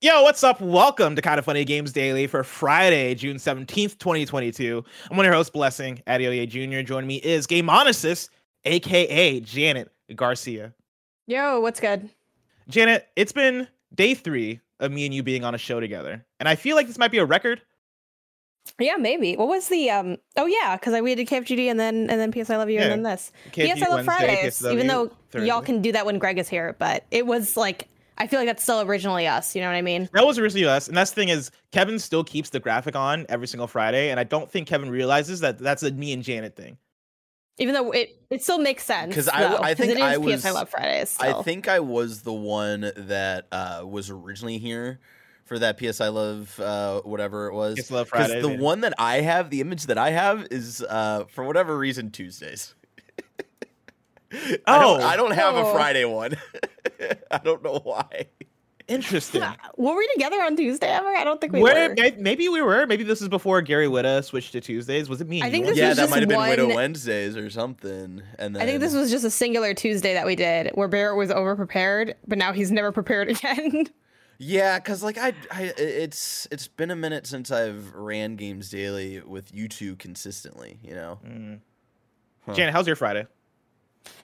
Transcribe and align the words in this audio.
Yo, 0.00 0.22
what's 0.22 0.44
up? 0.44 0.60
Welcome 0.60 1.16
to 1.16 1.22
Kind 1.22 1.40
of 1.40 1.44
Funny 1.44 1.64
Games 1.64 1.92
Daily 1.92 2.28
for 2.28 2.44
Friday, 2.44 3.16
June 3.16 3.36
17th, 3.36 3.98
2022. 3.98 4.84
I'm 5.10 5.16
one 5.16 5.26
of 5.26 5.30
your 5.30 5.34
hosts, 5.34 5.50
Blessing 5.50 6.00
Adeoye 6.06 6.48
Jr. 6.48 6.86
Joining 6.86 7.08
me 7.08 7.16
is 7.16 7.48
Game 7.48 7.66
Onesis, 7.66 8.28
aka 8.64 9.40
Janet 9.40 9.90
Garcia. 10.14 10.72
Yo, 11.26 11.58
what's 11.58 11.80
good? 11.80 12.08
Janet, 12.68 13.08
it's 13.16 13.32
been 13.32 13.66
day 13.92 14.14
three 14.14 14.60
of 14.78 14.92
me 14.92 15.04
and 15.04 15.12
you 15.12 15.24
being 15.24 15.42
on 15.44 15.56
a 15.56 15.58
show 15.58 15.80
together, 15.80 16.24
and 16.38 16.48
I 16.48 16.54
feel 16.54 16.76
like 16.76 16.86
this 16.86 16.98
might 16.98 17.10
be 17.10 17.18
a 17.18 17.24
record. 17.24 17.60
Yeah, 18.78 18.96
maybe. 18.98 19.34
What 19.34 19.48
was 19.48 19.66
the 19.66 19.90
um? 19.90 20.18
Oh 20.36 20.46
yeah, 20.46 20.76
because 20.76 20.94
I 20.94 21.00
we 21.00 21.16
did 21.16 21.26
KFGD 21.26 21.66
and 21.68 21.80
then 21.80 22.08
and 22.08 22.20
then 22.20 22.30
PS 22.30 22.50
I 22.50 22.56
Love 22.56 22.70
You 22.70 22.76
Yeah. 22.76 22.82
and 22.82 22.92
then 22.92 23.02
this. 23.02 23.32
KFGD 23.50 23.74
PS 23.74 23.82
I 23.82 23.88
Love 23.88 24.06
Wednesday, 24.06 24.26
Fridays. 24.26 24.60
PSW 24.62 24.72
Even 24.74 24.86
though 24.86 25.10
y'all 25.34 25.60
can 25.62 25.82
do 25.82 25.90
that 25.90 26.06
when 26.06 26.18
Greg 26.20 26.38
is 26.38 26.48
here, 26.48 26.76
but 26.78 27.04
it 27.10 27.26
was 27.26 27.56
like 27.56 27.88
I 28.18 28.26
feel 28.26 28.40
like 28.40 28.48
that's 28.48 28.62
still 28.62 28.80
originally 28.82 29.26
us. 29.26 29.54
You 29.54 29.62
know 29.62 29.68
what 29.68 29.76
I 29.76 29.82
mean? 29.82 30.08
That 30.12 30.26
was 30.26 30.38
originally 30.38 30.66
us, 30.66 30.88
and 30.88 30.96
that's 30.96 31.10
the 31.12 31.14
thing 31.16 31.28
is 31.28 31.50
Kevin 31.72 31.98
still 31.98 32.24
keeps 32.24 32.50
the 32.50 32.60
graphic 32.60 32.96
on 32.96 33.24
every 33.28 33.46
single 33.46 33.66
Friday, 33.68 34.10
and 34.10 34.18
I 34.20 34.24
don't 34.24 34.50
think 34.50 34.66
Kevin 34.68 34.90
realizes 34.90 35.40
that 35.40 35.58
that's 35.58 35.82
a 35.82 35.90
me 35.92 36.12
and 36.12 36.22
Janet 36.22 36.56
thing. 36.56 36.78
Even 37.60 37.74
though 37.74 37.90
it 37.92 38.16
it 38.30 38.42
still 38.42 38.58
makes 38.58 38.84
sense. 38.84 39.14
'Cause 39.14 39.28
I- 39.28 39.56
I 39.70 39.74
think 39.74 39.90
it 39.92 39.96
is 39.98 40.02
I 40.02 40.14
PS 40.16 40.44
I 40.44 40.48
was- 40.50 40.54
Love 40.54 40.68
Fridays. 40.70 41.16
I 41.20 41.42
think 41.42 41.66
I 41.68 41.80
was 41.80 42.22
the 42.22 42.32
one 42.32 42.92
that 42.96 43.46
uh, 43.50 43.82
was 43.84 44.10
originally 44.10 44.58
here 44.58 45.00
for 45.44 45.58
that 45.58 45.76
PS 45.78 46.00
I 46.00 46.08
Love 46.08 46.58
uh, 46.60 47.00
whatever 47.00 47.48
it 47.48 47.54
was. 47.54 47.76
PS 47.80 47.90
I 47.90 47.94
Love 47.94 48.10
'Cause 48.10 48.28
the 48.30 48.50
yeah. 48.50 48.58
one 48.58 48.82
that 48.82 48.94
I 48.98 49.22
have, 49.22 49.50
the 49.50 49.60
image 49.60 49.86
that 49.86 49.98
I 49.98 50.10
have 50.10 50.46
is 50.50 50.82
uh, 50.88 51.24
for 51.30 51.42
whatever 51.44 51.76
reason 51.76 52.10
Tuesdays. 52.10 52.74
I 54.32 54.58
Oh. 54.66 54.80
don't, 54.98 55.02
I 55.02 55.16
don't 55.16 55.30
have 55.32 55.54
a 55.54 55.60
Oh. 55.64 55.72
Friday 55.72 56.04
one. 56.04 56.36
I 57.30 57.38
don't 57.38 57.62
know 57.62 57.80
why. 57.82 58.26
Interesting. 58.88 59.42
were 59.76 59.94
we 59.96 60.08
together 60.14 60.40
on 60.42 60.56
Tuesday 60.56 60.86
ever? 60.88 61.08
I 61.14 61.22
don't 61.22 61.40
think 61.42 61.52
we 61.52 61.60
Where 61.60 61.90
were. 61.90 61.94
maybe 62.18 62.48
we 62.48 62.62
were. 62.62 62.86
Maybe 62.86 63.04
this 63.04 63.20
is 63.20 63.28
before 63.28 63.60
Gary 63.60 63.86
Whitta 63.86 64.24
switched 64.24 64.52
to 64.52 64.62
Tuesdays. 64.62 65.10
Was 65.10 65.20
it 65.20 65.28
me? 65.28 65.42
I 65.42 65.50
think 65.50 65.66
this 65.66 65.76
yeah, 65.76 65.88
was 65.90 65.98
that 65.98 66.02
just 66.04 66.10
might 66.10 66.20
have 66.20 66.28
been 66.30 66.38
Widow 66.40 66.66
one- 66.68 66.74
Wednesdays 66.76 67.36
or 67.36 67.50
something. 67.50 68.22
And 68.38 68.56
then 68.56 68.62
I 68.62 68.64
think 68.64 68.80
this 68.80 68.94
was 68.94 69.10
just 69.10 69.26
a 69.26 69.30
singular 69.30 69.74
Tuesday 69.74 70.14
that 70.14 70.24
we 70.24 70.36
did 70.36 70.70
where 70.72 70.88
Barrett 70.88 71.18
was 71.18 71.30
over 71.30 71.54
prepared, 71.54 72.14
but 72.26 72.38
now 72.38 72.54
he's 72.54 72.72
never 72.72 72.90
prepared 72.90 73.28
again. 73.30 73.88
Yeah, 74.38 74.78
cause 74.78 75.02
like 75.02 75.18
I, 75.18 75.34
I, 75.50 75.72
it's 75.76 76.48
it's 76.50 76.68
been 76.68 76.90
a 76.90 76.96
minute 76.96 77.26
since 77.26 77.50
I've 77.50 77.92
ran 77.94 78.36
games 78.36 78.70
daily 78.70 79.20
with 79.20 79.52
you 79.54 79.68
two 79.68 79.96
consistently. 79.96 80.78
You 80.82 80.94
know. 80.94 81.18
Mm. 81.26 81.60
Janet, 82.54 82.72
how's 82.72 82.86
your 82.86 82.96
Friday? 82.96 83.26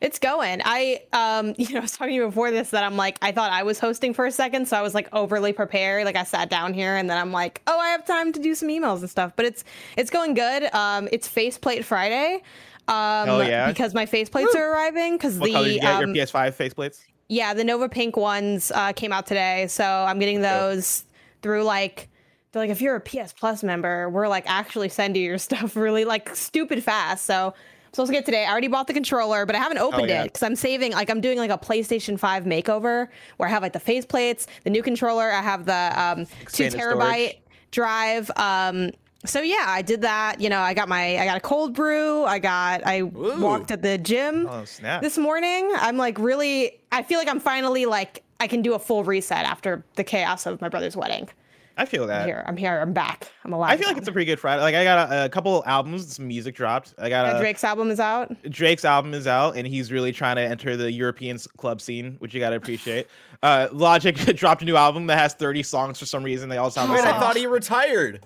It's 0.00 0.18
going. 0.18 0.60
I 0.64 1.02
um 1.12 1.54
you 1.58 1.70
know, 1.72 1.78
I 1.78 1.82
was 1.82 1.92
talking 1.92 2.12
to 2.12 2.14
you 2.14 2.27
before 2.27 2.50
this 2.50 2.70
that 2.70 2.84
I'm 2.84 2.96
like 2.96 3.18
I 3.22 3.32
thought 3.32 3.52
I 3.52 3.62
was 3.62 3.78
hosting 3.78 4.12
for 4.14 4.27
a 4.27 4.32
second, 4.32 4.66
so 4.68 4.77
I 4.77 4.82
was 4.82 4.94
like 4.94 5.08
overly 5.12 5.52
prepared. 5.52 6.05
Like 6.05 6.17
I 6.17 6.24
sat 6.24 6.50
down 6.50 6.74
here 6.74 6.96
and 6.96 7.08
then 7.08 7.18
I'm 7.18 7.33
like, 7.33 7.62
oh, 7.67 7.78
I 7.78 7.89
have 7.89 8.05
time 8.06 8.33
to 8.33 8.40
do 8.40 8.55
some 8.55 8.68
emails 8.68 9.00
and 9.00 9.11
stuff. 9.11 9.33
But 9.36 9.46
it's 9.46 9.64
it's 9.96 10.11
going 10.11 10.34
good. 10.34 10.73
Um 10.74 11.08
it's 11.12 11.28
faceplate 11.28 11.84
Friday. 11.84 12.42
Um 12.89 13.27
Hell 13.27 13.44
yeah. 13.48 13.68
because 13.68 13.94
my 13.94 14.05
faceplates 14.06 14.55
are 14.55 14.73
arriving 14.73 15.14
because 15.14 15.39
What 15.39 15.50
color 15.52 15.64
the 15.68 15.74
you 15.74 15.80
get? 15.80 16.02
um, 16.02 16.14
your 16.14 16.27
PS5 16.27 16.55
faceplates? 16.55 17.00
yeah, 17.28 17.55
the 17.55 17.64
Nova 17.64 17.89
Pink 17.89 18.17
ones 18.18 18.70
uh, 18.74 18.92
came 18.92 19.11
out 19.11 19.27
today, 19.27 19.67
so 19.68 19.83
I'm 19.84 20.18
getting 20.18 20.42
those 20.42 21.05
through 21.40 21.62
like 21.64 22.08
they're 22.52 22.61
like 22.62 22.70
if 22.70 22.83
you're 22.83 22.96
a 22.96 23.00
PS 23.00 23.33
Plus 23.33 23.62
member, 23.64 24.11
we're 24.11 24.28
like 24.28 24.44
actually 24.46 24.90
send 24.90 25.17
you 25.17 25.23
your 25.23 25.39
stuff 25.48 25.74
really 25.77 26.05
like 26.05 26.36
stupid 26.36 26.83
fast. 26.84 27.24
So 27.24 27.55
supposed 27.94 28.10
to 28.10 28.14
get 28.14 28.24
today. 28.24 28.44
I 28.44 28.50
already 28.50 28.68
bought 28.68 28.86
the 28.86 28.92
controller, 28.92 29.46
but 29.46 29.55
I 29.55 29.58
haven't 29.58 29.78
opened 29.78 30.08
yeah. 30.08 30.22
it 30.22 30.24
because 30.24 30.42
I'm 30.42 30.56
saving. 30.56 30.92
Like 30.92 31.10
I'm 31.10 31.20
doing 31.20 31.38
like 31.38 31.50
a 31.50 31.58
PlayStation 31.58 32.18
Five 32.18 32.44
makeover 32.44 33.08
where 33.36 33.48
I 33.48 33.52
have 33.52 33.62
like 33.62 33.72
the 33.72 33.80
faceplates, 33.80 34.46
the 34.64 34.70
new 34.70 34.82
controller. 34.82 35.30
I 35.30 35.42
have 35.42 35.64
the 35.64 35.92
um, 36.00 36.27
two 36.52 36.64
terabyte 36.64 37.28
storage. 37.28 37.38
drive. 37.70 38.30
Um, 38.36 38.90
so 39.24 39.40
yeah, 39.40 39.64
I 39.66 39.82
did 39.82 40.02
that. 40.02 40.40
You 40.40 40.48
know, 40.50 40.60
I 40.60 40.74
got 40.74 40.88
my 40.88 41.18
I 41.18 41.24
got 41.24 41.36
a 41.36 41.40
cold 41.40 41.74
brew. 41.74 42.24
I 42.24 42.38
got 42.38 42.82
I 42.84 43.02
walked 43.02 43.70
at 43.70 43.82
the 43.82 43.98
gym 43.98 44.46
Oh 44.48 44.64
this 45.00 45.16
morning. 45.16 45.70
I'm 45.76 45.96
like 45.96 46.18
really 46.18 46.80
I 46.92 47.02
feel 47.02 47.18
like 47.18 47.28
I'm 47.28 47.40
finally 47.40 47.86
like 47.86 48.22
I 48.40 48.46
can 48.46 48.62
do 48.62 48.74
a 48.74 48.78
full 48.78 49.05
reset 49.05 49.46
after 49.46 49.84
the 49.94 50.05
chaos 50.05 50.46
of 50.46 50.61
my 50.61 50.68
brother's 50.68 50.96
wedding. 50.96 51.28
I 51.77 51.86
feel 51.86 52.07
that. 52.07 52.23
I'm 52.23 52.27
here. 52.29 52.45
I'm 52.46 52.57
here. 52.57 52.79
I'm 52.80 52.92
back. 52.92 53.33
I'm 53.45 53.52
alive. 53.52 53.73
I 53.73 53.77
feel 53.77 53.89
like 53.89 53.96
it's 53.96 54.07
a 54.07 54.12
pretty 54.12 54.27
good 54.27 54.39
Friday. 54.39 54.62
Like 54.62 54.77
I 54.77 54.85
got 54.85 55.11
a, 55.11 55.24
a 55.24 55.29
couple 55.29 55.62
albums, 55.67 56.14
some 56.14 56.29
music 56.29 56.55
dropped. 56.55 56.95
I 56.98 57.08
got 57.08 57.27
Uh, 57.35 57.36
a, 57.36 57.40
Drake's 57.40 57.64
album 57.64 57.90
is 57.90 57.98
out. 57.98 58.33
Drake's 58.48 58.85
album 58.85 59.12
is 59.12 59.27
out, 59.27 59.57
and 59.57 59.67
he's 59.67 59.90
really 59.90 60.12
trying 60.12 60.36
to 60.36 60.42
enter 60.42 60.77
the 60.77 60.92
European 60.92 61.36
club 61.57 61.80
scene, 61.80 62.14
which 62.20 62.33
you 62.33 62.39
gotta 62.40 62.55
appreciate. 62.57 63.08
Uh, 63.42 63.68
Logic 63.73 64.14
dropped 64.36 64.62
a 64.62 64.64
new 64.64 64.77
album 64.77 65.07
that 65.08 65.18
has 65.18 65.35
30 65.35 65.62
songs 65.64 65.98
for 65.98 66.07
some 66.07 66.23
reason. 66.23 66.48
They 66.48 66.58
all 66.58 66.70
sound 66.70 66.90
the 66.90 66.95
Wait, 66.95 67.02
same. 67.02 67.14
I 67.14 67.18
thought 67.18 67.36
he 67.36 67.46
retired. 67.48 68.24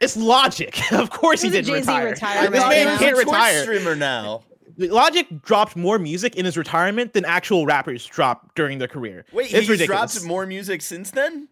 It's 0.00 0.16
Logic. 0.16 0.92
of 0.92 1.10
course 1.10 1.42
he 1.42 1.48
There's 1.48 1.68
a 1.68 1.72
didn't 1.72 1.86
Jay-Z 1.86 1.92
retire. 1.98 2.10
retirement 2.10 2.52
This 2.52 2.62
man 2.68 2.86
can't 2.86 3.00
He's 3.00 3.08
a 3.08 3.12
Twitch 3.14 3.26
retire. 3.26 3.62
streamer 3.62 3.96
now. 3.96 4.42
Logic 4.78 5.26
dropped 5.42 5.76
more 5.76 5.98
music 5.98 6.34
in 6.36 6.44
his 6.44 6.56
retirement 6.56 7.12
than 7.12 7.24
actual 7.24 7.66
rappers 7.66 8.06
dropped 8.06 8.54
during 8.54 8.78
their 8.78 8.88
career. 8.88 9.24
Wait, 9.32 9.44
it's 9.44 9.52
he's 9.52 9.68
ridiculous. 9.68 10.14
dropped 10.14 10.26
more 10.26 10.46
music 10.46 10.80
since 10.82 11.10
then. 11.10 11.48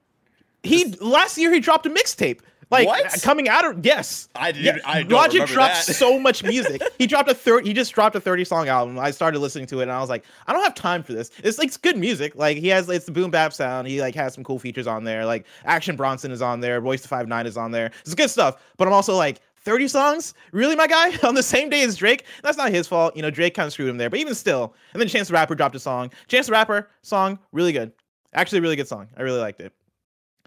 He 0.63 0.93
last 1.01 1.39
year 1.39 1.53
he 1.53 1.61
dropped 1.61 1.87
a 1.87 1.91
mixtape. 1.91 2.41
Like 2.71 2.87
What? 2.87 3.05
Uh, 3.07 3.19
coming 3.23 3.49
out 3.49 3.65
of 3.65 3.85
yes, 3.85 4.29
I 4.37 4.53
did- 4.53 4.65
Yeah, 4.65 4.77
I 4.85 5.03
Logic 5.03 5.45
dropped 5.47 5.87
that. 5.89 5.97
so 5.97 6.19
much 6.21 6.45
music. 6.45 6.81
he 6.99 7.07
dropped 7.09 7.29
a 7.29 7.35
third. 7.35 7.67
He 7.67 7.73
just 7.73 7.93
dropped 7.93 8.15
a 8.15 8.21
thirty 8.21 8.45
song 8.45 8.69
album. 8.69 8.97
I 8.99 9.11
started 9.11 9.41
listening 9.41 9.67
to 9.67 9.81
it 9.81 9.85
and 9.85 9.93
I 9.93 10.01
was 10.01 10.09
like, 10.09 10.25
I 10.47 10.53
don't 10.53 10.63
have 10.63 10.77
time 10.77 11.03
for 11.03 11.13
this. 11.13 11.33
It's 11.43 11.59
like 11.59 11.67
it's 11.69 11.77
good 11.77 11.97
music. 11.97 12.37
Like 12.37 12.59
he 12.59 12.69
has 12.69 12.89
it's 12.89 13.07
the 13.07 13.13
boom 13.13 13.31
bap 13.33 13.53
sound. 13.53 13.89
He 13.89 14.01
like 14.01 14.15
has 14.15 14.35
some 14.35 14.45
cool 14.45 14.61
features 14.61 14.87
on 14.87 15.03
there. 15.03 15.25
Like 15.27 15.47
Action 15.65 15.97
Bronson 15.97 16.31
is 16.31 16.43
on 16.43 16.61
there. 16.61 16.81
Royce 16.81 17.03
the 17.03 17.09
Five 17.09 17.27
Nine 17.27 17.47
is 17.47 17.57
on 17.57 17.73
there. 17.73 17.91
It's 18.03 18.15
good 18.15 18.31
stuff. 18.31 18.63
But 18.77 18.87
I'm 18.87 18.95
also 18.95 19.17
like. 19.17 19.41
30 19.63 19.89
songs? 19.89 20.33
Really, 20.53 20.75
my 20.75 20.87
guy? 20.87 21.15
On 21.29 21.35
the 21.35 21.43
same 21.43 21.69
day 21.69 21.83
as 21.83 21.95
Drake? 21.95 22.25
That's 22.43 22.57
not 22.57 22.71
his 22.71 22.89
fault. 22.89 23.15
You 23.15 23.21
know, 23.21 23.29
Drake 23.31 23.53
kind 23.53 23.67
of 23.67 23.75
screwed 23.75 23.91
him 23.91 23.99
there. 23.99 24.09
But 24.09 24.19
even 24.19 24.35
still, 24.35 24.73
and 24.95 25.01
then 25.03 25.07
Chance 25.07 25.29
the 25.29 25.35
Rapper 25.35 25.55
dropped 25.55 25.75
a 25.75 25.79
song. 25.79 26.11
Chance 26.29 26.47
the 26.47 26.53
Rapper 26.53 26.89
song, 27.03 27.39
really 27.53 27.73
good. 27.73 27.93
Actually, 28.33 28.61
a 28.61 28.63
really 28.63 28.77
good 28.77 28.89
song. 28.89 29.09
I 29.19 29.21
really 29.21 29.39
liked 29.39 29.61
it. 29.61 29.75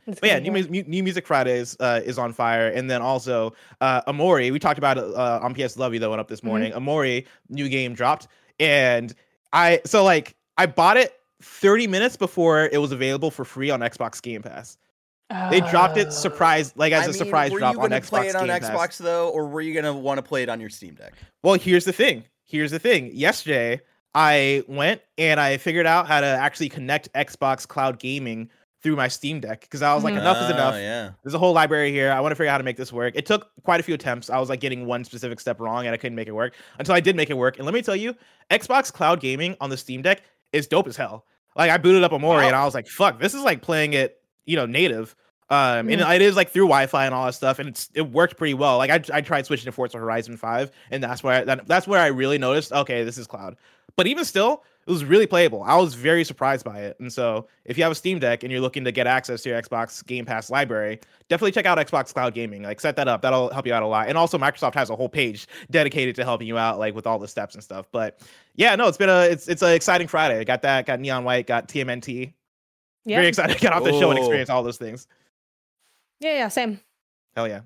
It's 0.07 0.19
But 0.19 0.27
yeah, 0.29 0.39
new, 0.39 0.51
Mu- 0.51 0.83
new 0.85 1.01
music 1.03 1.25
Fridays 1.25 1.77
uh, 1.79 2.01
is 2.03 2.17
on 2.19 2.33
fire, 2.33 2.67
and 2.67 2.89
then 2.89 3.01
also 3.01 3.53
uh, 3.81 4.01
Omori. 4.03 4.51
We 4.51 4.59
talked 4.59 4.77
about 4.77 4.97
uh, 4.97 5.39
on 5.41 5.53
PS 5.53 5.77
Love 5.77 5.93
You 5.93 5.99
that 6.01 6.09
went 6.09 6.19
up 6.19 6.27
this 6.27 6.43
morning. 6.43 6.73
Omori 6.73 7.25
new 7.49 7.69
game 7.69 7.93
dropped, 7.93 8.27
and 8.59 9.13
I 9.53 9.79
so 9.85 10.03
like 10.03 10.35
I 10.57 10.65
bought 10.65 10.97
it 10.97 11.19
30 11.41 11.87
minutes 11.87 12.17
before 12.17 12.65
it 12.71 12.79
was 12.79 12.91
available 12.91 13.31
for 13.31 13.45
free 13.45 13.69
on 13.69 13.79
Xbox 13.79 14.21
Game 14.21 14.41
Pass. 14.41 14.77
hear. 15.31 15.49
They 15.49 15.61
dropped 15.61 15.97
it 15.97 16.11
surprise 16.11 16.73
like 16.75 16.91
as 16.93 17.03
I 17.03 17.05
a 17.05 17.07
mean, 17.07 17.13
surprise 17.17 17.51
were 17.51 17.59
drop 17.59 17.75
you 17.75 17.81
on 17.81 17.89
gonna 17.89 18.01
Xbox 18.01 18.09
play 18.09 18.27
it 18.27 18.35
on 18.35 18.47
Game 18.47 18.55
Xbox 18.57 18.77
Pass. 18.77 18.97
though, 18.97 19.29
or 19.29 19.47
were 19.47 19.61
you 19.61 19.73
gonna 19.73 19.93
want 19.93 20.17
to 20.17 20.21
play 20.21 20.43
it 20.43 20.49
on 20.49 20.59
your 20.59 20.69
Steam 20.69 20.95
Deck? 20.95 21.13
Well, 21.43 21.55
here's 21.55 21.85
the 21.85 21.93
thing. 21.93 22.25
Here's 22.45 22.71
the 22.71 22.79
thing. 22.79 23.09
Yesterday, 23.13 23.81
I 24.13 24.63
went 24.67 25.01
and 25.17 25.39
I 25.39 25.57
figured 25.57 25.85
out 25.87 26.07
how 26.07 26.21
to 26.21 26.27
actually 26.27 26.69
connect 26.69 27.11
Xbox 27.13 27.67
Cloud 27.67 27.99
Gaming 27.99 28.49
through 28.83 28.95
my 28.97 29.07
Steam 29.07 29.39
Deck 29.39 29.61
because 29.61 29.81
I 29.81 29.95
was 29.95 30.03
like, 30.03 30.13
enough 30.13 30.37
is 30.37 30.49
Oh, 30.51 30.53
enough. 30.53 30.75
Yeah. 30.75 31.11
There's 31.23 31.33
a 31.33 31.39
whole 31.39 31.53
library 31.53 31.91
here. 31.91 32.11
I 32.11 32.19
want 32.19 32.31
to 32.33 32.35
figure 32.35 32.49
out 32.49 32.53
how 32.53 32.57
to 32.59 32.63
make 32.63 32.77
this 32.77 32.91
work. 32.91 33.13
It 33.15 33.25
took 33.25 33.49
quite 33.63 33.79
a 33.79 33.83
few 33.83 33.95
attempts. 33.95 34.29
I 34.29 34.37
was 34.39 34.49
like 34.49 34.59
getting 34.59 34.85
one 34.85 35.03
specific 35.05 35.39
step 35.39 35.59
wrong 35.59 35.85
and 35.85 35.93
I 35.93 35.97
couldn't 35.97 36.15
make 36.15 36.27
it 36.27 36.33
work 36.33 36.53
until 36.77 36.93
I 36.93 36.99
did 36.99 37.15
make 37.15 37.29
it 37.29 37.37
work. 37.37 37.57
And 37.57 37.65
let 37.65 37.73
me 37.73 37.81
tell 37.81 37.95
you, 37.95 38.13
Xbox 38.51 38.91
Cloud 38.91 39.21
Gaming 39.21 39.55
on 39.61 39.69
the 39.69 39.77
Steam 39.77 40.01
Deck 40.01 40.21
is 40.51 40.67
dope 40.67 40.87
as 40.87 40.97
hell. 40.97 41.25
Like 41.55 41.71
I 41.71 41.77
booted 41.77 42.03
up 42.03 42.11
Omori 42.11 42.43
and 42.43 42.55
I 42.55 42.65
was 42.65 42.73
like, 42.73 42.87
fuck, 42.87 43.19
this 43.19 43.33
is 43.33 43.41
like 43.41 43.61
playing 43.61 43.93
it, 43.93 44.19
you 44.45 44.55
know, 44.57 44.65
native. 44.65 45.15
Um, 45.49 45.87
and 45.89 46.01
it 46.01 46.21
is 46.21 46.35
like 46.35 46.49
through 46.49 46.65
Wi-Fi 46.65 47.05
and 47.05 47.13
all 47.13 47.25
that 47.27 47.33
stuff, 47.33 47.59
and 47.59 47.69
it's 47.69 47.89
it 47.93 48.09
worked 48.09 48.37
pretty 48.37 48.55
well. 48.55 48.77
Like 48.77 48.89
I, 48.89 49.17
I 49.17 49.21
tried 49.21 49.45
switching 49.45 49.65
to 49.65 49.71
Forza 49.71 49.99
Horizon 49.99 50.35
Five, 50.35 50.71
and 50.89 51.03
that's 51.03 51.21
where 51.21 51.41
I, 51.41 51.43
that, 51.43 51.67
that's 51.67 51.85
where 51.87 51.99
I 51.99 52.07
really 52.07 52.39
noticed. 52.39 52.71
Okay, 52.71 53.03
this 53.03 53.19
is 53.19 53.27
cloud. 53.27 53.57
But 53.95 54.07
even 54.07 54.25
still, 54.25 54.63
It 54.85 54.91
was 54.91 55.05
really 55.05 55.27
playable. 55.27 55.63
I 55.63 55.77
was 55.77 55.93
very 55.93 56.25
surprised 56.25 56.65
by 56.65 56.81
it. 56.81 56.99
And 56.99 57.11
so, 57.11 57.47
if 57.63 57.77
you 57.77 57.83
have 57.83 57.91
a 57.93 57.95
Steam 57.95 58.19
Deck 58.19 58.43
and 58.43 58.51
you're 58.51 58.59
looking 58.59 58.83
to 58.83 58.91
get 58.91 59.07
access 59.07 59.41
to 59.43 59.49
your 59.49 59.61
Xbox 59.61 60.05
Game 60.05 60.25
Pass 60.25 60.49
library, 60.49 60.99
definitely 61.29 61.53
check 61.53 61.65
out 61.65 61.77
Xbox 61.77 62.13
Cloud 62.13 62.33
Gaming. 62.33 62.63
Like, 62.63 62.81
set 62.81 62.97
that 62.97 63.07
up. 63.07 63.21
That'll 63.21 63.49
help 63.53 63.65
you 63.65 63.73
out 63.73 63.81
a 63.83 63.87
lot. 63.87 64.09
And 64.09 64.17
also, 64.17 64.37
Microsoft 64.37 64.73
has 64.73 64.89
a 64.89 64.95
whole 64.95 65.07
page 65.07 65.47
dedicated 65.71 66.15
to 66.17 66.25
helping 66.25 66.47
you 66.47 66.57
out, 66.57 66.79
like 66.79 66.95
with 66.95 67.07
all 67.07 67.17
the 67.17 67.27
steps 67.27 67.55
and 67.55 67.63
stuff. 67.63 67.87
But 67.91 68.19
yeah, 68.55 68.75
no, 68.75 68.87
it's 68.87 68.97
been 68.97 69.09
a 69.09 69.21
it's 69.21 69.47
it's 69.47 69.61
an 69.61 69.71
exciting 69.71 70.07
Friday. 70.07 70.39
I 70.39 70.43
got 70.43 70.61
that. 70.63 70.85
Got 70.85 70.99
Neon 70.99 71.23
White. 71.23 71.47
Got 71.47 71.69
TMNT. 71.69 72.33
Yeah. 73.05 73.17
Very 73.17 73.27
excited 73.27 73.53
to 73.53 73.59
get 73.59 73.73
off 73.73 73.83
the 73.83 73.91
show 73.91 74.09
and 74.09 74.19
experience 74.19 74.49
all 74.49 74.63
those 74.63 74.77
things. 74.77 75.07
Yeah, 76.19 76.33
yeah, 76.33 76.47
same. 76.47 76.79
Hell 77.35 77.47
yeah. 77.47 77.61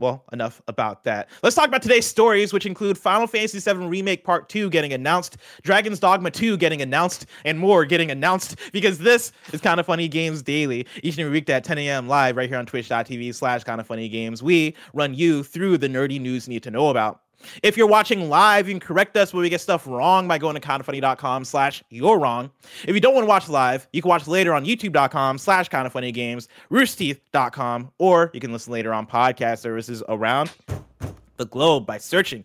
Well, 0.00 0.24
enough 0.32 0.62
about 0.66 1.04
that. 1.04 1.28
Let's 1.42 1.54
talk 1.54 1.68
about 1.68 1.82
today's 1.82 2.06
stories, 2.06 2.54
which 2.54 2.64
include 2.64 2.96
Final 2.96 3.26
Fantasy 3.26 3.60
VII 3.60 3.86
Remake 3.86 4.24
Part 4.24 4.48
2 4.48 4.70
getting 4.70 4.94
announced, 4.94 5.36
Dragon's 5.62 6.00
Dogma 6.00 6.30
2 6.30 6.56
getting 6.56 6.80
announced, 6.80 7.26
and 7.44 7.58
more 7.58 7.84
getting 7.84 8.10
announced 8.10 8.56
because 8.72 8.98
this 8.98 9.30
is 9.52 9.60
Kind 9.60 9.78
of 9.78 9.84
Funny 9.84 10.08
Games 10.08 10.40
Daily. 10.40 10.86
Each 11.02 11.16
and 11.16 11.20
every 11.20 11.32
weekday 11.32 11.52
at 11.52 11.64
10 11.64 11.76
a.m. 11.76 12.08
live 12.08 12.38
right 12.38 12.48
here 12.48 12.58
on 12.58 12.64
twitch.tv 12.64 13.34
slash 13.34 13.62
Kind 13.64 13.78
of 13.78 13.86
Funny 13.86 14.08
Games. 14.08 14.42
We 14.42 14.74
run 14.94 15.12
you 15.12 15.42
through 15.42 15.76
the 15.76 15.88
nerdy 15.88 16.18
news 16.18 16.48
you 16.48 16.54
need 16.54 16.62
to 16.62 16.70
know 16.70 16.88
about. 16.88 17.20
If 17.62 17.76
you're 17.76 17.86
watching 17.86 18.28
live, 18.28 18.68
you 18.68 18.74
can 18.74 18.80
correct 18.80 19.16
us 19.16 19.32
when 19.32 19.42
we 19.42 19.48
get 19.48 19.60
stuff 19.60 19.86
wrong 19.86 20.28
by 20.28 20.38
going 20.38 20.54
to 20.54 20.60
kindoffunny.com 20.60 21.44
slash 21.44 21.82
you're 21.90 22.18
wrong. 22.18 22.50
If 22.86 22.94
you 22.94 23.00
don't 23.00 23.14
want 23.14 23.24
to 23.24 23.28
watch 23.28 23.48
live, 23.48 23.86
you 23.92 24.02
can 24.02 24.08
watch 24.08 24.26
later 24.26 24.54
on 24.54 24.64
youtube.com 24.64 25.38
slash 25.38 25.68
kindoffunnygames, 25.68 26.48
roosterteeth.com, 26.70 27.92
or 27.98 28.30
you 28.34 28.40
can 28.40 28.52
listen 28.52 28.72
later 28.72 28.92
on 28.92 29.06
podcast 29.06 29.58
services 29.58 30.02
around 30.08 30.50
the 31.36 31.46
globe 31.46 31.86
by 31.86 31.98
searching 31.98 32.44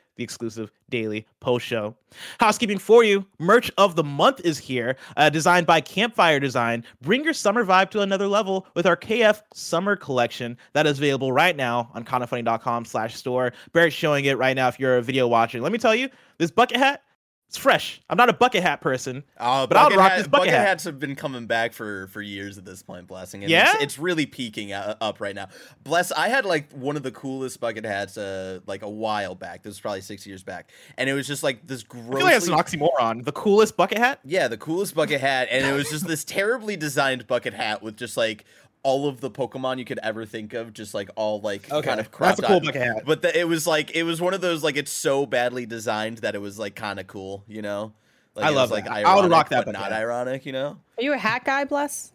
the 0.15 0.23
exclusive 0.23 0.71
daily 0.89 1.25
post 1.39 1.65
show. 1.65 1.95
Housekeeping 2.39 2.77
for 2.77 3.03
you, 3.03 3.25
merch 3.39 3.71
of 3.77 3.95
the 3.95 4.03
month 4.03 4.41
is 4.43 4.57
here, 4.57 4.97
uh, 5.17 5.29
designed 5.29 5.67
by 5.67 5.81
Campfire 5.81 6.39
Design. 6.39 6.83
Bring 7.01 7.23
your 7.23 7.33
summer 7.33 7.65
vibe 7.65 7.89
to 7.91 8.01
another 8.01 8.27
level 8.27 8.67
with 8.75 8.85
our 8.85 8.97
KF 8.97 9.41
Summer 9.53 9.95
Collection 9.95 10.57
that 10.73 10.85
is 10.85 10.97
available 10.97 11.31
right 11.31 11.55
now 11.55 11.89
on 11.93 12.03
kindoffunny.com 12.03 12.85
slash 12.85 13.15
store. 13.15 13.53
Barrett's 13.73 13.95
showing 13.95 14.25
it 14.25 14.37
right 14.37 14.55
now 14.55 14.67
if 14.67 14.79
you're 14.79 14.97
a 14.97 15.01
video 15.01 15.27
watcher. 15.27 15.61
Let 15.61 15.71
me 15.71 15.77
tell 15.77 15.95
you, 15.95 16.09
this 16.37 16.51
bucket 16.51 16.77
hat, 16.77 17.03
it's 17.51 17.57
fresh. 17.57 17.99
I'm 18.09 18.15
not 18.15 18.29
a 18.29 18.33
bucket 18.33 18.63
hat 18.63 18.79
person. 18.79 19.25
Uh, 19.37 19.67
But 19.67 19.75
I 19.75 19.83
would 19.83 19.89
bucket, 19.89 19.97
rock 19.99 20.11
hat- 20.11 20.17
this 20.19 20.27
bucket 20.27 20.39
bucket 20.47 20.53
hat. 20.53 20.67
hats 20.69 20.83
have 20.85 20.99
been 20.99 21.17
coming 21.17 21.47
back 21.47 21.73
for 21.73 22.07
for 22.07 22.21
years 22.21 22.57
at 22.57 22.63
this 22.63 22.81
point, 22.81 23.07
blessing. 23.07 23.43
And 23.43 23.51
Yeah? 23.51 23.73
it's, 23.73 23.83
it's 23.83 23.99
really 23.99 24.25
peaking 24.25 24.71
uh, 24.71 24.95
up 25.01 25.19
right 25.19 25.35
now. 25.35 25.49
Bless, 25.83 26.13
I 26.13 26.29
had 26.29 26.45
like 26.45 26.71
one 26.71 26.95
of 26.95 27.03
the 27.03 27.11
coolest 27.11 27.59
bucket 27.59 27.83
hats 27.83 28.17
uh 28.17 28.61
like 28.67 28.83
a 28.83 28.89
while 28.89 29.35
back. 29.35 29.63
This 29.63 29.71
was 29.71 29.79
probably 29.81 29.99
six 29.99 30.25
years 30.25 30.43
back, 30.43 30.69
and 30.97 31.09
it 31.09 31.13
was 31.13 31.27
just 31.27 31.43
like 31.43 31.67
this 31.67 31.83
I 31.91 31.93
feel 31.95 32.09
like 32.23 32.35
an 32.35 32.41
oxymoron. 32.53 33.25
The 33.25 33.33
coolest 33.33 33.75
bucket 33.75 33.97
hat? 33.97 34.21
yeah, 34.23 34.47
the 34.47 34.57
coolest 34.57 34.95
bucket 34.95 35.19
hat, 35.19 35.49
and 35.51 35.65
it 35.65 35.73
was 35.73 35.89
just 35.89 36.07
this 36.07 36.23
terribly 36.23 36.77
designed 36.77 37.27
bucket 37.27 37.53
hat 37.53 37.83
with 37.83 37.97
just 37.97 38.15
like 38.15 38.45
all 38.83 39.07
of 39.07 39.21
the 39.21 39.29
Pokemon 39.29 39.77
you 39.77 39.85
could 39.85 39.99
ever 40.01 40.25
think 40.25 40.53
of, 40.53 40.73
just 40.73 40.93
like 40.93 41.09
all 41.15 41.39
like 41.41 41.69
Okay, 41.71 41.87
kind 41.87 41.99
of 41.99 42.09
that's 42.19 42.39
a 42.39 42.43
cool 42.43 42.55
out. 42.57 42.63
bucket 42.63 42.81
hat. 42.81 43.03
But 43.05 43.21
the, 43.21 43.37
it 43.39 43.47
was 43.47 43.67
like 43.67 43.95
it 43.95 44.03
was 44.03 44.19
one 44.21 44.33
of 44.33 44.41
those 44.41 44.63
like 44.63 44.75
it's 44.77 44.91
so 44.91 45.25
badly 45.25 45.65
designed 45.65 46.19
that 46.19 46.35
it 46.35 46.41
was 46.41 46.57
like 46.59 46.75
kind 46.75 46.99
of 46.99 47.07
cool, 47.07 47.43
you 47.47 47.61
know. 47.61 47.93
Like, 48.35 48.45
I 48.45 48.47
it 48.47 48.51
was, 48.51 48.55
love 48.57 48.71
like 48.71 48.85
that. 48.85 49.05
I 49.05 49.15
would 49.15 49.29
rock 49.29 49.49
that 49.49 49.65
but 49.65 49.73
bucket 49.73 49.81
not 49.81 49.91
hat. 49.91 50.01
ironic, 50.01 50.45
you 50.45 50.51
know. 50.53 50.79
Are 50.97 51.03
you 51.03 51.13
a 51.13 51.17
hat 51.17 51.43
guy, 51.45 51.65
bless? 51.65 52.11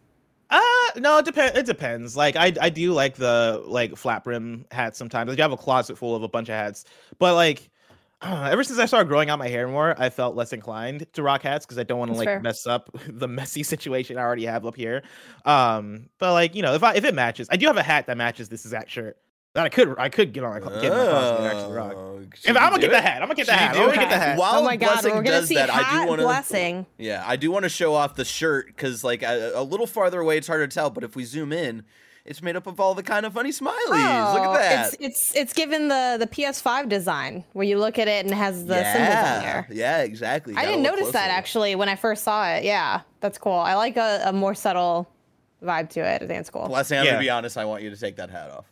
Uh 0.48 0.60
no, 0.96 1.18
it 1.18 1.24
depends. 1.24 1.58
It 1.58 1.66
depends. 1.66 2.16
Like 2.16 2.36
I, 2.36 2.52
I 2.60 2.70
do 2.70 2.92
like 2.92 3.16
the 3.16 3.62
like 3.66 3.96
flat 3.96 4.22
brim 4.24 4.64
hats 4.70 4.96
sometimes. 4.98 5.30
I 5.30 5.34
do 5.34 5.42
have 5.42 5.52
a 5.52 5.56
closet 5.56 5.98
full 5.98 6.14
of 6.14 6.22
a 6.22 6.28
bunch 6.28 6.48
of 6.48 6.54
hats, 6.54 6.84
but 7.18 7.34
like 7.34 7.68
uh, 8.22 8.48
ever 8.50 8.64
since 8.64 8.78
I 8.78 8.86
started 8.86 9.08
growing 9.08 9.30
out 9.30 9.38
my 9.38 9.48
hair 9.48 9.68
more, 9.68 9.94
I 10.00 10.10
felt 10.10 10.34
less 10.36 10.52
inclined 10.52 11.06
to 11.14 11.22
rock 11.22 11.42
hats 11.42 11.66
because 11.66 11.78
I 11.78 11.82
don't 11.82 11.98
want 11.98 12.12
to 12.12 12.16
like 12.16 12.26
fair. 12.26 12.40
mess 12.40 12.66
up 12.66 12.90
the 13.08 13.28
messy 13.28 13.62
situation 13.62 14.18
I 14.18 14.22
already 14.22 14.46
have 14.46 14.66
up 14.66 14.76
here. 14.76 15.02
Um, 15.44 16.08
but 16.18 16.32
like 16.32 16.54
you 16.54 16.62
know, 16.62 16.74
if 16.74 16.82
I 16.82 16.94
if 16.94 17.04
it 17.04 17.14
matches, 17.14 17.48
I 17.50 17.56
do 17.56 17.66
have 17.66 17.76
a 17.76 17.82
hat 17.82 18.06
that 18.06 18.16
matches 18.16 18.48
this 18.48 18.64
exact 18.64 18.90
shirt 18.90 19.16
that 19.54 19.64
I 19.64 19.68
could 19.70 19.98
I 19.98 20.10
could 20.10 20.32
get 20.34 20.44
on 20.44 20.50
my 20.50 20.60
get 20.60 20.84
in 20.84 20.90
my 20.90 21.04
closet 21.06 21.36
and 21.38 21.46
actually 21.46 21.74
rock. 21.74 21.92
Oh, 21.96 22.20
If 22.44 22.48
I'm 22.48 22.54
gonna 22.54 22.74
do 22.76 22.80
get 22.82 22.90
the 22.90 23.00
hat, 23.00 23.22
I'm 23.22 23.28
gonna 23.28 23.34
get 23.34 23.46
the 23.46 23.52
hat. 23.54 23.72
do 23.74 23.80
I'm 23.80 23.86
gonna 23.86 23.98
get 24.00 24.10
the 24.10 24.18
hat. 24.18 24.38
While 24.38 24.60
oh 24.60 24.62
my 24.64 24.76
god, 24.76 24.92
Blessing 24.92 25.10
we're 25.14 25.22
gonna 25.22 25.40
does 25.40 25.48
see 25.48 25.54
that, 25.54 25.70
hat 25.70 25.86
I 25.94 26.02
do 26.02 26.08
want 26.08 26.20
to. 26.20 26.26
blessing. 26.26 26.86
Yeah, 26.98 27.24
I 27.26 27.36
do 27.36 27.50
want 27.50 27.62
to 27.62 27.68
show 27.70 27.94
off 27.94 28.16
the 28.16 28.24
shirt 28.26 28.66
because, 28.66 29.02
like, 29.02 29.22
a, 29.22 29.52
a 29.54 29.62
little 29.62 29.86
farther 29.86 30.20
away, 30.20 30.36
it's 30.36 30.46
hard 30.46 30.68
to 30.68 30.74
tell. 30.74 30.90
But 30.90 31.04
if 31.04 31.16
we 31.16 31.24
zoom 31.24 31.52
in, 31.54 31.84
it's 32.26 32.42
made 32.42 32.56
up 32.56 32.66
of 32.66 32.78
all 32.80 32.94
the 32.94 33.02
kind 33.02 33.24
of 33.24 33.32
funny 33.32 33.50
smileys. 33.50 34.32
Look 34.34 34.42
Oh, 34.46 34.54
at 34.54 34.58
that. 34.60 34.94
It's 34.94 34.96
it's 35.00 35.34
it's 35.36 35.52
given 35.52 35.88
the 35.88 36.16
the 36.18 36.26
PS5 36.26 36.88
design 36.88 37.44
where 37.52 37.66
you 37.66 37.78
look 37.78 37.98
at 37.98 38.08
it 38.08 38.24
and 38.24 38.32
it 38.32 38.36
has 38.36 38.66
the 38.66 38.74
symbols 38.74 38.94
on 38.94 39.00
yeah, 39.02 39.40
there. 39.42 39.66
yeah, 39.70 40.02
exactly. 40.02 40.54
I 40.56 40.64
didn't 40.66 40.82
look 40.82 40.96
notice 40.98 41.12
that 41.12 41.30
actually 41.30 41.74
when 41.74 41.88
I 41.88 41.96
first 41.96 42.24
saw 42.24 42.46
it. 42.50 42.64
Yeah, 42.64 43.00
that's 43.20 43.38
cool. 43.38 43.52
I 43.52 43.74
like 43.74 43.96
a, 43.96 44.22
a 44.26 44.32
more 44.32 44.54
subtle 44.54 45.08
vibe 45.62 45.88
to 45.90 46.00
it. 46.00 46.22
I 46.22 46.26
think 46.26 46.40
it's 46.40 46.50
cool. 46.50 46.68
Blessing, 46.68 46.98
I'm 46.98 47.04
Yeah. 47.04 47.12
gonna 47.12 47.22
be 47.24 47.30
honest. 47.30 47.56
I 47.56 47.64
want 47.64 47.82
you 47.82 47.90
to 47.90 47.96
take 47.96 48.16
that 48.16 48.30
hat 48.30 48.50
off. 48.50 48.66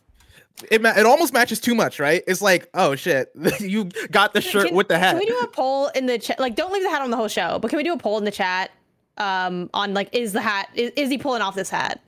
It 0.71 0.81
ma- 0.81 0.93
it 0.95 1.05
almost 1.05 1.33
matches 1.33 1.59
too 1.59 1.75
much, 1.75 1.99
right? 1.99 2.23
It's 2.27 2.41
like 2.41 2.69
oh 2.73 2.95
shit, 2.95 3.29
you 3.59 3.85
got 4.11 4.33
the 4.33 4.41
shirt 4.41 4.67
Can- 4.67 4.75
with 4.75 4.87
the 4.87 4.97
hat. 4.97 5.11
Can 5.11 5.19
we 5.19 5.25
do 5.25 5.39
a 5.39 5.47
poll 5.47 5.87
in 5.89 6.05
the 6.05 6.17
chat? 6.17 6.39
Like, 6.39 6.55
don't 6.55 6.71
leave 6.71 6.83
the 6.83 6.89
hat 6.89 7.01
on 7.01 7.09
the 7.11 7.17
whole 7.17 7.27
show, 7.27 7.59
but 7.59 7.69
can 7.69 7.77
we 7.77 7.83
do 7.83 7.93
a 7.93 7.97
poll 7.97 8.17
in 8.17 8.23
the 8.25 8.31
chat 8.31 8.71
um, 9.17 9.69
on 9.73 9.93
like, 9.93 10.09
is 10.13 10.31
the 10.33 10.41
hat 10.41 10.69
is, 10.73 10.91
is 10.95 11.09
he 11.09 11.17
pulling 11.17 11.41
off 11.41 11.55
this 11.55 11.69
hat? 11.69 11.99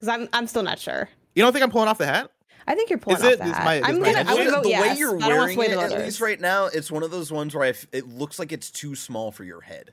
Because 0.00 0.14
I'm 0.20 0.28
I'm 0.32 0.46
still 0.46 0.62
not 0.62 0.78
sure. 0.78 1.08
you 1.34 1.42
don't 1.42 1.52
think 1.52 1.62
I'm 1.62 1.70
pulling 1.70 1.88
off 1.88 1.98
the 1.98 2.06
hat? 2.06 2.30
I 2.68 2.74
think 2.74 2.90
you're 2.90 2.98
pulling 2.98 3.18
Is 3.18 3.24
off 3.24 3.32
it- 3.32 3.38
the 3.38 3.44
is 3.46 3.52
hat. 3.52 3.64
my- 3.64 3.74
is 3.76 3.82
I'm 3.84 4.00
my 4.00 4.06
gonna. 4.06 4.18
head 4.18 4.26
I'm 4.26 4.36
the 4.36 4.44
gonna 4.44 4.56
way, 4.58 4.62
the 4.64 4.68
yes. 4.70 4.82
way 4.94 4.98
you're 4.98 5.16
I 5.22 5.28
don't 5.28 5.38
want 5.38 5.50
to 5.52 5.56
wearing 5.58 5.72
it, 5.78 5.92
at 5.92 5.98
least 6.04 6.20
right 6.20 6.40
now, 6.40 6.66
it's 6.66 6.90
one 6.90 7.02
of 7.04 7.10
those 7.10 7.30
ones 7.32 7.54
where 7.54 7.64
I 7.64 7.68
f- 7.68 7.86
it 7.92 8.08
looks 8.08 8.38
like 8.38 8.50
it's 8.52 8.70
too 8.70 8.94
small 8.96 9.30
for 9.30 9.44
your 9.44 9.60
head, 9.60 9.92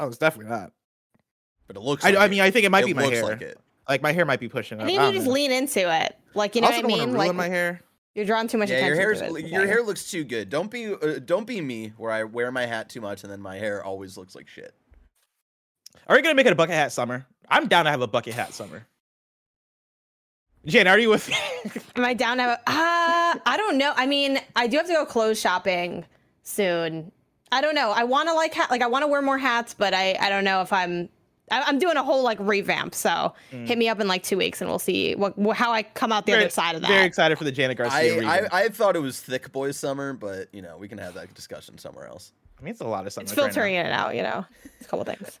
Oh, 0.00 0.08
it's 0.08 0.18
definitely 0.18 0.50
not. 0.50 0.72
but 1.68 1.76
it 1.76 1.80
looks. 1.80 2.04
I, 2.04 2.10
like 2.10 2.18
I 2.18 2.24
it. 2.26 2.30
mean, 2.32 2.40
I 2.40 2.50
think 2.50 2.66
it 2.66 2.70
might 2.70 2.82
it 2.84 2.86
be 2.88 2.94
my 2.94 3.04
looks 3.04 3.16
hair. 3.18 3.24
like 3.24 3.42
it. 3.42 3.58
Like 3.88 4.02
my 4.02 4.12
hair 4.12 4.24
might 4.24 4.40
be 4.40 4.48
pushing 4.48 4.78
I 4.80 4.82
up. 4.82 4.86
think 4.88 4.98
I 4.98 5.02
you 5.02 5.06
don't 5.08 5.14
just 5.14 5.26
know. 5.26 5.32
lean 5.32 5.52
into 5.52 5.80
it. 6.04 6.16
Like 6.34 6.54
you 6.56 6.60
know 6.62 6.68
I 6.68 6.70
also 6.72 6.82
what 6.82 6.84
I 6.86 6.88
mean? 6.88 6.98
want 6.98 7.10
to 7.10 7.14
ruin 7.16 7.26
Like 7.28 7.36
my 7.36 7.48
hair. 7.48 7.80
you're 8.16 8.24
drawing 8.24 8.48
too 8.48 8.58
much 8.58 8.70
Yeah, 8.70 8.76
your 8.86 8.94
attention 8.94 9.00
hair's 9.02 9.18
to 9.20 9.36
it. 9.36 9.44
is 9.44 9.50
your 9.52 9.66
hair 9.68 9.82
looks 9.82 10.10
too 10.10 10.24
good. 10.24 10.48
Don't 10.50 10.70
be 10.70 10.92
uh, 10.92 11.20
don't 11.24 11.46
be 11.46 11.60
me 11.60 11.92
where 11.96 12.10
I 12.10 12.24
wear 12.24 12.50
my 12.50 12.66
hat 12.66 12.88
too 12.88 13.00
much 13.00 13.22
and 13.22 13.30
then 13.32 13.40
my 13.40 13.56
hair 13.58 13.84
always 13.84 14.16
looks 14.16 14.34
like 14.34 14.48
shit. 14.48 14.74
Are 16.08 16.16
you 16.16 16.22
gonna 16.22 16.34
make 16.34 16.46
it 16.46 16.52
a 16.52 16.56
bucket 16.56 16.74
hat 16.74 16.90
summer? 16.92 17.26
I'm 17.48 17.68
down 17.68 17.84
to 17.84 17.90
have 17.90 18.00
a 18.02 18.06
bucket 18.06 18.34
hat 18.34 18.52
summer. 18.54 18.86
Jane, 20.66 20.86
are 20.86 20.98
you 20.98 21.10
with 21.10 21.28
me? 21.28 21.36
Am 21.96 22.04
I 22.04 22.14
down 22.14 22.38
to 22.38 22.42
have? 22.44 22.52
a- 22.66 22.70
Uh, 22.70 23.38
I 23.46 23.56
don't 23.56 23.76
know. 23.76 23.92
I 23.96 24.06
mean, 24.06 24.38
I 24.56 24.66
do 24.66 24.78
have 24.78 24.86
to 24.86 24.92
go 24.92 25.04
clothes 25.04 25.38
shopping 25.40 26.04
soon. 26.42 27.12
I 27.52 27.60
don't 27.60 27.74
know. 27.74 27.90
I 27.90 28.04
want 28.04 28.28
to 28.28 28.34
like 28.34 28.54
ha- 28.54 28.68
like 28.70 28.80
I 28.82 28.86
want 28.86 29.02
to 29.02 29.06
wear 29.08 29.20
more 29.22 29.38
hats, 29.38 29.74
but 29.74 29.92
I 29.94 30.16
I 30.20 30.28
don't 30.30 30.44
know 30.44 30.62
if 30.62 30.72
I'm. 30.72 31.08
I- 31.50 31.62
I'm 31.66 31.78
doing 31.78 31.98
a 31.98 32.02
whole 32.02 32.22
like 32.24 32.38
revamp, 32.40 32.94
so 32.94 33.34
hit 33.50 33.76
me 33.76 33.88
up 33.90 34.00
in 34.00 34.08
like 34.08 34.22
two 34.22 34.38
weeks 34.38 34.62
and 34.62 34.70
we'll 34.70 34.78
see 34.78 35.14
what 35.14 35.34
wh- 35.38 35.54
how 35.54 35.70
I 35.72 35.82
come 35.82 36.10
out 36.10 36.24
the 36.24 36.32
very, 36.32 36.44
other 36.44 36.50
side 36.50 36.74
of 36.74 36.80
that. 36.80 36.88
Very 36.88 37.04
excited 37.04 37.36
for 37.36 37.44
the 37.44 37.52
Janet 37.52 37.76
Garcia. 37.76 38.26
I. 38.26 38.38
I 38.38 38.62
I 38.64 38.68
thought 38.70 38.96
it 38.96 39.00
was 39.02 39.20
thick 39.20 39.52
boy 39.52 39.70
summer, 39.72 40.14
but 40.14 40.48
you 40.54 40.62
know 40.62 40.78
we 40.78 40.88
can 40.88 40.96
have 40.96 41.12
that 41.14 41.32
discussion 41.34 41.76
somewhere 41.76 42.06
else. 42.06 42.32
I 42.58 42.62
mean, 42.62 42.70
it's 42.72 42.80
a 42.80 42.86
lot 42.86 43.04
of 43.06 43.12
stuff. 43.12 43.24
it's 43.24 43.34
filtering 43.34 43.74
in 43.74 43.84
and 43.84 43.94
out, 43.94 44.16
you 44.16 44.22
know. 44.22 44.46
It's 44.78 44.86
a 44.86 44.88
couple 44.88 45.04
things. 45.04 45.38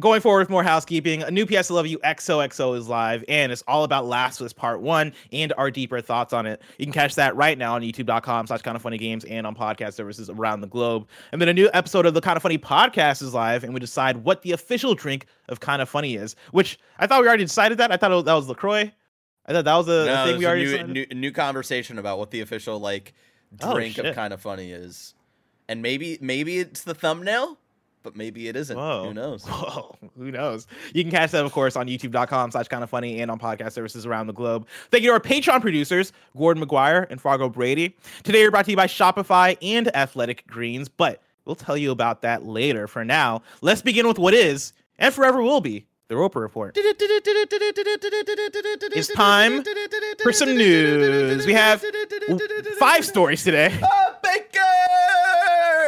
Going 0.00 0.20
forward 0.20 0.40
with 0.40 0.50
more 0.50 0.64
housekeeping, 0.64 1.22
a 1.22 1.30
new 1.30 1.46
PS 1.46 1.70
Love 1.70 1.86
You 1.86 1.98
XOXO 1.98 2.76
is 2.76 2.88
live, 2.88 3.24
and 3.28 3.52
it's 3.52 3.62
all 3.68 3.84
about 3.84 4.06
Last 4.06 4.40
of 4.40 4.46
Us 4.46 4.52
Part 4.52 4.80
1 4.80 5.12
and 5.32 5.52
our 5.56 5.70
deeper 5.70 6.00
thoughts 6.00 6.32
on 6.32 6.46
it. 6.46 6.60
You 6.78 6.86
can 6.86 6.92
catch 6.92 7.14
that 7.14 7.36
right 7.36 7.56
now 7.56 7.76
on 7.76 7.82
youtube.com 7.82 8.48
slash 8.48 8.62
kind 8.62 8.74
of 8.74 8.82
funny 8.82 8.98
games 8.98 9.24
and 9.24 9.46
on 9.46 9.54
podcast 9.54 9.92
services 9.94 10.28
around 10.28 10.62
the 10.62 10.66
globe. 10.66 11.06
And 11.30 11.40
then 11.40 11.48
a 11.48 11.54
new 11.54 11.70
episode 11.72 12.06
of 12.06 12.14
the 12.14 12.20
Kind 12.20 12.36
of 12.36 12.42
Funny 12.42 12.58
podcast 12.58 13.22
is 13.22 13.34
live, 13.34 13.62
and 13.62 13.72
we 13.72 13.78
decide 13.78 14.16
what 14.16 14.42
the 14.42 14.50
official 14.50 14.96
drink 14.96 15.26
of 15.48 15.60
Kind 15.60 15.80
of 15.80 15.88
Funny 15.88 16.16
is, 16.16 16.34
which 16.50 16.76
I 16.98 17.06
thought 17.06 17.22
we 17.22 17.28
already 17.28 17.44
decided 17.44 17.78
that. 17.78 17.92
I 17.92 17.96
thought 17.96 18.10
was, 18.10 18.24
that 18.24 18.34
was 18.34 18.48
LaCroix. 18.48 18.90
I 19.46 19.52
thought 19.52 19.64
that 19.64 19.76
was 19.76 19.86
a, 19.86 20.06
no, 20.06 20.24
thing 20.26 20.38
we 20.38 20.46
already 20.46 20.64
new, 20.64 20.70
decided. 20.72 20.92
new 20.92 21.20
new 21.20 21.30
conversation 21.30 21.98
about 21.98 22.18
what 22.18 22.32
the 22.32 22.40
official 22.40 22.80
like 22.80 23.14
Oh, 23.62 23.74
drink 23.74 23.98
of 23.98 24.12
kind 24.16 24.32
of 24.32 24.40
funny 24.40 24.72
is, 24.72 25.14
and 25.68 25.80
maybe 25.82 26.18
maybe 26.20 26.58
it's 26.58 26.82
the 26.82 26.94
thumbnail, 26.94 27.58
but 28.04 28.14
maybe 28.14 28.46
it 28.46 28.54
isn't. 28.54 28.76
Whoa. 28.76 29.06
Who 29.08 29.14
knows? 29.14 29.44
Whoa, 29.48 29.96
who 30.16 30.30
knows? 30.30 30.68
You 30.92 31.02
can 31.02 31.10
catch 31.10 31.32
that, 31.32 31.44
of 31.44 31.50
course, 31.50 31.74
on 31.74 31.88
youtube.com 31.88 32.52
slash 32.52 32.68
kind 32.68 32.84
of 32.84 32.90
funny 32.90 33.20
and 33.20 33.30
on 33.30 33.40
podcast 33.40 33.72
services 33.72 34.06
around 34.06 34.28
the 34.28 34.32
globe. 34.32 34.68
Thank 34.92 35.02
you 35.02 35.10
to 35.10 35.14
our 35.14 35.20
Patreon 35.20 35.60
producers, 35.60 36.12
Gordon 36.36 36.64
McGuire 36.64 37.06
and 37.10 37.20
Fargo 37.20 37.48
Brady. 37.48 37.96
Today, 38.22 38.44
we're 38.44 38.52
brought 38.52 38.66
to 38.66 38.70
you 38.70 38.76
by 38.76 38.86
Shopify 38.86 39.56
and 39.60 39.94
Athletic 39.96 40.46
Greens, 40.46 40.88
but 40.88 41.20
we'll 41.46 41.56
tell 41.56 41.76
you 41.76 41.90
about 41.90 42.22
that 42.22 42.44
later. 42.44 42.86
For 42.86 43.04
now, 43.04 43.42
let's 43.62 43.82
begin 43.82 44.06
with 44.06 44.20
what 44.20 44.34
is 44.34 44.72
and 44.98 45.12
forever 45.12 45.42
will 45.42 45.60
be 45.60 45.86
the 46.08 46.16
Roper 46.16 46.40
Report. 46.40 46.76
It's 48.96 49.08
time 49.14 49.64
for 50.22 50.32
some 50.32 50.54
news. 50.56 51.46
We 51.46 51.54
have 51.54 51.82
five 52.78 53.04
stories 53.04 53.42
today. 53.42 53.76
Ah, 53.82 54.13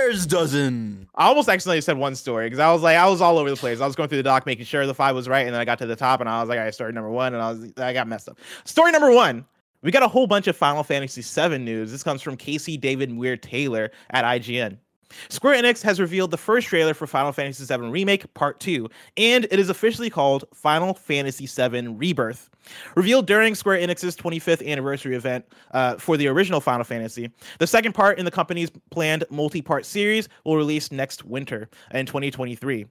Schindler's 0.07 0.27
Dozen. 0.27 1.09
I 1.15 1.27
almost 1.27 1.49
accidentally 1.49 1.81
said 1.81 1.97
one 1.99 2.15
story 2.15 2.47
because 2.47 2.61
I 2.61 2.73
was 2.73 2.83
like, 2.83 2.97
I 2.97 3.09
was 3.09 3.21
all 3.21 3.39
over 3.39 3.51
the 3.51 3.57
place. 3.57 3.81
I 3.81 3.87
was 3.87 3.97
going 3.97 4.09
through 4.09 4.19
the 4.19 4.23
doc, 4.23 4.47
making 4.47 4.65
sure 4.65 4.87
the 4.87 4.95
five 4.95 5.15
was 5.15 5.29
right, 5.29 5.47
and 5.47 5.55
then 5.55 5.61
I 5.61 5.65
got 5.65 5.79
to 5.79 5.87
the 5.87 5.97
top, 5.97 6.21
and 6.21 6.29
I 6.29 6.41
was 6.41 6.49
like, 6.49 6.59
I 6.59 6.71
started 6.71 6.95
number 6.95 7.11
one, 7.11 7.35
and 7.35 7.43
I 7.43 7.51
was, 7.51 7.73
I 7.77 7.93
got 7.93 8.07
messed 8.07 8.29
up. 8.29 8.39
Story 8.65 8.93
number 8.93 9.11
one. 9.11 9.45
We 9.83 9.91
got 9.91 10.03
a 10.03 10.09
whole 10.09 10.27
bunch 10.27 10.47
of 10.47 10.57
Final 10.57 10.83
Fantasy 10.83 11.23
VII 11.23 11.59
news. 11.59 11.93
This 11.93 12.03
comes 12.03 12.23
from 12.23 12.37
Casey 12.37 12.77
David 12.77 13.17
Weir 13.17 13.37
Taylor 13.37 13.91
at 14.11 14.25
IGN. 14.25 14.79
Square 15.29 15.63
Enix 15.63 15.83
has 15.83 16.01
revealed 16.01 16.31
the 16.31 16.37
first 16.37 16.69
trailer 16.69 16.95
for 16.95 17.07
Final 17.07 17.33
Fantasy 17.33 17.65
VII 17.65 17.89
Remake 17.89 18.33
Part 18.35 18.61
2, 18.61 18.89
and 19.17 19.47
it 19.51 19.59
is 19.59 19.69
officially 19.69 20.11
called 20.11 20.45
Final 20.55 20.95
Fantasy 20.95 21.47
VII 21.47 21.89
Rebirth. 21.89 22.51
Revealed 22.97 23.27
during 23.27 23.55
Square 23.55 23.79
Enix's 23.79 24.17
25th 24.17 24.67
anniversary 24.67 25.15
event 25.15 25.45
uh, 25.73 25.97
for 25.97 26.17
the 26.17 26.27
original 26.27 26.61
Final 26.61 26.85
Fantasy, 26.85 27.31
the 27.59 27.67
second 27.67 27.93
part 27.93 28.19
in 28.19 28.25
the 28.25 28.31
company's 28.31 28.71
planned 28.91 29.25
multi 29.31 29.63
part 29.63 29.87
series 29.87 30.29
will 30.45 30.57
release 30.57 30.91
next 30.91 31.25
winter 31.25 31.69
in 31.93 32.07
2023. 32.07 32.87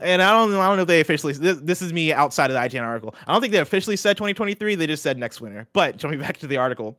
And 0.00 0.22
I 0.22 0.30
don't, 0.30 0.54
I 0.54 0.66
don't 0.66 0.76
know 0.76 0.82
if 0.82 0.88
they 0.88 1.00
officially. 1.00 1.32
This, 1.32 1.58
this 1.60 1.82
is 1.82 1.92
me 1.92 2.12
outside 2.12 2.50
of 2.50 2.54
the 2.54 2.60
IGN 2.60 2.82
article. 2.82 3.14
I 3.26 3.32
don't 3.32 3.40
think 3.40 3.52
they 3.52 3.58
officially 3.58 3.96
said 3.96 4.16
2023. 4.16 4.74
They 4.74 4.86
just 4.86 5.02
said 5.02 5.18
next 5.18 5.40
winter. 5.40 5.66
But 5.72 5.96
jumping 5.96 6.20
back 6.20 6.38
to 6.38 6.46
the 6.46 6.56
article, 6.56 6.96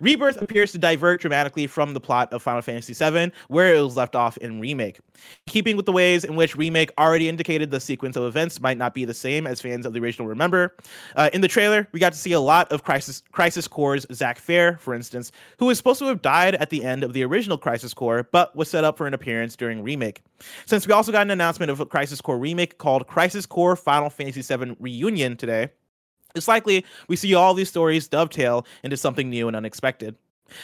Rebirth 0.00 0.40
appears 0.40 0.72
to 0.72 0.78
divert 0.78 1.20
dramatically 1.20 1.66
from 1.66 1.94
the 1.94 2.00
plot 2.00 2.32
of 2.32 2.42
Final 2.42 2.62
Fantasy 2.62 2.92
VII, 2.92 3.32
where 3.48 3.74
it 3.74 3.80
was 3.80 3.96
left 3.96 4.16
off 4.16 4.36
in 4.38 4.60
Remake. 4.60 4.98
Keeping 5.46 5.76
with 5.76 5.86
the 5.86 5.92
ways 5.92 6.24
in 6.24 6.36
which 6.36 6.56
Remake 6.56 6.92
already 6.98 7.28
indicated 7.28 7.70
the 7.70 7.80
sequence 7.80 8.16
of 8.16 8.24
events 8.24 8.60
might 8.60 8.78
not 8.78 8.94
be 8.94 9.04
the 9.04 9.14
same 9.14 9.46
as 9.46 9.60
fans 9.60 9.86
of 9.86 9.92
the 9.92 10.00
original 10.00 10.28
remember. 10.28 10.76
Uh, 11.16 11.30
in 11.32 11.40
the 11.40 11.48
trailer, 11.48 11.88
we 11.92 12.00
got 12.00 12.12
to 12.12 12.18
see 12.18 12.32
a 12.32 12.40
lot 12.40 12.70
of 12.72 12.84
Crisis 12.84 13.22
Crisis 13.32 13.68
Core's 13.68 14.06
Zack 14.12 14.38
Fair, 14.38 14.76
for 14.78 14.94
instance, 14.94 15.32
who 15.58 15.66
was 15.66 15.78
supposed 15.78 15.98
to 16.00 16.06
have 16.06 16.22
died 16.22 16.54
at 16.56 16.70
the 16.70 16.84
end 16.84 17.04
of 17.04 17.12
the 17.12 17.24
original 17.24 17.58
Crisis 17.58 17.94
Core, 17.94 18.28
but 18.32 18.54
was 18.56 18.68
set 18.68 18.84
up 18.84 18.98
for 18.98 19.06
an 19.06 19.14
appearance 19.14 19.56
during 19.56 19.82
Remake. 19.82 20.22
Since 20.66 20.86
we 20.86 20.92
also 20.92 21.12
got 21.12 21.22
an 21.22 21.30
announcement 21.30 21.70
of 21.70 21.88
Crisis 21.88 22.20
Core 22.24 22.38
remake 22.38 22.78
called 22.78 23.06
Crisis 23.06 23.46
Core 23.46 23.76
Final 23.76 24.10
Fantasy 24.10 24.42
VII 24.42 24.76
Reunion 24.80 25.36
today, 25.36 25.70
it's 26.34 26.48
likely 26.48 26.84
we 27.08 27.16
see 27.16 27.34
all 27.34 27.54
these 27.54 27.68
stories 27.68 28.08
dovetail 28.08 28.66
into 28.82 28.96
something 28.96 29.30
new 29.30 29.46
and 29.46 29.56
unexpected. 29.56 30.16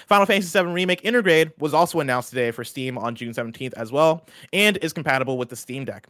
Final 0.06 0.26
Fantasy 0.26 0.58
VII 0.58 0.66
Remake 0.66 1.02
Intergrade 1.02 1.52
was 1.58 1.72
also 1.72 2.00
announced 2.00 2.30
today 2.30 2.50
for 2.50 2.64
Steam 2.64 2.98
on 2.98 3.14
June 3.14 3.32
17th 3.32 3.72
as 3.74 3.92
well, 3.92 4.26
and 4.52 4.76
is 4.78 4.92
compatible 4.92 5.38
with 5.38 5.48
the 5.48 5.56
Steam 5.56 5.84
Deck. 5.84 6.06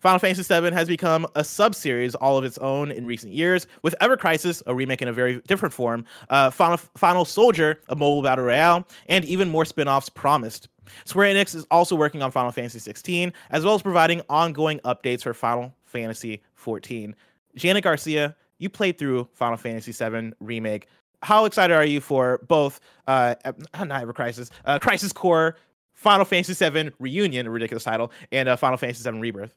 Final 0.00 0.18
Fantasy 0.18 0.42
VII 0.42 0.72
has 0.72 0.88
become 0.88 1.26
a 1.34 1.44
sub-series 1.44 2.14
all 2.14 2.38
of 2.38 2.44
its 2.44 2.58
own 2.58 2.90
in 2.90 3.06
recent 3.06 3.32
years, 3.32 3.66
with 3.82 3.94
Ever 4.00 4.16
Crisis, 4.16 4.62
a 4.66 4.74
remake 4.74 5.02
in 5.02 5.08
a 5.08 5.12
very 5.12 5.40
different 5.46 5.72
form, 5.72 6.04
uh, 6.30 6.50
Final, 6.50 6.78
Final 6.96 7.24
Soldier, 7.24 7.80
a 7.88 7.96
mobile 7.96 8.22
battle 8.22 8.44
royale, 8.44 8.86
and 9.08 9.24
even 9.24 9.50
more 9.50 9.64
spin-offs 9.64 10.08
promised. 10.08 10.68
Square 11.04 11.34
Enix 11.34 11.54
is 11.54 11.64
also 11.70 11.96
working 11.96 12.22
on 12.22 12.30
Final 12.30 12.52
Fantasy 12.52 12.78
16, 12.78 13.32
as 13.50 13.64
well 13.64 13.74
as 13.74 13.82
providing 13.82 14.22
ongoing 14.28 14.78
updates 14.80 15.22
for 15.22 15.34
Final 15.34 15.74
Fantasy 15.84 16.42
14. 16.54 17.14
Janet 17.54 17.84
Garcia, 17.84 18.36
you 18.58 18.68
played 18.68 18.98
through 18.98 19.28
Final 19.32 19.56
Fantasy 19.56 19.92
7 19.92 20.34
Remake. 20.40 20.88
How 21.22 21.44
excited 21.46 21.74
are 21.74 21.84
you 21.84 22.00
for 22.00 22.40
both 22.46 22.80
uh 23.06 23.34
not 23.78 24.02
Ever 24.02 24.12
Crisis, 24.12 24.50
uh 24.64 24.78
Crisis 24.78 25.12
Core, 25.12 25.56
Final 25.94 26.24
Fantasy 26.24 26.54
7 26.54 26.92
Reunion, 26.98 27.46
a 27.46 27.50
ridiculous 27.50 27.84
title, 27.84 28.12
and 28.30 28.48
uh, 28.48 28.56
Final 28.56 28.76
Fantasy 28.76 29.02
7 29.02 29.20
Rebirth? 29.20 29.54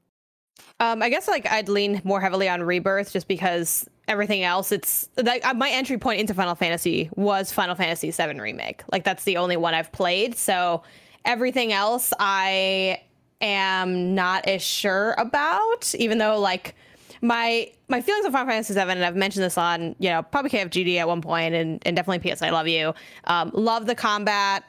Um, 0.80 1.02
I 1.02 1.10
guess 1.10 1.28
like 1.28 1.46
I'd 1.50 1.68
lean 1.68 2.02
more 2.04 2.22
heavily 2.22 2.48
on 2.48 2.64
Rebirth 2.64 3.12
just 3.12 3.28
because 3.28 3.90
everything 4.08 4.44
else, 4.44 4.72
it's 4.72 5.10
like 5.18 5.46
uh, 5.46 5.54
my 5.54 5.70
entry 5.70 5.98
point 5.98 6.22
into 6.22 6.34
Final 6.34 6.56
Fantasy 6.56 7.10
was 7.16 7.52
Final 7.52 7.76
Fantasy 7.76 8.12
VII 8.12 8.40
Remake. 8.40 8.84
Like 8.92 9.04
that's 9.04 9.26
the 9.26 9.38
only 9.38 9.58
one 9.58 9.74
I've 9.74 9.92
played. 9.92 10.38
So 10.38 10.82
everything 11.26 11.74
else, 11.74 12.14
I 12.20 13.02
am 13.42 14.16
not 14.16 14.48
as 14.48 14.62
sure 14.62 15.16
about, 15.18 15.94
even 15.96 16.18
though 16.18 16.40
like 16.40 16.76
my 17.22 17.72
my 17.88 18.02
feelings 18.02 18.26
on 18.26 18.32
Final 18.32 18.48
Fantasy 18.48 18.74
VII, 18.74 18.82
and 18.82 19.04
I've 19.04 19.16
mentioned 19.16 19.44
this 19.44 19.58
on 19.58 19.96
you 20.00 20.10
know 20.10 20.24
probably 20.24 20.52
KFGD 20.52 20.98
at 20.98 21.08
one 21.08 21.22
point, 21.22 21.56
and 21.56 21.82
and 21.86 21.96
definitely 21.96 22.32
PS 22.32 22.42
I 22.42 22.50
Love 22.50 22.68
You. 22.68 22.94
Um, 23.26 23.52
love 23.54 23.86
the 23.86 23.96
combat, 23.96 24.64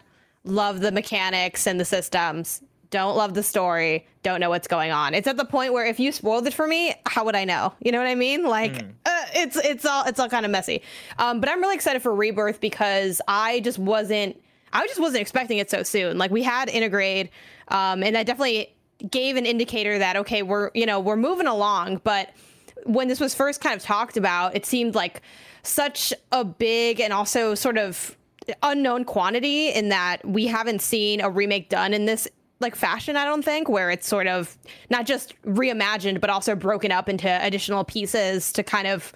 love 0.45 0.81
the 0.81 0.93
mechanics 0.93 1.67
and 1.67 1.79
the 1.79 1.85
systems. 1.85 2.63
Don't 2.91 3.17
love 3.17 3.35
the 3.35 3.43
story. 3.45 4.05
Don't 4.25 4.41
know 4.41 4.51
what's 4.51 4.67
going 4.67 4.91
on. 4.91 5.15
It's 5.15 5.29
at 5.29 5.37
the 5.37 5.45
point 5.45 5.73
where 5.73 5.87
if 5.87 6.01
you 6.01 6.11
spoiled 6.11 6.49
it 6.49 6.55
for 6.55 6.67
me, 6.67 6.93
how 7.07 7.25
would 7.25 7.37
I 7.37 7.45
know? 7.45 7.73
You 7.81 7.93
know 7.93 7.99
what 7.99 8.09
I 8.09 8.17
mean? 8.17 8.45
Like 8.45 8.73
mm. 8.73 8.91
uh, 9.07 9.25
it's 9.35 9.57
it's 9.57 9.87
all 9.87 10.05
it's 10.07 10.19
all 10.19 10.29
kind 10.29 10.45
of 10.45 10.51
messy. 10.51 10.83
Um, 11.19 11.41
but 11.41 11.49
I'm 11.49 11.61
really 11.61 11.77
excited 11.77 12.03
for 12.03 12.13
Rebirth 12.13 12.61
because 12.61 13.21
I 13.29 13.61
just 13.61 13.79
wasn't 13.79 14.43
I 14.73 14.87
just 14.87 15.01
wasn't 15.01 15.23
expecting 15.23 15.59
it 15.59 15.71
so 15.71 15.83
soon. 15.83 16.19
Like 16.19 16.31
we 16.31 16.43
had 16.43 16.69
Intergrade, 16.69 17.31
um, 17.69 18.03
and 18.03 18.15
that 18.17 18.27
definitely 18.27 18.75
gave 19.09 19.37
an 19.37 19.47
indicator 19.47 19.99
that 19.99 20.17
okay, 20.17 20.43
we're 20.43 20.71
you 20.75 20.87
know 20.87 21.01
we're 21.01 21.17
moving 21.17 21.47
along. 21.47 22.01
But 22.05 22.31
when 22.85 23.09
this 23.09 23.21
was 23.21 23.35
first 23.35 23.61
kind 23.61 23.77
of 23.77 23.83
talked 23.83 24.17
about, 24.17 24.55
it 24.55 24.67
seemed 24.67 24.95
like 24.95 25.23
such 25.63 26.13
a 26.33 26.45
big 26.45 27.01
and 27.01 27.13
also 27.13 27.55
sort 27.55 27.79
of 27.79 28.17
unknown 28.63 29.05
quantity 29.05 29.69
in 29.69 29.91
that 29.91 30.25
we 30.27 30.47
haven't 30.47 30.81
seen 30.81 31.21
a 31.21 31.29
remake 31.29 31.69
done 31.69 31.93
in 31.93 32.07
this 32.07 32.27
like 32.61 32.77
fashion, 32.77 33.17
I 33.17 33.25
don't 33.25 33.45
think, 33.45 33.69
where 33.69 33.91
it's 33.91 34.07
sort 34.07 34.27
of 34.27 34.57
not 34.91 35.07
just 35.07 35.41
reimagined, 35.43 36.21
but 36.21 36.31
also 36.31 36.55
broken 36.55 36.93
up 36.93 37.09
into 37.09 37.29
additional 37.45 37.85
pieces 37.85 38.53
to 38.53 38.63
kind 38.63 38.87
of 38.87 39.13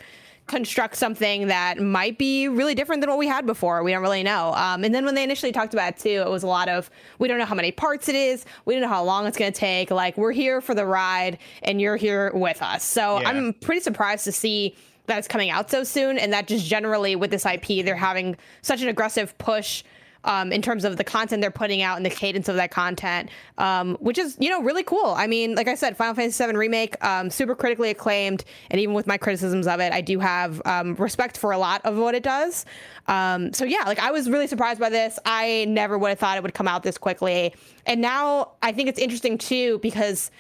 construct 0.47 0.97
something 0.97 1.47
that 1.47 1.79
might 1.79 2.19
be 2.19 2.49
really 2.49 2.75
different 2.75 3.01
than 3.01 3.09
what 3.09 3.19
we 3.19 3.27
had 3.27 3.47
before. 3.47 3.83
We 3.83 3.93
don't 3.93 4.03
really 4.03 4.23
know. 4.23 4.53
Um, 4.55 4.85
and 4.85 4.95
then 4.95 5.05
when 5.05 5.15
they 5.15 5.25
initially 5.25 5.53
talked 5.53 5.73
about 5.73 5.95
it 5.95 5.99
too, 5.99 6.23
it 6.25 6.29
was 6.29 6.43
a 6.43 6.47
lot 6.47 6.69
of 6.69 6.91
we 7.19 7.29
don't 7.29 7.39
know 7.39 7.47
how 7.47 7.55
many 7.55 7.73
parts 7.73 8.09
it 8.09 8.15
is, 8.15 8.45
we 8.65 8.75
don't 8.75 8.83
know 8.83 8.89
how 8.89 9.05
long 9.05 9.27
it's 9.27 9.39
going 9.39 9.53
to 9.53 9.59
take. 9.59 9.91
Like 9.91 10.17
we're 10.19 10.33
here 10.33 10.61
for 10.61 10.75
the 10.75 10.85
ride, 10.85 11.39
and 11.63 11.81
you're 11.81 11.97
here 11.97 12.31
with 12.35 12.61
us. 12.63 12.85
So 12.85 13.21
yeah. 13.21 13.31
I'm 13.31 13.55
pretty 13.55 13.81
surprised 13.81 14.25
to 14.25 14.33
see 14.33 14.77
that 15.07 15.19
it's 15.19 15.29
coming 15.29 15.51
out 15.51 15.71
so 15.71 15.83
soon, 15.85 16.19
and 16.19 16.33
that 16.33 16.47
just 16.47 16.67
generally 16.67 17.17
with 17.17 17.31
this 17.31 17.47
IP, 17.47 17.85
they're 17.85 17.97
having 17.97 18.37
such 18.63 18.83
an 18.83 18.89
aggressive 18.89 19.37
push 19.39 19.83
um, 20.25 20.52
in 20.52 20.62
terms 20.62 20.85
of 20.85 20.97
the 20.97 21.04
content 21.04 21.40
they're 21.40 21.50
putting 21.50 21.83
out 21.83 21.97
and 21.97 22.04
the 22.04 22.11
cadence 22.11 22.49
of 22.49 22.57
that 22.57 22.71
content, 22.71 23.31
um, 23.59 23.97
which 24.00 24.19
is 24.19 24.37
you 24.40 24.50
know 24.50 24.62
really 24.62 24.83
cool. 24.83 25.14
I 25.16 25.26
mean, 25.26 25.54
like 25.54 25.69
I 25.69 25.75
said, 25.75 25.97
Final 25.97 26.14
Fantasy 26.14 26.45
VII 26.45 26.57
remake, 26.57 27.02
um, 27.04 27.31
super 27.31 27.54
critically 27.54 27.90
acclaimed, 27.90 28.45
and 28.71 28.81
even 28.81 28.95
with 28.95 29.07
my 29.07 29.19
criticisms 29.19 29.66
of 29.66 29.81
it, 29.81 29.93
I 29.93 30.00
do 30.00 30.19
have 30.21 30.61
um, 30.64 30.95
respect 30.97 31.38
for 31.38 31.52
a 31.52 31.59
lot 31.59 31.81
of 31.85 31.97
what 31.97 32.14
it 32.14 32.23
does. 32.23 32.64
Um, 33.07 33.52
so 33.52 33.64
yeah, 33.64 33.83
like 33.87 33.99
I 33.99 34.11
was 34.11 34.28
really 34.28 34.47
surprised 34.47 34.81
by 34.81 34.88
this. 34.88 35.19
I 35.25 35.66
never 35.69 35.99
would 35.99 36.09
have 36.09 36.19
thought 36.19 36.37
it 36.37 36.43
would 36.43 36.54
come 36.54 36.69
out 36.69 36.83
this 36.83 36.99
quickly, 36.99 37.54
and 37.87 38.00
now 38.00 38.52
I 38.62 38.73
think 38.73 38.88
it's 38.88 38.99
interesting 38.99 39.38
too 39.38 39.78
because 39.78 40.31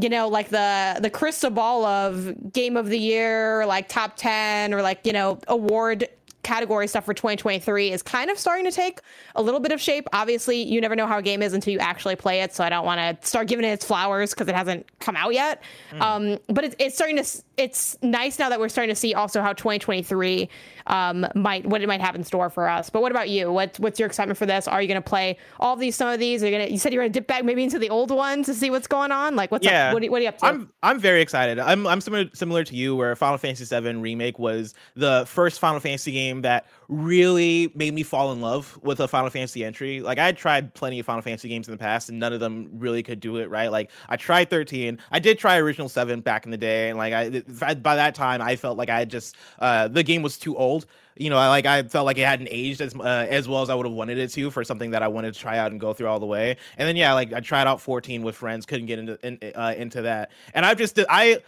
you 0.00 0.08
know, 0.08 0.28
like 0.28 0.48
the 0.48 0.98
the 1.00 1.10
crystal 1.10 1.50
ball 1.50 1.84
of 1.84 2.52
game 2.52 2.76
of 2.76 2.88
the 2.88 2.98
year, 2.98 3.64
like 3.66 3.88
top 3.88 4.16
ten, 4.16 4.74
or 4.74 4.82
like 4.82 5.00
you 5.04 5.12
know 5.12 5.38
award 5.48 6.08
category 6.42 6.86
stuff 6.86 7.04
for 7.04 7.14
2023 7.14 7.92
is 7.92 8.02
kind 8.02 8.30
of 8.30 8.38
starting 8.38 8.64
to 8.64 8.70
take 8.70 9.00
a 9.34 9.42
little 9.42 9.60
bit 9.60 9.72
of 9.72 9.80
shape. 9.80 10.08
Obviously, 10.12 10.62
you 10.62 10.80
never 10.80 10.96
know 10.96 11.06
how 11.06 11.18
a 11.18 11.22
game 11.22 11.42
is 11.42 11.52
until 11.52 11.72
you 11.72 11.78
actually 11.78 12.16
play 12.16 12.40
it, 12.40 12.54
so 12.54 12.64
I 12.64 12.68
don't 12.68 12.84
want 12.84 13.20
to 13.20 13.26
start 13.26 13.48
giving 13.48 13.64
it 13.64 13.70
its 13.70 13.84
flowers 13.84 14.30
because 14.30 14.48
it 14.48 14.54
hasn't 14.54 14.86
come 15.00 15.16
out 15.16 15.34
yet. 15.34 15.62
Mm. 15.92 16.00
Um, 16.00 16.38
but 16.48 16.64
it's, 16.64 16.76
it's 16.78 16.94
starting 16.94 17.16
to. 17.16 17.42
It's 17.58 17.98
nice 18.02 18.38
now 18.38 18.48
that 18.48 18.60
we're 18.60 18.68
starting 18.68 18.94
to 18.94 18.98
see 18.98 19.14
also 19.14 19.42
how 19.42 19.52
2023 19.52 20.48
um, 20.86 21.26
might 21.34 21.66
what 21.66 21.82
it 21.82 21.86
might 21.86 22.00
have 22.00 22.14
in 22.14 22.24
store 22.24 22.50
for 22.50 22.68
us. 22.68 22.90
But 22.90 23.02
what 23.02 23.12
about 23.12 23.28
you? 23.28 23.52
What 23.52 23.78
what's 23.78 23.98
your 23.98 24.06
excitement 24.06 24.38
for 24.38 24.46
this? 24.46 24.66
Are 24.66 24.80
you 24.80 24.88
going 24.88 25.00
to 25.02 25.08
play 25.08 25.36
all 25.60 25.76
these? 25.76 25.96
Some 25.96 26.08
of 26.08 26.18
these? 26.18 26.42
Are 26.42 26.46
you 26.46 26.52
gonna? 26.52 26.70
You 26.70 26.78
said 26.78 26.92
you're 26.92 27.02
going 27.02 27.12
to 27.12 27.18
dip 27.18 27.26
back 27.26 27.44
maybe 27.44 27.62
into 27.62 27.78
the 27.78 27.90
old 27.90 28.10
ones 28.10 28.46
to 28.46 28.54
see 28.54 28.70
what's 28.70 28.86
going 28.86 29.12
on. 29.12 29.36
Like 29.36 29.50
what's 29.50 29.66
yeah. 29.66 29.88
up? 29.88 29.94
What 29.94 30.04
are, 30.04 30.10
what 30.10 30.20
are 30.20 30.22
you 30.22 30.28
up 30.28 30.38
to? 30.38 30.46
I'm 30.46 30.70
I'm 30.82 30.98
very 30.98 31.20
excited. 31.20 31.58
I'm 31.58 31.86
I'm 31.86 32.00
similar 32.00 32.26
similar 32.34 32.64
to 32.64 32.74
you, 32.74 32.96
where 32.96 33.14
Final 33.16 33.38
Fantasy 33.38 33.64
VII 33.64 33.96
remake 33.96 34.38
was 34.38 34.74
the 34.94 35.24
first 35.26 35.60
Final 35.60 35.80
Fantasy 35.80 36.12
game 36.12 36.42
that 36.42 36.66
really 36.88 37.70
made 37.74 37.92
me 37.92 38.02
fall 38.02 38.32
in 38.32 38.40
love 38.40 38.78
with 38.82 39.00
a 39.00 39.08
Final 39.08 39.30
Fantasy 39.30 39.64
entry. 39.64 40.00
Like 40.00 40.18
I 40.18 40.26
had 40.26 40.36
tried 40.36 40.74
plenty 40.74 40.98
of 41.00 41.06
Final 41.06 41.22
Fantasy 41.22 41.48
games 41.48 41.68
in 41.68 41.72
the 41.72 41.78
past, 41.78 42.08
and 42.08 42.18
none 42.18 42.32
of 42.32 42.40
them 42.40 42.70
really 42.72 43.02
could 43.02 43.20
do 43.20 43.36
it 43.36 43.50
right. 43.50 43.70
Like 43.70 43.90
I 44.08 44.16
tried 44.16 44.48
13, 44.50 44.98
I 45.10 45.18
did 45.18 45.38
try 45.38 45.58
original 45.58 45.88
seven 45.88 46.20
back 46.20 46.44
in 46.44 46.50
the 46.50 46.56
day, 46.56 46.88
and 46.88 46.98
like 46.98 47.12
I 47.12 47.42
by 47.82 47.96
that 47.96 48.14
time 48.14 48.40
I 48.42 48.56
felt 48.56 48.78
like 48.78 48.90
I 48.90 49.04
just 49.04 49.36
uh, 49.58 49.88
the 49.88 50.02
game 50.02 50.22
was 50.22 50.38
too 50.38 50.56
old. 50.56 50.86
You 51.16 51.30
know, 51.30 51.36
I 51.36 51.48
like 51.48 51.66
I 51.66 51.82
felt 51.82 52.06
like 52.06 52.18
it 52.18 52.26
hadn't 52.26 52.48
aged 52.50 52.80
as 52.80 52.94
uh, 52.94 53.26
as 53.28 53.48
well 53.48 53.62
as 53.62 53.70
I 53.70 53.74
would 53.74 53.86
have 53.86 53.94
wanted 53.94 54.18
it 54.18 54.30
to 54.30 54.50
for 54.50 54.62
something 54.64 54.92
that 54.92 55.02
I 55.02 55.08
wanted 55.08 55.34
to 55.34 55.40
try 55.40 55.58
out 55.58 55.72
and 55.72 55.80
go 55.80 55.92
through 55.92 56.08
all 56.08 56.20
the 56.20 56.26
way. 56.26 56.56
And 56.76 56.88
then 56.88 56.96
yeah, 56.96 57.12
like 57.12 57.32
I 57.32 57.40
tried 57.40 57.66
out 57.66 57.80
14 57.80 58.22
with 58.22 58.36
friends, 58.36 58.66
couldn't 58.66 58.86
get 58.86 58.98
into 58.98 59.18
in, 59.26 59.38
uh, 59.54 59.74
into 59.76 60.02
that. 60.02 60.30
And 60.54 60.64
I've 60.64 60.78
just 60.78 60.98
I 61.08 61.40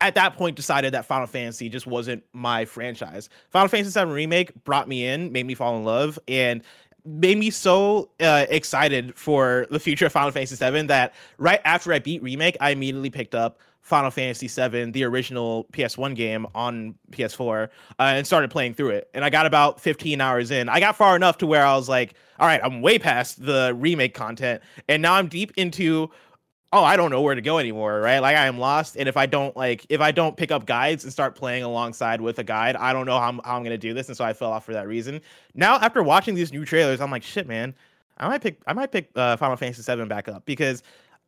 at 0.00 0.14
that 0.14 0.36
point 0.36 0.56
decided 0.56 0.92
that 0.92 1.06
Final 1.06 1.26
Fantasy 1.26 1.68
just 1.68 1.86
wasn't 1.86 2.22
my 2.32 2.64
franchise. 2.64 3.28
Final 3.50 3.68
Fantasy 3.68 3.98
VII 3.98 4.10
Remake 4.10 4.64
brought 4.64 4.88
me 4.88 5.06
in, 5.06 5.32
made 5.32 5.46
me 5.46 5.54
fall 5.54 5.76
in 5.78 5.84
love, 5.84 6.18
and 6.28 6.62
made 7.06 7.38
me 7.38 7.50
so 7.50 8.10
uh, 8.20 8.46
excited 8.48 9.14
for 9.14 9.66
the 9.70 9.78
future 9.78 10.06
of 10.06 10.12
Final 10.12 10.30
Fantasy 10.30 10.56
VII 10.56 10.82
that 10.82 11.14
right 11.38 11.60
after 11.64 11.92
I 11.92 12.00
beat 12.00 12.22
Remake, 12.22 12.56
I 12.60 12.70
immediately 12.70 13.10
picked 13.10 13.34
up 13.34 13.60
Final 13.86 14.10
Fantasy 14.10 14.48
VII, 14.48 14.90
the 14.90 15.04
original 15.04 15.64
PS1 15.72 16.16
game 16.16 16.44
on 16.56 16.96
PS4, 17.12 17.66
uh, 17.66 17.68
and 18.02 18.26
started 18.26 18.50
playing 18.50 18.74
through 18.74 18.88
it. 18.90 19.08
And 19.14 19.24
I 19.24 19.30
got 19.30 19.46
about 19.46 19.80
15 19.80 20.20
hours 20.20 20.50
in. 20.50 20.68
I 20.68 20.80
got 20.80 20.96
far 20.96 21.14
enough 21.14 21.38
to 21.38 21.46
where 21.46 21.64
I 21.64 21.76
was 21.76 21.88
like, 21.88 22.14
all 22.40 22.48
right, 22.48 22.60
I'm 22.64 22.82
way 22.82 22.98
past 22.98 23.46
the 23.46 23.72
remake 23.78 24.12
content. 24.12 24.60
And 24.88 25.02
now 25.02 25.14
I'm 25.14 25.28
deep 25.28 25.52
into 25.56 26.10
oh, 26.72 26.82
I 26.82 26.96
don't 26.96 27.12
know 27.12 27.22
where 27.22 27.36
to 27.36 27.40
go 27.40 27.58
anymore, 27.58 28.00
right? 28.00 28.18
Like 28.18 28.36
I 28.36 28.46
am 28.46 28.58
lost. 28.58 28.96
And 28.96 29.08
if 29.08 29.16
I 29.16 29.24
don't 29.26 29.56
like 29.56 29.86
if 29.88 30.00
I 30.00 30.10
don't 30.10 30.36
pick 30.36 30.50
up 30.50 30.66
guides 30.66 31.04
and 31.04 31.12
start 31.12 31.36
playing 31.36 31.62
alongside 31.62 32.20
with 32.20 32.40
a 32.40 32.44
guide, 32.44 32.74
I 32.74 32.92
don't 32.92 33.06
know 33.06 33.20
how 33.20 33.28
I'm, 33.28 33.40
how 33.44 33.56
I'm 33.56 33.62
gonna 33.62 33.78
do 33.78 33.94
this. 33.94 34.08
And 34.08 34.16
so 34.16 34.24
I 34.24 34.32
fell 34.32 34.50
off 34.50 34.64
for 34.64 34.72
that 34.72 34.88
reason. 34.88 35.20
Now 35.54 35.76
after 35.76 36.02
watching 36.02 36.34
these 36.34 36.52
new 36.52 36.64
trailers, 36.64 37.00
I'm 37.00 37.12
like, 37.12 37.22
shit, 37.22 37.46
man, 37.46 37.72
I 38.18 38.26
might 38.28 38.42
pick 38.42 38.60
I 38.66 38.72
might 38.72 38.90
pick 38.90 39.10
uh, 39.14 39.36
Final 39.36 39.56
Fantasy 39.56 39.80
VII 39.94 40.06
back 40.06 40.26
up 40.26 40.44
because 40.44 40.82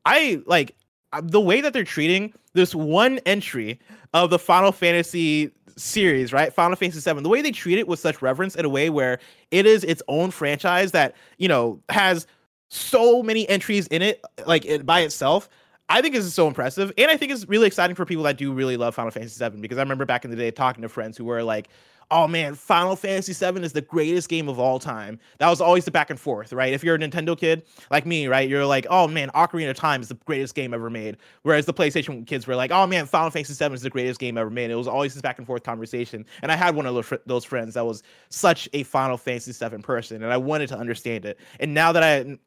I 0.05 0.43
like 0.45 0.75
Uh, 1.13 1.23
the 1.25 1.41
way 1.41 1.61
that 1.61 1.73
they're 1.73 1.85
treating 1.85 2.33
this 2.53 2.75
one 2.75 3.19
entry 3.25 3.81
of 4.13 4.31
the 4.31 4.39
Final 4.39 4.73
Fantasy 4.73 5.51
series, 5.77 6.33
right? 6.33 6.53
Final 6.53 6.77
Fantasy 6.77 7.01
7, 7.01 7.23
the 7.23 7.29
way 7.29 7.41
they 7.41 7.53
treat 7.53 7.79
it 7.79 7.89
with 7.89 7.99
such 7.99 8.21
reverence 8.21 8.55
in 8.55 8.65
a 8.65 8.69
way 8.69 8.91
where 8.91 9.19
it 9.51 9.65
is 9.65 9.85
its 9.85 10.03
own 10.09 10.31
franchise 10.31 10.93
that, 10.93 11.15
you 11.39 11.49
know, 11.49 11.81
has 11.89 12.27
so 12.69 13.23
many 13.23 13.49
entries 13.49 13.87
in 13.87 14.03
it, 14.03 14.23
like 14.47 14.65
it 14.67 14.85
by 14.85 15.01
itself. 15.01 15.49
I 15.91 16.03
think 16.03 16.15
is 16.15 16.35
so 16.35 16.47
impressive. 16.47 16.93
And 16.99 17.11
I 17.11 17.17
think 17.17 17.33
it's 17.33 17.49
really 17.49 17.67
exciting 17.67 17.97
for 17.97 18.05
people 18.05 18.25
that 18.25 18.37
do 18.37 18.53
really 18.53 18.77
love 18.77 18.95
Final 18.95 19.11
Fantasy 19.11 19.35
7 19.35 19.63
because 19.63 19.79
I 19.79 19.81
remember 19.81 20.05
back 20.05 20.25
in 20.25 20.31
the 20.31 20.37
day 20.37 20.51
talking 20.51 20.83
to 20.83 20.89
friends 20.89 21.17
who 21.17 21.25
were 21.25 21.43
like, 21.43 21.69
oh 22.11 22.27
man, 22.27 22.55
Final 22.55 22.97
Fantasy 22.97 23.33
VII 23.33 23.63
is 23.63 23.73
the 23.73 23.83
greatest 23.83 24.29
game 24.29 24.49
of 24.49 24.59
all 24.59 24.79
time. 24.79 25.19
That 25.39 25.49
was 25.49 25.61
always 25.61 25.85
the 25.85 25.91
back 25.91 26.11
and 26.11 26.19
forth, 26.19 26.53
right? 26.53 26.73
If 26.73 26.83
you're 26.83 26.95
a 26.95 26.99
Nintendo 26.99 27.39
kid 27.39 27.65
like 27.91 28.07
me, 28.07 28.27
right, 28.27 28.49
you're 28.49 28.65
like, 28.65 28.87
oh 28.89 29.07
man, 29.07 29.31
Ocarina 29.35 29.71
of 29.71 29.77
Time 29.77 30.01
is 30.01 30.09
the 30.09 30.15
greatest 30.15 30.55
game 30.55 30.73
ever 30.73 30.89
made. 30.91 31.19
Whereas 31.43 31.67
the 31.67 31.75
PlayStation 31.75 32.27
kids 32.27 32.47
were 32.47 32.57
like, 32.57 32.71
oh 32.71 32.87
man, 32.87 33.07
Final 33.07 33.31
Fantasy 33.31 33.53
VII 33.53 33.75
is 33.75 33.83
the 33.83 33.91
greatest 33.91 34.21
game 34.21 34.39
ever 34.39 34.51
made. 34.51 34.71
It 34.71 34.77
was 34.77 34.89
always 34.89 35.15
this 35.15 35.23
back 35.23 35.39
and 35.39 35.47
forth 35.47 35.63
conversation. 35.63 36.25
And 36.43 36.51
I 36.51 36.57
had 36.57 36.75
one 36.75 36.87
of 36.87 37.21
those, 37.27 37.45
friends 37.45 37.75
that 37.75 37.87
was 37.87 38.03
such 38.31 38.69
a 38.73 38.83
Final 38.83 39.17
Fantasy 39.17 39.53
VII 39.53 39.79
person, 39.79 40.23
and 40.23 40.33
I 40.33 40.37
wanted 40.37 40.69
to 40.69 40.79
understand 40.79 41.25
it. 41.25 41.39
And 41.61 41.73
now 41.73 41.93
that 41.93 42.03
I 42.03 42.39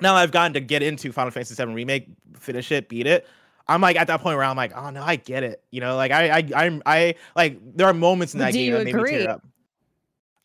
now 0.00 0.14
I've 0.14 0.32
gotten 0.32 0.52
to 0.54 0.60
get 0.60 0.82
into 0.82 1.12
Final 1.12 1.30
Fantasy 1.30 1.54
VII 1.54 1.72
remake, 1.72 2.08
finish 2.36 2.72
it, 2.72 2.88
beat 2.88 3.06
it. 3.06 3.26
I'm 3.66 3.80
like 3.80 3.96
at 3.96 4.06
that 4.08 4.20
point 4.20 4.36
where 4.36 4.44
I'm 4.44 4.56
like, 4.56 4.72
oh 4.76 4.90
no, 4.90 5.02
I 5.02 5.16
get 5.16 5.42
it. 5.42 5.62
You 5.70 5.80
know, 5.80 5.96
like 5.96 6.12
I, 6.12 6.38
I, 6.38 6.48
I'm, 6.54 6.82
I 6.84 7.14
like 7.34 7.58
there 7.76 7.86
are 7.86 7.94
moments 7.94 8.34
in 8.34 8.40
that 8.40 8.52
Do 8.52 8.58
game 8.58 8.72
that 8.72 8.84
made 8.84 8.94
me 8.94 9.02
tear 9.04 9.30
up. 9.30 9.42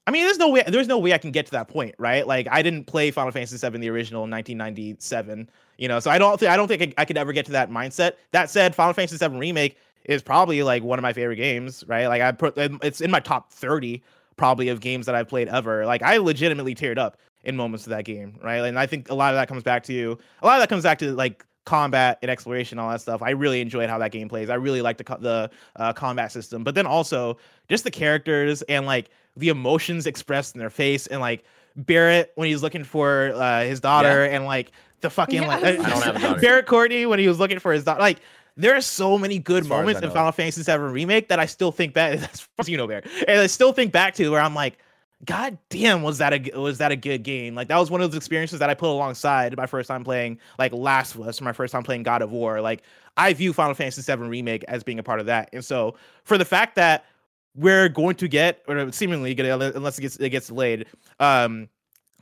I 0.08 0.12
mean, 0.12 0.24
there's 0.24 0.40
no 0.40 0.50
way, 0.50 0.64
there's 0.66 0.88
no 0.88 0.98
way 0.98 1.14
I 1.14 1.20
can 1.20 1.30
get 1.30 1.46
to 1.46 1.52
that 1.52 1.68
point, 1.68 1.94
right? 2.00 2.26
Like 2.26 2.48
I 2.50 2.64
didn't 2.64 2.86
play 2.86 3.12
Final 3.12 3.32
Fantasy 3.32 3.56
VII 3.58 3.78
the 3.78 3.90
original 3.90 4.24
in 4.24 4.32
1997, 4.32 5.48
you 5.78 5.88
know, 5.88 6.00
so 6.00 6.10
I 6.10 6.18
don't, 6.18 6.40
think 6.40 6.52
I 6.52 6.58
don't 6.58 6.68
think 6.68 6.82
I, 6.82 6.94
I 7.02 7.06
could 7.06 7.16
ever 7.16 7.32
get 7.32 7.46
to 7.46 7.52
that 7.52 7.70
mindset. 7.70 8.14
That 8.32 8.50
said, 8.50 8.74
Final 8.74 8.94
Fantasy 8.94 9.18
VII 9.18 9.38
remake 9.38 9.78
is 10.06 10.24
probably 10.24 10.64
like 10.64 10.82
one 10.82 10.98
of 10.98 11.04
my 11.04 11.14
favorite 11.14 11.36
games, 11.36 11.84
right? 11.88 12.08
Like 12.08 12.24
I 12.24 12.32
put, 12.32 12.58
it's 12.58 13.02
in 13.02 13.12
my 13.12 13.20
top 13.20 13.52
30 13.52 14.02
probably 14.36 14.70
of 14.70 14.80
games 14.80 15.06
that 15.06 15.14
I've 15.14 15.28
played 15.28 15.48
ever. 15.48 15.86
Like 15.86 16.02
I 16.02 16.18
legitimately 16.18 16.74
teared 16.74 16.98
up 16.98 17.18
in 17.44 17.56
moments 17.56 17.86
of 17.86 17.92
that 17.92 18.06
game, 18.06 18.40
right? 18.44 18.66
And 18.66 18.80
I 18.80 18.88
think 18.88 19.12
a 19.12 19.14
lot 19.14 19.34
of 19.34 19.40
that 19.40 19.48
comes 19.48 19.62
back 19.62 19.84
to 19.84 19.94
you, 19.94 20.18
a 20.42 20.48
lot 20.48 20.56
of 20.56 20.64
that 20.64 20.70
comes 20.70 20.84
back 20.84 20.98
to 21.00 21.12
like 21.14 21.46
combat 21.66 22.20
and 22.22 22.32
exploration, 22.32 22.80
all 22.80 22.90
that 22.90 23.02
stuff. 23.02 23.22
I 23.22 23.32
really 23.32 23.62
enjoyed 23.62 23.90
how 23.90 23.98
that 24.00 24.12
game 24.12 24.30
plays. 24.30 24.50
I 24.50 24.56
really 24.56 24.82
like 24.82 24.98
the 24.98 25.04
the 25.20 25.52
uh, 25.76 25.94
combat 25.94 26.32
system, 26.32 26.64
but 26.64 26.76
then 26.76 26.86
also 26.86 27.38
just 27.68 27.84
the 27.84 27.92
characters 27.92 28.62
and 28.64 28.86
like 28.86 29.10
the 29.38 29.50
emotions 29.50 30.08
expressed 30.08 30.56
in 30.56 30.60
their 30.60 30.70
face, 30.70 31.08
and 31.08 31.22
like 31.22 31.44
Barrett 31.76 32.32
when 32.36 32.48
he's 32.48 32.64
looking 32.64 32.84
for 32.84 33.32
uh, 33.36 33.64
his 33.64 33.80
daughter, 33.80 34.26
and 34.26 34.46
like 34.46 34.72
the 35.02 35.10
fucking 35.10 35.44
Yeah, 35.44 35.48
like 35.48 35.64
I 35.64 35.76
don't 35.76 36.04
have 36.04 36.24
a. 36.24 36.36
Barrett 36.42 36.66
Courtney 36.66 37.06
when 37.06 37.20
he 37.20 37.28
was 37.28 37.40
looking 37.40 37.60
for 37.60 37.72
his 37.72 37.84
daughter, 37.84 38.02
like. 38.02 38.20
There 38.58 38.76
are 38.76 38.82
so 38.82 39.18
many 39.18 39.40
good 39.40 39.64
As 39.64 39.70
far 39.70 39.78
as 39.78 39.82
moments 39.84 40.02
in. 40.02 40.12
Final 40.12 40.34
Fantasy 40.34 40.64
VII 40.64 40.80
Remake 40.80 41.30
that 41.30 41.40
I 41.40 41.46
still 41.46 41.72
think 41.72 41.94
back. 41.94 42.20
As 42.34 42.42
far 42.42 42.50
as 42.58 42.68
you 42.68 42.76
know, 42.76 42.88
Bear, 42.88 43.04
and 43.26 43.40
I 43.40 43.48
still 43.48 43.72
think 43.72 43.94
back 43.94 44.16
to 44.16 44.28
where 44.28 44.42
I'm 44.42 44.54
like, 44.54 44.78
God 45.26 45.58
damn, 45.70 46.02
was 46.02 46.20
that 46.20 46.34
a 46.34 46.60
was 46.60 46.78
that 46.78 46.94
a 46.94 46.96
good 46.96 47.24
game? 47.24 47.54
Like 47.54 47.68
that 47.68 47.78
was 47.78 47.92
one 47.92 48.02
of 48.02 48.10
those 48.10 48.18
experiences 48.18 48.60
that 48.60 48.70
I 48.70 48.74
put 48.74 48.90
alongside 48.90 49.56
my 49.58 49.66
first 49.66 49.90
time 49.90 50.04
playing 50.04 50.40
like 50.58 50.72
Last 50.72 51.16
of 51.16 51.22
Us, 51.28 51.42
or 51.42 51.44
my 51.44 51.52
first 51.52 51.74
time 51.74 51.84
playing 51.84 52.04
God 52.04 52.22
of 52.22 52.32
War. 52.32 52.62
Like 52.62 52.84
I 53.18 53.34
view 53.34 53.52
Final 53.52 53.74
Fantasy 53.74 54.02
VII 54.02 54.24
Remake 54.24 54.64
as 54.70 54.84
being 54.84 54.98
a 54.98 55.04
part 55.04 55.20
of 55.20 55.26
that. 55.26 55.50
And 55.52 55.64
so 55.64 55.96
for 56.24 56.38
the 56.38 56.46
fact 56.46 56.76
that 56.76 57.06
we're 57.54 57.90
going 57.90 58.16
to 58.16 58.30
get, 58.30 58.64
or 58.68 58.92
seemingly 58.94 59.34
get, 59.34 59.46
unless 59.46 59.98
it 59.98 60.02
gets 60.02 60.16
it 60.16 60.30
gets 60.30 60.48
delayed, 60.48 60.86
um, 61.20 61.68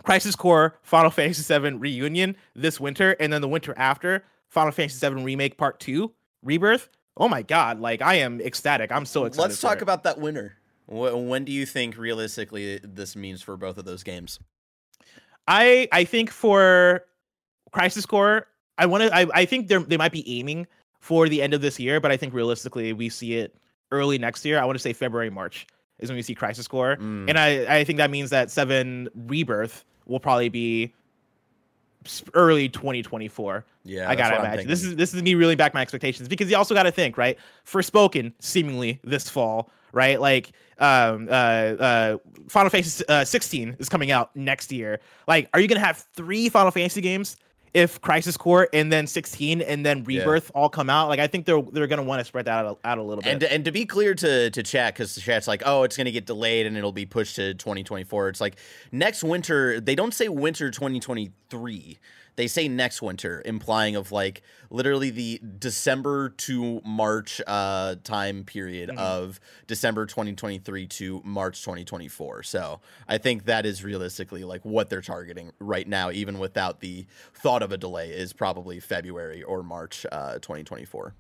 Crisis 0.04 0.36
Core 0.36 0.80
Final 0.82 1.12
Fantasy 1.12 1.60
VII 1.60 1.74
Reunion 1.74 2.36
this 2.56 2.80
winter, 2.80 3.12
and 3.20 3.32
then 3.32 3.42
the 3.42 3.48
winter 3.48 3.76
after 3.78 4.26
Final 4.50 4.72
Fantasy 4.72 5.08
VII 5.08 5.24
Remake 5.24 5.58
Part 5.58 5.80
Two 5.80 6.14
Rebirth. 6.44 6.90
Oh 7.16 7.28
my 7.28 7.44
god! 7.44 7.80
Like 7.80 8.02
I 8.02 8.16
am 8.16 8.42
ecstatic. 8.42 8.92
I'm 8.92 9.06
so 9.06 9.26
excited. 9.26 9.50
Let's 9.50 9.62
talk 9.62 9.78
it. 9.78 9.84
about 9.84 10.04
that 10.04 10.20
winner. 10.20 10.57
Wh- 10.88 11.16
When 11.16 11.46
do 11.46 11.52
you 11.52 11.66
think 11.66 11.98
realistically 11.98 12.80
this 12.84 13.16
means 13.16 13.42
for 13.42 13.56
both 13.58 13.78
of 13.78 13.86
those 13.86 14.04
games? 14.04 14.40
I 15.48 15.88
I 15.92 16.04
think 16.04 16.30
for 16.32 17.04
Crisis 17.72 18.06
Core, 18.06 18.48
I 18.78 18.86
want 18.86 19.04
to. 19.04 19.16
I, 19.16 19.28
I 19.34 19.46
think 19.46 19.68
they 19.68 19.78
they 19.78 19.98
might 19.98 20.12
be 20.12 20.40
aiming 20.40 20.68
for 21.00 21.30
the 21.30 21.42
end 21.42 21.54
of 21.54 21.62
this 21.62 21.80
year, 21.80 22.00
but 22.00 22.12
I 22.12 22.18
think 22.18 22.34
realistically 22.34 22.92
we 22.94 23.08
see 23.10 23.36
it 23.36 23.56
early 23.92 24.18
next 24.18 24.44
year. 24.46 24.60
I 24.60 24.66
want 24.66 24.76
to 24.78 24.82
say 24.82 24.92
February 24.94 25.30
March 25.30 25.68
is 26.00 26.10
when 26.10 26.16
we 26.18 26.22
see 26.22 26.36
Crisis 26.36 26.68
Core, 26.68 26.98
Mm. 26.98 27.30
and 27.30 27.40
I 27.40 27.78
I 27.80 27.84
think 27.84 27.98
that 27.98 28.12
means 28.12 28.30
that 28.32 28.52
Seven 28.52 29.08
Rebirth 29.16 29.86
will 30.06 30.20
probably 30.20 30.50
be 30.50 30.94
early 32.34 32.70
2024. 32.70 33.66
Yeah, 33.84 34.10
I 34.10 34.16
gotta 34.16 34.38
imagine. 34.40 34.68
This 34.68 34.84
is 34.84 34.96
this 34.96 35.14
is 35.14 35.22
me 35.24 35.36
reeling 35.36 35.58
back 35.58 35.74
my 35.74 35.82
expectations 35.82 36.28
because 36.28 36.50
you 36.50 36.58
also 36.58 36.74
got 36.74 36.84
to 36.84 36.92
think 36.92 37.18
right. 37.18 37.38
Forspoken 37.66 38.34
seemingly 38.40 39.00
this 39.04 39.30
fall, 39.30 39.70
right? 39.98 40.22
Like 40.22 40.52
um 40.80 41.28
uh 41.30 41.32
uh 41.32 42.18
Final 42.48 42.70
Fantasy 42.70 43.04
uh, 43.10 43.26
16 43.26 43.76
is 43.80 43.90
coming 43.90 44.12
out 44.12 44.34
next 44.36 44.72
year. 44.72 45.02
Like, 45.28 45.50
are 45.54 45.60
you 45.60 45.68
gonna 45.68 45.82
have 45.82 46.06
three 46.16 46.48
Final 46.48 46.72
Fantasy 46.72 47.02
games? 47.02 47.36
If 47.74 48.00
Crisis 48.02 48.38
Core 48.38 48.70
and 48.74 48.92
then 48.92 49.06
16 49.06 49.62
and 49.62 49.86
then 49.86 50.06
Yeah. 50.08 50.22
Rebirth 50.22 50.50
all 50.56 50.70
come 50.70 50.90
out, 50.90 51.10
like 51.10 51.20
I 51.20 51.28
think 51.28 51.46
they're 51.46 51.62
they're 51.62 51.88
gonna 51.88 52.04
want 52.04 52.22
to 52.22 52.26
spread 52.26 52.46
that 52.46 52.66
out 52.66 52.80
a, 52.84 52.88
out 52.88 52.98
a 52.98 53.04
little 53.04 53.22
bit. 53.22 53.34
And 53.34 53.44
and 53.44 53.66
to 53.66 53.72
be 53.72 53.86
clear 53.86 54.16
to 54.16 54.50
to 54.50 54.64
chat 54.64 54.94
because 54.94 55.14
the 55.16 55.22
chat's 55.22 55.48
like, 55.48 55.62
oh, 55.66 55.84
it's 55.84 55.98
gonna 55.98 56.12
get 56.12 56.26
delayed 56.26 56.66
and 56.66 56.78
it'll 56.78 56.94
be 56.94 57.06
pushed 57.06 57.36
to 57.36 57.54
2024. 57.56 58.30
It's 58.30 58.42
like 58.42 58.56
next 58.92 59.24
winter. 59.24 59.82
They 59.82 59.96
don't 59.96 60.14
say 60.14 60.30
winter 60.30 60.72
2023. 60.72 62.00
They 62.38 62.48
say 62.48 62.68
next 62.68 63.02
winter, 63.02 63.42
implying 63.46 63.96
of 63.96 64.12
like 64.12 64.44
literally 64.70 65.10
the 65.10 65.42
December 65.58 66.30
to 66.30 66.82
March 66.86 67.42
uh, 67.48 67.96
time 68.04 68.44
period 68.44 68.90
Mhm. 68.92 68.98
of 69.00 69.40
December 69.66 70.06
2023 70.06 70.86
to 70.86 71.22
March 71.26 71.62
2024. 71.64 72.44
So 72.44 72.80
I 73.08 73.18
think 73.18 73.46
that 73.46 73.66
is 73.66 73.84
realistically 73.84 74.44
like 74.44 74.64
what 74.64 74.90
they're 74.90 75.02
targeting 75.02 75.52
right 75.60 75.88
now, 75.88 76.12
even 76.12 76.38
without 76.38 76.80
the 76.80 77.08
thought 77.34 77.64
of 77.64 77.72
a 77.72 77.78
delay, 77.78 78.12
is 78.12 78.34
probably 78.34 78.80
February 78.80 79.42
or 79.42 79.64
March 79.64 80.06
uh, 80.12 80.34
2024. 80.40 81.16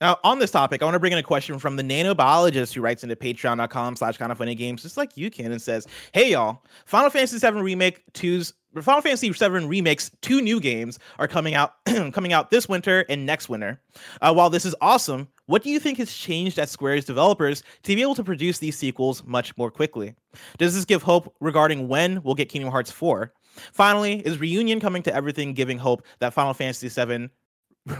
Now, 0.00 0.18
on 0.24 0.38
this 0.38 0.50
topic, 0.50 0.82
I 0.82 0.84
want 0.84 0.94
to 0.94 1.00
bring 1.00 1.12
in 1.12 1.18
a 1.18 1.22
question 1.22 1.58
from 1.58 1.76
the 1.76 1.82
nanobiologist 1.82 2.74
who 2.74 2.82
writes 2.82 3.02
into 3.02 3.16
patreon.com 3.16 3.96
slash 3.96 4.18
kind 4.18 4.30
of 4.30 4.36
funny 4.36 4.54
games, 4.54 4.82
just 4.82 4.96
like 4.98 5.16
you 5.16 5.30
can, 5.30 5.52
and 5.52 5.62
says, 5.62 5.86
Hey 6.12 6.32
y'all, 6.32 6.62
Final 6.84 7.08
Fantasy 7.08 7.38
VII 7.38 7.60
Remake 7.60 8.02
2's 8.12 8.52
Final 8.82 9.00
Fantasy 9.00 9.30
VII 9.30 9.66
Remakes 9.66 10.10
two 10.20 10.42
new 10.42 10.60
games 10.60 10.98
are 11.18 11.26
coming 11.26 11.54
out 11.54 11.74
coming 12.12 12.32
out 12.32 12.50
this 12.50 12.68
winter 12.68 13.06
and 13.08 13.24
next 13.24 13.48
winter. 13.48 13.80
Uh, 14.20 14.34
while 14.34 14.50
this 14.50 14.66
is 14.66 14.74
awesome, 14.82 15.28
what 15.46 15.62
do 15.62 15.70
you 15.70 15.80
think 15.80 15.96
has 15.98 16.12
changed 16.12 16.58
at 16.58 16.68
Square's 16.68 17.04
developers 17.04 17.62
to 17.84 17.94
be 17.94 18.02
able 18.02 18.14
to 18.16 18.24
produce 18.24 18.58
these 18.58 18.76
sequels 18.76 19.24
much 19.24 19.56
more 19.56 19.70
quickly? 19.70 20.14
Does 20.58 20.74
this 20.74 20.84
give 20.84 21.02
hope 21.02 21.34
regarding 21.40 21.88
when 21.88 22.22
we'll 22.22 22.34
get 22.34 22.50
Kingdom 22.50 22.70
Hearts 22.70 22.90
4? 22.90 23.32
Finally, 23.72 24.20
is 24.26 24.38
Reunion 24.38 24.80
coming 24.80 25.02
to 25.04 25.14
everything 25.14 25.54
giving 25.54 25.78
hope 25.78 26.02
that 26.18 26.34
Final 26.34 26.52
Fantasy 26.52 26.88
VII 26.88 27.30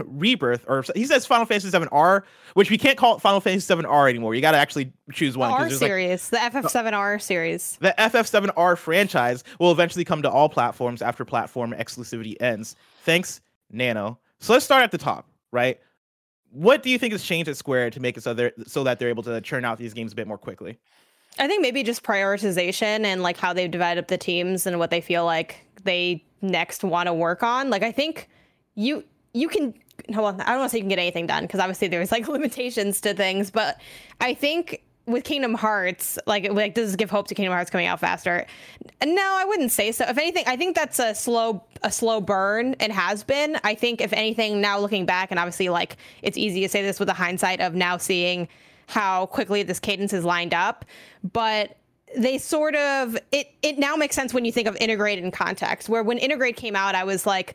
Rebirth, 0.05 0.65
or 0.67 0.85
he 0.95 1.05
says 1.05 1.27
Final 1.27 1.47
Fantasy 1.47 1.71
Seven 1.71 1.89
R, 1.93 2.25
which 2.55 2.71
we 2.71 2.79
can't 2.79 2.99
call 2.99 3.17
it 3.17 3.21
Final 3.21 3.41
Fantasy 3.41 3.65
Seven 3.65 3.87
R 3.87 4.09
anymore. 4.09 4.35
You 4.35 4.41
got 4.41 4.53
to 4.53 4.59
actually 4.59 4.93
choose 5.13 5.37
one. 5.37 5.51
R 5.51 5.61
there's, 5.61 5.81
like, 5.81 5.89
series, 5.89 6.29
the 6.29 6.39
FF7R 6.39 7.17
uh, 7.17 7.19
series. 7.19 7.79
the 7.81 7.95
FF7R 7.99 8.77
franchise 8.77 9.45
will 9.61 9.73
eventually 9.73 10.05
come 10.05 10.23
to 10.23 10.31
all 10.31 10.49
platforms 10.49 11.03
after 11.03 11.25
platform 11.25 11.73
exclusivity 11.73 12.35
ends. 12.41 12.77
Thanks, 13.03 13.41
Nano. 13.71 14.19
So 14.41 14.53
let's 14.53 14.65
start 14.65 14.83
at 14.83 14.91
the 14.91 14.99
top, 14.99 15.29
right? 15.53 15.79
What 16.51 16.83
do 16.83 16.91
you 16.91 16.99
think 16.99 17.13
has 17.13 17.23
changed 17.23 17.49
at 17.49 17.57
Square 17.57 17.91
to 17.91 18.01
make 18.01 18.17
it 18.17 18.23
so 18.23 18.35
they're 18.35 18.53
so 18.67 18.85
that 18.85 18.99
they're 18.99 19.09
able 19.09 19.23
to 19.25 19.41
churn 19.41 19.65
out 19.65 19.79
these 19.79 19.95
games 19.95 20.13
a 20.13 20.17
bit 20.17 20.27
more 20.27 20.39
quickly? 20.39 20.79
I 21.39 21.47
think 21.47 21.61
maybe 21.61 21.83
just 21.83 22.03
prioritization 22.03 23.05
and 23.05 23.23
like 23.23 23.37
how 23.37 23.53
they've 23.53 23.71
divided 23.71 24.01
up 24.01 24.09
the 24.09 24.19
teams 24.19 24.67
and 24.67 24.79
what 24.79 24.91
they 24.91 25.01
feel 25.01 25.25
like 25.25 25.67
they 25.85 26.25
next 26.41 26.83
want 26.83 27.09
to 27.09 27.15
work 27.15 27.43
on. 27.43 27.71
Like 27.71 27.83
I 27.83 27.93
think 27.93 28.29
you 28.75 29.05
you 29.37 29.49
can 29.49 29.75
well, 30.09 30.29
I 30.29 30.51
don't 30.51 30.59
want 30.59 30.65
to 30.65 30.69
say 30.71 30.79
you 30.79 30.83
can 30.83 30.89
get 30.89 30.99
anything 30.99 31.27
done 31.27 31.45
because 31.45 31.61
obviously 31.61 31.89
there's 31.89 32.13
like 32.13 32.29
limitations 32.37 33.01
to 33.03 33.15
things, 33.15 33.51
but 33.51 33.81
I 34.21 34.35
think 34.35 34.83
with 35.07 35.25
Kingdom 35.25 35.55
Hearts, 35.55 36.19
like 36.27 36.51
like 36.53 36.75
does 36.75 36.91
this 36.91 36.97
give 36.97 37.11
hope 37.11 37.29
to 37.29 37.35
Kingdom 37.35 37.53
Hearts 37.53 37.71
coming 37.71 37.87
out 37.87 38.01
faster? 38.01 38.47
No, 39.05 39.37
I 39.39 39.45
wouldn't 39.45 39.71
say 39.71 39.93
so. 39.93 40.05
If 40.09 40.19
anything, 40.19 40.45
I 40.47 40.57
think 40.57 40.75
that's 40.75 40.99
a 40.99 41.15
slow 41.15 41.65
a 41.83 41.93
slow 41.93 42.21
burn 42.21 42.75
and 42.81 42.93
has 42.93 43.23
been. 43.23 43.59
I 43.63 43.75
think 43.75 44.01
if 44.01 44.13
anything, 44.13 44.61
now 44.61 44.79
looking 44.79 45.07
back, 45.07 45.31
and 45.31 45.39
obviously 45.39 45.69
like 45.69 45.97
it's 46.23 46.37
easy 46.37 46.61
to 46.63 46.69
say 46.69 46.83
this 46.83 46.99
with 46.99 47.09
the 47.09 47.15
hindsight 47.15 47.61
of 47.61 47.75
now 47.75 47.97
seeing 47.97 48.49
how 48.89 49.27
quickly 49.27 49.63
this 49.63 49.81
cadence 49.81 50.13
is 50.13 50.25
lined 50.25 50.55
up, 50.55 50.85
but 51.33 51.77
they 52.17 52.39
sort 52.39 52.75
of 52.75 53.17
it 53.33 53.53
it 53.63 53.79
now 53.79 53.97
makes 53.97 54.15
sense 54.15 54.33
when 54.33 54.45
you 54.45 54.53
think 54.53 54.69
of 54.69 54.75
Intergrade 54.77 55.19
in 55.19 55.31
context. 55.31 55.89
Where 55.89 56.03
when 56.03 56.19
Intergrade 56.19 56.57
came 56.57 56.77
out, 56.77 56.95
I 56.95 57.05
was 57.05 57.27
like 57.27 57.55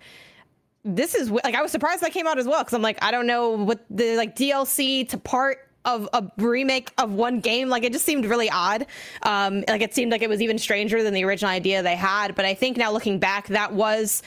this 0.83 1.15
is 1.15 1.29
like 1.29 1.55
I 1.55 1.61
was 1.61 1.71
surprised 1.71 2.01
that 2.01 2.11
came 2.11 2.27
out 2.27 2.39
as 2.39 2.47
well 2.47 2.59
because 2.59 2.73
I'm 2.73 2.81
like 2.81 2.97
I 3.03 3.11
don't 3.11 3.27
know 3.27 3.51
what 3.51 3.85
the 3.89 4.15
like 4.15 4.35
DLC 4.35 5.07
to 5.09 5.17
part 5.17 5.67
of 5.85 6.07
a 6.13 6.23
remake 6.37 6.91
of 6.97 7.11
one 7.11 7.39
game. 7.39 7.69
Like 7.69 7.83
it 7.83 7.91
just 7.91 8.05
seemed 8.05 8.25
really 8.25 8.49
odd. 8.49 8.85
Um, 9.23 9.63
like 9.67 9.81
it 9.81 9.93
seemed 9.93 10.11
like 10.11 10.21
it 10.21 10.29
was 10.29 10.41
even 10.41 10.57
stranger 10.57 11.01
than 11.03 11.13
the 11.13 11.23
original 11.23 11.51
idea 11.51 11.81
they 11.81 11.95
had. 11.95 12.35
But 12.35 12.45
I 12.45 12.53
think 12.53 12.77
now 12.77 12.91
looking 12.91 13.19
back, 13.19 13.47
that 13.47 13.73
was 13.73 14.21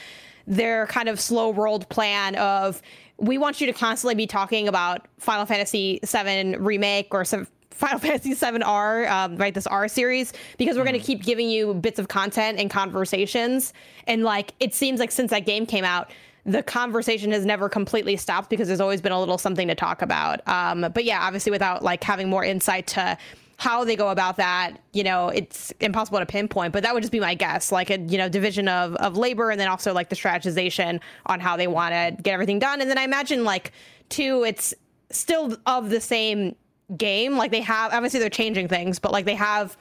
their 0.47 0.85
kind 0.87 1.09
of 1.09 1.19
slow 1.19 1.53
rolled 1.53 1.87
plan 1.89 2.35
of 2.35 2.81
we 3.17 3.37
want 3.37 3.61
you 3.61 3.67
to 3.67 3.73
constantly 3.73 4.15
be 4.15 4.27
talking 4.27 4.67
about 4.67 5.07
Final 5.17 5.45
Fantasy 5.45 5.99
VII 6.03 6.57
remake 6.57 7.13
or 7.13 7.23
some 7.23 7.47
Final 7.71 7.99
Fantasy 8.01 8.33
VII 8.33 8.61
R, 8.63 9.07
um, 9.07 9.37
right? 9.37 9.53
This 9.53 9.67
R 9.67 9.87
series, 9.87 10.33
because 10.57 10.77
we're 10.77 10.83
going 10.83 10.99
to 10.99 11.05
keep 11.05 11.23
giving 11.23 11.49
you 11.49 11.73
bits 11.73 11.99
of 11.99 12.07
content 12.07 12.59
and 12.59 12.69
conversations. 12.69 13.73
And 14.07 14.23
like, 14.23 14.53
it 14.59 14.73
seems 14.73 14.99
like 14.99 15.11
since 15.11 15.31
that 15.31 15.45
game 15.45 15.65
came 15.65 15.85
out, 15.85 16.11
the 16.45 16.61
conversation 16.61 17.31
has 17.31 17.45
never 17.45 17.67
completely 17.67 18.15
stopped 18.17 18.49
because 18.49 18.67
there's 18.67 18.79
always 18.79 19.01
been 19.01 19.11
a 19.11 19.19
little 19.19 19.37
something 19.37 19.67
to 19.67 19.75
talk 19.75 20.01
about. 20.01 20.47
Um, 20.47 20.91
but 20.93 21.03
yeah, 21.03 21.21
obviously, 21.21 21.51
without 21.51 21.83
like 21.83 22.03
having 22.03 22.29
more 22.29 22.43
insight 22.43 22.87
to 22.87 23.17
how 23.57 23.83
they 23.83 23.95
go 23.95 24.09
about 24.09 24.37
that, 24.37 24.77
you 24.93 25.03
know, 25.03 25.29
it's 25.29 25.71
impossible 25.79 26.19
to 26.19 26.25
pinpoint. 26.25 26.73
But 26.73 26.83
that 26.83 26.93
would 26.93 27.01
just 27.01 27.11
be 27.11 27.19
my 27.19 27.33
guess, 27.33 27.71
like 27.71 27.89
a 27.89 27.99
you 27.99 28.17
know 28.17 28.29
division 28.29 28.67
of 28.67 28.95
of 28.97 29.17
labor, 29.17 29.49
and 29.49 29.59
then 29.59 29.67
also 29.67 29.91
like 29.93 30.09
the 30.09 30.15
strategization 30.15 30.99
on 31.25 31.39
how 31.39 31.57
they 31.57 31.67
want 31.67 31.93
to 31.93 32.21
get 32.21 32.33
everything 32.33 32.59
done. 32.59 32.79
And 32.79 32.89
then 32.89 32.97
I 32.97 33.03
imagine 33.03 33.43
like 33.43 33.71
two, 34.09 34.43
it's 34.43 34.73
still 35.09 35.57
of 35.65 35.89
the 35.89 36.01
same 36.01 36.55
game. 36.95 37.37
Like 37.37 37.49
they 37.49 37.61
have 37.61 37.91
obviously 37.91 38.19
they're 38.19 38.29
changing 38.29 38.67
things, 38.67 38.99
but 38.99 39.11
like 39.11 39.25
they 39.25 39.35
have 39.35 39.75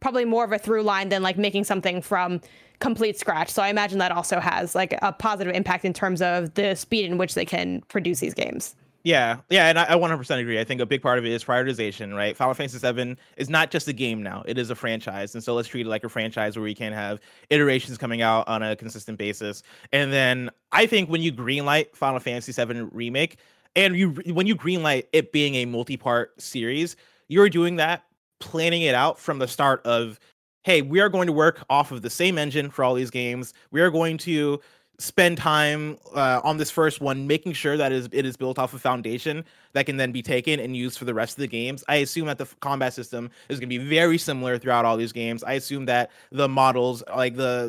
probably 0.00 0.24
more 0.24 0.44
of 0.44 0.52
a 0.52 0.58
through 0.58 0.82
line 0.82 1.10
than 1.10 1.22
like 1.22 1.36
making 1.36 1.64
something 1.64 2.00
from 2.00 2.40
complete 2.80 3.18
scratch. 3.18 3.50
So 3.50 3.62
I 3.62 3.68
imagine 3.68 3.98
that 3.98 4.12
also 4.12 4.40
has 4.40 4.74
like 4.74 4.98
a 5.02 5.12
positive 5.12 5.54
impact 5.54 5.84
in 5.84 5.92
terms 5.92 6.22
of 6.22 6.54
the 6.54 6.74
speed 6.74 7.06
in 7.06 7.18
which 7.18 7.34
they 7.34 7.44
can 7.44 7.82
produce 7.88 8.20
these 8.20 8.34
games. 8.34 8.74
Yeah, 9.06 9.36
yeah, 9.50 9.68
and 9.68 9.78
I, 9.78 9.84
I 9.84 9.94
100% 9.94 10.40
agree. 10.40 10.58
I 10.58 10.64
think 10.64 10.80
a 10.80 10.86
big 10.86 11.00
part 11.00 11.16
of 11.16 11.24
it 11.24 11.30
is 11.30 11.44
prioritization, 11.44 12.12
right? 12.12 12.36
Final 12.36 12.54
Fantasy 12.54 12.80
VII 12.80 13.16
is 13.36 13.48
not 13.48 13.70
just 13.70 13.86
a 13.86 13.92
game 13.92 14.20
now; 14.20 14.42
it 14.48 14.58
is 14.58 14.68
a 14.68 14.74
franchise, 14.74 15.36
and 15.36 15.44
so 15.44 15.54
let's 15.54 15.68
treat 15.68 15.86
it 15.86 15.88
like 15.88 16.02
a 16.02 16.08
franchise 16.08 16.56
where 16.56 16.64
we 16.64 16.74
can 16.74 16.92
have 16.92 17.20
iterations 17.48 17.98
coming 17.98 18.20
out 18.20 18.48
on 18.48 18.64
a 18.64 18.74
consistent 18.74 19.16
basis. 19.16 19.62
And 19.92 20.12
then 20.12 20.50
I 20.72 20.86
think 20.86 21.08
when 21.08 21.22
you 21.22 21.32
greenlight 21.32 21.94
Final 21.94 22.18
Fantasy 22.18 22.50
VII 22.50 22.80
remake, 22.90 23.38
and 23.76 23.94
you 23.94 24.10
when 24.32 24.48
you 24.48 24.56
greenlight 24.56 25.04
it 25.12 25.30
being 25.30 25.54
a 25.54 25.66
multi-part 25.66 26.42
series, 26.42 26.96
you're 27.28 27.48
doing 27.48 27.76
that 27.76 28.02
planning 28.40 28.82
it 28.82 28.94
out 28.96 29.20
from 29.20 29.38
the 29.38 29.46
start 29.46 29.82
of 29.86 30.18
hey, 30.66 30.82
we 30.82 30.98
are 30.98 31.08
going 31.08 31.28
to 31.28 31.32
work 31.32 31.64
off 31.70 31.92
of 31.92 32.02
the 32.02 32.10
same 32.10 32.36
engine 32.36 32.68
for 32.70 32.82
all 32.82 32.92
these 32.92 33.08
games. 33.08 33.54
We 33.70 33.80
are 33.80 33.88
going 33.88 34.18
to 34.18 34.60
spend 34.98 35.38
time 35.38 35.96
uh, 36.12 36.40
on 36.42 36.56
this 36.56 36.72
first 36.72 37.00
one, 37.00 37.28
making 37.28 37.52
sure 37.52 37.76
that 37.76 37.92
is, 37.92 38.08
it 38.10 38.26
is 38.26 38.36
built 38.36 38.58
off 38.58 38.74
a 38.74 38.78
foundation 38.80 39.44
that 39.74 39.86
can 39.86 39.96
then 39.96 40.10
be 40.10 40.22
taken 40.22 40.58
and 40.58 40.76
used 40.76 40.98
for 40.98 41.04
the 41.04 41.14
rest 41.14 41.34
of 41.34 41.42
the 41.42 41.46
games. 41.46 41.84
I 41.86 41.96
assume 41.96 42.26
that 42.26 42.38
the 42.38 42.46
combat 42.58 42.94
system 42.94 43.30
is 43.48 43.60
going 43.60 43.70
to 43.70 43.78
be 43.78 43.88
very 43.88 44.18
similar 44.18 44.58
throughout 44.58 44.84
all 44.84 44.96
these 44.96 45.12
games. 45.12 45.44
I 45.44 45.52
assume 45.52 45.84
that 45.84 46.10
the 46.32 46.48
models, 46.48 47.04
like 47.14 47.36
the 47.36 47.68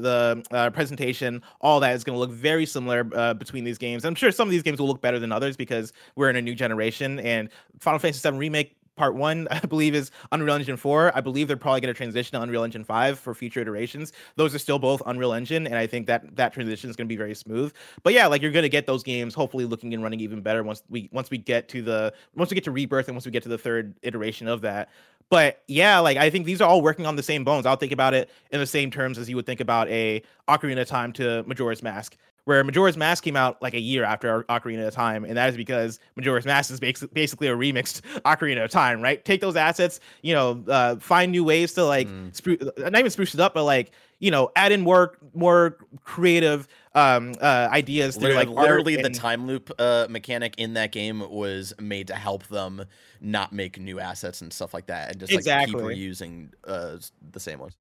the 0.49 0.57
uh, 0.57 0.71
presentation, 0.71 1.43
all 1.61 1.79
that 1.81 1.93
is 1.93 2.03
going 2.03 2.15
to 2.15 2.19
look 2.19 2.31
very 2.31 2.65
similar 2.65 3.07
uh, 3.13 3.35
between 3.35 3.63
these 3.63 3.77
games. 3.77 4.05
I'm 4.05 4.15
sure 4.15 4.31
some 4.31 4.47
of 4.47 4.51
these 4.51 4.63
games 4.63 4.79
will 4.79 4.87
look 4.87 5.01
better 5.01 5.19
than 5.19 5.31
others 5.31 5.55
because 5.55 5.93
we're 6.15 6.31
in 6.31 6.35
a 6.35 6.41
new 6.41 6.55
generation. 6.55 7.19
And 7.19 7.49
Final 7.79 7.99
Fantasy 7.99 8.27
VII 8.27 8.37
Remake 8.37 8.75
part 8.97 9.15
one, 9.15 9.47
I 9.51 9.59
believe, 9.59 9.95
is 9.95 10.11
Unreal 10.31 10.55
Engine 10.55 10.75
4. 10.75 11.15
I 11.15 11.21
believe 11.21 11.47
they're 11.47 11.55
probably 11.55 11.81
going 11.81 11.93
to 11.93 11.97
transition 11.97 12.37
to 12.37 12.41
Unreal 12.41 12.63
Engine 12.63 12.83
5 12.83 13.19
for 13.19 13.33
future 13.33 13.61
iterations. 13.61 14.11
Those 14.35 14.53
are 14.53 14.59
still 14.59 14.79
both 14.79 15.01
Unreal 15.05 15.33
Engine, 15.33 15.65
and 15.67 15.75
I 15.75 15.87
think 15.87 16.07
that 16.07 16.35
that 16.35 16.53
transition 16.53 16.89
is 16.89 16.95
going 16.95 17.07
to 17.07 17.09
be 17.09 17.17
very 17.17 17.35
smooth. 17.35 17.73
But 18.03 18.13
yeah, 18.13 18.27
like 18.27 18.41
you're 18.41 18.51
going 18.51 18.63
to 18.63 18.69
get 18.69 18.85
those 18.85 19.03
games 19.03 19.33
hopefully 19.33 19.65
looking 19.65 19.93
and 19.93 20.03
running 20.03 20.19
even 20.19 20.41
better 20.41 20.63
once 20.63 20.83
we 20.89 21.09
once 21.13 21.29
we 21.29 21.37
get 21.37 21.69
to 21.69 21.81
the 21.81 22.13
once 22.35 22.49
we 22.49 22.55
get 22.55 22.63
to 22.65 22.71
Rebirth 22.71 23.07
and 23.07 23.15
once 23.15 23.25
we 23.25 23.31
get 23.31 23.43
to 23.43 23.49
the 23.49 23.57
third 23.57 23.95
iteration 24.01 24.47
of 24.47 24.61
that. 24.61 24.89
But 25.29 25.61
yeah, 25.67 25.99
like 25.99 26.17
I 26.17 26.29
think 26.29 26.45
these 26.45 26.61
are 26.61 26.69
all 26.69 26.81
working 26.81 27.05
on 27.05 27.15
the 27.15 27.23
same 27.23 27.43
bones. 27.43 27.65
I'll 27.65 27.75
think 27.75 27.91
about 27.91 28.13
it 28.13 28.29
in 28.51 28.59
the 28.59 28.65
same 28.65 28.89
terms 28.89 29.17
as 29.17 29.29
you 29.29 29.35
would 29.35 29.45
think 29.45 29.59
about 29.59 29.89
a 29.89 30.21
Ocarina 30.47 30.81
of 30.81 30.87
Time 30.87 31.11
to 31.13 31.43
Majora's 31.45 31.83
Mask 31.83 32.15
where 32.47 32.63
Majora's 32.63 32.95
Mask 32.95 33.25
came 33.25 33.35
out 33.35 33.61
like 33.61 33.73
a 33.73 33.79
year 33.79 34.05
after 34.05 34.43
Ocarina 34.43 34.87
of 34.87 34.93
Time, 34.93 35.25
and 35.25 35.35
that 35.35 35.49
is 35.49 35.57
because 35.57 35.99
Majora's 36.15 36.45
Mask 36.45 36.71
is 36.71 36.79
basically 36.79 37.49
a 37.49 37.53
remixed 37.53 37.99
Ocarina 38.25 38.63
of 38.63 38.71
Time, 38.71 39.01
right? 39.01 39.23
Take 39.25 39.41
those 39.41 39.57
assets, 39.57 39.99
you 40.21 40.33
know, 40.33 40.63
uh, 40.69 40.95
find 40.95 41.33
new 41.33 41.43
ways 41.43 41.73
to 41.73 41.83
like, 41.83 42.07
mm. 42.07 42.31
spru- 42.31 42.65
uh, 42.65 42.89
not 42.89 42.99
even 42.99 43.11
spruce 43.11 43.33
it 43.33 43.41
up, 43.41 43.53
but 43.53 43.65
like, 43.65 43.91
you 44.19 44.31
know, 44.31 44.49
add 44.55 44.71
in 44.71 44.79
more 44.79 45.17
more 45.33 45.77
creative 46.05 46.69
um, 46.95 47.35
uh, 47.41 47.67
ideas. 47.69 48.15
Through, 48.15 48.35
like 48.35 48.47
literally, 48.47 48.95
the 48.95 49.09
time 49.09 49.45
loop 49.45 49.69
uh, 49.77 50.07
mechanic 50.09 50.55
in 50.57 50.73
that 50.75 50.93
game 50.93 51.29
was 51.29 51.73
made 51.81 52.07
to 52.07 52.15
help 52.15 52.47
them 52.47 52.85
not 53.19 53.51
make 53.51 53.77
new 53.77 53.99
assets 53.99 54.41
and 54.41 54.53
stuff 54.53 54.73
like 54.73 54.87
that, 54.87 55.11
and 55.11 55.19
just 55.19 55.33
like 55.33 55.67
keep 55.67 55.75
reusing 55.75 56.51
uh, 56.63 56.95
the 57.31 57.41
same 57.41 57.59
ones. 57.59 57.75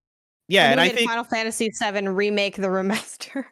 Yeah, 0.48 0.72
and, 0.72 0.72
and 0.72 0.81
I 0.81 0.88
think 0.88 1.09
Final 1.09 1.22
Fantasy 1.22 1.70
VII 1.70 2.09
remake 2.09 2.57
the 2.57 2.66
remaster. 2.66 3.44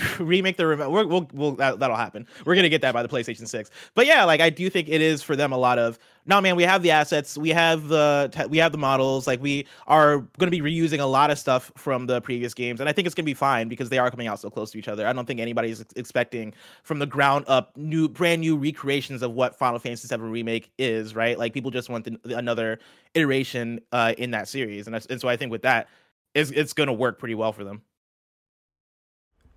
remake 0.18 0.56
the 0.56 0.66
remote. 0.66 0.90
We'll, 0.90 1.06
we'll, 1.06 1.30
we'll 1.34 1.52
that, 1.56 1.78
will 1.78 1.94
happen. 1.96 2.26
We're 2.46 2.54
gonna 2.54 2.70
get 2.70 2.80
that 2.80 2.94
by 2.94 3.02
the 3.02 3.08
PlayStation 3.08 3.46
Six. 3.46 3.70
But 3.94 4.06
yeah, 4.06 4.24
like 4.24 4.40
I 4.40 4.48
do 4.48 4.70
think 4.70 4.88
it 4.88 5.02
is 5.02 5.22
for 5.22 5.36
them 5.36 5.52
a 5.52 5.58
lot 5.58 5.78
of 5.78 5.98
no 6.24 6.40
man. 6.40 6.56
We 6.56 6.62
have 6.62 6.82
the 6.82 6.90
assets, 6.92 7.36
we 7.36 7.50
have 7.50 7.88
the 7.88 8.46
we 8.48 8.56
have 8.56 8.72
the 8.72 8.78
models. 8.78 9.26
Like 9.26 9.42
we 9.42 9.66
are 9.86 10.20
gonna 10.38 10.50
be 10.50 10.62
reusing 10.62 11.00
a 11.00 11.04
lot 11.04 11.30
of 11.30 11.38
stuff 11.38 11.70
from 11.76 12.06
the 12.06 12.22
previous 12.22 12.54
games, 12.54 12.80
and 12.80 12.88
I 12.88 12.92
think 12.92 13.04
it's 13.04 13.14
gonna 13.14 13.26
be 13.26 13.34
fine 13.34 13.68
because 13.68 13.90
they 13.90 13.98
are 13.98 14.10
coming 14.10 14.28
out 14.28 14.40
so 14.40 14.48
close 14.48 14.70
to 14.70 14.78
each 14.78 14.88
other. 14.88 15.06
I 15.06 15.12
don't 15.12 15.26
think 15.26 15.40
anybody's 15.40 15.84
expecting 15.94 16.54
from 16.84 16.98
the 16.98 17.06
ground 17.06 17.44
up 17.46 17.76
new, 17.76 18.08
brand 18.08 18.40
new 18.40 18.56
recreations 18.56 19.20
of 19.22 19.32
what 19.32 19.58
Final 19.58 19.78
Fantasy 19.78 20.08
VII 20.08 20.22
remake 20.22 20.70
is. 20.78 21.14
Right? 21.14 21.38
Like 21.38 21.52
people 21.52 21.70
just 21.70 21.90
want 21.90 22.04
the, 22.04 22.36
another 22.36 22.78
iteration 23.12 23.80
uh, 23.92 24.14
in 24.16 24.30
that 24.30 24.48
series, 24.48 24.86
and, 24.86 24.96
and 25.10 25.20
so 25.20 25.28
I 25.28 25.36
think 25.36 25.52
with 25.52 25.62
that, 25.62 25.88
it's, 26.34 26.50
it's 26.50 26.72
gonna 26.72 26.94
work 26.94 27.18
pretty 27.18 27.34
well 27.34 27.52
for 27.52 27.62
them. 27.62 27.82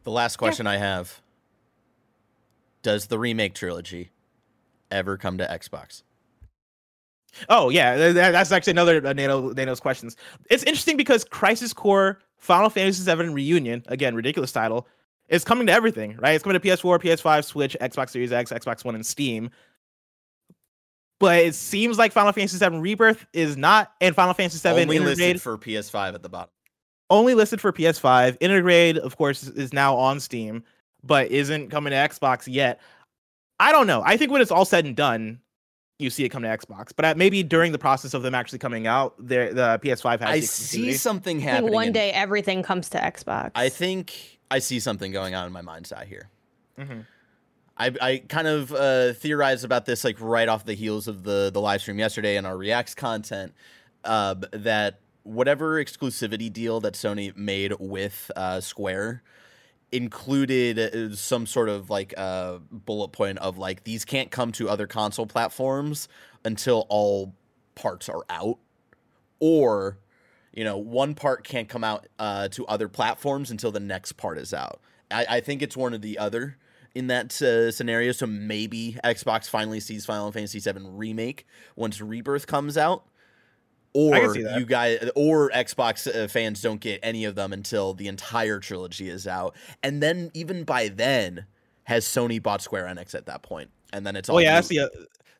The 0.06 0.12
last 0.12 0.38
question 0.38 0.68
yeah. 0.68 0.74
I 0.74 0.78
have 0.78 1.22
Does 2.84 3.08
the 3.08 3.20
remake 3.20 3.56
trilogy 3.56 4.12
ever 4.90 5.18
come 5.18 5.40
to 5.40 5.46
Xbox? 5.46 6.04
Oh 7.50 7.70
yeah, 7.70 8.14
that's 8.14 8.52
actually 8.54 8.72
another 8.72 9.06
uh, 9.06 9.12
Nato 9.12 9.52
Nato's 9.52 9.82
questions. 9.82 10.16
It's 10.50 10.64
interesting 10.64 10.96
because 10.96 11.26
Crisis 11.26 11.74
Core 11.74 12.20
Final 12.38 12.70
Fantasy 12.70 13.04
VII 13.04 13.30
Reunion, 13.30 13.84
again 13.88 14.16
ridiculous 14.16 14.54
title, 14.54 14.88
is 15.28 15.44
coming 15.44 15.68
to 15.68 15.74
everything, 15.74 16.16
right? 16.18 16.36
It's 16.36 16.44
coming 16.44 16.58
to 16.58 16.66
PS4, 16.66 17.02
PS5, 17.02 17.44
Switch, 17.44 17.76
Xbox 17.82 18.12
Series 18.12 18.32
X, 18.32 18.52
Xbox 18.54 18.86
One, 18.86 18.96
and 18.96 19.06
Steam. 19.06 19.50
But 21.20 21.40
it 21.40 21.56
seems 21.56 21.98
like 21.98 22.14
Final 22.14 22.32
Fantasy 22.32 22.58
VII 22.58 22.78
Rebirth 22.78 23.26
is 23.34 23.58
not, 23.58 23.92
and 24.00 24.16
Final 24.16 24.34
Fantasy 24.34 24.60
VII 24.60 24.82
only 24.84 25.00
listed 25.00 25.42
for 25.42 25.58
PS5 25.58 26.14
at 26.14 26.22
the 26.22 26.30
bottom 26.30 26.55
only 27.10 27.34
listed 27.34 27.62
for 27.62 27.72
PS5. 27.72 28.38
Intergrade, 28.40 28.98
of 28.98 29.18
course, 29.18 29.44
is 29.44 29.74
now 29.74 29.96
on 29.96 30.20
Steam, 30.20 30.64
but 31.04 31.32
isn't 31.32 31.70
coming 31.70 31.92
to 31.92 31.98
Xbox 31.98 32.46
yet. 32.48 32.80
I 33.60 33.72
don't 33.72 33.88
know. 33.88 34.02
I 34.06 34.18
think 34.18 34.32
when 34.32 34.42
it's 34.42 34.52
all 34.52 34.66
said 34.66 34.86
and 34.86 34.96
done, 34.96 35.40
you 35.98 36.10
see 36.10 36.26
it 36.26 36.30
come 36.30 36.44
to 36.44 36.50
Xbox. 36.50 36.92
But 36.96 37.18
maybe 37.18 37.42
during 37.44 37.72
the 37.72 37.80
process 37.80 38.14
of 38.14 38.22
them 38.22 38.36
actually 38.36 38.60
coming 38.60 38.86
out, 38.88 39.16
the 39.18 39.52
the 39.54 39.80
PS5 39.82 40.20
has. 40.20 40.30
I 40.30 40.40
see 40.42 40.94
something 40.94 41.40
happening. 41.40 41.74
one 41.74 41.92
day 41.92 42.12
everything 42.12 42.64
comes 42.64 42.90
to 42.90 42.98
Xbox. 42.98 43.52
I 43.56 43.70
think 43.70 44.40
I 44.52 44.60
see 44.60 44.80
something 44.80 45.12
going 45.12 45.36
on 45.36 45.48
in 45.48 45.54
my 45.54 45.62
mind's 45.62 45.94
eye 45.94 46.06
here. 46.06 46.30
Mm-hmm. 46.78 47.00
I, 47.78 47.92
I 48.02 48.18
kind 48.30 48.48
of 48.48 48.74
uh, 48.74 49.14
theorized 49.14 49.66
about 49.66 49.86
this 49.86 50.04
like 50.04 50.20
right 50.20 50.48
off 50.48 50.66
the 50.66 50.74
heels 50.74 51.08
of 51.08 51.24
the 51.24 51.50
the 51.54 51.62
live 51.62 51.82
stream 51.82 52.00
yesterday 52.00 52.38
and 52.38 52.48
our 52.48 52.58
reacts 52.58 52.96
content 52.96 53.54
uh, 54.04 54.36
that 54.52 55.00
whatever 55.26 55.84
exclusivity 55.84 56.54
deal 56.54 56.80
that 56.80 56.94
Sony 56.94 57.36
made 57.36 57.74
with 57.80 58.32
uh, 58.36 58.62
Square 58.62 59.24
included 59.92 60.80
uh, 60.80 61.16
some 61.16 61.46
sort 61.46 61.68
of 61.68 61.90
like 61.90 62.14
uh, 62.16 62.60
bullet 62.72 63.10
point 63.10 63.40
of 63.40 63.58
like 63.58 63.84
these 63.84 64.06
can't 64.06 64.32
come 64.32 64.52
to 64.54 64.70
other 64.70 64.88
console 64.88 65.26
platforms 65.26 66.08
until 66.44 66.86
all 66.90 67.34
parts 67.74 68.08
are 68.08 68.24
out, 68.30 68.60
or 69.40 69.98
you 70.54 70.64
know 70.64 70.78
one 70.78 71.16
part 71.16 71.44
can't 71.44 71.68
come 71.68 71.84
out 71.84 72.08
uh, 72.20 72.48
to 72.50 72.66
other 72.68 72.88
platforms 72.88 73.50
until 73.50 73.72
the 73.72 73.80
next 73.80 74.14
part 74.14 74.38
is 74.38 74.54
out. 74.54 74.80
I, 75.10 75.26
I 75.30 75.40
think 75.42 75.62
it's 75.62 75.76
one 75.76 75.94
or 75.94 75.98
the 75.98 76.20
other 76.20 76.58
in 76.94 77.08
that 77.08 77.42
uh, 77.42 77.72
scenario. 77.72 78.12
So 78.12 78.28
maybe 78.28 78.98
Xbox 79.04 79.50
finally 79.50 79.80
sees 79.80 80.06
Final 80.06 80.32
Fantasy 80.32 80.60
VII 80.60 80.82
remake 80.84 81.48
once 81.76 82.00
Rebirth 82.00 82.46
comes 82.46 82.78
out 82.78 83.08
or 83.96 84.38
you 84.38 84.66
guys 84.66 85.10
or 85.16 85.50
Xbox 85.52 86.08
uh, 86.14 86.28
fans 86.28 86.62
don't 86.62 86.82
get 86.82 87.00
any 87.02 87.26
of 87.26 87.36
them 87.36 87.54
until 87.54 87.94
the 87.94 88.08
entire 88.08 88.60
trilogy 88.60 89.10
is 89.10 89.26
out, 89.26 89.56
and 89.82 90.04
then 90.04 90.30
even 90.34 90.64
by 90.64 90.90
then, 90.90 91.46
has 91.86 92.06
Sony 92.06 92.42
bought 92.42 92.62
Square 92.62 92.86
Enix 92.86 93.16
at 93.16 93.26
that 93.26 93.42
point, 93.42 93.70
and 93.94 94.06
then 94.06 94.16
it's 94.16 94.30
all 94.30 94.36
Oh 94.36 94.40
yeah, 94.40 94.56
that's 94.56 94.68
the 94.68 94.90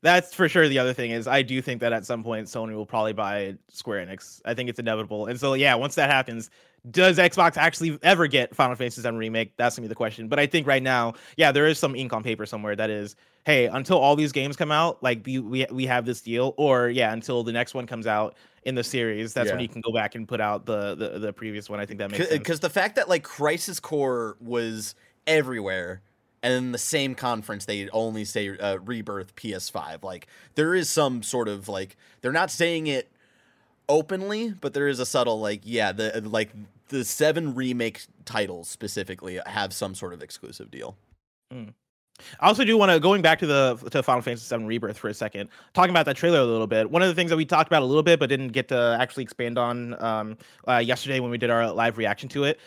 that's 0.02 0.34
for 0.34 0.48
sure. 0.48 0.68
The 0.68 0.80
other 0.80 0.94
thing 0.94 1.12
is, 1.12 1.28
I 1.28 1.42
do 1.42 1.62
think 1.62 1.82
that 1.82 1.92
at 1.92 2.06
some 2.06 2.24
point 2.24 2.48
Sony 2.48 2.76
will 2.76 2.86
probably 2.86 3.14
buy 3.14 3.56
Square 3.70 4.06
Enix. 4.06 4.40
I 4.46 4.54
think 4.54 4.70
it's 4.70 4.80
inevitable. 4.80 5.26
And 5.26 5.40
so 5.40 5.56
yeah, 5.56 5.74
once 5.76 5.96
that 5.96 6.10
happens, 6.10 6.50
does 6.92 7.18
Xbox 7.18 7.58
actually 7.58 7.98
ever 8.04 8.28
get 8.28 8.56
Final 8.56 8.76
Fantasy 8.76 9.02
VII 9.02 9.16
remake? 9.16 9.58
That's 9.58 9.76
gonna 9.76 9.86
be 9.86 9.90
the 9.90 9.96
question. 9.96 10.28
But 10.28 10.40
I 10.40 10.46
think 10.46 10.68
right 10.68 10.84
now, 10.84 11.14
yeah, 11.38 11.52
there 11.52 11.66
is 11.66 11.80
some 11.80 11.96
ink 11.96 12.14
on 12.14 12.24
paper 12.24 12.46
somewhere 12.46 12.76
that 12.76 12.90
is, 12.90 13.16
hey, 13.46 13.68
until 13.68 14.00
all 14.00 14.16
these 14.16 14.32
games 14.32 14.56
come 14.58 14.72
out, 14.72 15.02
like 15.02 15.22
we 15.26 15.40
we, 15.40 15.66
we 15.72 15.86
have 15.86 16.06
this 16.06 16.22
deal, 16.22 16.54
or 16.58 16.90
yeah, 16.90 17.14
until 17.14 17.44
the 17.44 17.54
next 17.54 17.74
one 17.74 17.88
comes 17.88 18.08
out 18.08 18.36
in 18.64 18.76
the 18.76 18.84
series, 18.84 19.34
that's 19.34 19.52
when 19.52 19.60
you 19.60 19.70
can 19.70 19.82
go 19.82 19.94
back 19.94 20.16
and 20.16 20.28
put 20.28 20.42
out 20.42 20.66
the 20.66 20.96
the, 20.96 21.20
the 21.20 21.34
previous 21.34 21.70
one. 21.70 21.80
I 21.80 21.86
think 21.86 22.00
that 22.00 22.12
makes 22.12 22.28
sense. 22.28 22.40
because 22.40 22.60
the 22.60 22.70
fact 22.70 22.96
that 22.98 23.08
like 23.08 23.24
Crisis 23.24 23.80
Core 23.80 24.36
was 24.42 24.96
everywhere, 25.28 26.02
and 26.44 26.54
in 26.54 26.72
the 26.72 26.78
same 26.78 27.16
conference 27.16 27.66
they 27.66 27.88
only 27.90 28.26
say 28.26 28.58
uh, 28.58 28.80
Rebirth 28.80 29.36
PS5. 29.36 30.04
Like 30.04 30.28
there 30.56 30.74
is 30.76 30.90
some 30.90 31.24
sort 31.24 31.48
of 31.48 31.70
like 31.70 31.96
they're 32.22 32.32
not 32.32 32.52
saying 32.52 32.88
it 32.88 33.12
openly, 33.88 34.50
but 34.50 34.74
there 34.74 34.88
is 34.88 35.00
a 35.00 35.06
subtle 35.06 35.40
like 35.40 35.62
yeah 35.64 35.92
the 35.92 36.22
like 36.26 36.50
the 36.90 37.06
seven 37.06 37.56
remake 37.56 38.06
titles 38.26 38.68
specifically 38.68 39.40
have 39.46 39.74
some 39.74 39.94
sort 39.96 40.14
of 40.14 40.24
exclusive 40.24 40.72
deal. 40.72 40.96
I 42.40 42.48
also 42.48 42.64
do 42.64 42.78
want 42.78 42.92
to 42.92 43.00
going 43.00 43.22
back 43.22 43.40
to 43.40 43.48
the 43.48 43.76
to 43.92 44.02
Final 44.02 44.22
Fantasy 44.22 44.56
VII 44.56 44.64
Rebirth 44.64 44.98
for 44.98 45.10
a 45.10 45.14
second, 45.14 45.50
talking 45.74 45.90
about 45.92 46.06
that 46.06 46.16
trailer 46.16 46.40
a 46.40 46.46
little 46.46 46.68
bit. 46.68 46.90
One 46.90 47.02
of 47.02 47.08
the 47.08 47.16
things 47.16 47.30
that 47.30 47.38
we 47.38 47.46
talked 47.46 47.68
about 47.68 47.82
a 47.82 47.86
little 47.86 48.04
bit, 48.04 48.20
but 48.20 48.30
didn't 48.30 48.50
get 48.50 48.68
to 48.70 48.98
actually 49.00 49.24
expand 49.24 49.58
on 49.58 50.02
um, 50.02 50.38
uh, 50.68 50.78
yesterday 50.78 51.20
when 51.20 51.32
we 51.32 51.38
did 51.38 51.50
our 51.50 51.72
live 51.72 51.98
reaction 51.98 52.30
to 52.30 52.46
it. 52.46 52.60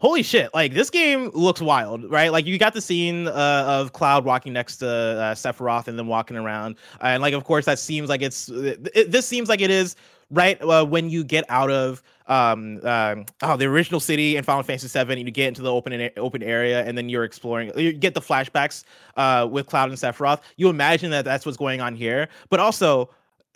Holy 0.00 0.22
shit! 0.22 0.52
Like 0.54 0.72
this 0.72 0.88
game 0.88 1.30
looks 1.34 1.60
wild, 1.60 2.10
right? 2.10 2.32
Like 2.32 2.46
you 2.46 2.58
got 2.58 2.72
the 2.72 2.80
scene 2.80 3.28
uh, 3.28 3.64
of 3.66 3.92
Cloud 3.92 4.24
walking 4.24 4.54
next 4.54 4.78
to 4.78 4.88
uh, 4.88 5.34
Sephiroth 5.34 5.88
and 5.88 5.98
then 5.98 6.06
walking 6.06 6.38
around, 6.38 6.76
and 7.02 7.20
like 7.22 7.34
of 7.34 7.44
course 7.44 7.66
that 7.66 7.78
seems 7.78 8.08
like 8.08 8.22
it's 8.22 8.48
it, 8.48 9.12
this 9.12 9.26
seems 9.26 9.50
like 9.50 9.60
it 9.60 9.70
is 9.70 9.96
right 10.30 10.60
uh, 10.62 10.86
when 10.86 11.10
you 11.10 11.22
get 11.22 11.44
out 11.50 11.70
of 11.70 12.02
um, 12.28 12.80
um 12.86 13.26
oh 13.42 13.58
the 13.58 13.66
original 13.66 14.00
city 14.00 14.36
in 14.36 14.44
Final 14.44 14.62
Fantasy 14.62 14.88
VII 14.88 15.12
and 15.12 15.20
you 15.20 15.30
get 15.30 15.48
into 15.48 15.60
the 15.60 15.70
open 15.70 16.10
open 16.16 16.42
area 16.42 16.82
and 16.84 16.96
then 16.96 17.10
you're 17.10 17.24
exploring 17.24 17.70
you 17.76 17.92
get 17.92 18.14
the 18.14 18.20
flashbacks 18.20 18.84
uh 19.16 19.46
with 19.50 19.66
Cloud 19.66 19.90
and 19.90 19.98
Sephiroth 19.98 20.40
you 20.56 20.68
imagine 20.68 21.10
that 21.10 21.24
that's 21.24 21.44
what's 21.44 21.58
going 21.58 21.80
on 21.80 21.94
here 21.94 22.28
but 22.48 22.60
also 22.60 23.10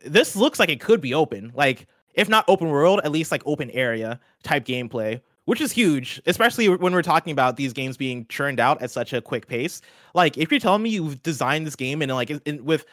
this 0.04 0.36
looks 0.36 0.58
like 0.58 0.68
it 0.68 0.80
could 0.80 1.00
be 1.00 1.14
open 1.14 1.52
like 1.54 1.86
if 2.14 2.28
not 2.28 2.44
open 2.48 2.68
world 2.68 3.00
at 3.04 3.12
least 3.12 3.30
like 3.30 3.42
open 3.46 3.70
area 3.70 4.18
type 4.42 4.64
gameplay 4.64 5.20
which 5.46 5.60
is 5.60 5.72
huge 5.72 6.20
especially 6.26 6.68
when 6.68 6.92
we're 6.92 7.02
talking 7.02 7.32
about 7.32 7.56
these 7.56 7.72
games 7.72 7.96
being 7.96 8.26
churned 8.26 8.60
out 8.60 8.80
at 8.82 8.90
such 8.90 9.12
a 9.12 9.20
quick 9.20 9.46
pace 9.46 9.80
like 10.14 10.36
if 10.38 10.50
you're 10.50 10.60
telling 10.60 10.82
me 10.82 10.90
you've 10.90 11.22
designed 11.22 11.66
this 11.66 11.76
game 11.76 12.02
and 12.02 12.12
like 12.12 12.30
in, 12.30 12.64
with 12.64 12.84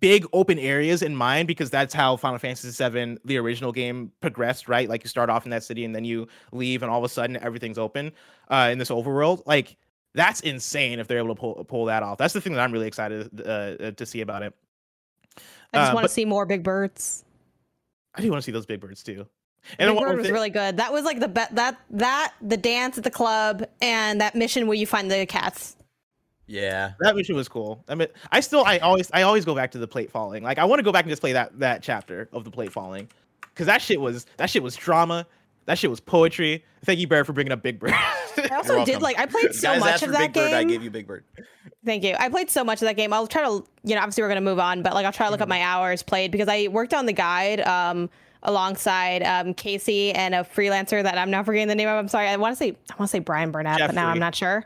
big 0.00 0.26
open 0.32 0.58
areas 0.58 1.02
in 1.02 1.14
mind 1.14 1.46
because 1.46 1.70
that's 1.70 1.94
how 1.94 2.16
Final 2.16 2.38
Fantasy 2.38 2.68
VII, 2.70 3.16
the 3.24 3.36
original 3.38 3.70
game, 3.70 4.10
progressed, 4.20 4.68
right? 4.68 4.88
Like 4.88 5.04
you 5.04 5.08
start 5.08 5.30
off 5.30 5.44
in 5.44 5.50
that 5.50 5.62
city 5.62 5.84
and 5.84 5.94
then 5.94 6.04
you 6.04 6.26
leave, 6.50 6.82
and 6.82 6.90
all 6.90 6.98
of 6.98 7.04
a 7.04 7.08
sudden 7.08 7.36
everything's 7.36 7.78
open 7.78 8.10
uh, 8.48 8.70
in 8.72 8.78
this 8.78 8.90
overworld. 8.90 9.42
Like 9.46 9.76
that's 10.14 10.40
insane 10.40 10.98
if 10.98 11.06
they're 11.06 11.18
able 11.18 11.34
to 11.34 11.40
pull 11.40 11.64
pull 11.64 11.84
that 11.84 12.02
off. 12.02 12.18
That's 12.18 12.34
the 12.34 12.40
thing 12.40 12.54
that 12.54 12.60
I'm 12.60 12.72
really 12.72 12.88
excited 12.88 13.40
uh, 13.40 13.92
to 13.92 14.04
see 14.04 14.20
about 14.20 14.42
it. 14.42 14.52
I 15.72 15.78
just 15.78 15.92
Uh, 15.92 15.94
want 15.94 16.04
to 16.06 16.12
see 16.12 16.24
more 16.24 16.44
big 16.44 16.64
birds. 16.64 17.24
I 18.16 18.20
do 18.20 18.30
want 18.30 18.42
to 18.42 18.44
see 18.44 18.52
those 18.52 18.66
big 18.66 18.80
birds 18.80 19.02
too. 19.04 19.26
Big 19.70 19.78
then 19.78 19.94
one 19.94 20.04
Bird 20.04 20.18
was 20.18 20.30
really 20.30 20.50
good. 20.50 20.76
That 20.76 20.92
was 20.92 21.04
like 21.04 21.20
the 21.20 21.28
be- 21.28 21.44
that 21.52 21.78
that 21.90 22.32
the 22.40 22.56
dance 22.56 22.98
at 22.98 23.04
the 23.04 23.10
club 23.10 23.64
and 23.80 24.20
that 24.20 24.34
mission 24.34 24.66
where 24.66 24.76
you 24.76 24.86
find 24.86 25.10
the 25.10 25.24
cats. 25.26 25.76
Yeah, 26.46 26.92
that 27.00 27.16
mission 27.16 27.36
was 27.36 27.48
cool. 27.48 27.82
I 27.88 27.94
mean, 27.94 28.08
I 28.30 28.40
still, 28.40 28.64
I 28.64 28.78
always, 28.78 29.10
I 29.14 29.22
always 29.22 29.44
go 29.44 29.54
back 29.54 29.70
to 29.70 29.78
the 29.78 29.86
plate 29.86 30.10
falling. 30.10 30.42
Like, 30.42 30.58
I 30.58 30.64
want 30.64 30.80
to 30.80 30.82
go 30.82 30.92
back 30.92 31.04
and 31.04 31.10
just 31.10 31.22
play 31.22 31.32
that 31.32 31.58
that 31.60 31.82
chapter 31.82 32.28
of 32.32 32.44
the 32.44 32.50
plate 32.50 32.72
falling, 32.72 33.08
because 33.40 33.66
that 33.66 33.80
shit 33.80 34.00
was 34.00 34.26
that 34.36 34.50
shit 34.50 34.62
was 34.62 34.74
drama. 34.76 35.26
That 35.66 35.78
shit 35.78 35.88
was 35.88 36.00
poetry. 36.00 36.64
Thank 36.84 36.98
you, 36.98 37.06
Bear, 37.06 37.24
for 37.24 37.32
bringing 37.32 37.52
up 37.52 37.62
Big 37.62 37.78
Bird. 37.78 37.92
I 37.94 38.48
also 38.52 38.84
did 38.84 39.00
like 39.00 39.16
I 39.18 39.26
played 39.26 39.54
so 39.54 39.68
Guys 39.68 39.80
much 39.80 40.02
of 40.02 40.10
that 40.10 40.18
Big 40.18 40.32
Bird, 40.34 40.52
I 40.52 40.64
gave 40.64 40.82
you 40.82 40.90
Big 40.90 41.06
Bird. 41.06 41.24
Thank 41.84 42.02
you. 42.02 42.16
I 42.18 42.28
played 42.28 42.50
so 42.50 42.64
much 42.64 42.82
of 42.82 42.86
that 42.86 42.96
game. 42.96 43.12
I'll 43.12 43.28
try 43.28 43.42
to, 43.44 43.64
you 43.84 43.94
know, 43.94 44.00
obviously 44.00 44.24
we're 44.24 44.28
gonna 44.28 44.40
move 44.40 44.58
on, 44.58 44.82
but 44.82 44.92
like 44.94 45.06
I'll 45.06 45.12
try 45.12 45.26
to 45.26 45.30
look 45.32 45.40
up 45.40 45.44
Mm-hmm. 45.44 45.60
my 45.60 45.62
hours 45.62 46.02
played 46.02 46.32
because 46.32 46.48
I 46.48 46.66
worked 46.66 46.92
on 46.92 47.06
the 47.06 47.12
guide 47.12 47.60
um, 47.60 48.10
alongside 48.42 49.22
um, 49.22 49.54
Casey 49.54 50.12
and 50.12 50.34
a 50.34 50.38
freelancer 50.44 51.02
that 51.02 51.18
I'm 51.18 51.30
not 51.30 51.46
forgetting 51.46 51.68
the 51.68 51.74
name 51.74 51.88
of. 51.88 51.96
I'm 51.96 52.08
sorry. 52.08 52.28
I 52.28 52.36
want 52.36 52.52
to 52.52 52.56
say 52.56 52.70
I 52.90 52.94
want 52.98 53.08
to 53.10 53.12
say 53.16 53.18
Brian 53.20 53.50
Burnett, 53.50 53.78
but 53.78 53.94
now 53.94 54.08
I'm 54.08 54.18
not 54.18 54.34
sure. 54.34 54.64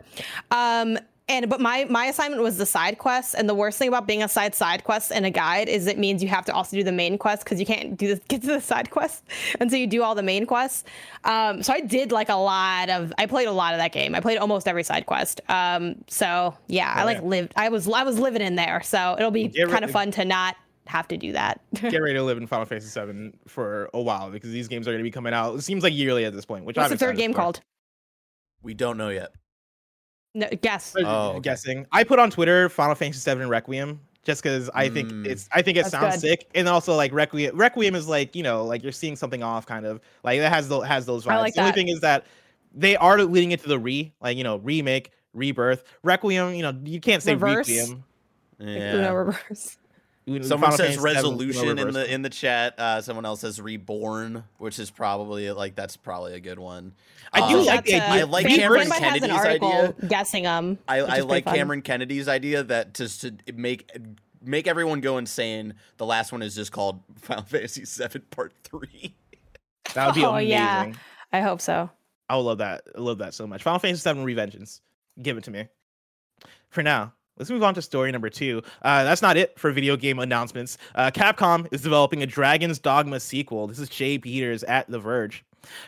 Um, 0.50 0.98
and 1.28 1.48
but 1.50 1.60
my 1.60 1.84
my 1.90 2.04
assignment 2.06 2.40
was 2.40 2.56
the 2.56 2.66
side 2.66 2.98
quests, 2.98 3.34
and 3.34 3.48
the 3.48 3.54
worst 3.54 3.78
thing 3.80 3.88
about 3.88 4.06
being 4.06 4.22
a 4.22 4.28
side 4.28 4.54
side 4.54 4.84
quest 4.84 5.10
in 5.10 5.24
a 5.24 5.30
guide 5.30 5.68
is 5.68 5.88
it 5.88 5.98
means 5.98 6.22
you 6.22 6.28
have 6.28 6.44
to 6.44 6.54
also 6.54 6.76
do 6.76 6.84
the 6.84 6.92
main 6.92 7.18
quest 7.18 7.42
because 7.42 7.58
you 7.58 7.66
can't 7.66 7.96
do 7.96 8.06
this, 8.06 8.20
get 8.28 8.42
to 8.42 8.46
the 8.46 8.60
side 8.60 8.90
quest 8.92 9.24
until 9.58 9.76
you 9.80 9.88
do 9.88 10.04
all 10.04 10.14
the 10.14 10.22
main 10.22 10.46
quests. 10.46 10.84
Um, 11.24 11.64
so 11.64 11.72
I 11.72 11.80
did 11.80 12.12
like 12.12 12.28
a 12.28 12.36
lot 12.36 12.90
of 12.90 13.12
I 13.18 13.26
played 13.26 13.48
a 13.48 13.52
lot 13.52 13.74
of 13.74 13.78
that 13.80 13.90
game. 13.90 14.14
I 14.14 14.20
played 14.20 14.38
almost 14.38 14.68
every 14.68 14.84
side 14.84 15.06
quest. 15.06 15.40
Um, 15.48 15.96
so 16.06 16.56
yeah, 16.68 16.92
I 16.94 17.02
Oh, 17.02 17.06
like 17.06 17.16
yeah. 17.18 17.24
lived. 17.24 17.52
I 17.56 17.70
was 17.70 17.88
I 17.88 18.04
was 18.04 18.20
living 18.20 18.40
in 18.42 18.54
there, 18.54 18.80
so 18.82 19.16
it'll 19.18 19.32
be 19.32 19.48
kind 19.48 19.84
of 19.84 19.90
fun 19.90 20.12
to 20.12 20.24
not 20.24 20.54
have 20.86 21.08
to 21.08 21.16
do 21.16 21.32
that. 21.32 21.60
Get 21.74 21.98
ready 22.00 22.14
to 22.14 22.22
live 22.22 22.38
in 22.38 22.46
Final 22.46 22.64
Fantasy 22.66 23.00
VII 23.00 23.32
for 23.46 23.90
a 23.94 24.00
while 24.00 24.30
because 24.30 24.50
these 24.50 24.68
games 24.68 24.86
are 24.86 24.92
going 24.92 25.00
to 25.00 25.04
be 25.04 25.10
coming 25.10 25.32
out. 25.34 25.56
It 25.56 25.62
seems 25.62 25.82
like 25.82 25.94
yearly 25.94 26.24
at 26.24 26.32
this 26.32 26.44
point. 26.44 26.64
Which 26.64 26.76
What's 26.76 26.86
I'm 26.86 26.90
the 26.90 26.98
third 26.98 27.16
game 27.16 27.32
for. 27.32 27.38
called? 27.40 27.60
We 28.62 28.74
don't 28.74 28.96
know 28.98 29.08
yet. 29.10 29.30
No, 30.34 30.48
guess. 30.60 30.94
I'm 30.96 31.06
Oh, 31.06 31.28
okay. 31.30 31.40
guessing. 31.40 31.86
I 31.92 32.04
put 32.04 32.18
on 32.18 32.30
Twitter 32.30 32.68
Final 32.68 32.94
Fantasy 32.94 33.34
VII 33.34 33.44
Requiem 33.46 34.00
just 34.22 34.42
because 34.42 34.68
I 34.74 34.88
think 34.88 35.10
Mm. 35.10 35.26
it's 35.26 35.48
I 35.52 35.62
think 35.62 35.78
it 35.78 35.82
That's 35.82 35.92
sounds 35.92 36.14
good. 36.16 36.20
sick, 36.20 36.48
and 36.54 36.68
also 36.68 36.94
like 36.94 37.12
Requiem. 37.12 37.56
Requiem 37.56 37.94
is 37.94 38.06
like 38.08 38.34
you 38.36 38.42
know 38.42 38.64
like 38.64 38.82
you're 38.82 38.92
seeing 38.92 39.16
something 39.16 39.42
off, 39.42 39.66
kind 39.66 39.86
of 39.86 40.00
like 40.24 40.38
it 40.38 40.48
has 40.52 40.68
the, 40.68 40.80
has 40.80 41.06
those 41.06 41.24
vibes. 41.24 41.38
Like 41.40 41.54
the 41.54 41.60
only 41.60 41.72
thing 41.72 41.88
is 41.88 42.00
that 42.00 42.26
they 42.74 42.96
are 42.96 43.22
leading 43.22 43.52
it 43.52 43.60
to 43.62 43.68
the 43.68 43.78
re 43.78 44.12
like 44.20 44.36
you 44.36 44.44
know 44.44 44.56
remake 44.56 45.10
rebirth 45.32 45.84
Requiem. 46.02 46.54
You 46.54 46.62
know 46.62 46.78
you 46.84 47.00
can't 47.00 47.22
say 47.22 47.34
Reverse? 47.34 47.68
Requiem. 47.68 48.04
Yeah. 48.58 48.94
Uno 48.96 49.14
reverse. 49.14 49.76
Uno- 50.28 50.44
Someone 50.44 50.72
Final 50.72 50.76
says 50.76 50.96
Fantasy 50.96 51.14
resolution 51.14 51.78
in 51.78 51.92
the 51.92 52.12
in 52.12 52.22
the 52.22 52.30
chat. 52.30 52.74
Uh, 52.78 53.00
someone 53.00 53.24
else 53.24 53.40
says 53.42 53.60
reborn, 53.60 54.42
which 54.58 54.78
is 54.80 54.90
probably 54.90 55.50
like 55.52 55.76
that's 55.76 55.96
probably 55.96 56.34
a 56.34 56.40
good 56.40 56.58
one. 56.58 56.94
I 57.32 57.48
do 57.48 57.60
Um, 57.60 57.64
like 57.66 57.84
the 57.84 57.94
uh, 57.94 57.96
idea. 58.08 58.08
I 58.08 58.22
like 58.24 58.46
Fan- 58.46 58.56
Cameron 58.58 58.88
Fanbyte 58.88 58.90
has 58.90 59.00
an 59.00 59.20
Kennedy's 59.20 59.30
article 59.38 59.72
idea. 59.72 59.94
guessing 60.08 60.42
them. 60.44 60.78
I, 60.88 60.98
I 60.98 61.20
like. 61.20 61.44
Cameron 61.44 61.82
Kennedy's 61.82 62.26
idea 62.28 62.64
that 62.64 62.94
just 62.94 63.20
to 63.20 63.34
make 63.54 63.88
make 64.42 64.66
everyone 64.66 65.00
go 65.00 65.18
insane. 65.18 65.74
The 65.96 66.06
last 66.06 66.32
one 66.32 66.42
is 66.42 66.56
just 66.56 66.72
called 66.72 67.02
Final 67.20 67.44
Fantasy 67.44 67.84
VII 67.84 68.18
Part 68.30 68.52
Three. 68.64 69.14
That 69.94 70.06
would 70.06 70.14
be 70.16 70.24
Oh, 70.24 70.30
amazing. 70.32 70.50
yeah. 70.50 70.92
I 71.32 71.40
hope 71.40 71.60
so. 71.60 71.88
I 72.28 72.34
would 72.34 72.42
love 72.42 72.58
that. 72.58 72.82
I 72.96 73.00
love 73.00 73.18
that 73.18 73.32
so 73.34 73.46
much. 73.46 73.62
Final 73.62 73.78
Fantasy 73.78 74.12
VII 74.12 74.18
Revengeance. 74.24 74.80
Give 75.22 75.36
it 75.38 75.44
to 75.44 75.52
me. 75.52 75.66
For 76.70 76.82
now, 76.82 77.12
let's 77.36 77.50
move 77.50 77.62
on 77.62 77.74
to 77.74 77.82
story 77.82 78.12
number 78.12 78.30
two. 78.30 78.62
Uh, 78.82 79.04
that's 79.04 79.22
not 79.22 79.36
it 79.36 79.58
for 79.58 79.70
video 79.72 79.96
game 79.96 80.18
announcements. 80.18 80.78
Uh, 80.94 81.10
Capcom 81.10 81.66
is 81.72 81.82
developing 81.82 82.22
a 82.22 82.26
Dragon's 82.26 82.78
Dogma 82.78 83.20
sequel. 83.20 83.66
This 83.66 83.78
is 83.78 83.88
Jay 83.88 84.18
Peters 84.18 84.62
at 84.64 84.88
The 84.90 84.98
Verge. 84.98 85.44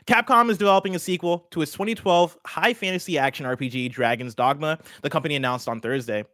Capcom 0.06 0.50
is 0.50 0.58
developing 0.58 0.94
a 0.94 0.98
sequel 0.98 1.46
to 1.50 1.62
its 1.62 1.72
2012 1.72 2.36
high 2.44 2.74
fantasy 2.74 3.18
action 3.18 3.46
RPG 3.46 3.92
Dragon's 3.92 4.34
Dogma, 4.34 4.78
the 5.02 5.10
company 5.10 5.36
announced 5.36 5.68
on 5.68 5.80
Thursday. 5.80 6.24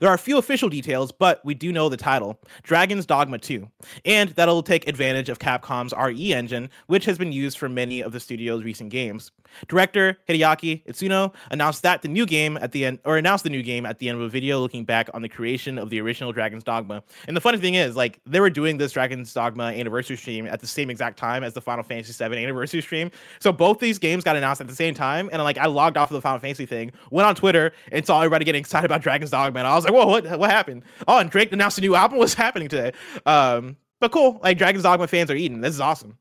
There 0.00 0.08
are 0.08 0.14
a 0.14 0.18
few 0.18 0.38
official 0.38 0.68
details, 0.68 1.12
but 1.12 1.44
we 1.44 1.54
do 1.54 1.72
know 1.72 1.88
the 1.88 1.96
title 1.96 2.40
Dragon's 2.62 3.06
Dogma 3.06 3.38
2, 3.38 3.68
and 4.04 4.30
that 4.30 4.48
it'll 4.48 4.62
take 4.62 4.88
advantage 4.88 5.28
of 5.28 5.38
Capcom's 5.38 5.94
RE 5.96 6.32
engine, 6.34 6.70
which 6.86 7.04
has 7.04 7.18
been 7.18 7.32
used 7.32 7.58
for 7.58 7.68
many 7.68 8.00
of 8.00 8.12
the 8.12 8.20
studio's 8.20 8.64
recent 8.64 8.90
games. 8.90 9.30
Director 9.68 10.18
Hideaki 10.28 10.84
Itsuno 10.86 11.32
announced 11.50 11.82
that 11.82 12.02
the 12.02 12.08
new 12.08 12.26
game 12.26 12.56
at 12.56 12.72
the 12.72 12.84
end, 12.84 12.98
or 13.04 13.18
announced 13.18 13.44
the 13.44 13.50
new 13.50 13.62
game 13.62 13.86
at 13.86 13.98
the 13.98 14.08
end 14.08 14.18
of 14.18 14.24
a 14.24 14.28
video 14.28 14.58
looking 14.58 14.84
back 14.84 15.08
on 15.14 15.22
the 15.22 15.28
creation 15.28 15.78
of 15.78 15.90
the 15.90 16.00
original 16.00 16.32
Dragon's 16.32 16.64
Dogma. 16.64 17.02
And 17.28 17.36
the 17.36 17.40
funny 17.40 17.58
thing 17.58 17.74
is, 17.74 17.96
like, 17.96 18.20
they 18.26 18.40
were 18.40 18.50
doing 18.50 18.78
this 18.78 18.92
Dragon's 18.92 19.32
Dogma 19.32 19.64
anniversary 19.64 20.16
stream 20.16 20.46
at 20.46 20.60
the 20.60 20.66
same 20.66 20.90
exact 20.90 21.18
time 21.18 21.44
as 21.44 21.54
the 21.54 21.60
Final 21.60 21.84
Fantasy 21.84 22.12
VII 22.12 22.36
anniversary 22.36 22.80
stream. 22.80 23.10
So 23.38 23.52
both 23.52 23.78
these 23.78 23.98
games 23.98 24.24
got 24.24 24.36
announced 24.36 24.60
at 24.60 24.68
the 24.68 24.74
same 24.74 24.94
time, 24.94 25.28
and 25.32 25.42
like 25.42 25.58
I 25.58 25.66
logged 25.66 25.96
off 25.96 26.10
of 26.10 26.14
the 26.14 26.20
Final 26.20 26.38
Fantasy 26.38 26.66
thing, 26.66 26.92
went 27.10 27.26
on 27.26 27.34
Twitter, 27.34 27.72
and 27.92 28.04
saw 28.04 28.20
everybody 28.20 28.44
getting 28.44 28.60
excited 28.60 28.86
about 28.86 29.02
Dragon's 29.02 29.30
Dogma, 29.30 29.60
and 29.64 29.72
I 29.72 29.74
was 29.76 29.84
like, 29.84 29.94
"Whoa, 29.94 30.06
what 30.06 30.38
what 30.38 30.50
happened?" 30.50 30.82
Oh, 31.08 31.18
and 31.18 31.30
Drake 31.30 31.52
announced 31.52 31.78
a 31.78 31.80
new 31.80 31.94
album. 31.94 32.18
What's 32.24 32.34
happening 32.34 32.68
today? 32.68 32.92
Um, 33.26 33.76
but 34.00 34.12
cool, 34.12 34.40
like 34.42 34.58
Dragon's 34.58 34.82
Dogma 34.82 35.06
fans 35.06 35.30
are 35.30 35.36
eating. 35.36 35.60
This 35.60 35.74
is 35.74 35.80
awesome. 35.80 36.18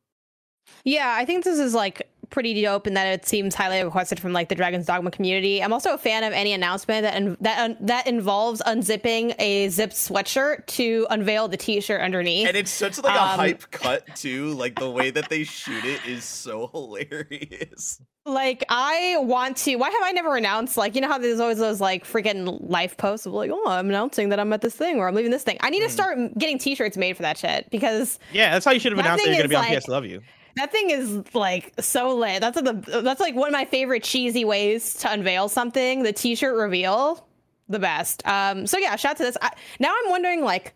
Yeah, 0.85 1.13
I 1.17 1.25
think 1.25 1.43
this 1.43 1.59
is 1.59 1.73
like 1.73 2.09
pretty 2.33 2.59
dope 2.63 2.87
and 2.87 2.97
that 2.97 3.05
it 3.05 3.25
seems 3.27 3.53
highly 3.53 3.83
requested 3.83 4.19
from 4.19 4.33
like 4.33 4.49
the 4.49 4.55
Dragon's 4.55 4.87
Dogma 4.87 5.11
community. 5.11 5.61
I'm 5.61 5.71
also 5.71 5.93
a 5.93 5.97
fan 5.99 6.23
of 6.23 6.33
any 6.33 6.51
announcement 6.51 7.03
that 7.03 7.41
that 7.41 7.87
that 7.87 8.07
involves 8.07 8.59
unzipping 8.65 9.35
a 9.37 9.69
zipped 9.69 9.93
sweatshirt 9.93 10.65
to 10.65 11.05
unveil 11.11 11.47
the 11.47 11.57
t-shirt 11.57 12.01
underneath. 12.01 12.47
And 12.47 12.57
it's 12.57 12.71
such 12.71 13.01
like 13.01 13.15
um, 13.15 13.39
a 13.39 13.43
hype 13.43 13.69
cut 13.69 14.03
too. 14.15 14.49
Like 14.53 14.79
the 14.79 14.89
way 14.89 15.11
that 15.11 15.29
they 15.29 15.43
shoot 15.43 15.85
it 15.85 16.03
is 16.07 16.23
so 16.23 16.71
hilarious. 16.73 18.01
Like 18.25 18.63
I 18.67 19.17
want 19.19 19.57
to. 19.57 19.75
Why 19.75 19.91
have 19.91 20.01
I 20.01 20.11
never 20.11 20.35
announced? 20.35 20.75
Like 20.75 20.95
you 20.95 21.01
know 21.01 21.09
how 21.09 21.19
there's 21.19 21.39
always 21.39 21.59
those 21.59 21.79
like 21.79 22.03
freaking 22.03 22.67
life 22.67 22.97
posts 22.97 23.27
of 23.27 23.33
like, 23.33 23.51
oh, 23.53 23.69
I'm 23.69 23.89
announcing 23.89 24.29
that 24.29 24.39
I'm 24.39 24.51
at 24.53 24.61
this 24.61 24.75
thing 24.75 24.97
or 24.97 25.07
I'm 25.07 25.13
leaving 25.13 25.31
this 25.31 25.43
thing. 25.43 25.57
I 25.61 25.69
need 25.69 25.83
mm. 25.83 25.87
to 25.87 25.91
start 25.91 26.17
getting 26.37 26.57
T-shirts 26.57 26.97
made 26.97 27.15
for 27.15 27.21
that 27.21 27.37
shit 27.37 27.69
because 27.69 28.17
yeah, 28.31 28.53
that's 28.53 28.65
how 28.65 28.71
you 28.71 28.79
should 28.79 28.91
have 28.91 28.99
announced 28.99 29.23
that 29.23 29.29
you're 29.29 29.47
gonna 29.47 29.49
be 29.49 29.73
on 29.73 29.79
PS 29.79 29.87
Love 29.87 30.05
You. 30.05 30.21
That 30.55 30.71
thing 30.71 30.91
is 30.91 31.23
like 31.33 31.73
so 31.79 32.15
lit. 32.15 32.41
That's 32.41 32.61
the 32.61 33.01
that's 33.03 33.19
like 33.19 33.35
one 33.35 33.47
of 33.47 33.53
my 33.53 33.65
favorite 33.65 34.03
cheesy 34.03 34.45
ways 34.45 34.93
to 34.95 35.11
unveil 35.11 35.49
something. 35.49 36.03
The 36.03 36.13
T-shirt 36.13 36.55
reveal, 36.55 37.27
the 37.69 37.79
best. 37.79 38.25
Um, 38.27 38.67
so 38.67 38.77
yeah, 38.77 38.95
shout 38.95 39.17
to 39.17 39.23
this. 39.23 39.37
I, 39.41 39.51
now 39.79 39.93
I'm 40.03 40.11
wondering 40.11 40.43
like 40.43 40.75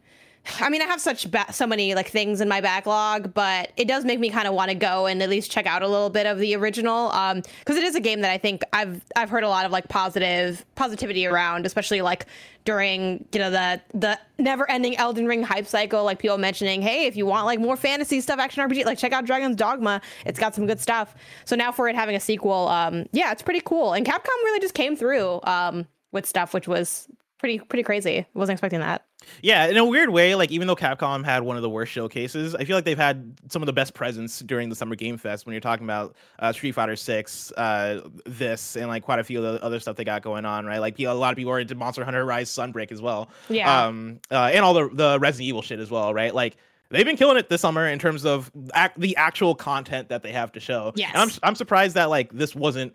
I 0.59 0.69
mean, 0.69 0.81
I 0.81 0.85
have 0.85 1.01
such 1.01 1.29
ba- 1.29 1.51
so 1.51 1.67
many 1.67 1.95
like 1.95 2.09
things 2.09 2.41
in 2.41 2.47
my 2.47 2.61
backlog, 2.61 3.33
but 3.33 3.71
it 3.77 3.87
does 3.87 4.05
make 4.05 4.19
me 4.19 4.29
kind 4.29 4.47
of 4.47 4.53
want 4.53 4.69
to 4.69 4.75
go 4.75 5.05
and 5.05 5.21
at 5.21 5.29
least 5.29 5.51
check 5.51 5.65
out 5.65 5.81
a 5.81 5.87
little 5.87 6.09
bit 6.09 6.25
of 6.25 6.39
the 6.39 6.55
original 6.55 7.11
um 7.11 7.41
because 7.59 7.75
it 7.75 7.83
is 7.83 7.95
a 7.95 7.99
game 7.99 8.21
that 8.21 8.31
I 8.31 8.37
think 8.37 8.63
I've 8.73 9.01
I've 9.15 9.29
heard 9.29 9.43
a 9.43 9.49
lot 9.49 9.65
of 9.65 9.71
like 9.71 9.87
positive 9.89 10.65
positivity 10.75 11.25
around, 11.25 11.65
especially 11.65 12.01
like 12.01 12.25
during 12.65 13.25
you 13.33 13.39
know 13.39 13.49
the 13.49 13.81
the 13.93 14.19
never-ending 14.39 14.97
Elden 14.97 15.25
Ring 15.25 15.41
hype 15.43 15.65
cycle, 15.65 16.03
like 16.03 16.19
people 16.19 16.37
mentioning, 16.37 16.81
hey, 16.81 17.05
if 17.05 17.15
you 17.15 17.25
want 17.25 17.45
like 17.45 17.59
more 17.59 17.75
fantasy 17.77 18.21
stuff, 18.21 18.39
action 18.39 18.67
RPG, 18.67 18.85
like 18.85 18.97
check 18.97 19.13
out 19.13 19.25
Dragon's 19.25 19.55
Dogma. 19.55 20.01
It's 20.25 20.39
got 20.39 20.53
some 20.53 20.67
good 20.67 20.79
stuff. 20.79 21.15
So 21.45 21.55
now 21.55 21.71
for 21.71 21.87
it 21.87 21.95
having 21.95 22.15
a 22.15 22.19
sequel, 22.19 22.67
um, 22.67 23.05
yeah, 23.13 23.31
it's 23.31 23.41
pretty 23.41 23.61
cool. 23.65 23.93
And 23.93 24.05
Capcom 24.05 24.27
really 24.43 24.59
just 24.59 24.73
came 24.73 24.95
through 24.95 25.39
um 25.43 25.87
with 26.11 26.25
stuff, 26.25 26.53
which 26.53 26.67
was 26.67 27.07
pretty 27.39 27.59
pretty 27.59 27.83
crazy. 27.83 28.25
Wasn't 28.33 28.53
expecting 28.53 28.81
that. 28.81 29.06
Yeah, 29.41 29.67
in 29.67 29.77
a 29.77 29.85
weird 29.85 30.09
way, 30.09 30.35
like 30.35 30.51
even 30.51 30.67
though 30.67 30.75
Capcom 30.75 31.23
had 31.23 31.43
one 31.43 31.55
of 31.55 31.61
the 31.61 31.69
worst 31.69 31.91
showcases, 31.91 32.55
I 32.55 32.63
feel 32.65 32.75
like 32.75 32.85
they've 32.85 32.97
had 32.97 33.39
some 33.49 33.61
of 33.61 33.65
the 33.65 33.73
best 33.73 33.93
presence 33.93 34.39
during 34.39 34.69
the 34.69 34.75
Summer 34.75 34.95
Game 34.95 35.17
Fest 35.17 35.45
when 35.45 35.53
you're 35.53 35.61
talking 35.61 35.85
about 35.85 36.15
uh, 36.39 36.51
Street 36.51 36.73
Fighter 36.73 36.95
Six, 36.95 37.51
uh, 37.53 38.01
this, 38.25 38.75
and 38.75 38.87
like 38.87 39.03
quite 39.03 39.19
a 39.19 39.23
few 39.23 39.43
of 39.43 39.53
the 39.53 39.63
other 39.63 39.79
stuff 39.79 39.95
they 39.95 40.03
got 40.03 40.21
going 40.21 40.45
on, 40.45 40.65
right? 40.65 40.79
Like 40.79 40.99
a 40.99 41.07
lot 41.09 41.31
of 41.31 41.37
people 41.37 41.51
are 41.51 41.59
into 41.59 41.75
Monster 41.75 42.03
Hunter 42.03 42.25
Rise 42.25 42.49
Sunbreak 42.49 42.91
as 42.91 43.01
well, 43.01 43.29
yeah, 43.49 43.85
um, 43.85 44.19
uh, 44.31 44.51
and 44.53 44.63
all 44.63 44.73
the 44.73 44.89
the 44.89 45.19
Resident 45.19 45.47
Evil 45.47 45.61
shit 45.61 45.79
as 45.79 45.91
well, 45.91 46.13
right? 46.13 46.33
Like 46.33 46.57
they've 46.89 47.05
been 47.05 47.17
killing 47.17 47.37
it 47.37 47.49
this 47.49 47.61
summer 47.61 47.87
in 47.87 47.99
terms 47.99 48.25
of 48.25 48.51
act, 48.73 48.99
the 48.99 49.15
actual 49.17 49.55
content 49.55 50.09
that 50.09 50.23
they 50.23 50.31
have 50.31 50.51
to 50.53 50.59
show. 50.59 50.93
Yes, 50.95 51.11
and 51.13 51.21
I'm 51.23 51.29
I'm 51.43 51.55
surprised 51.55 51.95
that 51.95 52.09
like 52.09 52.31
this 52.31 52.55
wasn't 52.55 52.93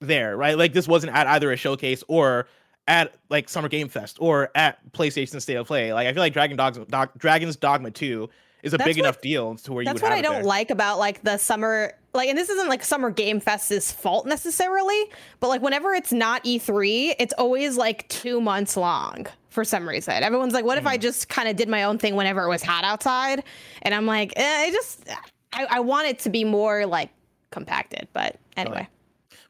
there, 0.00 0.36
right? 0.36 0.56
Like 0.56 0.72
this 0.72 0.88
wasn't 0.88 1.14
at 1.14 1.26
either 1.26 1.52
a 1.52 1.56
showcase 1.56 2.02
or 2.08 2.46
at 2.86 3.14
like 3.28 3.48
Summer 3.48 3.68
Game 3.68 3.88
Fest 3.88 4.16
or 4.20 4.50
at 4.54 4.78
PlayStation 4.92 5.40
State 5.40 5.56
of 5.56 5.66
Play. 5.66 5.92
Like 5.92 6.06
I 6.06 6.12
feel 6.12 6.22
like 6.22 6.32
Dragon 6.32 6.56
Dogs, 6.56 6.78
Dog, 6.88 7.10
Dragon's 7.16 7.56
Dogma 7.56 7.90
2 7.90 8.28
is 8.62 8.74
a 8.74 8.78
that's 8.78 8.88
big 8.88 8.96
what, 8.96 9.04
enough 9.04 9.20
deal 9.20 9.54
to 9.56 9.72
where 9.72 9.82
you 9.82 9.86
That's 9.86 10.02
what 10.02 10.12
I 10.12 10.20
don't 10.20 10.34
there. 10.36 10.44
like 10.44 10.70
about 10.70 10.98
like 10.98 11.22
the 11.22 11.38
summer 11.38 11.94
like 12.12 12.28
and 12.28 12.36
this 12.36 12.50
isn't 12.50 12.68
like 12.68 12.82
Summer 12.82 13.10
Game 13.10 13.40
Fest's 13.40 13.92
fault 13.92 14.26
necessarily, 14.26 15.04
but 15.38 15.48
like 15.48 15.62
whenever 15.62 15.94
it's 15.94 16.12
not 16.12 16.44
E3, 16.44 17.14
it's 17.18 17.32
always 17.34 17.76
like 17.76 18.08
2 18.08 18.40
months 18.40 18.76
long 18.76 19.26
for 19.48 19.64
some 19.64 19.88
reason. 19.88 20.22
Everyone's 20.22 20.52
like 20.52 20.64
what 20.64 20.76
mm. 20.76 20.80
if 20.80 20.86
I 20.86 20.96
hmm. 20.96 21.02
just 21.02 21.28
kind 21.28 21.48
of 21.48 21.56
did 21.56 21.68
my 21.68 21.84
own 21.84 21.98
thing 21.98 22.16
whenever 22.16 22.44
it 22.44 22.48
was 22.48 22.62
hot 22.62 22.84
outside? 22.84 23.44
And 23.82 23.94
I'm 23.94 24.06
like, 24.06 24.32
eh, 24.36 24.64
I 24.66 24.70
just 24.70 25.08
I, 25.52 25.66
I 25.70 25.80
want 25.80 26.08
it 26.08 26.18
to 26.20 26.30
be 26.30 26.44
more 26.44 26.86
like 26.86 27.10
compacted, 27.50 28.08
but 28.12 28.36
anyway. 28.56 28.88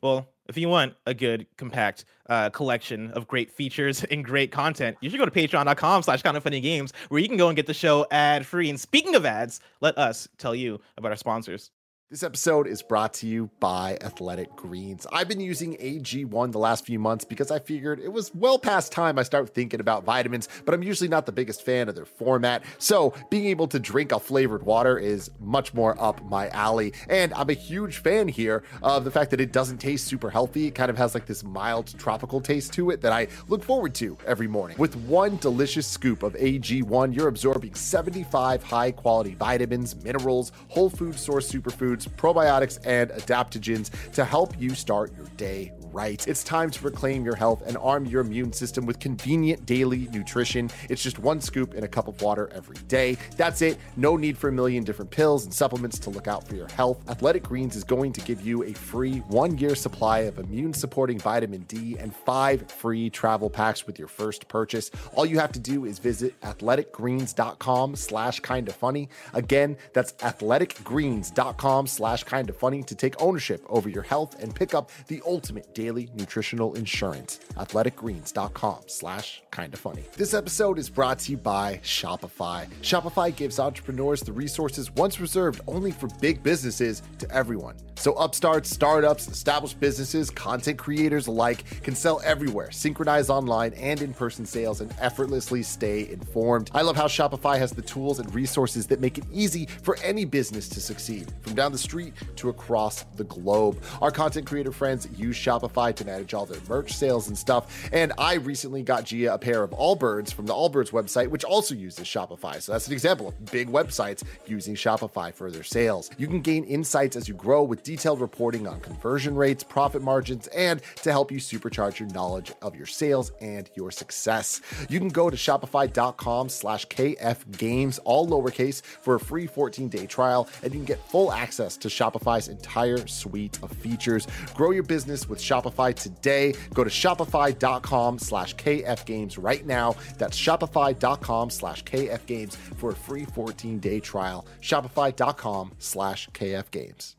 Well, 0.03 0.29
if 0.51 0.59
you 0.59 0.69
want 0.69 0.95
a 1.07 1.15
good 1.15 1.47
compact 1.57 2.05
uh, 2.29 2.51
collection 2.51 3.11
of 3.13 3.27
great 3.27 3.51
features 3.51 4.05
and 4.11 4.25
great 4.25 4.53
content 4.53 4.97
you 5.01 5.09
should 5.09 5.19
go 5.19 5.25
to 5.25 5.31
patreon.com 5.31 6.03
slash 6.03 6.23
kind 6.23 6.37
of 6.37 6.43
funny 6.43 6.61
games 6.61 6.93
where 7.09 7.21
you 7.21 7.29
can 7.29 7.39
go 7.39 7.49
and 7.49 7.57
get 7.57 7.67
the 7.67 7.75
show 7.75 8.07
ad 8.11 8.45
free 8.45 8.69
and 8.69 8.79
speaking 8.79 9.15
of 9.15 9.25
ads 9.25 9.61
let 9.81 9.97
us 9.97 10.29
tell 10.37 10.55
you 10.55 10.79
about 10.99 11.11
our 11.13 11.17
sponsors 11.17 11.71
this 12.11 12.25
episode 12.25 12.67
is 12.67 12.83
brought 12.83 13.15
to 13.15 13.25
you 13.29 13.49
by 13.61 13.97
Athletic 14.01 14.57
Greens. 14.57 15.07
I've 15.13 15.29
been 15.29 15.39
using 15.39 15.77
AG1 15.77 16.51
the 16.51 16.59
last 16.59 16.85
few 16.85 16.99
months 16.99 17.25
because 17.25 17.53
I 17.53 17.61
figured 17.61 18.01
it 18.01 18.13
was 18.13 18.35
well 18.35 18.59
past 18.59 18.91
time 18.91 19.17
I 19.17 19.23
start 19.23 19.55
thinking 19.55 19.79
about 19.79 20.03
vitamins, 20.03 20.49
but 20.65 20.75
I'm 20.75 20.83
usually 20.83 21.07
not 21.07 21.25
the 21.25 21.31
biggest 21.31 21.65
fan 21.65 21.89
of 21.89 21.95
their 21.95 22.05
format. 22.05 22.65
So 22.79 23.15
being 23.31 23.47
able 23.47 23.69
to 23.69 23.79
drink 23.79 24.11
a 24.11 24.19
flavored 24.19 24.65
water 24.65 24.99
is 24.99 25.31
much 25.39 25.73
more 25.73 25.97
up 26.03 26.21
my 26.25 26.49
alley. 26.49 26.95
And 27.09 27.33
I'm 27.35 27.49
a 27.49 27.53
huge 27.53 27.99
fan 27.99 28.27
here 28.27 28.65
of 28.83 29.05
the 29.05 29.13
fact 29.13 29.31
that 29.31 29.41
it 29.41 29.53
doesn't 29.53 29.79
taste 29.79 30.09
super 30.09 30.31
healthy. 30.31 30.67
It 30.67 30.75
kind 30.75 30.91
of 30.91 30.99
has 30.99 31.15
like 31.15 31.27
this 31.27 31.45
mild 31.45 31.97
tropical 31.97 32.41
taste 32.41 32.73
to 32.73 32.91
it 32.91 33.03
that 33.03 33.13
I 33.13 33.29
look 33.47 33.63
forward 33.63 33.95
to 33.97 34.19
every 34.27 34.49
morning. 34.49 34.77
With 34.81 34.97
one 34.97 35.37
delicious 35.37 35.87
scoop 35.87 36.25
of 36.25 36.33
AG1, 36.33 37.15
you're 37.15 37.29
absorbing 37.29 37.77
75 37.77 38.65
high 38.65 38.91
quality 38.91 39.37
vitamins, 39.37 39.95
minerals, 40.03 40.51
whole 40.67 40.91
food 40.91 41.17
source 41.17 41.49
superfoods 41.49 42.00
probiotics, 42.07 42.79
and 42.85 43.11
adaptogens 43.11 43.91
to 44.13 44.25
help 44.25 44.59
you 44.61 44.75
start 44.75 45.15
your 45.17 45.27
day 45.37 45.73
right. 45.93 46.27
It's 46.27 46.45
time 46.45 46.71
to 46.71 46.85
reclaim 46.85 47.25
your 47.25 47.37
health 47.37 47.63
and 47.67 47.77
arm 47.79 48.07
your 48.07 48.21
immune 48.21 48.53
system 48.53 48.87
with 48.87 48.99
convenient 48.99 49.67
daily 49.67 50.09
nutrition. 50.13 50.71
It's 50.89 51.03
just 51.03 51.19
one 51.19 51.41
scoop 51.41 51.75
in 51.75 51.85
a 51.85 51.89
cup 51.89 52.09
of 52.09 52.21
water 52.23 52.51
every 52.55 52.77
day. 52.89 53.17
That's 53.37 53.63
it. 53.63 53.79
No 53.97 54.17
need 54.17 54.39
for 54.39 54.49
a 54.49 54.53
million 54.53 54.85
different 54.85 55.11
pills 55.11 55.45
and 55.45 55.53
supplements 55.53 55.99
to 56.01 56.11
look 56.11 56.29
out 56.29 56.47
for 56.47 56.55
your 56.55 56.69
health. 56.69 57.09
Athletic 57.09 57.43
Greens 57.43 57.77
is 57.77 57.85
going 57.85 58.13
to 58.13 58.21
give 58.21 58.41
you 58.41 58.63
a 58.65 58.73
free 58.73 59.19
one 59.29 59.59
year 59.59 59.75
supply 59.75 60.21
of 60.21 60.39
immune 60.39 60.73
supporting 60.73 61.19
vitamin 61.19 61.63
D 61.63 61.97
and 61.99 62.15
five 62.15 62.71
free 62.71 63.11
travel 63.11 63.51
packs 63.51 63.87
with 63.87 63.99
your 63.99 64.09
first 64.09 64.49
purchase. 64.49 64.91
All 65.15 65.27
you 65.27 65.39
have 65.39 65.53
to 65.53 65.61
do 65.61 65.85
is 65.85 65.99
visit 65.99 66.39
athleticgreens.com 66.43 67.97
slash 67.97 68.41
kind 68.41 68.69
of 68.69 68.75
funny. 68.77 69.09
Again, 69.35 69.77
that's 69.93 70.13
athleticgreens.com 70.15 71.87
slash 71.87 72.25
kind 72.25 72.49
of 72.49 72.57
funny 72.57 72.83
to 72.85 72.95
take 72.95 73.21
ownership 73.21 73.65
over 73.69 73.89
your 73.89 74.03
health 74.03 74.41
and 74.43 74.55
pick 74.55 74.75
up 74.75 74.91
the 75.09 75.23
ultimate 75.27 75.75
daily 75.81 76.11
nutritional 76.15 76.75
insurance. 76.75 77.41
Athleticgreens.com 77.57 78.83
slash 78.87 79.43
kinda 79.51 79.77
funny. 79.77 80.05
This 80.17 80.35
episode 80.35 80.79
is 80.79 80.91
brought 80.91 81.21
to 81.21 81.33
you 81.33 81.39
by 81.39 81.81
Shopify. 81.83 82.69
Shopify 82.83 83.35
gives 83.35 83.59
entrepreneurs 83.59 84.21
the 84.21 84.33
resources 84.33 84.91
once 84.91 85.21
reserved 85.21 85.63
only 85.67 85.91
for 85.91 86.09
big 86.21 86.43
businesses 86.43 87.03
to 87.19 87.31
everyone. 87.35 87.77
So 87.97 88.13
upstarts, 88.15 88.71
startups, 88.71 89.29
established 89.29 89.81
businesses, 89.81 90.31
content 90.31 90.79
creators 90.79 91.27
alike 91.27 91.65
can 91.83 91.95
sell 91.95 92.21
everywhere, 92.25 92.71
synchronize 92.71 93.29
online 93.31 93.73
and 93.75 94.01
in-person 94.01 94.47
sales, 94.47 94.81
and 94.81 94.95
effortlessly 95.01 95.63
stay 95.63 96.09
informed. 96.11 96.71
I 96.75 96.83
love 96.83 96.97
how 96.97 97.07
Shopify 97.07 97.59
has 97.59 97.73
the 97.73 97.83
tools 97.83 98.19
and 98.19 98.35
resources 98.35 98.87
that 98.89 99.01
make 99.01 99.19
it 99.19 99.25
easy 99.33 99.67
for 99.83 99.99
any 100.03 100.25
business 100.25 100.69
to 100.71 100.81
succeed, 100.81 101.33
from 101.43 101.55
down 101.55 101.73
the 101.73 101.79
street 101.79 102.15
to 102.37 102.49
across 102.49 103.03
the 103.17 103.25
globe. 103.25 103.83
Our 104.01 104.11
content 104.11 104.47
creator 104.47 104.73
friends 104.73 105.07
use 105.17 105.37
Shopify 105.37 105.70
to 105.71 106.05
manage 106.05 106.35
all 106.35 106.47
their 106.47 106.61
merch 106.69 106.93
sales 106.93 107.29
and 107.29 107.39
stuff. 107.39 107.89
And 107.93 108.13
I 108.19 108.35
recently 108.35 108.83
got 108.83 109.05
Gia 109.05 109.35
a 109.35 109.39
pair 109.39 109.63
of 109.63 109.71
Allbirds 109.71 110.33
from 110.33 110.47
the 110.47 110.53
Allbirds 110.53 110.91
website, 110.91 111.29
which 111.29 111.45
also 111.45 111.75
uses 111.75 112.07
Shopify. 112.07 112.61
So 112.61 112.73
that's 112.73 112.87
an 112.87 112.93
example 112.93 113.29
of 113.29 113.45
big 113.51 113.69
websites 113.69 114.23
using 114.47 114.75
Shopify 114.75 115.33
for 115.33 115.51
their 115.51 115.63
sales. 115.63 116.11
You 116.19 116.27
can 116.27 116.41
gain 116.41 116.65
insights 116.65 117.17
as 117.17 117.29
you 117.29 117.35
grow 117.35 117.63
with 117.63 117.83
detailed 117.83 118.21
reporting 118.21 118.67
on 118.67 118.81
conversion 118.81 119.35
rates, 119.35 119.63
profit 119.63 120.03
margins, 120.03 120.49
and 120.49 120.83
to 121.03 121.13
help 121.13 121.31
you 121.31 121.39
supercharge 121.39 121.99
your 121.99 122.09
knowledge 122.11 122.53
of 122.63 122.75
your 122.75 122.87
sales 122.87 123.33
and 123.41 123.71
your 123.75 123.91
success. 123.91 124.61
You 124.89 124.99
can 124.99 125.09
go 125.09 125.31
to 125.31 125.37
shopify.com 125.37 126.49
slash 126.49 126.87
KF 126.89 127.57
Games, 127.57 127.99
all 128.01 128.29
lowercase, 128.29 128.83
for 128.83 129.15
a 129.15 129.21
free 129.21 129.47
14 129.47 129.89
day 129.89 130.07
trial, 130.07 130.49
and 130.63 130.73
you 130.73 130.81
can 130.81 130.87
get 130.87 131.09
full 131.09 131.33
access 131.33 131.77
to 131.79 131.89
Shopify's 131.89 132.49
entire 132.49 133.07
suite 133.07 133.59
of 133.63 133.71
features. 133.73 134.27
Grow 134.55 134.73
your 134.73 134.83
business 134.83 135.29
with 135.29 135.39
Shopify 135.39 135.60
today. 135.63 136.55
Go 136.75 136.85
to 136.85 136.91
shopify.com 136.91 138.19
slash 138.19 138.57
KF 138.57 139.05
Games 139.05 139.39
right 139.39 139.67
now. 139.67 139.97
That's 140.19 140.39
shopify.com 140.39 141.51
slash 141.51 141.85
KF 141.85 142.27
Games 142.27 142.57
for 142.57 142.91
a 142.91 142.95
free 142.95 143.25
14 143.25 143.79
day 143.79 144.01
trial. 144.01 144.47
Shopify.com 144.61 145.73
slash 145.79 146.29
KF 146.31 146.71
Games. 146.71 147.17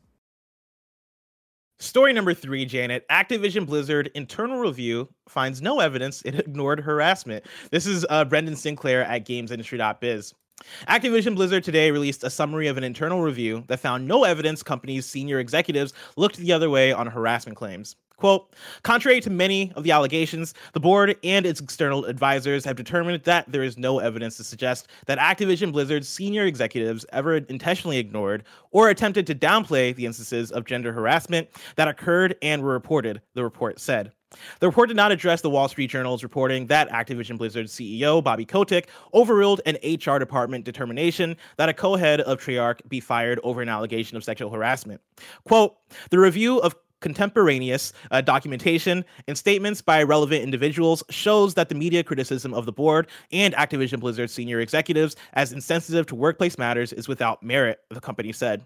Story 1.82 2.12
number 2.12 2.32
three, 2.32 2.64
Janet. 2.64 3.04
Activision 3.08 3.66
Blizzard 3.66 4.08
internal 4.14 4.60
review 4.60 5.08
finds 5.28 5.60
no 5.60 5.80
evidence 5.80 6.22
it 6.22 6.36
ignored 6.36 6.78
harassment. 6.78 7.44
This 7.72 7.86
is 7.86 8.06
uh, 8.08 8.24
Brendan 8.24 8.54
Sinclair 8.54 9.04
at 9.04 9.26
GamesIndustry.biz. 9.26 10.32
Activision 10.88 11.34
Blizzard 11.34 11.64
today 11.64 11.90
released 11.90 12.22
a 12.22 12.30
summary 12.30 12.68
of 12.68 12.76
an 12.76 12.84
internal 12.84 13.20
review 13.20 13.64
that 13.66 13.80
found 13.80 14.06
no 14.06 14.22
evidence 14.22 14.62
company's 14.62 15.06
senior 15.06 15.40
executives 15.40 15.92
looked 16.16 16.36
the 16.36 16.52
other 16.52 16.70
way 16.70 16.92
on 16.92 17.08
harassment 17.08 17.58
claims. 17.58 17.96
Quote, 18.22 18.54
contrary 18.84 19.20
to 19.20 19.30
many 19.30 19.72
of 19.74 19.82
the 19.82 19.90
allegations, 19.90 20.54
the 20.74 20.78
board 20.78 21.16
and 21.24 21.44
its 21.44 21.60
external 21.60 22.04
advisors 22.04 22.64
have 22.64 22.76
determined 22.76 23.20
that 23.24 23.50
there 23.50 23.64
is 23.64 23.76
no 23.76 23.98
evidence 23.98 24.36
to 24.36 24.44
suggest 24.44 24.86
that 25.06 25.18
Activision 25.18 25.72
Blizzard's 25.72 26.08
senior 26.08 26.44
executives 26.46 27.04
ever 27.12 27.38
intentionally 27.38 27.98
ignored 27.98 28.44
or 28.70 28.90
attempted 28.90 29.26
to 29.26 29.34
downplay 29.34 29.92
the 29.92 30.06
instances 30.06 30.52
of 30.52 30.66
gender 30.66 30.92
harassment 30.92 31.48
that 31.74 31.88
occurred 31.88 32.36
and 32.42 32.62
were 32.62 32.74
reported, 32.74 33.20
the 33.34 33.42
report 33.42 33.80
said. 33.80 34.12
The 34.60 34.66
report 34.66 34.88
did 34.88 34.96
not 34.96 35.12
address 35.12 35.40
the 35.40 35.50
Wall 35.50 35.68
Street 35.68 35.90
Journal's 35.90 36.22
reporting 36.22 36.66
that 36.68 36.88
Activision 36.90 37.38
Blizzard 37.38 37.66
CEO 37.66 38.22
Bobby 38.22 38.44
Kotick 38.44 38.88
overruled 39.12 39.60
an 39.66 39.76
HR 39.82 40.18
department 40.18 40.64
determination 40.64 41.36
that 41.56 41.68
a 41.68 41.74
co-head 41.74 42.20
of 42.22 42.40
Treyarch 42.40 42.80
be 42.88 43.00
fired 43.00 43.40
over 43.42 43.62
an 43.62 43.68
allegation 43.68 44.16
of 44.16 44.24
sexual 44.24 44.50
harassment. 44.50 45.00
Quote, 45.44 45.76
the 46.10 46.18
review 46.18 46.58
of 46.58 46.74
contemporaneous 47.02 47.92
uh, 48.10 48.22
documentation 48.22 49.04
and 49.28 49.36
statements 49.36 49.82
by 49.82 50.02
relevant 50.02 50.42
individuals 50.42 51.02
shows 51.10 51.54
that 51.54 51.68
the 51.68 51.74
media 51.74 52.02
criticism 52.02 52.54
of 52.54 52.64
the 52.64 52.72
board 52.72 53.08
and 53.30 53.52
Activision 53.54 54.00
Blizzard 54.00 54.30
senior 54.30 54.60
executives 54.60 55.16
as 55.34 55.52
insensitive 55.52 56.06
to 56.06 56.14
workplace 56.14 56.56
matters 56.56 56.92
is 56.92 57.08
without 57.08 57.42
merit, 57.42 57.80
the 57.90 58.00
company 58.00 58.32
said. 58.32 58.64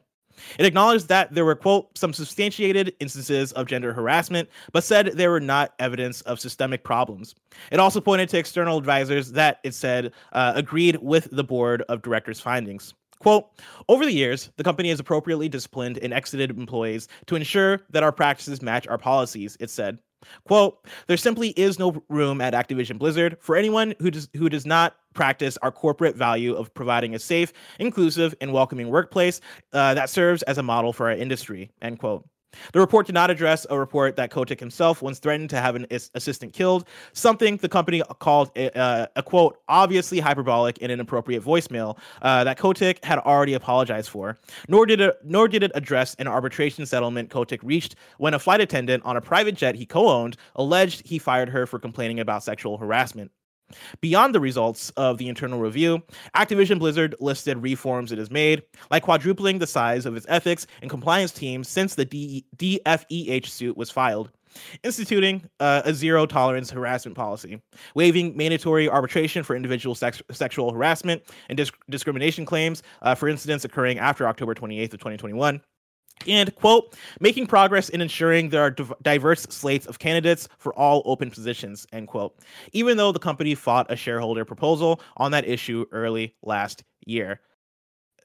It 0.59 0.67
acknowledged 0.67 1.09
that 1.09 1.35
there 1.35 1.45
were, 1.45 1.55
quote, 1.55 1.97
some 1.97 2.13
substantiated 2.13 2.95
instances 3.01 3.53
of 3.53 3.67
gender 3.67 3.93
harassment, 3.93 4.49
but 4.73 4.85
said 4.85 5.13
there 5.15 5.31
were 5.31 5.41
not 5.41 5.75
evidence 5.79 6.21
of 6.23 6.41
systemic 6.41 6.85
problems. 6.85 7.35
It 7.71 7.81
also 7.81 8.01
pointed 8.01 8.29
to 8.31 8.39
external 8.39 8.79
advisors 8.79 9.33
that 9.33 9.61
it 9.65 9.75
said 9.75 10.13
uh, 10.33 10.53
agreed 10.55 10.97
with 10.97 11.29
the 11.33 11.45
board 11.45 11.83
of 11.89 12.03
directors' 12.03 12.41
findings. 12.41 12.95
Quote, 13.21 13.49
over 13.89 14.05
the 14.05 14.13
years, 14.13 14.51
the 14.57 14.65
company 14.65 14.91
has 14.91 15.01
appropriately 15.01 15.49
disciplined 15.49 15.99
and 15.99 16.13
exited 16.13 16.51
employees 16.51 17.09
to 17.27 17.37
ensure 17.37 17.81
that 17.91 18.03
our 18.03 18.13
practices 18.13 18.63
match 18.63 18.87
our 18.87 18.99
policies, 18.99 19.57
it 19.61 19.71
said. 19.71 19.99
Quote, 20.45 20.85
there 21.07 21.17
simply 21.17 21.51
is 21.51 21.79
no 21.79 22.03
room 22.09 22.41
at 22.41 22.55
Activision 22.55 22.99
Blizzard 22.99 23.37
for 23.41 23.57
anyone 23.57 23.95
who 24.01 24.11
does, 24.11 24.29
who 24.37 24.49
does 24.49 24.67
not 24.67 24.97
practice 25.15 25.57
our 25.63 25.71
corporate 25.71 26.17
value 26.17 26.55
of 26.55 26.73
providing 26.75 27.15
a 27.15 27.19
safe, 27.19 27.53
inclusive, 27.79 28.35
and 28.41 28.53
welcoming 28.53 28.89
workplace 28.89 29.41
uh, 29.73 29.95
that 29.95 30.11
serves 30.11 30.43
as 30.45 30.59
a 30.59 30.63
model 30.63 30.93
for 30.93 31.09
our 31.09 31.17
industry, 31.17 31.71
end 31.81 31.99
quote. 31.99 32.27
The 32.73 32.81
report 32.81 33.07
did 33.07 33.15
not 33.15 33.31
address 33.31 33.67
a 33.71 33.79
report 33.79 34.17
that 34.17 34.31
Kotick 34.31 34.61
himself 34.61 35.03
once 35.03 35.19
threatened 35.19 35.51
to 35.51 35.61
have 35.61 35.77
an 35.77 35.87
assistant 35.91 36.53
killed, 36.53 36.87
something 37.13 37.57
the 37.59 37.69
company 37.69 38.03
called 38.19 38.51
a, 38.57 39.09
a 39.17 39.23
quote, 39.23 39.61
obviously 39.69 40.21
hyperbolic 40.21 40.79
and 40.81 40.91
inappropriate 40.91 41.43
voicemail 41.43 41.99
uh, 42.23 42.45
that 42.45 42.59
Kotick 42.59 43.05
had 43.05 43.19
already 43.19 43.55
apologized 43.55 44.09
for. 44.11 44.39
Nor 44.69 44.87
did 44.87 45.01
it, 45.01 45.17
nor 45.25 45.49
did 45.49 45.63
it 45.63 45.73
address 45.75 46.15
an 46.19 46.27
arbitration 46.27 46.87
settlement 46.87 47.31
Kotick 47.31 47.61
reached 47.63 47.97
when 48.19 48.35
a 48.35 48.39
flight 48.39 48.61
attendant 48.61 49.05
on 49.05 49.17
a 49.17 49.21
private 49.21 49.55
jet 49.55 49.75
he 49.75 49.87
co-owned 49.87 50.37
alleged 50.55 51.07
he 51.07 51.19
fired 51.19 51.49
her 51.49 51.67
for 51.67 51.79
complaining 51.79 52.21
about 52.21 52.43
sexual 52.43 52.79
harassment. 52.79 53.31
Beyond 54.01 54.35
the 54.35 54.41
results 54.41 54.91
of 54.91 55.19
the 55.19 55.29
internal 55.29 55.59
review, 55.59 56.03
Activision 56.35 56.79
Blizzard 56.79 57.15
listed 57.21 57.59
reforms 57.59 58.13
it 58.13 58.19
has 58.19 58.31
made, 58.31 58.63
like 58.91 59.03
quadrupling 59.03 59.59
the 59.59 59.67
size 59.67 60.07
of 60.07 60.17
its 60.17 60.27
ethics 60.29 60.67
and 60.83 60.91
compliance 60.91 61.33
team 61.33 61.65
since 61.65 61.95
the 61.95 62.07
DFEH 62.57 63.47
suit 63.47 63.77
was 63.77 63.91
filed, 63.91 64.31
instituting 64.83 65.49
uh, 65.61 65.83
a 65.85 65.93
zero 65.93 66.27
tolerance 66.27 66.71
harassment 66.71 67.17
policy, 67.17 67.61
waiving 67.95 68.37
mandatory 68.37 68.89
arbitration 68.89 69.43
for 69.43 69.57
individual 69.57 69.95
sex- 69.95 70.23
sexual 70.31 70.73
harassment 70.73 71.23
and 71.49 71.57
disc- 71.57 71.77
discrimination 71.91 72.45
claims 72.45 72.83
uh, 73.03 73.15
for 73.15 73.29
incidents 73.29 73.65
occurring 73.65 73.99
after 73.99 74.29
October 74.29 74.55
28th 74.55 74.95
of 74.95 75.01
2021 75.01 75.61
and 76.27 76.55
quote 76.57 76.95
making 77.21 77.47
progress 77.47 77.89
in 77.89 78.01
ensuring 78.01 78.49
there 78.49 78.63
are 78.63 78.71
diverse 79.03 79.43
slates 79.43 79.87
of 79.87 79.99
candidates 79.99 80.49
for 80.59 80.75
all 80.75 81.03
open 81.05 81.31
positions 81.31 81.87
end 81.93 82.09
quote. 82.09 82.37
Even 82.73 82.97
though 82.97 83.13
the 83.13 83.19
company 83.19 83.55
fought 83.55 83.91
a 83.91 83.97
shareholder 83.97 84.45
proposal 84.45 85.01
on 85.17 85.31
that 85.33 85.47
issue 85.47 85.87
early 85.93 86.35
last 86.43 86.85
year. 87.07 87.41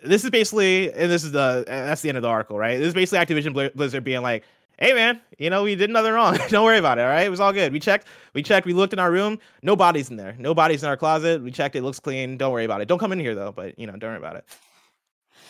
This 0.04 0.24
is 0.24 0.30
basically 0.30 0.92
and 0.94 1.12
this 1.12 1.24
is 1.24 1.32
the 1.32 1.64
that's 1.68 2.02
the 2.02 2.10
end 2.10 2.18
of 2.18 2.24
the 2.24 2.30
article 2.30 2.58
right? 2.58 2.78
This 2.78 2.88
is 2.88 2.94
basically 2.94 3.26
activision 3.26 3.76
blizzard 3.76 4.04
being 4.04 4.22
like 4.22 4.44
hey 4.80 4.94
man 4.94 5.22
you 5.38 5.50
know 5.50 5.64
we 5.64 5.76
did 5.76 5.89
nothing 5.89 6.14
wrong. 6.14 6.38
Don't 6.50 6.66
worry 6.66 6.80
about 6.80 6.98
it 6.98 7.02
all 7.02 7.10
right? 7.10 7.26
It 7.26 7.30
was 7.30 7.39
all 7.39 7.54
good. 7.54 7.72
We 7.72 7.80
checked 7.80 8.08
we 8.34 8.42
checked 8.42 8.66
we 8.66 8.74
looked 8.74 8.94
in 8.94 9.00
our 9.00 9.12
room. 9.12 9.38
No 9.62 9.76
bodies 9.76 10.10
in 10.10 10.16
there. 10.16 10.36
No 10.39 10.56
bodies 10.56 10.82
in 10.82 10.89
our 10.89 10.98
closet. 10.98 11.44
We 11.44 11.52
checked 11.52 11.76
it 11.76 11.84
looks 11.84 12.00
clean. 12.00 12.38
Don't 12.38 12.52
worry 12.52 12.66
about 12.66 12.82
it. 12.82 12.88
Don't 12.88 13.00
come 13.00 13.12
in 13.12 13.20
here 13.20 13.36
though 13.36 13.52
but 13.52 13.78
you 13.78 13.86
know 13.86 13.94
don't 13.94 14.12
worry 14.12 14.18
about 14.18 14.38
it. 14.38 14.46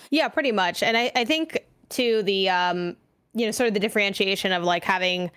Yeah 0.09 0.27
pretty 0.27 0.51
much. 0.51 0.83
And 0.83 0.97
i, 0.97 1.11
I 1.15 1.23
think 1.23 1.65
to 1.91 2.23
the 2.23 2.49
um, 2.49 2.95
you 3.33 3.45
know 3.45 3.51
sort 3.51 3.67
of 3.67 3.73
the 3.73 3.79
differentiation 3.79 4.51
of 4.51 4.63
like 4.63 4.83
having 4.83 5.31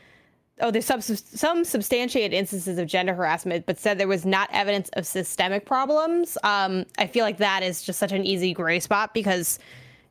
oh 0.60 0.70
there's 0.70 0.84
some 0.84 1.00
some 1.00 1.64
substantiated 1.64 2.32
instances 2.32 2.78
of 2.78 2.86
gender 2.86 3.14
harassment 3.14 3.66
but 3.66 3.78
said 3.78 3.98
there 3.98 4.08
was 4.08 4.24
not 4.24 4.48
evidence 4.52 4.88
of 4.90 5.06
systemic 5.06 5.66
problems. 5.66 6.38
Um, 6.42 6.86
i 6.98 7.06
feel 7.06 7.24
like 7.24 7.38
that 7.38 7.62
is 7.62 7.82
just 7.82 7.98
such 7.98 8.12
an 8.12 8.24
easy 8.24 8.52
gray 8.52 8.80
spot 8.80 9.14
because 9.14 9.58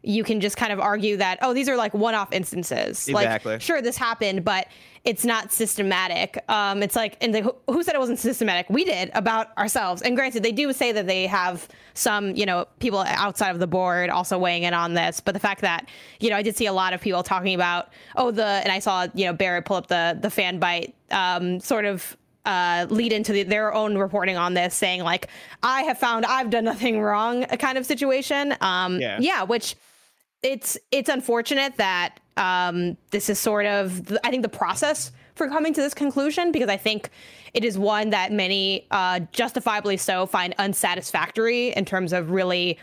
you 0.04 0.24
can 0.24 0.41
just 0.41 0.58
kind 0.58 0.74
of 0.74 0.80
argue 0.80 1.18
that 1.18 1.39
oh 1.41 1.54
these 1.54 1.70
are 1.70 1.78
like 1.78 1.93
one-off 1.93 2.32
instances 2.32 3.08
exactly. 3.08 3.54
like 3.54 3.62
sure 3.62 3.82
this 3.82 3.97
happened 3.97 4.43
but 4.43 4.68
it's 5.06 5.24
not 5.24 5.51
systematic 5.51 6.43
um 6.49 6.84
it's 6.84 6.95
like 6.95 7.18
and 7.22 7.34
the, 7.34 7.56
who 7.68 7.82
said 7.82 7.95
it 7.95 7.99
wasn't 7.99 8.20
systematic 8.20 8.70
we 8.70 8.84
did 8.84 9.10
about 9.14 9.58
ourselves 9.58 10.01
and 10.01 10.16
granted 10.16 10.43
they 10.43 10.51
do 10.51 10.72
say 10.74 10.91
that 10.91 11.08
they 11.08 11.26
have 11.26 11.68
some 11.93 12.36
you 12.36 12.45
know 12.45 12.68
people 12.80 12.99
outside 12.99 13.51
of 13.51 13.60
the 13.60 13.68
board 13.68 14.10
also 14.10 14.38
weighing 14.38 14.64
in 14.64 14.74
on 14.74 14.93
this 14.93 15.22
but 15.22 15.34
the 15.34 15.39
fact 15.39 15.62
that 15.62 15.88
you 16.20 16.30
know 16.30 16.36
i 16.36 16.41
did 16.41 16.56
see 16.56 16.66
a 16.66 16.74
lot 16.74 16.93
of 16.93 17.01
people 17.01 17.24
talking 17.24 17.56
about 17.56 17.89
oh 18.18 18.30
the 18.30 18.45
and 18.45 18.72
i 18.72 18.80
saw 18.80 19.08
you 19.14 19.26
know 19.26 19.34
barrett 19.34 19.66
pull 19.66 19.78
up 19.78 19.88
the 19.88 20.18
the 20.22 20.28
Fanbyte 20.28 20.93
um 21.12 21.60
sort 21.60 21.86
of 21.86 22.18
uh, 22.45 22.86
lead 22.89 23.14
into 23.14 23.32
the, 23.32 23.43
their 23.43 23.74
own 23.74 23.97
reporting 23.97 24.36
on 24.36 24.54
this, 24.54 24.76
saying 24.76 25.01
like, 25.01 25.30
"I 25.62 25.84
have 25.84 25.97
found 25.97 26.26
I've 26.26 26.49
done 26.49 26.66
nothing 26.66 26.99
wrong," 26.99 27.45
a 27.49 27.58
kind 27.58 27.78
of 27.78 27.86
situation. 27.86 28.54
Um, 28.60 28.99
yeah. 28.99 29.18
yeah, 29.22 29.43
which 29.43 29.76
it's 30.44 30.78
it's 30.91 31.10
unfortunate 31.10 31.78
that 31.78 32.20
um, 32.38 32.98
this 33.12 33.30
is 33.30 33.39
sort 33.39 33.66
of 33.66 34.16
I 34.24 34.30
think 34.30 34.44
the 34.44 34.50
process 34.50 35.12
for 35.36 35.48
coming 35.48 35.74
to 35.74 35.82
this 35.82 35.94
conclusion 35.94 36.52
because 36.52 36.70
I 36.70 36.78
think 36.78 37.10
it 37.54 37.64
is 37.66 37.78
one 37.78 38.12
that 38.12 38.32
many 38.32 38.86
uh, 38.91 39.22
justifiably 39.32 39.98
so 39.98 40.26
find 40.26 40.54
unsatisfactory 40.60 41.70
in 41.70 41.86
terms 41.86 42.14
of 42.14 42.32
really 42.32 42.78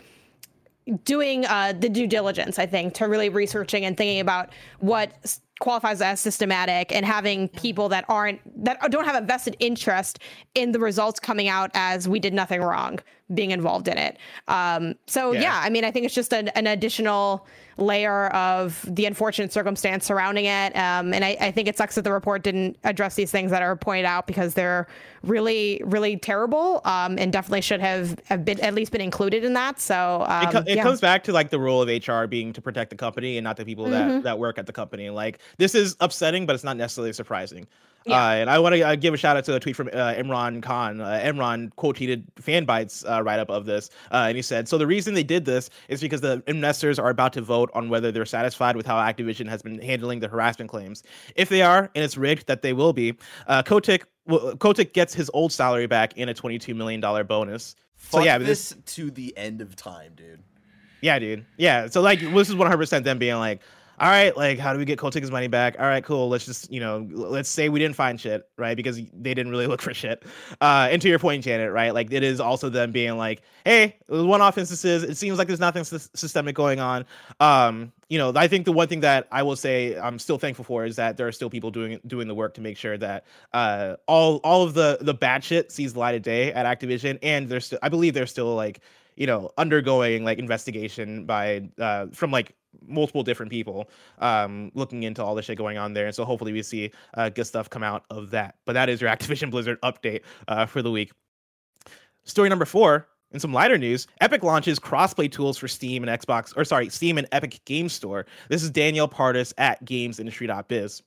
doing 1.05 1.45
uh, 1.45 1.73
the 1.79 1.87
due 1.87 2.07
diligence. 2.07 2.57
I 2.57 2.65
think 2.65 2.93
to 2.95 3.07
really 3.07 3.29
researching 3.29 3.85
and 3.85 3.95
thinking 3.95 4.19
about 4.19 4.49
what 4.79 5.37
qualifies 5.59 6.01
as 6.01 6.19
systematic 6.19 6.93
and 6.93 7.05
having 7.05 7.47
people 7.49 7.87
that 7.89 8.03
aren't 8.09 8.41
that 8.65 8.79
don't 8.89 9.05
have 9.05 9.21
a 9.21 9.25
vested 9.25 9.55
interest 9.59 10.19
in 10.55 10.71
the 10.71 10.79
results 10.79 11.19
coming 11.19 11.47
out 11.47 11.69
as 11.75 12.09
we 12.09 12.19
did 12.19 12.33
nothing 12.33 12.61
wrong 12.61 12.99
being 13.33 13.51
involved 13.51 13.87
in 13.87 13.97
it. 13.97 14.17
Um, 14.47 14.95
so 15.07 15.31
yeah. 15.31 15.41
yeah. 15.41 15.61
I 15.63 15.69
mean, 15.69 15.83
I 15.83 15.91
think 15.91 16.05
it's 16.05 16.15
just 16.15 16.33
an, 16.33 16.49
an, 16.49 16.67
additional 16.67 17.45
layer 17.77 18.27
of 18.27 18.85
the 18.87 19.05
unfortunate 19.05 19.51
circumstance 19.51 20.05
surrounding 20.05 20.45
it. 20.45 20.75
Um, 20.75 21.13
and 21.13 21.25
I, 21.25 21.37
I, 21.39 21.51
think 21.51 21.67
it 21.67 21.77
sucks 21.77 21.95
that 21.95 22.03
the 22.03 22.11
report 22.11 22.43
didn't 22.43 22.77
address 22.83 23.15
these 23.15 23.31
things 23.31 23.51
that 23.51 23.61
are 23.61 23.75
pointed 23.75 24.05
out 24.05 24.27
because 24.27 24.53
they're 24.53 24.87
really, 25.23 25.81
really 25.85 26.17
terrible 26.17 26.81
um, 26.85 27.17
and 27.17 27.31
definitely 27.33 27.61
should 27.61 27.81
have, 27.81 28.19
have 28.25 28.45
been 28.45 28.59
at 28.59 28.73
least 28.73 28.91
been 28.91 29.01
included 29.01 29.43
in 29.43 29.53
that. 29.53 29.79
So 29.79 30.25
it, 30.29 30.51
co- 30.51 30.59
um, 30.59 30.67
it 30.67 30.77
yeah. 30.77 30.83
comes 30.83 31.01
back 31.01 31.23
to 31.25 31.33
like 31.33 31.49
the 31.49 31.59
role 31.59 31.81
of 31.81 32.07
HR 32.07 32.25
being 32.25 32.53
to 32.53 32.61
protect 32.61 32.89
the 32.89 32.95
company 32.95 33.37
and 33.37 33.43
not 33.43 33.57
the 33.57 33.65
people 33.65 33.85
that, 33.85 34.07
mm-hmm. 34.07 34.21
that 34.21 34.37
work 34.37 34.57
at 34.57 34.65
the 34.65 34.73
company. 34.73 35.09
Like 35.09 35.39
this 35.57 35.75
is 35.75 35.95
upsetting, 35.99 36.45
but 36.45 36.53
it's 36.53 36.63
not 36.63 36.77
necessarily 36.77 37.13
surprising. 37.13 37.67
Yeah. 38.05 38.15
Uh, 38.15 38.31
and 38.31 38.49
I 38.49 38.57
want 38.57 38.73
to 38.75 38.81
uh, 38.81 38.95
give 38.95 39.13
a 39.13 39.17
shout 39.17 39.37
out 39.37 39.45
to 39.45 39.55
a 39.55 39.59
tweet 39.59 39.75
from 39.75 39.89
uh, 39.89 40.13
Imran 40.13 40.63
Khan. 40.63 41.01
Uh, 41.01 41.21
Imran 41.23 41.69
quote 41.75 41.97
tweeted 41.97 42.23
Fanbyte's 42.41 43.05
uh, 43.05 43.21
write 43.21 43.39
up 43.39 43.51
of 43.51 43.65
this, 43.65 43.91
uh, 44.11 44.25
and 44.27 44.35
he 44.35 44.41
said, 44.41 44.67
"So 44.67 44.79
the 44.79 44.87
reason 44.87 45.13
they 45.13 45.23
did 45.23 45.45
this 45.45 45.69
is 45.87 46.01
because 46.01 46.21
the 46.21 46.41
investors 46.47 46.97
are 46.97 47.09
about 47.09 47.33
to 47.33 47.41
vote 47.41 47.69
on 47.75 47.89
whether 47.89 48.11
they're 48.11 48.25
satisfied 48.25 48.75
with 48.75 48.87
how 48.87 48.95
Activision 48.95 49.47
has 49.47 49.61
been 49.61 49.79
handling 49.79 50.19
the 50.19 50.27
harassment 50.27 50.69
claims. 50.71 51.03
If 51.35 51.49
they 51.49 51.61
are, 51.61 51.91
and 51.93 52.03
it's 52.03 52.17
rigged 52.17 52.47
that 52.47 52.63
they 52.63 52.73
will 52.73 52.93
be, 52.93 53.15
uh, 53.47 53.61
Kotick 53.61 54.05
well, 54.25 54.55
Kotick 54.57 54.93
gets 54.93 55.13
his 55.13 55.29
old 55.33 55.51
salary 55.51 55.87
back 55.87 56.13
and 56.17 56.27
a 56.29 56.33
twenty-two 56.33 56.73
million 56.73 57.01
dollar 57.01 57.23
bonus. 57.23 57.75
Fuck 57.97 58.21
so 58.21 58.25
yeah, 58.25 58.39
this, 58.39 58.69
this 58.69 58.95
to 58.95 59.11
the 59.11 59.37
end 59.37 59.61
of 59.61 59.75
time, 59.75 60.13
dude. 60.15 60.41
Yeah, 61.01 61.19
dude. 61.19 61.45
Yeah. 61.57 61.87
So 61.87 62.01
like, 62.01 62.19
this 62.19 62.49
is 62.49 62.55
one 62.55 62.65
hundred 62.65 62.79
percent 62.79 63.05
them 63.05 63.19
being 63.19 63.37
like." 63.37 63.61
All 64.01 64.09
right, 64.09 64.35
like 64.35 64.57
how 64.57 64.73
do 64.73 64.79
we 64.79 64.85
get 64.85 64.97
Kotick's 64.97 65.29
money 65.29 65.47
back? 65.47 65.75
All 65.77 65.85
right, 65.85 66.03
cool. 66.03 66.27
Let's 66.27 66.43
just, 66.43 66.71
you 66.71 66.79
know, 66.79 67.07
let's 67.11 67.47
say 67.47 67.69
we 67.69 67.77
didn't 67.77 67.95
find 67.95 68.19
shit, 68.19 68.49
right? 68.57 68.75
Because 68.75 68.95
they 68.95 69.35
didn't 69.35 69.51
really 69.51 69.67
look 69.67 69.79
for 69.79 69.93
shit. 69.93 70.23
Uh, 70.59 70.87
and 70.89 70.99
to 71.03 71.07
your 71.07 71.19
point, 71.19 71.43
Janet, 71.43 71.71
right? 71.71 71.93
Like 71.93 72.11
it 72.11 72.23
is 72.23 72.39
also 72.39 72.67
them 72.67 72.91
being 72.91 73.15
like, 73.17 73.43
hey, 73.63 73.97
one-off 74.07 74.57
instances. 74.57 75.03
It 75.03 75.17
seems 75.17 75.37
like 75.37 75.47
there's 75.47 75.59
nothing 75.59 75.83
sy- 75.83 75.99
systemic 76.15 76.55
going 76.55 76.79
on. 76.79 77.05
Um, 77.39 77.91
you 78.09 78.17
know, 78.17 78.33
I 78.35 78.47
think 78.47 78.65
the 78.65 78.71
one 78.71 78.87
thing 78.87 79.01
that 79.01 79.27
I 79.31 79.43
will 79.43 79.55
say 79.55 79.95
I'm 79.99 80.17
still 80.17 80.39
thankful 80.39 80.65
for 80.65 80.83
is 80.83 80.95
that 80.95 81.15
there 81.15 81.27
are 81.27 81.31
still 81.31 81.51
people 81.51 81.69
doing 81.69 81.99
doing 82.07 82.27
the 82.27 82.35
work 82.35 82.55
to 82.55 82.61
make 82.61 82.77
sure 82.77 82.97
that 82.97 83.25
uh, 83.53 83.97
all 84.07 84.37
all 84.37 84.63
of 84.63 84.73
the 84.73 84.97
the 84.99 85.13
bad 85.13 85.43
shit 85.43 85.71
sees 85.71 85.93
the 85.93 85.99
light 85.99 86.15
of 86.15 86.23
day 86.23 86.51
at 86.51 86.65
Activision, 86.65 87.19
and 87.21 87.47
there's 87.47 87.67
still 87.67 87.79
I 87.83 87.89
believe 87.89 88.15
there's 88.15 88.31
still 88.31 88.55
like 88.55 88.81
you 89.15 89.27
know 89.27 89.51
undergoing 89.59 90.25
like 90.25 90.39
investigation 90.39 91.25
by 91.25 91.69
uh, 91.79 92.07
from 92.11 92.31
like 92.31 92.55
multiple 92.85 93.23
different 93.23 93.51
people 93.51 93.89
um, 94.19 94.71
looking 94.73 95.03
into 95.03 95.23
all 95.23 95.35
the 95.35 95.41
shit 95.41 95.57
going 95.57 95.77
on 95.77 95.93
there. 95.93 96.05
And 96.05 96.15
so 96.15 96.25
hopefully 96.25 96.53
we 96.53 96.63
see 96.63 96.91
uh, 97.15 97.29
good 97.29 97.45
stuff 97.45 97.69
come 97.69 97.83
out 97.83 98.05
of 98.09 98.31
that. 98.31 98.55
But 98.65 98.73
that 98.73 98.89
is 98.89 99.01
your 99.01 99.09
Activision 99.15 99.51
Blizzard 99.51 99.79
update 99.81 100.21
uh, 100.47 100.65
for 100.65 100.81
the 100.81 100.91
week. 100.91 101.11
Story 102.23 102.49
number 102.49 102.65
four. 102.65 103.07
In 103.33 103.39
some 103.39 103.53
lighter 103.53 103.77
news, 103.77 104.07
Epic 104.19 104.43
launches 104.43 104.77
crossplay 104.77 105.31
tools 105.31 105.57
for 105.57 105.69
Steam 105.69 106.03
and 106.03 106.21
Xbox, 106.21 106.51
or 106.57 106.65
sorry, 106.65 106.89
Steam 106.89 107.17
and 107.17 107.25
Epic 107.31 107.61
Game 107.63 107.87
Store. 107.87 108.25
This 108.49 108.61
is 108.61 108.69
Danielle 108.69 109.07
Partis 109.07 109.53
at 109.57 109.83
GamesIndustry.biz. 109.85 111.01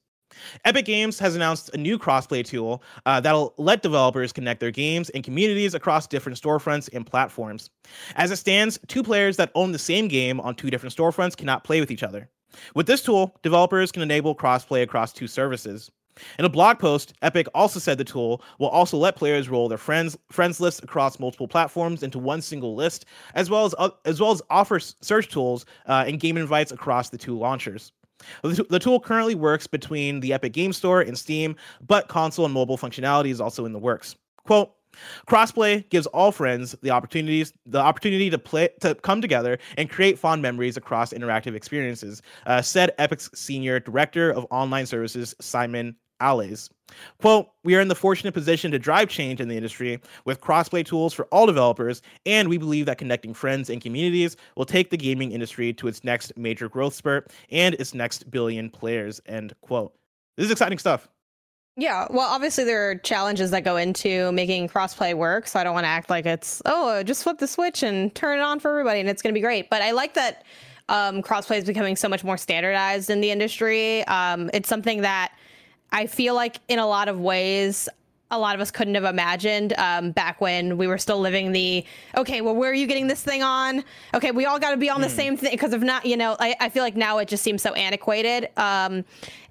Epic 0.65 0.85
Games 0.85 1.19
has 1.19 1.35
announced 1.35 1.71
a 1.75 1.79
new 1.79 1.99
crossplay 1.99 2.45
tool 2.45 2.83
uh, 3.07 3.21
that'll 3.21 3.55
let 3.59 3.83
developers 3.83 4.33
connect 4.33 4.61
their 4.61 4.71
games 4.71 5.11
and 5.11 5.25
communities 5.25 5.75
across 5.75 6.07
different 6.07 6.41
storefronts 6.41 6.89
and 6.93 7.07
platforms. 7.07 7.71
As 8.17 8.31
it 8.31 8.37
stands, 8.37 8.79
two 8.89 9.03
players 9.03 9.37
that 9.37 9.51
own 9.55 9.73
the 9.73 9.79
same 9.79 10.09
game 10.09 10.41
on 10.41 10.55
two 10.55 10.71
different 10.71 10.95
storefronts 10.95 11.37
cannot 11.37 11.65
play 11.65 11.81
with 11.81 11.91
each 11.91 12.03
other. 12.03 12.29
With 12.75 12.87
this 12.87 13.03
tool, 13.03 13.37
developers 13.43 13.91
can 13.93 14.03
enable 14.03 14.35
crossplay 14.35 14.83
across 14.83 15.13
two 15.13 15.27
services. 15.27 15.91
In 16.39 16.45
a 16.45 16.49
blog 16.49 16.79
post, 16.79 17.15
Epic 17.23 17.49
also 17.55 17.81
said 17.81 17.99
the 17.99 18.05
tool 18.05 18.43
will 18.61 18.69
also 18.69 18.97
let 18.97 19.17
players 19.17 19.49
roll 19.49 19.69
their 19.69 19.79
friends 19.79 20.17
friends 20.31 20.61
lists 20.61 20.81
across 20.83 21.19
multiple 21.19 21.49
platforms 21.49 22.05
into 22.05 22.21
one 22.21 22.41
single 22.41 22.77
list, 22.77 23.07
as 23.35 23.51
well 23.51 23.65
as 23.65 23.75
uh, 23.79 23.91
as 24.05 24.21
well 24.21 24.31
as 24.31 24.41
offer 24.49 24.79
search 24.79 25.29
tools 25.29 25.67
uh, 25.87 26.05
and 26.07 26.21
game 26.21 26.37
invites 26.37 26.71
across 26.71 27.11
the 27.11 27.19
two 27.19 27.37
launchers. 27.37 27.93
The 28.43 28.79
tool 28.79 29.01
currently 29.01 29.35
works 29.35 29.67
between 29.67 30.21
the 30.21 30.33
Epic 30.33 30.53
Game 30.53 30.73
Store 30.73 31.01
and 31.01 31.19
Steam, 31.19 31.57
but 31.87 32.09
console 32.09 32.45
and 32.45 32.55
mobile 32.55 32.79
functionality 32.79 33.31
is 33.31 33.41
also 33.41 33.65
in 33.65 33.73
the 33.73 33.79
works. 33.79 34.17
Quote, 34.47 34.73
Crossplay 35.27 35.89
gives 35.91 36.07
all 36.07 36.33
friends 36.33 36.77
the 36.83 36.91
opportunities 36.91 37.53
the 37.67 37.81
opportunity 37.81 38.31
to 38.31 38.39
play 38.39 38.69
to 38.81 38.95
come 38.95 39.21
together 39.21 39.59
and 39.77 39.91
create 39.91 40.19
fond 40.19 40.43
memories 40.43 40.77
across 40.77 41.13
interactive 41.13 41.55
experiences, 41.55 42.23
uh, 42.47 42.63
said 42.63 42.93
Epic's 42.99 43.31
senior 43.35 43.81
director 43.81 44.31
of 44.31 44.47
online 44.51 44.87
services 44.87 45.35
Simon 45.41 45.97
Allais. 46.25 46.71
Quote, 47.21 47.49
we 47.65 47.75
are 47.75 47.81
in 47.81 47.89
the 47.89 47.95
fortunate 47.95 48.33
position 48.33 48.71
to 48.71 48.79
drive 48.79 49.09
change 49.09 49.41
in 49.41 49.49
the 49.49 49.57
industry 49.57 50.01
with 50.25 50.41
crossplay 50.41 50.85
tools 50.85 51.13
for 51.13 51.27
all 51.27 51.47
developers, 51.47 52.03
and 52.25 52.49
we 52.49 52.57
believe 52.57 52.87
that 52.87 52.99
connecting 52.99 53.35
friends 53.35 53.69
and 53.69 53.81
communities 53.81 54.37
will 54.57 54.65
take 54.65 54.91
the 54.91 54.97
gaming 54.97 55.33
industry 55.33 55.73
to 55.75 55.89
its 55.89 56.05
next 56.05 56.37
major 56.37 56.69
growth 56.69 56.95
spurt 56.95 57.33
and 57.51 57.75
its 57.75 57.95
next 57.95 58.31
billion 58.31 58.71
players. 58.71 59.21
End 59.27 59.55
quote. 59.61 59.95
This 60.37 60.47
is 60.47 60.53
exciting 60.53 60.79
stuff. 60.79 61.09
Yeah, 61.77 62.07
well, 62.09 62.29
obviously 62.33 62.63
there 62.63 62.91
are 62.91 62.95
challenges 62.95 63.51
that 63.51 63.65
go 63.65 63.77
into 63.77 64.31
making 64.31 64.69
crossplay 64.69 65.13
work, 65.15 65.49
so 65.49 65.59
I 65.59 65.65
don't 65.65 65.75
want 65.75 65.85
to 65.85 65.89
act 65.89 66.09
like 66.09 66.25
it's 66.25 66.63
oh, 66.67 67.03
just 67.03 67.25
flip 67.25 67.39
the 67.39 67.49
switch 67.49 67.83
and 67.83 68.15
turn 68.15 68.39
it 68.39 68.43
on 68.43 68.61
for 68.61 68.71
everybody 68.71 69.01
and 69.01 69.09
it's 69.09 69.23
going 69.23 69.33
to 69.33 69.37
be 69.37 69.43
great. 69.43 69.71
But 69.71 69.83
I 69.83 69.91
like 69.91 70.15
that 70.15 70.45
um, 70.89 71.21
crossplay 71.21 71.59
is 71.59 71.65
becoming 71.65 71.97
so 71.97 72.09
much 72.09 72.23
more 72.23 72.37
standardized 72.37 73.11
in 73.11 73.21
the 73.21 73.31
industry. 73.33 74.05
Um, 74.07 74.51
it's 74.55 74.69
something 74.69 75.01
that 75.01 75.33
I 75.93 76.07
feel 76.07 76.35
like 76.35 76.61
in 76.69 76.79
a 76.79 76.87
lot 76.87 77.09
of 77.09 77.21
ways, 77.21 77.89
a 78.31 78.39
lot 78.39 78.55
of 78.55 78.61
us 78.61 78.71
couldn't 78.71 78.95
have 78.95 79.05
imagined 79.05 79.75
um, 79.79 80.11
back 80.11 80.41
when 80.41 80.77
we 80.77 80.87
were 80.87 80.99
still 80.99 81.21
living 81.21 81.53
the 81.53 81.85
okay 82.17 82.41
well 82.41 82.55
where 82.55 82.71
are 82.71 82.75
you 82.75 82.87
getting 82.87 83.07
this 83.07 83.23
thing 83.23 83.43
on 83.43 83.85
okay 84.13 84.31
we 84.31 84.45
all 84.45 84.59
got 84.59 84.73
to 84.73 84.77
be 84.77 84.91
on 84.91 84.99
mm. 84.99 85.03
the 85.03 85.09
hmm. 85.09 85.15
same 85.15 85.37
thing 85.37 85.53
because 85.53 85.73
if 85.73 85.83
not 85.83 86.05
you 86.05 86.17
know 86.17 86.37
I, 86.41 86.57
I, 86.61 86.69
feel 86.69 86.83
like 86.83 86.97
now 86.97 87.19
it 87.19 87.29
just 87.29 87.45
seems 87.45 87.63
so 87.63 87.73
antiquated 87.75 88.49
um, 88.57 89.05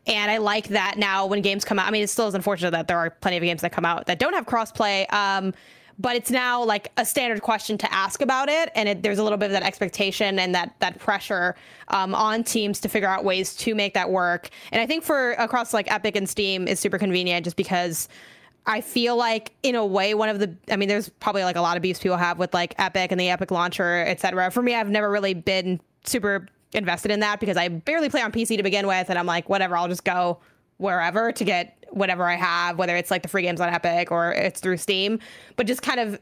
and 0.05 0.31
i 0.31 0.37
like 0.37 0.69
that 0.69 0.97
now 0.97 1.25
when 1.25 1.41
games 1.41 1.63
come 1.63 1.79
out 1.79 1.87
i 1.87 1.91
mean 1.91 2.03
it 2.03 2.09
still 2.09 2.27
is 2.27 2.33
unfortunate 2.33 2.71
that 2.71 2.87
there 2.87 2.97
are 2.97 3.11
plenty 3.11 3.37
of 3.37 3.43
games 3.43 3.61
that 3.61 3.71
come 3.71 3.85
out 3.85 4.05
that 4.07 4.19
don't 4.19 4.33
have 4.33 4.45
crossplay 4.45 5.11
um, 5.13 5.53
but 5.99 6.15
it's 6.15 6.31
now 6.31 6.63
like 6.63 6.91
a 6.97 7.05
standard 7.05 7.41
question 7.41 7.77
to 7.77 7.93
ask 7.93 8.21
about 8.21 8.49
it 8.49 8.71
and 8.75 8.89
it, 8.89 9.03
there's 9.03 9.19
a 9.19 9.23
little 9.23 9.37
bit 9.37 9.47
of 9.47 9.51
that 9.51 9.63
expectation 9.63 10.39
and 10.39 10.53
that 10.55 10.75
that 10.79 10.99
pressure 10.99 11.55
um, 11.89 12.15
on 12.15 12.43
teams 12.43 12.79
to 12.79 12.89
figure 12.89 13.07
out 13.07 13.23
ways 13.23 13.55
to 13.55 13.75
make 13.75 13.93
that 13.93 14.09
work 14.09 14.49
and 14.71 14.81
i 14.81 14.85
think 14.85 15.03
for 15.03 15.31
across 15.33 15.73
like 15.73 15.91
epic 15.91 16.15
and 16.15 16.27
steam 16.27 16.67
is 16.67 16.79
super 16.79 16.97
convenient 16.97 17.43
just 17.43 17.57
because 17.57 18.07
I 18.65 18.81
feel 18.81 19.17
like 19.17 19.51
in 19.61 19.75
a 19.75 19.85
way 19.85 20.13
one 20.13 20.29
of 20.29 20.39
the 20.39 20.55
I 20.69 20.77
mean 20.77 20.87
there's 20.87 21.09
probably 21.09 21.43
like 21.43 21.55
a 21.55 21.61
lot 21.61 21.75
of 21.75 21.83
beefs 21.83 21.99
people 21.99 22.17
have 22.17 22.39
with 22.39 22.53
like 22.53 22.73
Epic 22.77 23.11
and 23.11 23.19
the 23.19 23.29
Epic 23.29 23.51
launcher, 23.51 24.05
etc. 24.07 24.51
For 24.51 24.61
me, 24.61 24.73
I've 24.73 24.89
never 24.89 25.09
really 25.09 25.33
been 25.33 25.81
super 26.05 26.47
invested 26.71 27.11
in 27.11 27.19
that 27.19 27.39
because 27.39 27.57
I 27.57 27.67
barely 27.67 28.09
play 28.09 28.21
on 28.21 28.31
PC 28.31 28.57
to 28.57 28.63
begin 28.63 28.87
with 28.87 29.09
and 29.09 29.19
I'm 29.19 29.25
like 29.25 29.49
whatever, 29.49 29.75
I'll 29.75 29.87
just 29.87 30.05
go 30.05 30.39
wherever 30.77 31.31
to 31.31 31.43
get 31.43 31.82
whatever 31.93 32.27
I 32.27 32.35
have, 32.35 32.77
whether 32.77 32.95
it's 32.95 33.11
like 33.11 33.21
the 33.21 33.27
free 33.27 33.43
games 33.43 33.61
on 33.61 33.69
Epic 33.69 34.11
or 34.11 34.33
it's 34.33 34.59
through 34.59 34.77
Steam, 34.77 35.19
but 35.55 35.67
just 35.67 35.81
kind 35.81 35.99
of 35.99 36.19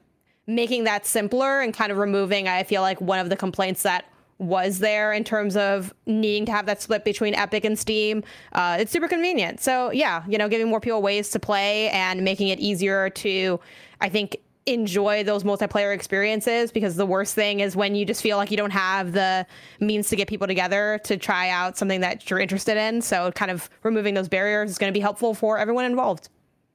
making 0.48 0.84
that 0.84 1.06
simpler 1.06 1.62
and 1.62 1.74
kind 1.74 1.92
of 1.92 1.98
removing, 1.98 2.48
I 2.48 2.64
feel 2.64 2.82
like 2.82 3.00
one 3.00 3.20
of 3.20 3.30
the 3.30 3.36
complaints 3.36 3.84
that 3.84 4.06
was 4.38 4.80
there 4.80 5.14
in 5.14 5.24
terms 5.24 5.56
of 5.56 5.94
needing 6.08 6.48
to 6.48 6.52
have 6.52 6.66
that 6.66 6.82
split 6.82 7.06
between 7.06 7.36
Epic 7.36 7.64
and 7.64 7.78
Steam. 7.78 8.24
Uh, 8.54 8.78
it's 8.80 8.92
super 8.92 9.08
convenient. 9.08 9.62
So 9.62 9.92
yeah, 9.92 10.24
you 10.28 10.38
know, 10.38 10.50
giving 10.50 10.68
more 10.68 10.80
people 10.80 11.02
ways 11.02 11.30
to 11.32 11.40
play 11.40 11.90
and 11.90 12.24
making 12.24 12.48
it 12.48 12.60
easier 12.60 13.10
to, 13.12 13.60
I 14.02 14.10
think, 14.10 14.38
enjoy 14.66 15.24
those 15.24 15.44
multiplayer 15.44 15.94
experiences 15.94 16.72
because 16.72 16.96
the 16.96 17.06
worst 17.06 17.34
thing 17.34 17.62
is 17.62 17.76
when 17.76 17.96
you 17.96 18.06
just 18.06 18.22
feel 18.22 18.38
like 18.38 18.52
you 18.52 18.58
don't 18.58 18.72
have 18.72 19.12
the 19.12 19.46
means 19.80 20.10
to 20.10 20.16
get 20.16 20.28
people 20.28 20.48
together 20.48 21.00
to 21.04 21.18
try 21.18 21.50
out 21.50 21.78
something 21.78 22.02
that 22.02 22.30
you're 22.30 22.40
interested 22.40 22.78
in. 22.78 23.02
So 23.02 23.32
kind 23.32 23.50
of 23.50 23.70
removing 23.84 24.14
those 24.14 24.30
barriers 24.30 24.70
is 24.70 24.78
going 24.78 24.92
to 24.92 24.98
be 24.98 25.02
helpful 25.02 25.34
for 25.34 25.58
everyone 25.58 25.86
involved. 25.86 26.30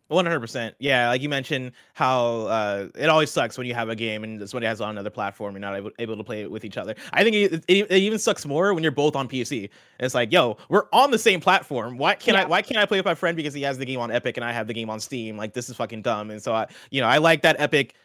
One 0.09 0.25
hundred 0.25 0.39
percent. 0.39 0.77
Yeah, 0.79 1.09
like 1.09 1.21
you 1.21 1.29
mentioned, 1.29 1.73
how 1.95 2.47
uh, 2.47 2.89
it 2.95 3.09
always 3.09 3.29
sucks 3.29 3.59
when 3.59 3.67
you 3.67 3.75
have 3.75 3.89
a 3.89 3.97
game 3.97 4.23
and 4.23 4.39
somebody 4.49 4.67
has 4.67 4.81
it 4.81 4.85
on 4.85 4.91
another 4.91 5.11
platform, 5.11 5.55
you're 5.55 5.61
not 5.61 5.75
able, 5.75 5.91
able 5.99 6.17
to 6.17 6.23
play 6.23 6.43
it 6.43 6.51
with 6.51 6.65
each 6.65 6.77
other. 6.77 6.95
I 7.13 7.25
think 7.25 7.35
it, 7.35 7.65
it, 7.67 7.91
it, 7.91 7.91
even 7.91 8.21
sucks 8.21 8.47
more 8.47 8.73
when 8.73 8.85
you're 8.85 8.93
both 8.93 9.17
on 9.17 9.29
PC. 9.29 9.69
It's 9.99 10.15
like, 10.15 10.31
yo, 10.31 10.59
we're 10.69 10.85
on 10.93 11.11
the 11.11 11.19
same 11.19 11.41
platform. 11.41 11.99
Why 11.99 12.15
can't 12.15 12.37
yeah. 12.37 12.45
I? 12.45 12.47
Why 12.47 12.63
can't 12.63 12.79
I 12.79 12.87
play 12.87 12.99
with 12.99 13.05
my 13.05 13.17
friend 13.17 13.37
because 13.37 13.53
he 13.53 13.63
has 13.63 13.79
the 13.79 13.85
game 13.85 13.99
on 13.99 14.13
Epic 14.13 14.37
and 14.37 14.45
I 14.45 14.53
have 14.53 14.69
the 14.69 14.75
game 14.75 14.91
on 14.91 15.01
Steam? 15.01 15.37
Like 15.37 15.55
this 15.55 15.69
is 15.69 15.75
fucking 15.75 16.03
dumb. 16.03 16.31
And 16.31 16.41
so 16.41 16.55
I, 16.55 16.69
you 16.91 17.01
know, 17.01 17.09
I 17.09 17.19
like 17.19 17.43
that 17.43 17.57
Epic 17.59 17.97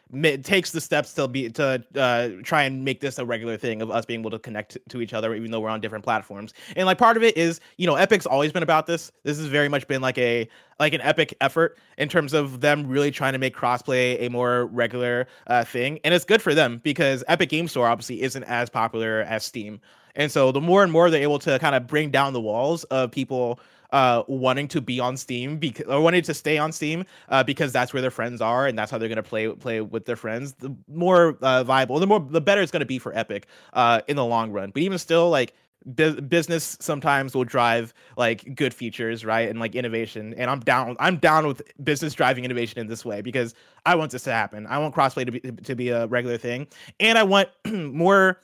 takes 0.43 0.71
the 0.71 0.81
steps 0.81 1.13
to 1.13 1.27
be 1.27 1.49
to 1.49 1.83
uh, 1.95 2.29
try 2.43 2.63
and 2.63 2.83
make 2.83 2.99
this 2.99 3.17
a 3.17 3.25
regular 3.25 3.57
thing 3.57 3.81
of 3.81 3.89
us 3.89 4.05
being 4.05 4.19
able 4.19 4.31
to 4.31 4.39
connect 4.39 4.77
to 4.89 5.01
each 5.01 5.13
other 5.13 5.33
even 5.33 5.51
though 5.51 5.59
we're 5.59 5.69
on 5.69 5.81
different 5.81 6.03
platforms. 6.03 6.53
And 6.75 6.85
like 6.85 6.97
part 6.97 7.17
of 7.17 7.23
it 7.23 7.37
is 7.37 7.59
you 7.77 7.87
know 7.87 7.95
epic's 7.95 8.25
always 8.25 8.51
been 8.51 8.63
about 8.63 8.87
this. 8.87 9.11
This 9.23 9.37
has 9.37 9.47
very 9.47 9.69
much 9.69 9.87
been 9.87 10.01
like 10.01 10.17
a 10.17 10.47
like 10.79 10.93
an 10.93 11.01
epic 11.01 11.35
effort 11.41 11.77
in 11.97 12.09
terms 12.09 12.33
of 12.33 12.61
them 12.61 12.87
really 12.87 13.11
trying 13.11 13.33
to 13.33 13.39
make 13.39 13.55
crossplay 13.55 14.17
a 14.19 14.29
more 14.29 14.65
regular 14.67 15.27
uh, 15.47 15.63
thing. 15.63 15.99
And 16.03 16.13
it's 16.13 16.25
good 16.25 16.41
for 16.41 16.53
them 16.53 16.81
because 16.83 17.23
epic 17.27 17.49
game 17.49 17.67
store 17.67 17.87
obviously 17.87 18.21
isn't 18.21 18.43
as 18.43 18.69
popular 18.69 19.21
as 19.21 19.45
steam. 19.45 19.79
And 20.15 20.31
so 20.31 20.51
the 20.51 20.61
more 20.61 20.83
and 20.83 20.91
more 20.91 21.09
they're 21.09 21.21
able 21.21 21.39
to 21.39 21.57
kind 21.59 21.75
of 21.75 21.87
bring 21.87 22.09
down 22.09 22.33
the 22.33 22.41
walls 22.41 22.83
of 22.85 23.11
people 23.11 23.59
uh, 23.91 24.23
wanting 24.27 24.67
to 24.69 24.81
be 24.81 24.99
on 24.99 25.17
Steam 25.17 25.57
because 25.57 25.85
or 25.87 26.01
wanting 26.01 26.23
to 26.23 26.33
stay 26.33 26.57
on 26.57 26.71
Steam 26.71 27.05
uh, 27.29 27.43
because 27.43 27.71
that's 27.71 27.93
where 27.93 28.01
their 28.01 28.11
friends 28.11 28.41
are 28.41 28.67
and 28.67 28.77
that's 28.77 28.91
how 28.91 28.97
they're 28.97 29.09
gonna 29.09 29.23
play 29.23 29.47
play 29.49 29.81
with 29.81 30.05
their 30.05 30.15
friends. 30.15 30.53
The 30.53 30.75
more 30.87 31.37
uh, 31.41 31.63
viable, 31.63 31.99
the 31.99 32.07
more 32.07 32.19
the 32.19 32.41
better 32.41 32.61
it's 32.61 32.71
gonna 32.71 32.85
be 32.85 32.99
for 32.99 33.15
Epic 33.17 33.47
uh, 33.73 34.01
in 34.07 34.15
the 34.15 34.25
long 34.25 34.51
run. 34.51 34.71
But 34.71 34.83
even 34.83 34.97
still, 34.97 35.29
like 35.29 35.53
bu- 35.85 36.21
business 36.21 36.77
sometimes 36.79 37.35
will 37.35 37.43
drive 37.43 37.93
like 38.17 38.55
good 38.55 38.73
features, 38.73 39.25
right, 39.25 39.49
and 39.49 39.59
like 39.59 39.75
innovation. 39.75 40.33
And 40.35 40.49
I'm 40.49 40.59
down. 40.59 40.95
I'm 40.99 41.17
down 41.17 41.47
with 41.47 41.61
business 41.83 42.13
driving 42.13 42.45
innovation 42.45 42.79
in 42.79 42.87
this 42.87 43.05
way 43.05 43.21
because 43.21 43.53
I 43.85 43.95
want 43.95 44.11
this 44.11 44.23
to 44.23 44.31
happen. 44.31 44.67
I 44.67 44.77
want 44.77 44.95
crossplay 44.95 45.25
to 45.25 45.31
be 45.31 45.39
to 45.39 45.75
be 45.75 45.89
a 45.89 46.07
regular 46.07 46.37
thing, 46.37 46.67
and 46.99 47.17
I 47.17 47.23
want 47.23 47.49
more 47.67 48.39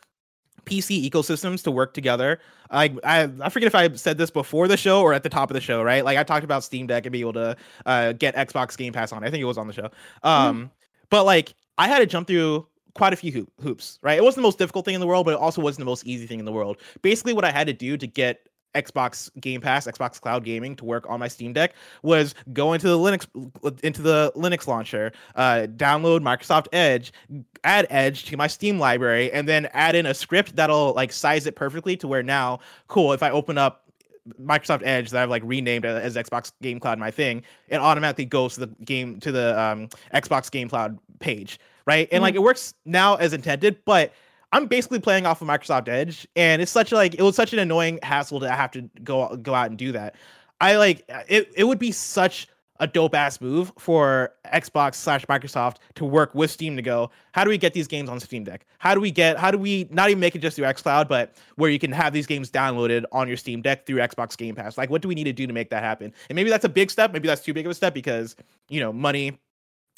PC 0.68 1.10
ecosystems 1.10 1.64
to 1.64 1.72
work 1.72 1.94
together. 1.94 2.40
I, 2.70 2.96
I 3.04 3.30
I 3.42 3.50
forget 3.50 3.68
if 3.68 3.76
I 3.76 3.92
said 3.94 4.18
this 4.18 4.30
before 4.30 4.68
the 4.68 4.78
show 4.78 5.02
or 5.02 5.14
at 5.14 5.24
the 5.24 5.30
top 5.30 5.50
of 5.50 5.56
the 5.56 5.62
show, 5.62 5.82
right? 5.82 6.04
Like 6.04 6.18
I 6.18 6.24
talked 6.24 6.44
about 6.44 6.64
Steam 6.64 6.88
Deck 6.88 7.06
and 7.06 7.14
be 7.14 7.22
able 7.22 7.34
to 7.34 7.56
uh, 7.86 8.12
get 8.14 8.36
Xbox 8.36 8.78
Game 8.78 8.94
Pass 8.94 9.12
on. 9.12 9.24
I 9.24 9.32
think 9.32 9.42
it 9.42 9.46
was 9.46 9.58
on 9.58 9.68
the 9.68 9.74
show. 9.74 9.90
Um, 10.24 10.66
mm. 10.66 10.70
but 11.10 11.24
like 11.24 11.54
I 11.78 11.88
had 11.88 12.00
to 12.00 12.06
jump 12.06 12.28
through 12.28 12.68
quite 12.94 13.14
a 13.14 13.16
few 13.16 13.32
hoop, 13.32 13.52
hoops, 13.62 14.00
right? 14.02 14.18
It 14.18 14.24
wasn't 14.24 14.38
the 14.38 14.48
most 14.48 14.58
difficult 14.58 14.86
thing 14.86 14.96
in 14.96 15.02
the 15.02 15.08
world, 15.08 15.26
but 15.26 15.34
it 15.34 15.40
also 15.40 15.62
wasn't 15.62 15.80
the 15.80 15.86
most 15.86 16.06
easy 16.06 16.28
thing 16.28 16.40
in 16.40 16.46
the 16.46 16.52
world. 16.52 16.78
Basically, 17.02 17.34
what 17.34 17.46
I 17.46 17.52
had 17.52 17.68
to 17.68 17.74
do 17.74 17.96
to 17.98 18.08
get 18.08 18.50
Xbox 18.76 19.30
Game 19.40 19.62
Pass, 19.62 19.88
Xbox 19.88 20.22
Cloud 20.22 20.44
Gaming 20.44 20.76
to 20.76 20.86
work 20.86 21.06
on 21.10 21.20
my 21.20 21.28
Steam 21.28 21.54
Deck 21.54 21.74
was 22.04 22.36
go 22.54 22.74
into 22.74 22.88
the 22.88 22.98
Linux 22.98 23.26
into 23.84 24.02
the 24.02 24.32
Linux 24.36 24.68
launcher, 24.68 25.12
uh, 25.36 25.68
download 25.76 26.22
Microsoft 26.22 26.68
Edge, 26.74 27.12
add 27.64 27.88
Edge 27.90 28.26
to 28.26 28.38
my 28.38 28.48
Steam 28.48 28.80
library, 28.80 29.32
and 29.32 29.48
then 29.48 29.68
add 29.74 29.96
in 29.96 30.06
a 30.06 30.14
script 30.14 30.56
that'll 30.56 30.94
like 30.94 31.12
size 31.12 31.46
it 31.48 31.56
perfectly 31.56 31.98
to 31.98 32.08
where 32.08 32.24
now, 32.24 32.60
cool, 32.88 33.14
if 33.14 33.24
I 33.24 33.30
open 33.30 33.58
up 33.58 33.88
Microsoft 34.42 34.82
Edge 34.84 35.10
that 35.12 35.24
I've 35.24 35.30
like 35.30 35.44
renamed 35.46 35.86
as 35.86 36.16
Xbox 36.16 36.52
Game 36.62 36.80
Cloud 36.80 37.00
my 37.00 37.12
thing, 37.12 37.44
it 37.70 37.78
automatically 37.78 38.26
goes 38.26 38.56
to 38.56 38.62
the 38.62 38.68
game 38.86 39.20
to 39.22 39.32
the 39.32 39.60
um, 39.60 39.90
Xbox 40.14 40.52
Game 40.52 40.70
Cloud 40.70 40.98
page, 41.20 41.60
right? 41.86 42.08
And 42.12 42.18
mm-hmm. 42.18 42.24
like 42.24 42.36
it 42.36 42.42
works 42.42 42.74
now 42.86 43.16
as 43.16 43.34
intended, 43.34 43.78
but 43.86 44.14
I'm 44.52 44.68
basically 44.68 45.00
playing 45.00 45.26
off 45.26 45.42
of 45.42 45.48
Microsoft 45.48 45.90
Edge, 45.90 46.28
and 46.36 46.62
it's 46.62 46.72
such 46.72 46.92
like 46.92 47.16
it 47.16 47.22
was 47.22 47.36
such 47.36 47.54
an 47.54 47.60
annoying 47.60 48.00
hassle 48.04 48.40
to 48.40 48.50
have 48.50 48.72
to 48.72 48.84
go 49.04 49.36
go 49.36 49.54
out 49.54 49.70
and 49.70 49.78
do 49.78 49.92
that. 49.92 50.16
I 50.62 50.78
like 50.78 51.04
it. 51.28 51.52
It 51.56 51.66
would 51.66 51.80
be 51.80 51.92
such 51.92 52.48
a 52.80 52.88
dope 52.88 53.16
ass 53.16 53.42
move 53.42 53.72
for 53.78 54.32
Xbox 54.54 54.96
slash 54.96 55.26
Microsoft 55.26 55.78
to 55.96 56.06
work 56.06 56.34
with 56.36 56.52
Steam 56.52 56.76
to 56.76 56.82
go, 56.82 57.10
how 57.32 57.44
do 57.44 57.50
we 57.50 57.58
get 57.58 57.74
these 57.74 57.88
games 57.88 58.10
on 58.10 58.20
Steam 58.20 58.44
Deck? 58.44 58.66
How 58.80 58.94
do 58.94 59.02
we 59.02 59.12
get, 59.12 59.38
how 59.38 59.52
do 59.52 59.58
we 59.58 59.88
not 59.90 60.10
even 60.10 60.20
make 60.20 60.36
it 60.36 60.40
just 60.40 60.56
through 60.56 60.66
xCloud, 60.66 61.08
but 61.08 61.36
where 61.56 61.70
you 61.70 61.80
can 61.80 61.92
have 61.92 62.14
these 62.14 62.28
games 62.28 62.52
downloaded 62.52 63.04
on 63.12 63.28
your 63.28 63.38
Steam 63.38 63.62
Deck 63.62 63.86
through 63.86 63.98
Xbox 63.98 64.38
Game 64.38 64.56
Pass? 64.56 64.78
Like, 64.78 64.90
what 64.90 65.02
do 65.02 65.08
we 65.08 65.16
need 65.16 65.26
to 65.26 65.34
do 65.34 65.48
to 65.48 65.54
make 65.54 65.70
that 65.72 65.84
happen? 65.84 66.14
And 66.30 66.36
maybe 66.36 66.50
that's 66.50 66.66
a 66.66 66.70
big 66.70 66.92
step. 66.92 67.12
Maybe 67.14 67.28
that's 67.28 67.42
too 67.42 67.54
big 67.54 67.66
of 67.66 67.72
a 67.72 67.76
step 67.76 67.94
because, 67.94 68.36
you 68.70 68.80
know, 68.80 68.94
money 68.94 69.40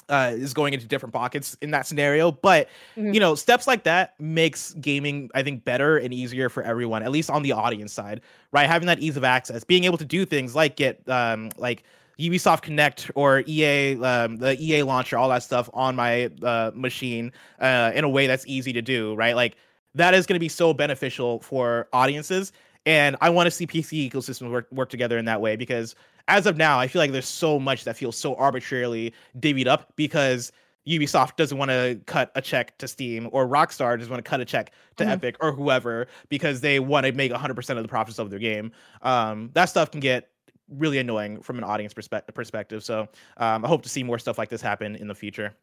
uh, 0.09 0.33
is 0.33 0.53
going 0.53 0.73
into 0.73 0.87
different 0.87 1.13
pockets 1.13 1.57
in 1.61 1.71
that 1.71 1.87
scenario. 1.87 2.31
But 2.31 2.67
mm-hmm. 2.97 3.13
you 3.13 3.19
know, 3.19 3.35
steps 3.35 3.67
like 3.67 3.83
that 3.83 4.19
makes 4.19 4.73
gaming, 4.73 5.29
I 5.33 5.43
think, 5.43 5.63
better 5.63 5.97
and 5.97 6.13
easier 6.13 6.49
for 6.49 6.63
everyone, 6.63 7.03
at 7.03 7.11
least 7.11 7.29
on 7.29 7.43
the 7.43 7.51
audience 7.51 7.93
side, 7.93 8.21
right? 8.51 8.67
Having 8.67 8.87
that 8.87 8.99
ease 8.99 9.17
of 9.17 9.23
access, 9.23 9.63
being 9.63 9.83
able 9.83 9.97
to 9.97 10.05
do 10.05 10.25
things 10.25 10.55
like 10.55 10.75
get 10.75 11.01
um, 11.07 11.49
like 11.57 11.83
Ubisoft 12.19 12.61
Connect 12.61 13.09
or 13.15 13.43
EA, 13.47 13.95
um, 14.03 14.37
the 14.37 14.61
EA 14.61 14.83
launcher, 14.83 15.17
all 15.17 15.29
that 15.29 15.43
stuff 15.43 15.69
on 15.73 15.95
my 15.95 16.29
uh, 16.43 16.71
machine 16.73 17.31
uh, 17.59 17.91
in 17.95 18.03
a 18.03 18.09
way 18.09 18.27
that's 18.27 18.45
easy 18.45 18.73
to 18.73 18.81
do, 18.81 19.15
right? 19.15 19.35
Like 19.35 19.55
that 19.95 20.13
is 20.13 20.25
going 20.25 20.35
to 20.35 20.39
be 20.39 20.49
so 20.49 20.73
beneficial 20.73 21.39
for 21.39 21.87
audiences. 21.93 22.51
And 22.89 23.17
I 23.21 23.29
want 23.29 23.45
to 23.45 23.51
see 23.51 23.67
PC 23.67 24.11
ecosystems 24.11 24.49
work, 24.49 24.67
work 24.71 24.89
together 24.89 25.19
in 25.19 25.25
that 25.25 25.41
way 25.41 25.55
because 25.55 25.93
as 26.27 26.47
of 26.47 26.57
now, 26.57 26.79
I 26.79 26.87
feel 26.87 26.99
like 26.99 27.11
there's 27.11 27.27
so 27.27 27.59
much 27.59 27.83
that 27.83 27.95
feels 27.95 28.17
so 28.17 28.33
arbitrarily 28.33 29.13
divvied 29.37 29.67
up 29.67 29.93
because 29.95 30.51
Ubisoft 30.87 31.35
doesn't 31.35 31.59
want 31.59 31.69
to 31.69 32.01
cut 32.07 32.31
a 32.33 32.41
check 32.41 32.75
to 32.79 32.87
Steam 32.87 33.29
or 33.31 33.47
Rockstar 33.47 33.95
doesn't 33.95 34.09
want 34.09 34.25
to 34.25 34.27
cut 34.27 34.41
a 34.41 34.45
check 34.45 34.71
to 34.97 35.03
mm-hmm. 35.03 35.13
Epic 35.13 35.35
or 35.39 35.51
whoever 35.51 36.07
because 36.29 36.61
they 36.61 36.79
want 36.79 37.05
to 37.05 37.11
make 37.11 37.31
100% 37.31 37.69
of 37.77 37.83
the 37.83 37.87
profits 37.87 38.17
of 38.17 38.31
their 38.31 38.39
game. 38.39 38.71
Um, 39.03 39.51
that 39.53 39.65
stuff 39.65 39.91
can 39.91 39.99
get 39.99 40.29
really 40.67 40.97
annoying 40.97 41.43
from 41.43 41.59
an 41.59 41.63
audience 41.65 41.93
perspe- 41.93 42.33
perspective. 42.33 42.83
So 42.83 43.01
um, 43.37 43.63
I 43.63 43.67
hope 43.67 43.83
to 43.83 43.89
see 43.89 44.01
more 44.01 44.17
stuff 44.17 44.39
like 44.39 44.49
this 44.49 44.63
happen 44.63 44.95
in 44.95 45.07
the 45.07 45.13
future. 45.13 45.53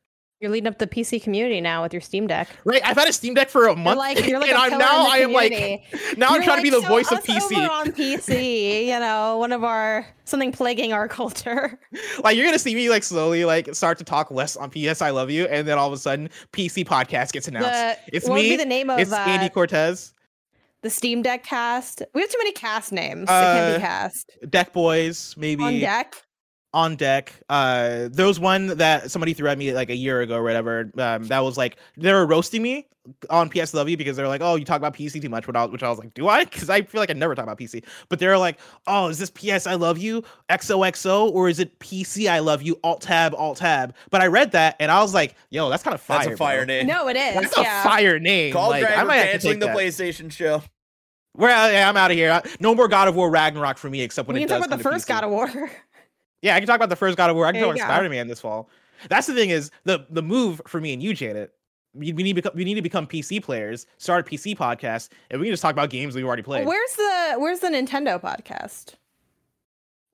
You're 0.40 0.50
leading 0.50 0.66
up 0.66 0.78
the 0.78 0.86
PC 0.86 1.22
community 1.22 1.62
now 1.62 1.82
with 1.82 1.94
your 1.94 2.02
Steam 2.02 2.26
Deck. 2.26 2.48
Right. 2.64 2.82
I've 2.84 2.96
had 2.96 3.08
a 3.08 3.12
Steam 3.12 3.32
Deck 3.32 3.48
for 3.48 3.68
a 3.68 3.74
month. 3.74 3.86
You're 3.86 3.96
like, 3.96 4.26
you're 4.26 4.40
like 4.40 4.50
and 4.50 4.58
I'm 4.58 4.78
now 4.78 5.08
I 5.08 5.18
am 5.18 5.32
like 5.32 5.50
now 6.18 6.28
you're 6.30 6.40
I'm 6.40 6.42
trying 6.42 6.46
like, 6.46 6.56
to 6.58 6.62
be 6.62 6.70
the 6.70 6.82
so 6.82 6.88
voice 6.88 7.10
of 7.10 7.24
PC. 7.24 7.68
on 7.68 7.86
PC, 7.92 8.84
you 8.84 9.00
know, 9.00 9.38
one 9.38 9.52
of 9.52 9.64
our 9.64 10.06
something 10.24 10.52
plaguing 10.52 10.92
our 10.92 11.08
culture. 11.08 11.78
Like 12.22 12.36
you're 12.36 12.46
gonna 12.46 12.58
see 12.58 12.74
me 12.74 12.90
like 12.90 13.04
slowly 13.04 13.44
like 13.44 13.74
start 13.74 13.98
to 13.98 14.04
talk 14.04 14.30
less 14.30 14.56
on 14.56 14.70
PS 14.70 15.00
I 15.00 15.10
love 15.10 15.30
you, 15.30 15.46
and 15.46 15.66
then 15.66 15.78
all 15.78 15.86
of 15.86 15.92
a 15.92 15.98
sudden 15.98 16.28
PC 16.52 16.84
podcast 16.84 17.32
gets 17.32 17.46
announced. 17.46 17.70
The, 17.70 18.16
it's 18.16 18.28
me. 18.28 18.50
Be 18.50 18.56
the 18.56 18.64
name 18.64 18.90
of 18.90 18.98
it's 18.98 19.12
uh, 19.12 19.16
Andy 19.16 19.48
Cortez. 19.48 20.12
The 20.82 20.90
Steam 20.90 21.22
Deck 21.22 21.44
cast. 21.44 22.02
We 22.14 22.20
have 22.20 22.30
too 22.30 22.38
many 22.38 22.52
cast 22.52 22.92
names. 22.92 23.28
Uh, 23.28 23.32
it 23.32 23.58
can 23.58 23.74
be 23.74 23.80
cast. 23.80 24.32
Deck 24.48 24.72
Boys, 24.72 25.34
maybe. 25.38 25.62
On 25.62 25.78
deck 25.78 26.25
on 26.76 26.94
deck. 26.94 27.32
Uh, 27.48 28.08
there 28.12 28.26
was 28.26 28.38
one 28.38 28.76
that 28.76 29.10
somebody 29.10 29.32
threw 29.32 29.48
at 29.48 29.56
me 29.56 29.72
like 29.72 29.88
a 29.88 29.96
year 29.96 30.20
ago 30.20 30.36
or 30.36 30.42
whatever. 30.42 30.90
Um, 30.98 31.24
that 31.28 31.40
was 31.40 31.56
like 31.56 31.78
they 31.96 32.12
were 32.12 32.26
roasting 32.26 32.60
me 32.60 32.86
on 33.30 33.48
PS 33.48 33.72
Love 33.72 33.88
You 33.88 33.96
because 33.96 34.14
they're 34.14 34.28
like, 34.28 34.42
"Oh, 34.42 34.56
you 34.56 34.66
talk 34.66 34.76
about 34.76 34.94
PC 34.94 35.22
too 35.22 35.30
much." 35.30 35.46
Which 35.46 35.56
I, 35.56 35.64
which 35.64 35.82
I 35.82 35.88
was 35.88 35.98
like, 35.98 36.12
"Do 36.12 36.28
I?" 36.28 36.44
Because 36.44 36.68
I 36.68 36.82
feel 36.82 37.00
like 37.00 37.08
I 37.08 37.14
never 37.14 37.34
talk 37.34 37.44
about 37.44 37.58
PC. 37.58 37.82
But 38.10 38.18
they're 38.18 38.36
like, 38.36 38.58
"Oh, 38.86 39.08
is 39.08 39.18
this 39.18 39.30
PS 39.30 39.66
I 39.66 39.74
Love 39.74 39.96
You 39.96 40.22
XOXO 40.50 41.32
or 41.32 41.48
is 41.48 41.60
it 41.60 41.78
PC 41.78 42.28
I 42.28 42.40
Love 42.40 42.60
You 42.60 42.78
Alt 42.84 43.00
Tab 43.00 43.34
Alt 43.34 43.56
Tab?" 43.56 43.94
But 44.10 44.20
I 44.20 44.26
read 44.26 44.52
that 44.52 44.76
and 44.78 44.90
I 44.90 45.00
was 45.00 45.14
like, 45.14 45.34
"Yo, 45.48 45.70
that's 45.70 45.82
kind 45.82 45.94
of 45.94 46.02
fire." 46.02 46.18
That's 46.18 46.34
a 46.34 46.36
fire 46.36 46.66
bro. 46.66 46.66
name. 46.66 46.86
No, 46.88 47.08
it 47.08 47.16
is. 47.16 47.34
That's 47.40 47.56
yeah. 47.56 47.80
a 47.80 47.84
fire 47.84 48.18
name. 48.18 48.52
Call 48.52 48.68
like, 48.68 48.84
I 48.84 49.02
might 49.02 49.30
canceling 49.30 49.60
the 49.60 49.66
that. 49.66 49.76
PlayStation 49.76 50.30
show. 50.30 50.62
Well, 51.34 51.72
yeah, 51.72 51.88
I'm 51.88 51.96
out 51.96 52.10
of 52.10 52.16
here. 52.16 52.42
No 52.60 52.74
more 52.74 52.88
God 52.88 53.08
of 53.08 53.16
War 53.16 53.30
Ragnarok 53.30 53.78
for 53.78 53.90
me, 53.90 54.02
except 54.02 54.28
when 54.28 54.34
we 54.34 54.40
it 54.40 54.48
can 54.48 54.48
does 54.48 54.60
talk 54.60 54.66
about 54.68 54.78
the 54.78 54.82
first 54.82 55.06
PC. 55.06 55.08
God 55.08 55.24
of 55.24 55.30
War. 55.30 55.70
Yeah, 56.42 56.54
I 56.54 56.60
can 56.60 56.66
talk 56.66 56.76
about 56.76 56.90
the 56.90 56.96
first 56.96 57.16
God 57.16 57.30
of 57.30 57.36
War. 57.36 57.46
I 57.46 57.52
can 57.52 57.60
talk 57.62 57.74
about 57.76 57.86
Spider 57.86 58.08
Man 58.08 58.28
this 58.28 58.40
fall. 58.40 58.68
That's 59.08 59.26
the 59.26 59.34
thing 59.34 59.50
is 59.50 59.70
the 59.84 60.06
the 60.10 60.22
move 60.22 60.60
for 60.66 60.80
me 60.80 60.92
and 60.92 61.02
you, 61.02 61.14
Janet. 61.14 61.52
We, 61.94 62.12
we 62.12 62.22
need 62.22 62.32
to 62.32 62.42
become, 62.42 62.52
we 62.54 62.64
need 62.64 62.74
to 62.74 62.82
become 62.82 63.06
PC 63.06 63.42
players. 63.42 63.86
Start 63.96 64.26
a 64.26 64.30
PC 64.30 64.54
podcast, 64.56 65.08
and 65.30 65.40
we 65.40 65.46
can 65.46 65.52
just 65.54 65.62
talk 65.62 65.72
about 65.72 65.88
games 65.88 66.14
we've 66.14 66.26
already 66.26 66.42
played. 66.42 66.66
Where's 66.66 66.92
the 66.94 67.34
Where's 67.38 67.60
the 67.60 67.68
Nintendo 67.68 68.20
podcast? 68.20 68.94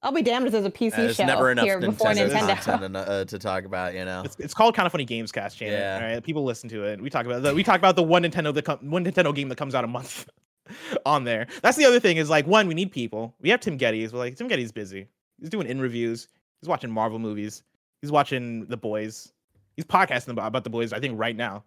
I'll 0.05 0.13
be 0.13 0.23
damned 0.23 0.47
if 0.47 0.53
there's 0.53 0.65
a 0.65 0.71
PC 0.71 0.95
uh, 0.95 0.97
there's 0.97 1.17
show 1.17 1.25
never 1.25 1.51
enough 1.53 1.65
here 1.65 1.81
Nintendo 1.81 1.87
before 1.87 2.07
Nintendo 2.09 2.61
content 2.61 2.97
uh, 2.97 3.25
to 3.25 3.39
talk 3.39 3.65
about. 3.65 3.95
You 3.95 4.05
know, 4.05 4.23
it's, 4.25 4.37
it's 4.39 4.55
called 4.55 4.75
kind 4.75 4.87
of 4.87 4.93
funny 4.93 5.05
games 5.05 5.31
cast, 5.31 5.59
Janet. 5.59 5.79
Yeah. 5.79 5.95
All 5.95 6.15
right, 6.15 6.23
people 6.25 6.45
listen 6.45 6.69
to 6.71 6.85
it. 6.85 7.01
We 7.01 7.09
talk 7.09 7.27
about 7.27 7.43
the, 7.43 7.55
we 7.55 7.63
talk 7.63 7.79
about 7.79 7.95
the 7.95 8.03
one 8.03 8.23
Nintendo 8.25 8.53
the 8.53 8.63
com- 8.63 8.91
one 8.91 9.05
Nintendo 9.05 9.35
game 9.35 9.49
that 9.49 9.57
comes 9.59 9.75
out 9.75 9.85
a 9.85 9.89
month 9.89 10.29
on 11.07 11.25
there. 11.25 11.47
That's 11.63 11.77
the 11.77 11.85
other 11.85 12.01
thing 12.01 12.17
is 12.17 12.29
like 12.29 12.47
one 12.47 12.67
we 12.67 12.75
need 12.75 12.91
people. 12.91 13.35
We 13.41 13.51
have 13.51 13.61
Tim 13.61 13.79
Gettys, 13.79 14.11
but 14.11 14.19
like 14.19 14.37
Tim 14.37 14.49
Gettys 14.49 14.75
busy. 14.75 15.07
He's 15.43 15.51
doing 15.51 15.67
in 15.67 15.81
reviews. 15.81 16.29
He's 16.61 16.69
watching 16.69 16.91
Marvel 16.91 17.19
movies. 17.19 17.65
He's 18.01 18.13
watching 18.13 18.65
The 18.67 18.77
Boys. 18.77 19.33
He's 19.77 19.85
podcasting 19.85 20.29
about, 20.29 20.47
about 20.47 20.63
The 20.63 20.71
Boys. 20.71 20.93
I 20.93 21.01
think 21.01 21.19
right 21.19 21.37
now. 21.37 21.65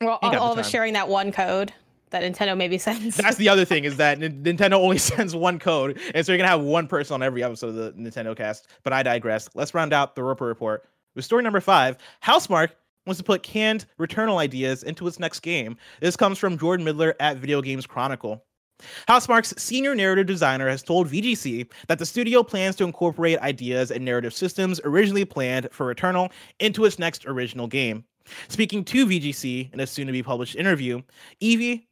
Well, 0.00 0.18
all, 0.20 0.36
all 0.36 0.52
of 0.52 0.58
us 0.58 0.68
sharing 0.68 0.94
that 0.94 1.08
one 1.08 1.30
code 1.30 1.72
that 2.10 2.22
Nintendo 2.22 2.56
maybe 2.56 2.78
sends. 2.78 3.16
That's 3.16 3.36
the 3.36 3.48
other 3.50 3.64
thing 3.64 3.84
is 3.84 3.96
that 3.98 4.20
N- 4.20 4.42
Nintendo 4.42 4.74
only 4.74 4.98
sends 5.12 5.36
one 5.36 5.58
code, 5.60 6.00
and 6.14 6.26
so 6.26 6.32
you're 6.32 6.38
gonna 6.38 6.48
have 6.50 6.60
one 6.60 6.88
person 6.88 7.14
on 7.14 7.22
every 7.22 7.42
episode 7.44 7.68
of 7.68 7.74
the 7.76 7.92
Nintendo 7.92 8.36
Cast. 8.36 8.66
But 8.82 8.92
I 8.92 9.02
digress. 9.02 9.48
Let's 9.54 9.72
round 9.72 9.92
out 9.92 10.16
the 10.16 10.22
Roper 10.24 10.46
Report 10.46 10.84
with 11.14 11.24
story 11.24 11.42
number 11.44 11.60
five. 11.60 11.96
Housemarque 12.22 12.72
wants 13.06 13.18
to 13.18 13.24
put 13.24 13.42
canned 13.42 13.86
Returnal 14.00 14.38
ideas 14.38 14.82
into 14.82 15.06
its 15.06 15.20
next 15.20 15.40
game. 15.40 15.76
This 16.00 16.16
comes 16.16 16.38
from 16.38 16.58
Jordan 16.58 16.84
Middler 16.84 17.14
at 17.20 17.36
Video 17.36 17.62
Games 17.62 17.86
Chronicle. 17.86 18.42
Housemarque's 19.08 19.60
senior 19.60 19.94
narrative 19.94 20.26
designer 20.26 20.68
has 20.68 20.82
told 20.82 21.08
VGC 21.08 21.70
that 21.88 21.98
the 21.98 22.06
studio 22.06 22.42
plans 22.42 22.76
to 22.76 22.84
incorporate 22.84 23.38
ideas 23.40 23.90
and 23.90 24.04
narrative 24.04 24.34
systems 24.34 24.80
originally 24.84 25.24
planned 25.24 25.68
for 25.72 25.92
Returnal 25.92 26.30
into 26.60 26.84
its 26.84 26.98
next 26.98 27.26
original 27.26 27.66
game. 27.66 28.04
Speaking 28.48 28.84
to 28.84 29.06
VGC 29.06 29.72
in 29.72 29.80
a 29.80 29.86
soon 29.86 30.06
to 30.06 30.12
be 30.12 30.22
published 30.22 30.56
interview, 30.56 31.00
Eevi 31.40 31.86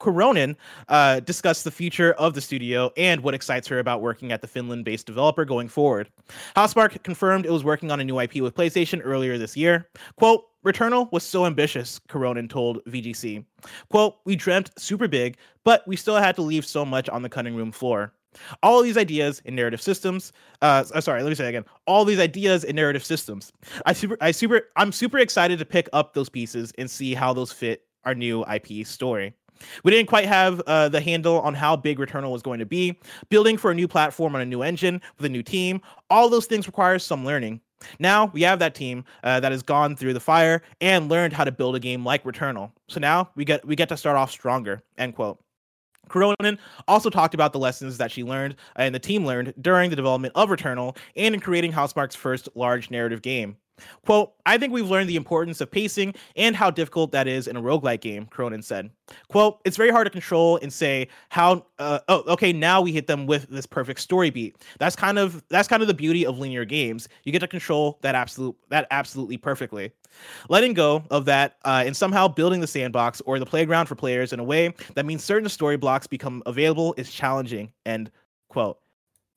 Korhonen 0.00 0.56
uh, 0.88 1.20
discussed 1.20 1.64
the 1.64 1.70
future 1.70 2.12
of 2.14 2.34
the 2.34 2.40
studio 2.40 2.90
and 2.96 3.22
what 3.22 3.34
excites 3.34 3.68
her 3.68 3.78
about 3.78 4.02
working 4.02 4.32
at 4.32 4.40
the 4.40 4.46
Finland 4.46 4.84
based 4.84 5.06
developer 5.06 5.44
going 5.44 5.68
forward. 5.68 6.10
Housemarque 6.56 7.02
confirmed 7.02 7.46
it 7.46 7.52
was 7.52 7.64
working 7.64 7.90
on 7.90 8.00
a 8.00 8.04
new 8.04 8.18
IP 8.18 8.36
with 8.36 8.54
PlayStation 8.54 9.00
earlier 9.04 9.38
this 9.38 9.56
year. 9.56 9.88
Quote, 10.16 10.44
Returnal 10.64 11.12
was 11.12 11.22
so 11.22 11.44
ambitious, 11.44 12.00
Korhonen 12.08 12.48
told 12.48 12.82
VGC. 12.86 13.44
Quote, 13.90 14.16
we 14.24 14.34
dreamt 14.34 14.70
super 14.78 15.06
big, 15.06 15.36
but 15.62 15.86
we 15.86 15.96
still 15.96 16.16
had 16.16 16.34
to 16.36 16.42
leave 16.42 16.64
so 16.64 16.84
much 16.84 17.08
on 17.08 17.22
the 17.22 17.28
cutting 17.28 17.54
room 17.54 17.70
floor. 17.70 18.14
All 18.62 18.82
these 18.82 18.96
ideas 18.96 19.40
in 19.44 19.54
narrative 19.54 19.80
systems. 19.80 20.32
Uh, 20.60 20.82
sorry, 21.00 21.22
let 21.22 21.28
me 21.28 21.34
say 21.34 21.46
it 21.46 21.50
again. 21.50 21.64
All 21.86 22.04
these 22.04 22.18
ideas 22.18 22.64
in 22.64 22.76
narrative 22.76 23.04
systems. 23.04 23.52
I 23.86 23.92
super, 23.92 24.16
I 24.20 24.32
super, 24.32 24.62
I'm 24.76 24.90
super 24.90 25.18
excited 25.18 25.58
to 25.58 25.64
pick 25.64 25.88
up 25.92 26.14
those 26.14 26.28
pieces 26.28 26.72
and 26.78 26.90
see 26.90 27.14
how 27.14 27.32
those 27.32 27.52
fit 27.52 27.84
our 28.04 28.14
new 28.14 28.44
IP 28.46 28.86
story. 28.86 29.34
We 29.84 29.92
didn't 29.92 30.08
quite 30.08 30.26
have 30.26 30.60
uh, 30.66 30.88
the 30.88 31.00
handle 31.00 31.40
on 31.40 31.54
how 31.54 31.76
big 31.76 31.98
Returnal 31.98 32.32
was 32.32 32.42
going 32.42 32.58
to 32.58 32.66
be. 32.66 32.98
Building 33.28 33.56
for 33.56 33.70
a 33.70 33.74
new 33.74 33.86
platform 33.86 34.34
on 34.34 34.40
a 34.40 34.46
new 34.46 34.62
engine 34.62 35.00
with 35.16 35.26
a 35.26 35.28
new 35.28 35.42
team, 35.42 35.80
all 36.10 36.28
those 36.28 36.46
things 36.46 36.66
require 36.66 36.98
some 36.98 37.24
learning. 37.24 37.60
Now 37.98 38.26
we 38.32 38.42
have 38.42 38.58
that 38.58 38.74
team 38.74 39.04
uh, 39.22 39.40
that 39.40 39.52
has 39.52 39.62
gone 39.62 39.96
through 39.96 40.14
the 40.14 40.20
fire 40.20 40.62
and 40.80 41.08
learned 41.08 41.32
how 41.32 41.44
to 41.44 41.52
build 41.52 41.76
a 41.76 41.80
game 41.80 42.04
like 42.04 42.24
Returnal. 42.24 42.70
So 42.88 43.00
now 43.00 43.30
we 43.34 43.44
get 43.44 43.64
we 43.66 43.76
get 43.76 43.88
to 43.90 43.96
start 43.96 44.16
off 44.16 44.30
stronger. 44.30 44.82
End 44.98 45.14
quote. 45.14 45.38
Korhonen 46.08 46.58
also 46.86 47.08
talked 47.10 47.34
about 47.34 47.52
the 47.52 47.58
lessons 47.58 47.96
that 47.98 48.10
she 48.10 48.22
learned 48.22 48.56
and 48.76 48.94
the 48.94 48.98
team 48.98 49.24
learned 49.24 49.54
during 49.60 49.90
the 49.90 49.96
development 49.96 50.32
of 50.36 50.50
Returnal 50.50 50.96
and 51.16 51.34
in 51.34 51.40
creating 51.40 51.72
Housemarque's 51.72 52.14
first 52.14 52.48
large 52.54 52.90
narrative 52.90 53.22
game. 53.22 53.56
Quote, 54.04 54.34
I 54.46 54.58
think 54.58 54.72
we've 54.72 54.88
learned 54.88 55.08
the 55.08 55.16
importance 55.16 55.60
of 55.60 55.70
pacing 55.70 56.14
and 56.36 56.54
how 56.54 56.70
difficult 56.70 57.12
that 57.12 57.26
is 57.26 57.48
in 57.48 57.56
a 57.56 57.62
roguelike 57.62 58.00
game, 58.00 58.26
Cronin 58.26 58.62
said. 58.62 58.90
Quote, 59.28 59.60
it's 59.64 59.76
very 59.76 59.90
hard 59.90 60.06
to 60.06 60.10
control 60.10 60.58
and 60.62 60.72
say 60.72 61.08
how 61.30 61.66
uh, 61.78 61.98
oh, 62.08 62.22
okay, 62.28 62.52
now 62.52 62.80
we 62.80 62.92
hit 62.92 63.06
them 63.06 63.26
with 63.26 63.48
this 63.48 63.66
perfect 63.66 64.00
story 64.00 64.30
beat. 64.30 64.56
That's 64.78 64.96
kind 64.96 65.18
of 65.18 65.42
that's 65.48 65.68
kind 65.68 65.82
of 65.82 65.88
the 65.88 65.94
beauty 65.94 66.24
of 66.24 66.38
linear 66.38 66.64
games. 66.64 67.08
You 67.24 67.32
get 67.32 67.40
to 67.40 67.48
control 67.48 67.98
that 68.02 68.14
absolute 68.14 68.56
that 68.68 68.86
absolutely 68.90 69.36
perfectly. 69.36 69.92
Letting 70.48 70.74
go 70.74 71.04
of 71.10 71.24
that 71.24 71.56
uh, 71.64 71.82
and 71.84 71.96
somehow 71.96 72.28
building 72.28 72.60
the 72.60 72.66
sandbox 72.66 73.20
or 73.22 73.38
the 73.38 73.46
playground 73.46 73.86
for 73.86 73.96
players 73.96 74.32
in 74.32 74.38
a 74.38 74.44
way 74.44 74.72
that 74.94 75.06
means 75.06 75.24
certain 75.24 75.48
story 75.48 75.76
blocks 75.76 76.06
become 76.06 76.42
available 76.46 76.94
is 76.96 77.10
challenging. 77.10 77.72
End 77.84 78.10
quote. 78.48 78.78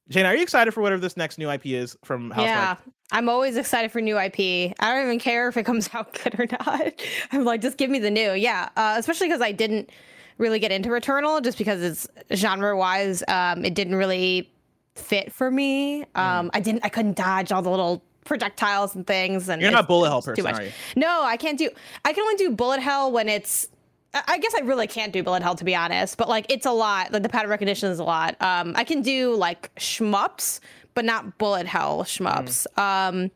Jane, 0.10 0.26
are 0.26 0.36
you 0.36 0.42
excited 0.42 0.74
for 0.74 0.82
whatever 0.82 1.02
this 1.02 1.18
next 1.18 1.38
new 1.38 1.50
IP 1.50 1.68
is 1.68 1.98
from 2.04 2.32
House 2.32 2.46
Yeah, 2.46 2.76
Mike? 2.86 2.94
I'm 3.12 3.30
always 3.30 3.58
excited 3.58 3.92
for 3.92 4.02
new 4.02 4.18
IP. 4.18 4.74
I 4.80 4.94
don't 4.94 5.04
even 5.04 5.20
care 5.20 5.48
if 5.48 5.58
it 5.58 5.64
comes 5.64 5.90
out 5.94 6.14
good 6.14 6.40
or 6.40 6.48
not. 6.52 6.94
I'm 7.32 7.44
like, 7.44 7.62
just 7.62 7.78
give 7.78 7.90
me 7.90 8.00
the 8.00 8.12
new. 8.12 8.34
Yeah, 8.34 8.70
uh, 8.76 8.96
especially 8.98 9.28
because 9.28 9.42
I 9.42 9.52
didn't 9.52 9.90
really 10.38 10.60
get 10.60 10.72
into 10.72 10.90
Returnal 10.90 11.42
just 11.44 11.58
because 11.58 11.82
it's 11.82 12.08
genre 12.34 12.78
wise, 12.78 13.24
um, 13.28 13.66
it 13.66 13.74
didn't 13.74 13.96
really 13.96 14.52
fit 14.96 15.32
for 15.32 15.50
me. 15.50 16.04
Um, 16.16 16.48
mm. 16.48 16.50
I 16.54 16.60
didn't, 16.60 16.86
I 16.86 16.90
couldn't 16.90 17.16
dodge 17.16 17.52
all 17.52 17.62
the 17.62 17.70
little 17.70 18.04
projectiles 18.24 18.96
and 18.96 19.06
things. 19.08 19.50
And 19.50 19.62
you're 19.62 19.72
not 19.72 19.88
bullet 19.88 20.10
hell 20.10 20.22
person, 20.22 20.46
are 20.46 20.64
you? 20.64 20.72
No, 20.96 21.24
I 21.24 21.38
can't 21.38 21.58
do. 21.58 21.70
I 22.06 22.14
can 22.14 22.22
only 22.22 22.36
do 22.36 22.52
bullet 22.52 22.82
hell 22.82 23.12
when 23.12 23.30
it's 23.30 23.68
I 24.14 24.38
guess 24.38 24.54
I 24.56 24.62
really 24.62 24.88
can't 24.88 25.14
do 25.14 25.22
bullet 25.22 25.44
hell 25.44 25.56
to 25.56 25.66
be 25.66 25.76
honest, 25.76 26.18
but 26.18 26.30
like 26.30 26.46
it's 26.50 26.66
a 26.66 26.72
lot. 26.72 27.12
Like 27.12 27.24
the 27.24 27.30
pattern 27.30 27.50
recognition 27.50 27.92
is 27.92 28.00
a 28.00 28.04
lot. 28.04 28.42
Um, 28.42 28.74
I 28.76 28.84
can 28.84 29.02
do 29.02 29.36
like 29.36 29.74
shmups, 29.76 30.60
but 30.94 31.06
not 31.06 31.38
bullet 31.38 31.68
hell 31.68 32.04
shmups. 32.04 32.66
Mm. 32.78 32.82
Um, 32.82 33.32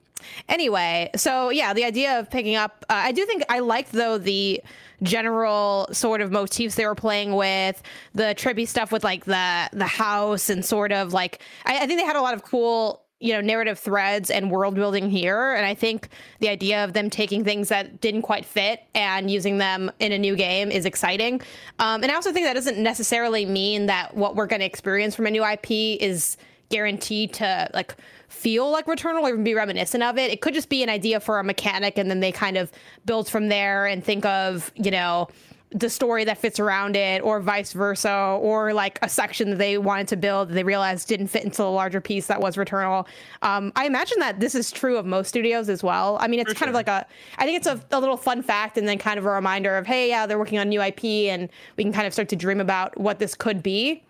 anyway, 0.49 1.11
so 1.15 1.49
yeah, 1.49 1.73
the 1.73 1.83
idea 1.83 2.19
of 2.19 2.29
picking 2.29 2.55
up, 2.55 2.85
uh, 2.89 2.93
I 2.93 3.11
do 3.11 3.25
think 3.25 3.43
I 3.49 3.59
liked 3.59 3.91
though 3.91 4.17
the 4.17 4.61
general 5.03 5.87
sort 5.91 6.21
of 6.21 6.31
motifs 6.31 6.75
they 6.75 6.85
were 6.85 6.95
playing 6.95 7.35
with, 7.35 7.81
the 8.13 8.35
trippy 8.37 8.67
stuff 8.67 8.91
with 8.91 9.03
like 9.03 9.25
the 9.25 9.69
the 9.73 9.87
house 9.87 10.49
and 10.49 10.63
sort 10.63 10.91
of 10.91 11.13
like 11.13 11.41
I, 11.65 11.83
I 11.83 11.87
think 11.87 11.99
they 11.99 12.05
had 12.05 12.15
a 12.15 12.21
lot 12.21 12.33
of 12.33 12.43
cool 12.43 13.03
you 13.21 13.33
know 13.33 13.41
narrative 13.41 13.79
threads 13.79 14.29
and 14.29 14.51
world 14.51 14.75
building 14.75 15.09
here 15.09 15.53
and 15.53 15.65
i 15.65 15.73
think 15.73 16.09
the 16.39 16.49
idea 16.49 16.83
of 16.83 16.93
them 16.93 17.09
taking 17.09 17.43
things 17.43 17.69
that 17.69 18.01
didn't 18.01 18.23
quite 18.23 18.45
fit 18.45 18.83
and 18.95 19.29
using 19.29 19.57
them 19.57 19.91
in 19.99 20.11
a 20.11 20.17
new 20.17 20.35
game 20.35 20.71
is 20.71 20.85
exciting 20.85 21.39
um, 21.79 22.03
and 22.03 22.11
i 22.11 22.15
also 22.15 22.31
think 22.31 22.45
that 22.45 22.53
doesn't 22.53 22.77
necessarily 22.77 23.45
mean 23.45 23.85
that 23.85 24.15
what 24.15 24.35
we're 24.35 24.47
going 24.47 24.59
to 24.59 24.65
experience 24.65 25.15
from 25.15 25.27
a 25.27 25.31
new 25.31 25.45
ip 25.45 25.69
is 25.69 26.35
guaranteed 26.71 27.33
to 27.33 27.69
like 27.73 27.95
feel 28.29 28.71
like 28.71 28.87
Returnal 28.87 29.21
or 29.21 29.29
even 29.29 29.43
be 29.43 29.53
reminiscent 29.53 30.01
of 30.01 30.17
it. 30.17 30.31
It 30.31 30.41
could 30.41 30.53
just 30.53 30.69
be 30.69 30.81
an 30.81 30.89
idea 30.89 31.19
for 31.19 31.37
a 31.37 31.43
mechanic, 31.43 31.97
and 31.97 32.09
then 32.09 32.21
they 32.21 32.31
kind 32.31 32.57
of 32.57 32.71
build 33.05 33.29
from 33.29 33.49
there 33.49 33.85
and 33.85 34.03
think 34.03 34.25
of 34.25 34.71
you 34.75 34.89
know 34.89 35.27
the 35.73 35.89
story 35.89 36.25
that 36.25 36.37
fits 36.37 36.59
around 36.59 36.95
it 36.95 37.21
or 37.21 37.39
vice 37.39 37.71
versa 37.71 38.37
or 38.41 38.73
like 38.73 38.99
a 39.01 39.07
section 39.09 39.51
that 39.51 39.55
they 39.55 39.77
wanted 39.77 40.07
to 40.09 40.17
build 40.17 40.49
that 40.49 40.53
they 40.53 40.63
realized 40.63 41.07
didn't 41.07 41.27
fit 41.27 41.45
into 41.45 41.57
the 41.57 41.69
larger 41.69 42.01
piece 42.01 42.27
that 42.27 42.41
was 42.41 42.57
returnal. 42.57 43.07
Um, 43.41 43.71
i 43.75 43.85
imagine 43.85 44.19
that 44.19 44.39
this 44.39 44.53
is 44.53 44.71
true 44.71 44.97
of 44.97 45.05
most 45.05 45.29
studios 45.29 45.69
as 45.69 45.81
well. 45.81 46.17
I 46.19 46.27
mean 46.27 46.39
it's 46.41 46.51
For 46.51 46.55
kind 46.55 46.67
sure. 46.67 46.69
of 46.69 46.75
like 46.75 46.87
a 46.87 47.05
i 47.37 47.45
think 47.45 47.57
it's 47.57 47.67
a, 47.67 47.79
a, 47.91 47.99
little 47.99 48.17
fun 48.17 48.41
fact 48.41 48.77
and 48.77 48.87
then 48.87 48.97
kind 48.97 49.17
of 49.17 49.25
a 49.25 49.29
reminder 49.29 49.77
of 49.77 49.87
hey 49.87 50.09
yeah 50.09 50.25
they're 50.25 50.39
working 50.39 50.59
on 50.59 50.69
new 50.69 50.81
ip 50.81 51.03
and 51.03 51.49
we 51.77 51.83
can 51.83 51.93
kind 51.93 52.07
of 52.07 52.13
start 52.13 52.29
to 52.29 52.35
dream 52.35 52.59
about 52.59 52.97
what 52.99 53.19
this 53.19 53.35
could 53.35 53.63
be 53.63 54.03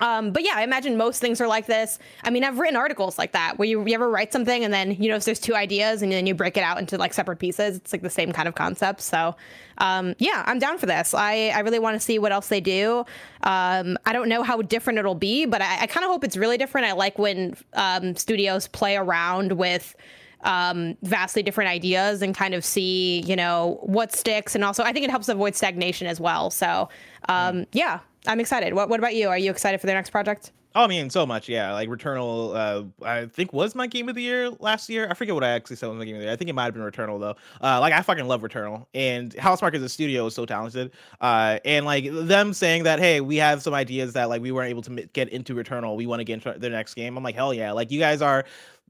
um, 0.00 0.32
but 0.32 0.44
yeah, 0.44 0.54
I 0.56 0.62
imagine 0.62 0.96
most 0.96 1.20
things 1.20 1.40
are 1.40 1.46
like 1.46 1.66
this. 1.66 1.98
I 2.24 2.30
mean, 2.30 2.44
I've 2.44 2.58
written 2.58 2.76
articles 2.76 3.16
like 3.16 3.32
that 3.32 3.58
where 3.58 3.68
you, 3.68 3.86
you 3.86 3.94
ever 3.94 4.10
write 4.10 4.32
something 4.32 4.64
and 4.64 4.74
then 4.74 4.92
you 4.92 5.08
know 5.08 5.16
if 5.16 5.24
there's 5.24 5.38
two 5.38 5.54
ideas 5.54 6.02
and 6.02 6.10
then 6.10 6.26
you 6.26 6.34
break 6.34 6.56
it 6.56 6.62
out 6.62 6.78
into 6.78 6.98
like 6.98 7.14
separate 7.14 7.38
pieces. 7.38 7.76
It's 7.76 7.92
like 7.92 8.02
the 8.02 8.10
same 8.10 8.32
kind 8.32 8.48
of 8.48 8.54
concept. 8.54 9.00
So 9.00 9.36
um, 9.78 10.14
yeah, 10.18 10.42
I'm 10.46 10.58
down 10.58 10.78
for 10.78 10.86
this. 10.86 11.14
I, 11.14 11.48
I 11.48 11.60
really 11.60 11.78
want 11.78 11.94
to 11.94 12.00
see 12.00 12.18
what 12.18 12.32
else 12.32 12.48
they 12.48 12.60
do. 12.60 13.04
Um, 13.42 13.96
I 14.04 14.12
don't 14.12 14.28
know 14.28 14.42
how 14.42 14.62
different 14.62 14.98
it'll 14.98 15.14
be, 15.14 15.46
but 15.46 15.62
I, 15.62 15.82
I 15.82 15.86
kind 15.86 16.04
of 16.04 16.10
hope 16.10 16.24
it's 16.24 16.36
really 16.36 16.58
different. 16.58 16.86
I 16.86 16.92
like 16.92 17.18
when 17.18 17.56
um, 17.74 18.16
studios 18.16 18.68
play 18.68 18.96
around 18.96 19.52
with 19.52 19.94
um, 20.42 20.96
vastly 21.02 21.42
different 21.42 21.70
ideas 21.70 22.22
and 22.22 22.34
kind 22.34 22.54
of 22.54 22.64
see, 22.64 23.22
you 23.22 23.34
know, 23.34 23.78
what 23.82 24.14
sticks. 24.14 24.54
And 24.54 24.62
also, 24.62 24.82
I 24.82 24.92
think 24.92 25.04
it 25.04 25.10
helps 25.10 25.28
avoid 25.28 25.54
stagnation 25.54 26.06
as 26.06 26.20
well. 26.20 26.50
So, 26.50 26.88
um, 27.28 27.66
yeah, 27.72 28.00
I'm 28.26 28.40
excited. 28.40 28.74
What 28.74 28.88
What 28.88 29.00
about 29.00 29.14
you? 29.14 29.28
Are 29.28 29.38
you 29.38 29.50
excited 29.50 29.80
for 29.80 29.86
their 29.86 29.96
next 29.96 30.10
project? 30.10 30.52
Oh, 30.76 30.82
I 30.82 30.86
mean, 30.88 31.08
so 31.08 31.24
much, 31.24 31.48
yeah. 31.48 31.72
Like 31.72 31.88
Returnal, 31.88 32.56
uh, 32.56 33.06
I 33.06 33.26
think 33.26 33.52
was 33.52 33.76
my 33.76 33.86
game 33.86 34.08
of 34.08 34.16
the 34.16 34.22
year 34.22 34.50
last 34.58 34.88
year. 34.88 35.06
I 35.08 35.14
forget 35.14 35.32
what 35.32 35.44
I 35.44 35.50
actually 35.50 35.76
said 35.76 35.88
was 35.88 35.96
my 35.96 36.04
game 36.04 36.16
of 36.16 36.20
the 36.20 36.24
year. 36.24 36.32
I 36.32 36.36
think 36.36 36.50
it 36.50 36.52
might 36.52 36.64
have 36.64 36.74
been 36.74 36.82
Returnal 36.82 37.20
though. 37.20 37.36
Uh, 37.62 37.78
like 37.78 37.92
I 37.92 38.02
fucking 38.02 38.26
love 38.26 38.42
Returnal, 38.42 38.86
and 38.92 39.32
Housemarque 39.36 39.76
as 39.76 39.82
a 39.82 39.88
studio 39.88 40.26
is 40.26 40.34
so 40.34 40.44
talented. 40.44 40.90
Uh, 41.20 41.60
and 41.64 41.86
like 41.86 42.06
them 42.10 42.52
saying 42.52 42.82
that, 42.84 42.98
hey, 42.98 43.20
we 43.20 43.36
have 43.36 43.62
some 43.62 43.72
ideas 43.72 44.14
that 44.14 44.28
like 44.28 44.42
we 44.42 44.50
weren't 44.50 44.68
able 44.68 44.82
to 44.82 44.90
get 45.12 45.28
into 45.28 45.54
Returnal. 45.54 45.94
We 45.94 46.06
want 46.06 46.18
to 46.18 46.24
get 46.24 46.44
into 46.44 46.58
their 46.58 46.72
next 46.72 46.94
game. 46.94 47.16
I'm 47.16 47.22
like, 47.22 47.36
hell 47.36 47.54
yeah! 47.54 47.70
Like 47.70 47.92
you 47.92 48.00
guys 48.00 48.20
are 48.20 48.44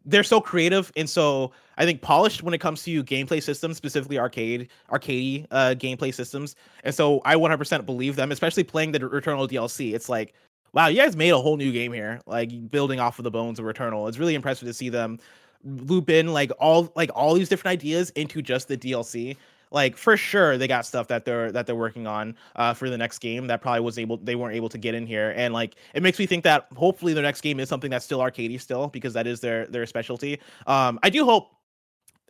they're 0.05 0.25
so 0.25 0.41
creative 0.41 0.93
and 0.97 1.09
so 1.09 1.53
I 1.77 1.85
think 1.85 2.03
polished 2.03 2.43
when 2.43 2.55
it 2.55 2.59
comes 2.59 2.83
to 2.85 3.03
gameplay 3.05 3.43
systems, 3.43 3.77
specifically 3.77 4.19
arcade, 4.19 4.69
arcade 4.91 5.47
uh, 5.51 5.75
gameplay 5.77 6.15
systems. 6.15 6.55
And 6.85 6.95
so 6.95 7.21
I 7.25 7.35
100% 7.35 7.85
believe 7.85 8.17
them, 8.17 8.31
especially 8.31 8.65
playing 8.65 8.93
the 8.93 9.01
Returnal 9.01 9.49
DLC. 9.49 9.95
It's 9.95 10.09
like, 10.09 10.35
wow, 10.73 10.87
you 10.87 11.01
guys 11.01 11.17
made 11.17 11.31
a 11.31 11.39
whole 11.39 11.57
new 11.57 11.73
game 11.73 11.93
here, 11.93 12.21
like 12.27 12.71
building 12.71 13.01
off 13.01 13.19
of 13.19 13.25
the 13.25 13.31
bones 13.31 13.59
of 13.59 13.65
Returnal. 13.65 14.09
It's 14.09 14.19
really 14.19 14.35
impressive 14.35 14.69
to 14.69 14.75
see 14.75 14.89
them 14.89 15.19
loop 15.65 16.11
in 16.11 16.33
like 16.33 16.53
all 16.59 16.93
like 16.95 17.11
all 17.15 17.35
these 17.35 17.49
different 17.49 17.73
ideas 17.73 18.11
into 18.11 18.43
just 18.43 18.69
the 18.69 18.77
DLC 18.77 19.37
like 19.75 19.97
for 19.97 20.17
sure 20.17 20.57
they 20.57 20.69
got 20.69 20.87
stuff 20.87 21.09
that 21.09 21.25
they're 21.25 21.53
that 21.53 21.67
they're 21.67 21.75
working 21.75 22.07
on 22.07 22.35
uh, 22.57 22.73
for 22.73 22.89
the 22.89 22.97
next 22.97 23.19
game 23.19 23.47
that 23.49 23.61
probably 23.61 23.81
was 23.81 23.99
able 23.99 24.17
they 24.19 24.37
weren't 24.37 24.55
able 24.55 24.69
to 24.69 24.79
get 24.79 24.95
in 24.95 25.07
here 25.07 25.35
and 25.37 25.53
like 25.53 25.75
it 25.93 26.03
makes 26.03 26.19
me 26.19 26.25
think 26.25 26.45
that 26.45 26.67
hopefully 26.77 27.13
the 27.13 27.21
next 27.21 27.43
game 27.43 27.61
is 27.61 27.69
something 27.69 27.91
that's 27.91 28.05
still 28.05 28.21
arcadey 28.21 28.59
still 28.59 28.87
because 28.87 29.13
that 29.13 29.27
is 29.27 29.41
their 29.41 29.67
their 29.67 29.85
specialty 29.85 30.41
um 30.67 30.99
i 31.03 31.11
do 31.11 31.25
hope 31.25 31.51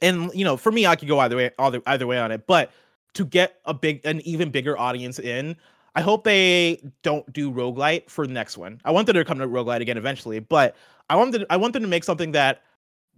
and 0.02 0.32
you 0.34 0.44
know 0.44 0.56
for 0.56 0.72
me 0.72 0.86
i 0.86 0.96
could 0.96 1.06
go 1.06 1.20
either 1.20 1.36
way 1.36 1.50
either, 1.60 1.82
either 1.86 2.06
way 2.06 2.18
on 2.18 2.32
it 2.32 2.46
but 2.46 2.72
to 3.12 3.24
get 3.24 3.60
a 3.66 3.74
big 3.74 4.04
an 4.04 4.20
even 4.22 4.50
bigger 4.50 4.76
audience 4.76 5.20
in 5.20 5.54
I 5.96 6.00
hope 6.00 6.24
they 6.24 6.82
don't 7.02 7.30
do 7.32 7.52
roguelite 7.52 8.10
for 8.10 8.26
the 8.26 8.32
next 8.32 8.58
one. 8.58 8.80
I 8.84 8.90
want 8.90 9.06
them 9.06 9.14
to 9.14 9.24
come 9.24 9.38
to 9.38 9.46
roguelite 9.46 9.80
again 9.80 9.96
eventually, 9.96 10.40
but 10.40 10.74
I 11.08 11.14
want 11.14 11.30
them 11.30 11.44
I 11.50 11.56
want 11.56 11.72
them 11.72 11.82
to 11.82 11.88
make 11.88 12.02
something 12.02 12.32
that 12.32 12.62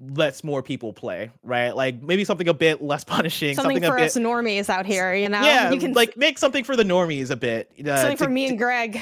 lets 0.00 0.44
more 0.44 0.62
people 0.62 0.92
play, 0.92 1.30
right? 1.42 1.74
Like 1.74 2.02
maybe 2.02 2.24
something 2.24 2.48
a 2.48 2.54
bit 2.54 2.82
less 2.82 3.04
punishing, 3.04 3.54
something, 3.54 3.76
something 3.76 3.90
for 3.90 3.96
bit, 3.96 4.06
us 4.06 4.16
normies 4.16 4.68
out 4.68 4.86
here, 4.86 5.14
you 5.14 5.28
know. 5.28 5.42
Yeah, 5.42 5.70
you 5.70 5.80
can 5.80 5.92
like 5.92 6.16
make 6.16 6.38
something 6.38 6.64
for 6.64 6.76
the 6.76 6.84
normies 6.84 7.30
a 7.30 7.36
bit. 7.36 7.70
Uh, 7.80 7.96
something 7.96 8.16
to, 8.16 8.24
for 8.24 8.30
me 8.30 8.48
and 8.48 8.58
Greg. 8.58 9.00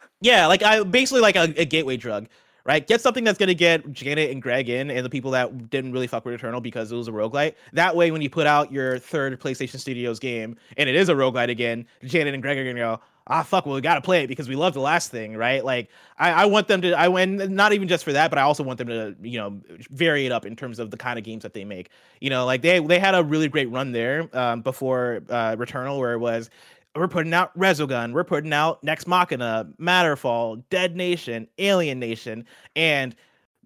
yeah, 0.20 0.46
like 0.46 0.62
I 0.62 0.82
basically 0.82 1.20
like 1.20 1.36
a, 1.36 1.54
a, 1.56 1.64
gateway 1.64 1.96
drug, 1.96 2.28
right? 2.64 2.86
Get 2.86 3.00
something 3.00 3.24
that's 3.24 3.38
gonna 3.38 3.54
get 3.54 3.90
Janet 3.92 4.30
and 4.30 4.42
Greg 4.42 4.68
in, 4.68 4.90
and 4.90 5.04
the 5.04 5.10
people 5.10 5.30
that 5.32 5.70
didn't 5.70 5.92
really 5.92 6.06
fuck 6.06 6.24
with 6.24 6.40
Returnal 6.40 6.62
because 6.62 6.90
it 6.90 6.96
was 6.96 7.08
a 7.08 7.12
roguelite. 7.12 7.54
That 7.72 7.94
way, 7.94 8.10
when 8.10 8.22
you 8.22 8.30
put 8.30 8.46
out 8.46 8.72
your 8.72 8.98
third 8.98 9.38
PlayStation 9.40 9.78
Studios 9.78 10.18
game 10.18 10.56
and 10.76 10.88
it 10.88 10.96
is 10.96 11.08
a 11.08 11.14
roguelite 11.14 11.50
again, 11.50 11.86
Janet 12.04 12.34
and 12.34 12.42
Greg 12.42 12.58
are 12.58 12.64
gonna 12.64 12.74
go, 12.74 13.00
ah 13.26 13.42
fuck 13.42 13.64
well 13.64 13.74
we 13.74 13.80
got 13.80 13.94
to 13.94 14.00
play 14.00 14.22
it 14.22 14.26
because 14.26 14.48
we 14.48 14.56
love 14.56 14.74
the 14.74 14.80
last 14.80 15.10
thing 15.10 15.36
right 15.36 15.64
like 15.64 15.88
I, 16.18 16.30
I 16.30 16.44
want 16.46 16.68
them 16.68 16.82
to 16.82 16.92
i 16.92 17.08
went 17.08 17.50
not 17.50 17.72
even 17.72 17.88
just 17.88 18.04
for 18.04 18.12
that 18.12 18.30
but 18.30 18.38
i 18.38 18.42
also 18.42 18.62
want 18.62 18.78
them 18.78 18.88
to 18.88 19.16
you 19.22 19.38
know 19.38 19.60
vary 19.90 20.26
it 20.26 20.32
up 20.32 20.44
in 20.44 20.56
terms 20.56 20.78
of 20.78 20.90
the 20.90 20.96
kind 20.96 21.18
of 21.18 21.24
games 21.24 21.42
that 21.42 21.54
they 21.54 21.64
make 21.64 21.90
you 22.20 22.30
know 22.30 22.44
like 22.44 22.62
they 22.62 22.80
they 22.80 22.98
had 22.98 23.14
a 23.14 23.22
really 23.22 23.48
great 23.48 23.70
run 23.70 23.92
there 23.92 24.28
um, 24.36 24.60
before 24.60 25.22
uh, 25.30 25.56
returnal 25.56 25.98
where 25.98 26.12
it 26.12 26.18
was 26.18 26.50
we're 26.96 27.08
putting 27.08 27.34
out 27.34 27.56
Resogun, 27.58 28.12
we're 28.12 28.24
putting 28.24 28.52
out 28.52 28.82
Nex 28.84 29.06
Machina, 29.06 29.68
Matterfall, 29.80 30.62
Dead 30.70 30.94
Nation, 30.94 31.48
Alienation, 31.58 32.44
and 32.76 33.16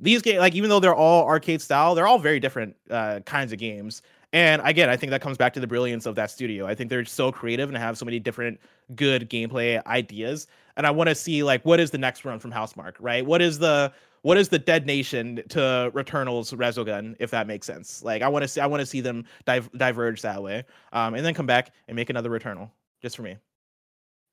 these 0.00 0.22
games, 0.22 0.38
like 0.38 0.54
even 0.54 0.70
though 0.70 0.80
they're 0.80 0.94
all 0.94 1.26
arcade 1.26 1.60
style, 1.60 1.94
they're 1.94 2.06
all 2.06 2.18
very 2.18 2.40
different 2.40 2.76
uh, 2.90 3.20
kinds 3.20 3.52
of 3.52 3.58
games. 3.58 4.02
And 4.32 4.60
again, 4.64 4.90
I 4.90 4.96
think 4.96 5.10
that 5.10 5.22
comes 5.22 5.38
back 5.38 5.54
to 5.54 5.60
the 5.60 5.66
brilliance 5.66 6.04
of 6.04 6.14
that 6.16 6.30
studio. 6.30 6.66
I 6.66 6.74
think 6.74 6.90
they're 6.90 7.04
so 7.04 7.32
creative 7.32 7.68
and 7.68 7.78
have 7.78 7.96
so 7.96 8.04
many 8.04 8.18
different 8.18 8.60
good 8.94 9.30
gameplay 9.30 9.84
ideas. 9.86 10.46
And 10.76 10.86
I 10.86 10.90
want 10.90 11.08
to 11.08 11.14
see 11.14 11.42
like 11.42 11.64
what 11.64 11.80
is 11.80 11.90
the 11.90 11.98
next 11.98 12.24
run 12.24 12.38
from 12.38 12.52
Housemarque, 12.52 12.96
right? 13.00 13.24
What 13.24 13.40
is 13.40 13.58
the 13.58 13.92
what 14.22 14.36
is 14.36 14.48
the 14.48 14.58
Dead 14.58 14.84
Nation 14.84 15.42
to 15.48 15.90
Returnal's 15.94 16.52
Resogun, 16.52 17.16
if 17.18 17.30
that 17.30 17.46
makes 17.46 17.66
sense? 17.66 18.02
Like 18.02 18.20
I 18.20 18.28
want 18.28 18.42
to 18.42 18.48
see 18.48 18.60
I 18.60 18.66
want 18.66 18.80
to 18.80 18.86
see 18.86 19.00
them 19.00 19.24
dive, 19.46 19.70
diverge 19.76 20.22
that 20.22 20.42
way, 20.42 20.64
um, 20.92 21.14
and 21.14 21.24
then 21.24 21.34
come 21.34 21.46
back 21.46 21.72
and 21.86 21.96
make 21.96 22.10
another 22.10 22.28
Returnal 22.28 22.70
just 23.00 23.16
for 23.16 23.22
me. 23.22 23.36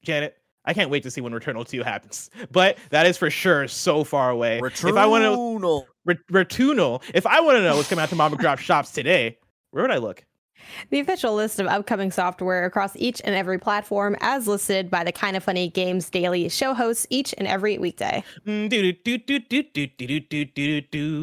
Janet, 0.04 0.38
I 0.66 0.74
can't 0.74 0.90
wait 0.90 1.04
to 1.04 1.12
see 1.12 1.22
when 1.22 1.34
Returnal 1.34 1.68
2 1.68 1.84
happens. 1.84 2.30
But 2.52 2.78
that 2.90 3.06
is 3.06 3.18
for 3.18 3.30
sure 3.30 3.68
so 3.68 4.04
far 4.04 4.30
away. 4.30 4.60
Returnal. 4.62 4.90
If 4.90 4.96
I 4.98 5.06
want 5.06 5.24
to 5.24 5.86
Re- 6.06 6.44
Returnal, 6.44 7.02
if 7.14 7.26
I 7.26 7.40
want 7.42 7.58
to 7.58 7.64
know 7.64 7.78
what's 7.78 7.90
coming 7.90 8.04
out 8.04 8.10
to 8.10 8.16
Mom 8.16 8.36
Drop 8.36 8.60
shops 8.60 8.92
today, 8.92 9.38
where 9.76 9.84
would 9.84 9.92
I 9.92 9.98
look? 9.98 10.24
The 10.90 11.02
official 11.02 11.36
list 11.36 11.60
of 11.60 11.68
upcoming 11.68 12.10
software 12.12 12.64
across 12.64 12.96
each 12.96 13.22
and 13.26 13.36
every 13.36 13.60
platform, 13.60 14.16
as 14.22 14.48
listed 14.48 14.90
by 14.90 15.04
the 15.04 15.12
Kind 15.12 15.36
of 15.36 15.44
Funny 15.44 15.70
Games 15.70 16.10
Daily 16.10 16.48
show 16.48 16.74
hosts 16.74 17.06
each 17.10 17.36
and 17.38 17.46
every 17.46 17.78
weekday. 17.78 18.24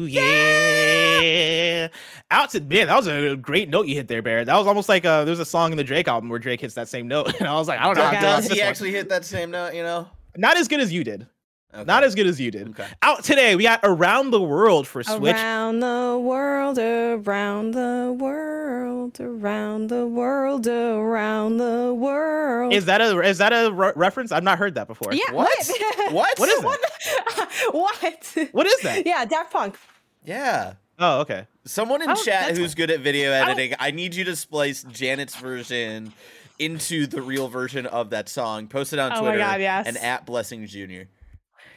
Yeah. 0.05 1.87
Out 2.29 2.51
to 2.51 2.61
man, 2.61 2.85
that 2.87 2.95
was 2.95 3.07
a 3.07 3.35
great 3.35 3.69
note 3.69 3.87
you 3.87 3.95
hit 3.95 4.07
there, 4.07 4.21
Bear. 4.21 4.45
That 4.45 4.55
was 4.55 4.67
almost 4.67 4.87
like 4.87 5.03
uh 5.03 5.25
there's 5.25 5.39
a 5.39 5.45
song 5.45 5.71
in 5.71 5.77
the 5.77 5.83
Drake 5.83 6.07
album 6.07 6.29
where 6.29 6.37
Drake 6.37 6.61
hits 6.61 6.75
that 6.75 6.87
same 6.87 7.07
note, 7.07 7.33
and 7.39 7.47
I 7.47 7.55
was 7.55 7.67
like, 7.67 7.79
I 7.79 7.85
don't 7.85 7.95
know. 7.97 8.11
Does 8.21 8.51
he 8.51 8.61
actually 8.61 8.91
hit 8.91 9.09
that 9.09 9.25
same 9.25 9.49
note? 9.49 9.73
You 9.73 9.81
know, 9.81 10.07
not 10.37 10.57
as 10.57 10.67
good 10.67 10.79
as 10.79 10.93
you 10.93 11.03
did. 11.03 11.25
Okay. 11.73 11.85
Not 11.85 12.03
as 12.03 12.13
good 12.13 12.27
as 12.27 12.39
you 12.39 12.51
did. 12.51 12.69
Okay. 12.69 12.85
Out 13.01 13.23
today, 13.23 13.55
we 13.55 13.63
got 13.63 13.79
Around 13.81 14.29
the 14.29 14.41
World 14.41 14.87
for 14.87 15.01
Switch. 15.01 15.33
Around 15.33 15.79
the 15.79 16.19
world, 16.21 16.77
around 16.77 17.71
the 17.73 18.15
world, 18.15 19.19
around 19.19 19.87
the 19.87 20.05
world, 20.05 20.67
around 20.67 21.57
the 21.57 21.93
world. 21.93 22.73
Is 22.73 22.85
that 22.85 23.01
a 23.01 23.19
is 23.21 23.39
that 23.39 23.53
a 23.53 23.71
re- 23.71 23.93
reference? 23.95 24.31
I've 24.31 24.43
not 24.43 24.59
heard 24.59 24.75
that 24.75 24.87
before. 24.87 25.13
Yeah. 25.13 25.31
What? 25.31 25.71
what? 26.11 26.37
What 26.37 26.49
is 26.49 26.61
that? 26.61 27.49
What? 27.71 27.73
what? 27.73 28.49
What 28.51 28.67
is 28.67 28.79
that? 28.81 29.05
Yeah, 29.07 29.25
Daft 29.25 29.51
Punk. 29.51 29.75
Yeah. 30.23 30.73
Oh, 30.99 31.21
okay. 31.21 31.47
Someone 31.65 32.03
in 32.03 32.11
oh, 32.11 32.15
chat 32.15 32.55
who's 32.55 32.75
good 32.75 32.91
at 32.91 32.99
video 32.99 33.31
editing, 33.31 33.73
I 33.79 33.89
need 33.89 34.13
you 34.13 34.25
to 34.25 34.35
splice 34.35 34.83
Janet's 34.83 35.35
version 35.35 36.13
into 36.59 37.07
the 37.07 37.21
real 37.21 37.47
version 37.47 37.87
of 37.87 38.11
that 38.11 38.29
song. 38.29 38.67
Post 38.67 38.93
it 38.93 38.99
on 38.99 39.11
oh 39.11 39.21
Twitter 39.21 39.39
God, 39.39 39.59
yes. 39.59 39.87
and 39.87 39.97
at 39.97 40.25
Blessing 40.25 40.67
Jr. 40.67 41.03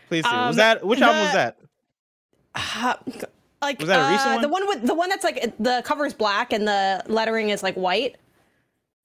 Please 0.08 0.24
do. 0.24 0.30
Um, 0.30 0.48
was 0.48 0.56
that 0.56 0.84
which 0.84 0.98
the, 0.98 1.04
album 1.04 1.22
was 1.22 1.32
that? 1.32 1.58
Uh, 2.54 2.94
like 3.60 3.78
was 3.78 3.88
that 3.88 4.08
a 4.08 4.12
recent 4.12 4.28
uh, 4.28 4.32
one? 4.34 4.42
The 4.42 4.48
one 4.48 4.68
with 4.68 4.86
the 4.86 4.94
one 4.94 5.08
that's 5.08 5.24
like 5.24 5.54
the 5.58 5.82
cover 5.84 6.06
is 6.06 6.14
black 6.14 6.52
and 6.52 6.66
the 6.66 7.02
lettering 7.06 7.50
is 7.50 7.62
like 7.62 7.74
white. 7.74 8.16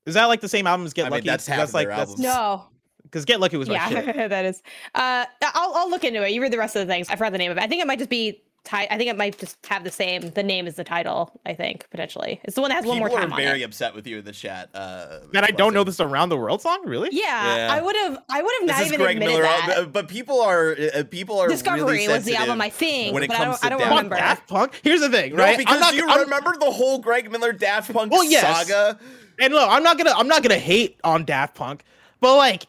Is 0.05 0.15
that 0.15 0.25
like 0.25 0.41
the 0.41 0.49
same 0.49 0.67
album 0.67 0.85
as 0.85 0.93
Get 0.93 1.05
I 1.05 1.09
Lucky? 1.09 1.21
Mean, 1.21 1.27
that's, 1.27 1.45
that's 1.45 1.73
like 1.73 1.87
that's, 1.87 2.17
no. 2.17 2.65
Because 3.03 3.25
Get 3.25 3.39
Lucky 3.39 3.57
was 3.57 3.67
my 3.67 3.75
yeah, 3.75 3.89
shit. 3.89 4.29
that 4.29 4.45
is. 4.45 4.61
Uh, 4.95 5.25
I'll 5.41 5.73
I'll 5.75 5.89
look 5.89 6.03
into 6.03 6.23
it. 6.25 6.31
You 6.31 6.41
read 6.41 6.53
the 6.53 6.57
rest 6.57 6.75
of 6.75 6.85
the 6.85 6.91
things. 6.91 7.09
I 7.09 7.15
forgot 7.15 7.31
the 7.31 7.37
name 7.37 7.51
of 7.51 7.57
it. 7.57 7.63
I 7.63 7.67
think 7.67 7.81
it 7.81 7.87
might 7.87 7.99
just 7.99 8.09
be 8.09 8.41
I 8.71 8.97
think 8.97 9.09
it 9.09 9.17
might 9.17 9.37
just 9.37 9.57
have 9.65 9.83
the 9.83 9.91
same. 9.91 10.29
The 10.31 10.43
name 10.43 10.67
is 10.67 10.75
the 10.75 10.83
title. 10.83 11.39
I 11.45 11.53
think 11.53 11.89
potentially 11.89 12.39
it's 12.43 12.55
the 12.55 12.61
one 12.61 12.69
that 12.69 12.75
has 12.75 12.83
People 12.83 12.99
one 12.99 12.99
more 12.99 13.09
time. 13.09 13.29
People 13.29 13.39
are 13.39 13.43
very 13.43 13.63
upset 13.63 13.95
with 13.95 14.07
you 14.07 14.19
in 14.19 14.25
the 14.25 14.31
chat. 14.31 14.69
Uh, 14.73 15.19
that 15.33 15.43
I 15.43 15.51
don't 15.51 15.73
know 15.73 15.83
this 15.83 15.99
around 15.99 16.29
the 16.29 16.37
world 16.37 16.61
song. 16.61 16.81
Really? 16.85 17.09
Yeah, 17.11 17.55
yeah. 17.55 17.73
I 17.73 17.81
would 17.81 17.95
have. 17.95 18.23
I 18.29 18.41
would 18.41 18.51
have 18.59 18.67
not 18.67 18.85
even 18.85 18.99
Greg 18.99 19.17
admitted 19.17 19.33
Miller, 19.33 19.43
that. 19.43 19.73
But, 19.75 19.93
but 19.93 20.07
people 20.07 20.41
are. 20.41 20.75
Uh, 20.95 21.03
people 21.09 21.39
are. 21.39 21.47
Discovery 21.47 21.81
really 21.83 22.07
was 22.07 22.23
the 22.23 22.35
album 22.35 22.61
I 22.61 22.69
think. 22.69 23.13
When 23.13 23.23
it 23.23 23.27
comes 23.27 23.39
I 23.39 23.45
don't, 23.45 23.59
to 23.59 23.65
I 23.65 23.69
don't 23.69 23.89
remember. 23.89 24.15
Daft 24.15 24.47
Punk. 24.47 24.79
Here's 24.83 25.01
the 25.01 25.09
thing, 25.09 25.35
right? 25.35 25.51
No, 25.51 25.57
because 25.57 25.79
not, 25.79 25.95
you 25.95 26.07
I'm, 26.07 26.21
remember 26.21 26.53
the 26.59 26.71
whole 26.71 26.99
Greg 26.99 27.31
Miller 27.31 27.53
Daft 27.53 27.91
Punk 27.91 28.11
well, 28.11 28.23
yes. 28.23 28.67
saga. 28.67 28.99
And 29.39 29.53
look, 29.53 29.67
I'm 29.69 29.83
not 29.83 29.97
gonna. 29.97 30.13
I'm 30.15 30.27
not 30.27 30.43
gonna 30.43 30.57
hate 30.57 30.99
on 31.03 31.25
Daft 31.25 31.55
Punk 31.55 31.83
but 32.21 32.37
like 32.37 32.67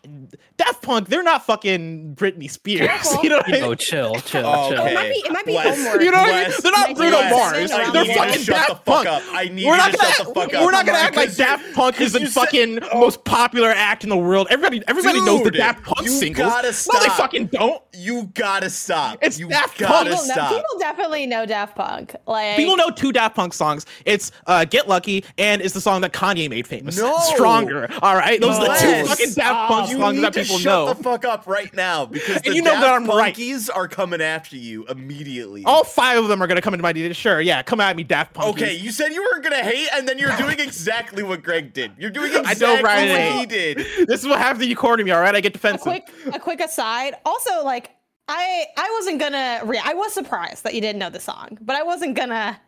Daft 0.56 0.82
Punk, 0.82 1.08
they're 1.08 1.22
not 1.22 1.44
fucking 1.44 2.14
Britney 2.16 2.50
Spears. 2.50 2.90
You 3.22 3.28
know 3.28 3.36
what 3.36 3.48
I 3.48 3.52
mean? 3.52 3.62
Oh, 3.62 3.74
chill, 3.74 4.14
chill, 4.16 4.44
oh, 4.44 4.70
chill. 4.70 4.80
Okay. 4.80 4.90
It 4.90 4.94
might 4.94 5.12
be, 5.12 5.18
it 5.18 5.32
might 5.32 5.46
be 5.46 5.54
homework. 5.54 6.02
You 6.02 6.10
know 6.10 6.18
what 6.18 6.34
I 6.34 6.48
mean? 6.48 6.52
They're 6.60 6.72
not 6.72 6.96
Bruno 6.96 7.30
Mars. 7.30 7.70
They're 7.70 8.04
fucking 8.04 8.44
Daft 8.44 8.84
Punk. 8.84 9.06
Up. 9.06 9.22
I 9.30 9.48
need 9.48 9.66
we're 9.66 9.76
not 9.76 9.92
gonna, 9.92 10.12
shut 10.12 10.26
the 10.26 10.34
fuck 10.34 10.54
up. 10.54 10.64
We're 10.64 10.70
not 10.72 10.86
gonna 10.86 10.98
act 10.98 11.16
like 11.16 11.34
Daft 11.36 11.74
Punk 11.74 12.00
is 12.00 12.14
the 12.14 12.26
fucking 12.26 12.80
oh. 12.82 13.00
most 13.00 13.24
popular 13.24 13.70
act 13.70 14.02
in 14.02 14.10
the 14.10 14.16
world. 14.16 14.48
Everybody, 14.50 14.82
everybody 14.88 15.18
Dude, 15.18 15.26
knows 15.26 15.44
the 15.44 15.50
Daft 15.52 15.84
Punk 15.84 16.06
you 16.06 16.10
singles. 16.10 16.48
Gotta 16.48 16.72
stop. 16.72 16.94
No, 16.94 17.00
they 17.00 17.08
fucking 17.10 17.46
don't. 17.46 17.82
You 17.92 18.30
gotta 18.34 18.70
stop. 18.70 19.18
It's 19.20 19.38
you 19.38 19.48
Daft 19.48 19.80
Punk. 19.80 20.08
People, 20.08 20.24
stop. 20.24 20.50
Know, 20.50 20.56
people 20.56 20.78
definitely 20.78 21.26
know 21.26 21.46
Daft 21.46 21.76
Punk. 21.76 22.16
Like 22.26 22.56
people 22.56 22.76
know 22.76 22.90
two 22.90 23.12
Daft 23.12 23.36
Punk 23.36 23.52
songs. 23.54 23.86
It's 24.04 24.32
uh, 24.46 24.64
"Get 24.64 24.88
Lucky" 24.88 25.24
and 25.38 25.62
it's 25.62 25.74
the 25.74 25.80
song 25.80 26.00
that 26.00 26.12
Kanye 26.12 26.48
made 26.48 26.66
famous. 26.66 26.96
No, 26.96 27.16
stronger. 27.18 27.88
All 28.00 28.16
right, 28.16 28.40
those 28.40 28.56
are 28.56 28.66
the 28.66 28.74
two 28.74 29.06
fucking 29.06 29.41
Daft 29.42 29.54
ah, 29.54 29.68
Punk 29.68 29.90
songs 29.90 30.20
that 30.20 30.34
people 30.34 30.58
know. 30.58 30.86
Shut 30.86 30.96
the 30.96 31.02
fuck 31.02 31.24
up 31.24 31.46
right 31.46 31.72
now 31.74 32.06
because 32.06 32.36
and 32.36 32.44
the 32.44 32.54
you 32.54 32.62
know 32.62 32.72
Daft 32.72 32.82
that 32.82 32.92
I'm 32.94 33.06
Punkies 33.06 33.68
right. 33.68 33.76
are 33.76 33.88
coming 33.88 34.20
after 34.20 34.56
you 34.56 34.86
immediately. 34.86 35.64
All 35.64 35.84
five 35.84 36.18
of 36.18 36.28
them 36.28 36.42
are 36.42 36.46
gonna 36.46 36.60
come 36.60 36.74
into 36.74 36.82
my 36.82 36.92
DJ. 36.92 37.14
Sure, 37.14 37.40
yeah, 37.40 37.62
come 37.62 37.80
at 37.80 37.96
me, 37.96 38.04
Daft 38.04 38.34
Punk. 38.34 38.56
Okay, 38.56 38.74
you 38.74 38.92
said 38.92 39.12
you 39.12 39.22
weren't 39.22 39.42
gonna 39.42 39.62
hate, 39.62 39.88
and 39.94 40.08
then 40.08 40.18
you're 40.18 40.36
doing 40.36 40.58
exactly 40.60 41.22
what 41.22 41.42
Greg 41.42 41.72
did. 41.72 41.92
You're 41.98 42.10
doing 42.10 42.32
exactly 42.34 42.66
I 42.66 42.76
know, 42.76 42.82
right, 42.82 43.08
what 43.10 43.40
he 43.40 43.46
did. 43.46 43.78
This 44.06 44.20
is 44.20 44.28
what 44.28 44.38
happens 44.38 44.60
when 44.60 44.70
you 44.70 44.76
corner 44.76 45.04
me. 45.04 45.10
All 45.10 45.20
right, 45.20 45.34
I 45.34 45.40
get 45.40 45.52
defensive. 45.52 45.86
A 45.86 46.00
quick, 46.00 46.34
a 46.34 46.38
quick 46.38 46.60
aside. 46.60 47.14
Also, 47.24 47.64
like 47.64 47.90
I, 48.28 48.66
I 48.76 48.98
wasn't 48.98 49.20
gonna. 49.20 49.60
Re- 49.64 49.82
I 49.82 49.94
was 49.94 50.12
surprised 50.12 50.64
that 50.64 50.74
you 50.74 50.80
didn't 50.80 50.98
know 50.98 51.10
the 51.10 51.20
song, 51.20 51.58
but 51.60 51.76
I 51.76 51.82
wasn't 51.82 52.16
gonna 52.16 52.58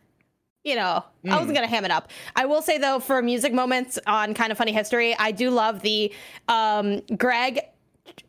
you 0.65 0.75
know, 0.75 1.05
mm. 1.25 1.31
I 1.31 1.37
wasn't 1.39 1.55
gonna 1.55 1.69
ham 1.69 1.85
it 1.85 1.91
up. 1.91 2.11
I 2.35 2.47
will 2.47 2.63
say 2.63 2.79
though, 2.79 2.99
for 2.99 3.23
music 3.23 3.53
moments 3.53 3.99
on 4.07 4.35
kind 4.35 4.51
of 4.51 4.59
funny 4.59 4.73
history, 4.73 5.15
I 5.19 5.31
do 5.31 5.51
love 5.51 5.83
the 5.83 6.13
um, 6.49 7.03
Greg 7.17 7.61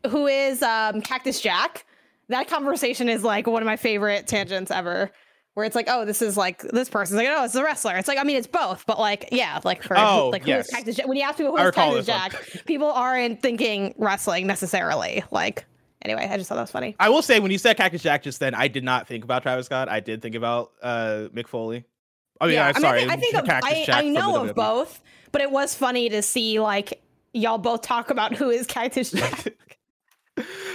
who 0.08 0.26
is 0.26 0.62
um, 0.62 1.00
Cactus 1.00 1.40
Jack. 1.40 1.86
That 2.28 2.48
conversation 2.48 3.08
is 3.08 3.22
like 3.22 3.46
one 3.46 3.62
of 3.62 3.66
my 3.66 3.76
favorite 3.76 4.26
tangents 4.26 4.70
ever. 4.70 5.10
Where 5.54 5.64
it's 5.64 5.74
like, 5.74 5.86
oh, 5.88 6.04
this 6.04 6.20
is 6.20 6.36
like 6.36 6.60
this 6.60 6.90
person's 6.90 7.16
like, 7.16 7.28
oh, 7.30 7.44
it's 7.44 7.54
a 7.54 7.64
wrestler. 7.64 7.96
It's 7.96 8.08
like, 8.08 8.18
I 8.18 8.24
mean, 8.24 8.36
it's 8.36 8.46
both, 8.46 8.84
but 8.84 8.98
like, 8.98 9.30
yeah, 9.32 9.58
like 9.64 9.82
for 9.82 9.96
oh, 9.96 10.28
like 10.28 10.46
yes. 10.46 10.54
who 10.54 10.60
is 10.60 10.66
Cactus 10.66 10.96
Jack? 10.96 11.08
When 11.08 11.16
you 11.16 11.22
ask 11.22 11.38
people 11.38 11.56
who 11.56 11.62
is 11.62 11.74
Cactus 11.74 12.04
Jack, 12.04 12.34
people 12.66 12.90
aren't 12.90 13.40
thinking 13.40 13.94
wrestling 13.96 14.46
necessarily. 14.46 15.24
Like, 15.30 15.64
anyway, 16.02 16.28
I 16.30 16.36
just 16.36 16.50
thought 16.50 16.56
that 16.56 16.60
was 16.60 16.70
funny. 16.70 16.94
I 17.00 17.08
will 17.08 17.22
say 17.22 17.40
when 17.40 17.50
you 17.50 17.56
said 17.56 17.78
Cactus 17.78 18.02
Jack 18.02 18.22
just 18.22 18.38
then, 18.38 18.54
I 18.54 18.68
did 18.68 18.84
not 18.84 19.08
think 19.08 19.24
about 19.24 19.42
Travis 19.42 19.64
Scott. 19.64 19.88
I 19.88 20.00
did 20.00 20.20
think 20.20 20.34
about 20.34 20.72
uh 20.82 21.28
Mick 21.34 21.48
Foley. 21.48 21.86
Oh 22.40 22.46
yeah, 22.46 22.54
yeah. 22.54 22.72
I'm 22.74 22.80
sorry. 22.80 22.98
I, 22.98 23.02
mean, 23.02 23.10
I 23.10 23.16
think, 23.16 23.34
I, 23.34 23.60
think 23.60 23.88
of, 23.88 23.94
I, 23.94 23.98
I 24.00 24.08
know 24.08 24.44
of 24.44 24.54
both, 24.54 25.02
but 25.32 25.42
it 25.42 25.50
was 25.50 25.74
funny 25.74 26.08
to 26.08 26.22
see 26.22 26.60
like 26.60 27.02
y'all 27.32 27.58
both 27.58 27.82
talk 27.82 28.10
about 28.10 28.34
who 28.34 28.50
is 28.50 28.66
Cactus 28.66 29.10
Jack. 29.10 29.46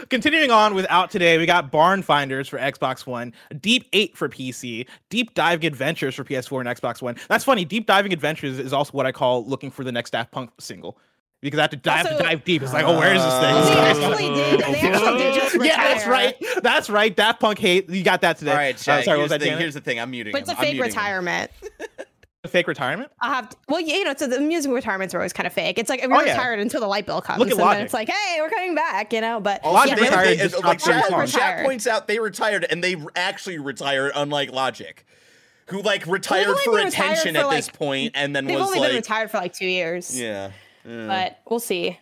Continuing 0.10 0.50
on 0.50 0.74
with 0.74 0.88
out 0.90 1.12
today, 1.12 1.38
we 1.38 1.46
got 1.46 1.72
Barn 1.72 2.02
Finders 2.02 2.48
for 2.48 2.58
Xbox 2.58 3.06
One, 3.06 3.32
Deep 3.60 3.88
8 3.94 4.18
for 4.18 4.28
PC, 4.28 4.88
Deep 5.10 5.36
Diving 5.36 5.68
Adventures 5.68 6.16
for 6.16 6.24
PS4 6.24 6.62
and 6.62 6.70
Xbox 6.70 7.02
One. 7.02 7.16
That's 7.30 7.44
funny. 7.44 7.64
Deep 7.64 7.86
Diving 7.86 8.12
Adventures 8.12 8.58
is 8.58 8.74
also 8.74 8.92
what 8.94 9.06
I 9.06 9.12
call 9.12 9.46
looking 9.46 9.70
for 9.70 9.84
the 9.84 9.92
next 9.92 10.12
Daft 10.12 10.32
Punk 10.32 10.50
single. 10.60 10.98
Because 11.42 11.58
I 11.58 11.64
have 11.64 11.72
to 11.72 11.78
dive, 11.78 12.06
also, 12.06 12.18
to 12.18 12.24
dive 12.24 12.44
deep. 12.44 12.62
It's 12.62 12.72
like, 12.72 12.86
oh, 12.86 13.00
where 13.00 13.16
is 13.16 13.24
this 13.24 13.34
thing? 13.40 13.56
They 13.56 13.82
actually 13.82 14.30
did. 14.30 14.60
They 14.60 14.92
actually 14.92 15.18
did 15.18 15.34
just 15.34 15.54
retire. 15.56 15.68
Yeah, 15.68 15.78
that's 15.78 16.08
right. 16.08 16.36
That's 16.62 16.90
right. 16.90 17.16
Daft 17.16 17.40
Punk 17.40 17.58
hate. 17.58 17.90
You 17.90 18.04
got 18.04 18.22
that 18.22 18.38
today. 18.38 18.52
All 18.52 18.58
right, 18.58 18.76
Shaq, 18.76 19.00
uh, 19.00 19.04
sorry, 19.04 19.18
here's, 19.18 19.32
the 19.32 19.40
thing, 19.40 19.58
here's 19.58 19.74
the 19.74 19.82
thing. 19.82 20.00
I'm 20.00 20.12
muting. 20.12 20.34
But 20.34 20.42
it's 20.42 20.52
a 20.52 20.56
fake 20.56 20.80
retirement. 20.80 21.50
A 22.44 22.48
fake 22.48 22.68
retirement? 22.68 23.12
I 23.22 23.36
have 23.36 23.50
to, 23.50 23.58
well, 23.70 23.82
you 23.82 24.04
know, 24.04 24.14
so 24.16 24.28
the 24.28 24.40
music 24.40 24.72
retirements 24.72 25.16
are 25.16 25.18
always 25.18 25.34
kind 25.34 25.46
of 25.48 25.54
fake. 25.54 25.80
It's 25.80 25.90
like 25.90 26.06
we're 26.08 26.16
oh, 26.16 26.22
yeah. 26.22 26.34
retired 26.34 26.60
until 26.60 26.82
the 26.82 26.88
light 26.88 27.08
bill 27.08 27.22
comes, 27.22 27.40
Look 27.40 27.50
at 27.50 27.54
and 27.54 27.62
Logic. 27.62 27.78
then 27.78 27.86
it's 27.86 27.94
like, 27.94 28.10
hey, 28.10 28.38
we're 28.40 28.50
coming 28.50 28.76
back, 28.76 29.12
you 29.12 29.22
know. 29.22 29.40
But 29.40 29.64
Logic 29.64 29.98
yeah, 29.98 30.04
retired. 30.04 30.40
They, 30.40 30.58
like 30.60 30.80
Shaq, 30.80 31.04
Shaq 31.04 31.66
points 31.66 31.88
out, 31.88 32.08
they 32.08 32.20
retired 32.20 32.66
and 32.70 32.84
they 32.84 32.98
actually 33.16 33.58
retired, 33.58 34.12
unlike 34.16 34.52
Logic, 34.52 35.06
who 35.68 35.82
like 35.82 36.06
retired 36.06 36.58
for 36.60 36.80
attention 36.80 37.34
for, 37.34 37.42
at 37.42 37.48
like, 37.48 37.58
this 37.58 37.70
point, 37.70 38.12
and 38.16 38.36
then 38.36 38.46
they've 38.46 38.60
was 38.60 38.68
only 38.68 38.80
like 38.80 38.90
been 38.90 38.98
retired 38.98 39.32
for 39.32 39.38
like 39.38 39.54
two 39.54 39.68
years. 39.68 40.20
Yeah. 40.20 40.52
But 40.84 41.40
we'll 41.50 41.60
see. 41.60 41.98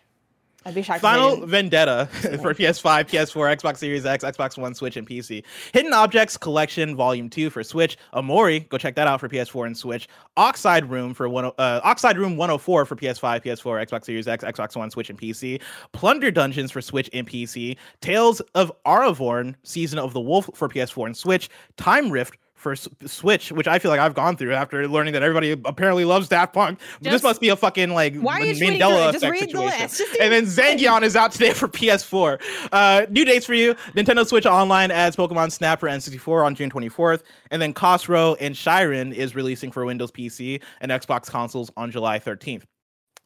I'd 0.66 0.74
be 0.74 0.82
shocked. 0.82 1.00
Final 1.00 1.46
Vendetta 1.46 2.06
for 2.12 2.54
PS5, 2.54 3.08
PS4, 3.08 3.56
Xbox 3.56 3.78
Series 3.78 4.04
X, 4.04 4.22
Xbox 4.22 4.58
One, 4.58 4.74
Switch, 4.74 4.96
and 4.96 5.08
PC. 5.08 5.42
Hidden 5.72 5.94
Objects 5.94 6.36
Collection 6.36 6.94
Volume 6.94 7.30
2 7.30 7.48
for 7.48 7.64
Switch. 7.64 7.96
Omori, 8.12 8.68
go 8.68 8.76
check 8.76 8.94
that 8.96 9.06
out 9.06 9.20
for 9.20 9.28
PS4 9.28 9.66
and 9.66 9.76
Switch. 9.76 10.06
Oxide 10.36 10.90
Room 10.90 11.14
for 11.14 11.28
one, 11.28 11.46
uh, 11.46 11.80
Oxide 11.82 12.18
Room 12.18 12.36
104 12.36 12.84
for 12.84 12.94
PS5, 12.94 13.42
PS4, 13.42 13.86
Xbox 13.86 14.04
Series 14.04 14.28
X, 14.28 14.44
Xbox 14.44 14.76
One, 14.76 14.90
Switch, 14.90 15.08
and 15.08 15.18
PC. 15.18 15.62
Plunder 15.92 16.30
Dungeons 16.30 16.70
for 16.70 16.82
Switch 16.82 17.08
and 17.14 17.26
PC. 17.26 17.78
Tales 18.02 18.40
of 18.54 18.70
Aravorn, 18.84 19.54
Season 19.62 19.98
of 19.98 20.12
the 20.12 20.20
Wolf 20.20 20.50
for 20.54 20.68
PS4 20.68 21.06
and 21.06 21.16
Switch. 21.16 21.48
Time 21.78 22.10
Rift 22.10 22.36
for 22.60 22.76
Switch, 22.76 23.50
which 23.50 23.66
I 23.66 23.78
feel 23.78 23.90
like 23.90 24.00
I've 24.00 24.14
gone 24.14 24.36
through 24.36 24.52
after 24.52 24.86
learning 24.86 25.14
that 25.14 25.22
everybody 25.22 25.52
apparently 25.52 26.04
loves 26.04 26.28
Daft 26.28 26.52
Punk. 26.52 26.78
Just, 27.02 27.12
this 27.14 27.22
must 27.22 27.40
be 27.40 27.48
a 27.48 27.56
fucking 27.56 27.90
like 27.90 28.14
why 28.16 28.42
Mandela 28.42 29.14
effect 29.14 29.38
situation. 29.38 30.06
and 30.20 30.32
then 30.32 30.44
Zangion 30.44 31.02
is 31.02 31.16
out 31.16 31.32
today 31.32 31.52
for 31.54 31.68
PS4. 31.68 32.40
Uh, 32.70 33.06
new 33.08 33.24
dates 33.24 33.46
for 33.46 33.54
you: 33.54 33.74
Nintendo 33.96 34.26
Switch 34.26 34.46
Online 34.46 34.90
adds 34.90 35.16
Pokemon 35.16 35.50
Snap 35.50 35.80
for 35.80 35.88
N64 35.88 36.44
on 36.44 36.54
June 36.54 36.70
24th, 36.70 37.22
and 37.50 37.62
then 37.62 37.72
Khosrow 37.72 38.36
and 38.40 38.54
Shiren 38.54 39.14
is 39.14 39.34
releasing 39.34 39.72
for 39.72 39.84
Windows 39.86 40.10
PC 40.10 40.62
and 40.82 40.92
Xbox 40.92 41.26
consoles 41.30 41.70
on 41.76 41.90
July 41.90 42.18
13th. 42.18 42.64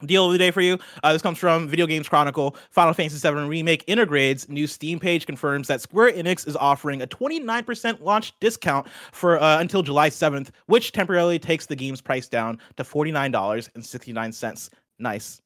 Deal 0.06 0.26
of 0.26 0.32
the 0.32 0.38
day 0.38 0.50
for 0.50 0.60
you. 0.60 0.78
Uh, 1.02 1.12
this 1.12 1.22
comes 1.22 1.38
from 1.38 1.68
Video 1.68 1.86
Games 1.86 2.08
Chronicle. 2.08 2.56
Final 2.70 2.92
Fantasy 2.92 3.26
VII 3.26 3.34
Remake 3.34 3.84
Intergrade. 3.86 4.48
New 4.48 4.66
Steam 4.66 4.98
page 4.98 5.26
confirms 5.26 5.68
that 5.68 5.80
Square 5.80 6.12
Enix 6.12 6.46
is 6.46 6.56
offering 6.56 7.02
a 7.02 7.06
29% 7.06 8.00
launch 8.02 8.32
discount 8.40 8.86
for 9.12 9.40
uh, 9.40 9.60
until 9.60 9.82
July 9.82 10.10
7th, 10.10 10.50
which 10.66 10.92
temporarily 10.92 11.38
takes 11.38 11.66
the 11.66 11.76
game's 11.76 12.00
price 12.00 12.28
down 12.28 12.58
to 12.76 12.82
$49.69. 12.84 14.70
Nice. 14.98 15.40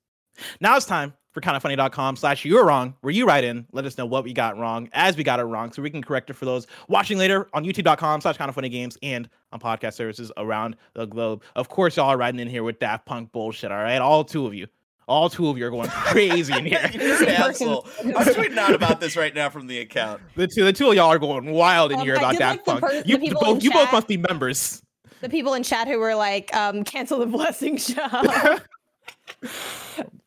Now 0.61 0.76
it's 0.76 0.86
time 0.86 1.14
for 1.41 1.51
kindoffunny.com 1.51 2.16
slash 2.16 2.45
you're 2.45 2.64
wrong, 2.64 2.95
where 3.01 3.12
you 3.12 3.26
write 3.26 3.45
in, 3.45 3.66
let 3.72 3.84
us 3.84 3.97
know 3.97 4.07
what 4.07 4.24
we 4.24 4.32
got 4.32 4.59
wrong 4.59 4.89
as 4.93 5.16
we 5.16 5.22
got 5.22 5.41
it 5.41 5.45
wrong, 5.45 5.72
so 5.72 5.82
we 5.82 5.91
can 5.91 6.03
correct 6.03 6.30
it 6.30 6.34
for 6.34 6.45
those 6.45 6.66
watching 6.89 7.18
later 7.18 7.49
on 7.53 7.64
youtube.com 7.64 8.20
slash 8.20 8.36
kindoffunnygames 8.36 8.97
and 9.03 9.28
on 9.53 9.61
podcast 9.61 9.95
services 9.95 10.32
around 10.36 10.76
the 10.95 11.07
globe. 11.07 11.43
Of 11.55 11.68
course, 11.68 11.97
y'all 11.97 12.09
are 12.09 12.16
writing 12.16 12.41
in 12.41 12.49
here 12.49 12.62
with 12.62 12.78
Daft 12.78 13.07
Punk 13.07 13.32
bullshit, 13.32 13.70
all 13.70 13.78
right? 13.78 13.99
All 13.99 14.24
two 14.24 14.47
of 14.47 14.55
you. 14.55 14.66
All 15.07 15.30
two 15.30 15.49
of 15.49 15.57
you 15.57 15.66
are 15.66 15.70
going 15.70 15.89
crazy 15.93 16.53
in 16.53 16.66
here. 16.66 16.91
You're 16.93 17.22
an 17.22 17.28
asshole. 17.28 17.86
I'm 18.01 18.12
tweeting 18.12 18.59
out 18.59 18.74
about 18.74 19.01
this 19.01 19.16
right 19.16 19.34
now 19.34 19.49
from 19.49 19.66
the 19.66 19.78
account. 19.78 20.20
The 20.34 20.47
two, 20.47 20.64
the 20.64 20.72
two 20.72 20.91
of 20.91 20.97
y'all 20.97 21.07
are 21.07 21.18
going 21.18 21.51
wild 21.51 21.93
in 21.93 22.01
um, 22.01 22.05
here 22.05 22.16
about 22.16 22.36
Daft 22.36 22.66
like 22.66 22.80
Punk. 22.80 22.80
Per- 22.80 23.03
you, 23.07 23.32
both, 23.34 23.62
you 23.62 23.70
both 23.70 23.91
must 23.93 24.09
be 24.09 24.16
members. 24.16 24.82
The 25.20 25.28
people 25.28 25.55
in 25.55 25.62
chat 25.62 25.89
who 25.89 25.99
were 25.99 26.14
like, 26.14 26.55
um, 26.55 26.84
cancel 26.84 27.18
the 27.18 27.26
blessing 27.26 27.76
show. 27.76 28.59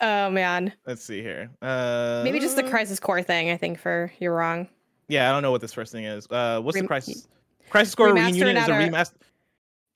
Oh 0.01 0.30
man. 0.30 0.74
Let's 0.86 1.03
see 1.03 1.22
here. 1.22 1.49
Uh, 1.62 2.22
Maybe 2.24 2.39
just 2.39 2.55
the 2.55 2.64
crisis 2.64 2.99
core 2.99 3.24
thing. 3.24 3.49
I 3.49 3.57
think 3.57 3.80
for 3.80 4.12
you're 4.20 4.36
wrong. 4.36 4.68
Yeah, 5.07 5.30
I 5.30 5.34
don't 5.34 5.41
know 5.41 5.51
what 5.51 5.62
this 5.62 5.74
first 5.74 5.91
thing 5.91 6.05
is. 6.05 6.28
Uh, 6.30 6.62
what's 6.62 6.76
Rem- 6.76 6.86
the 6.86 6.88
crisis? 6.88 7.28
Crisis 7.70 7.95
core 7.95 8.14
reunion 8.14 8.57
is 8.57 8.68
a 8.68 8.72
remaster. 8.72 9.14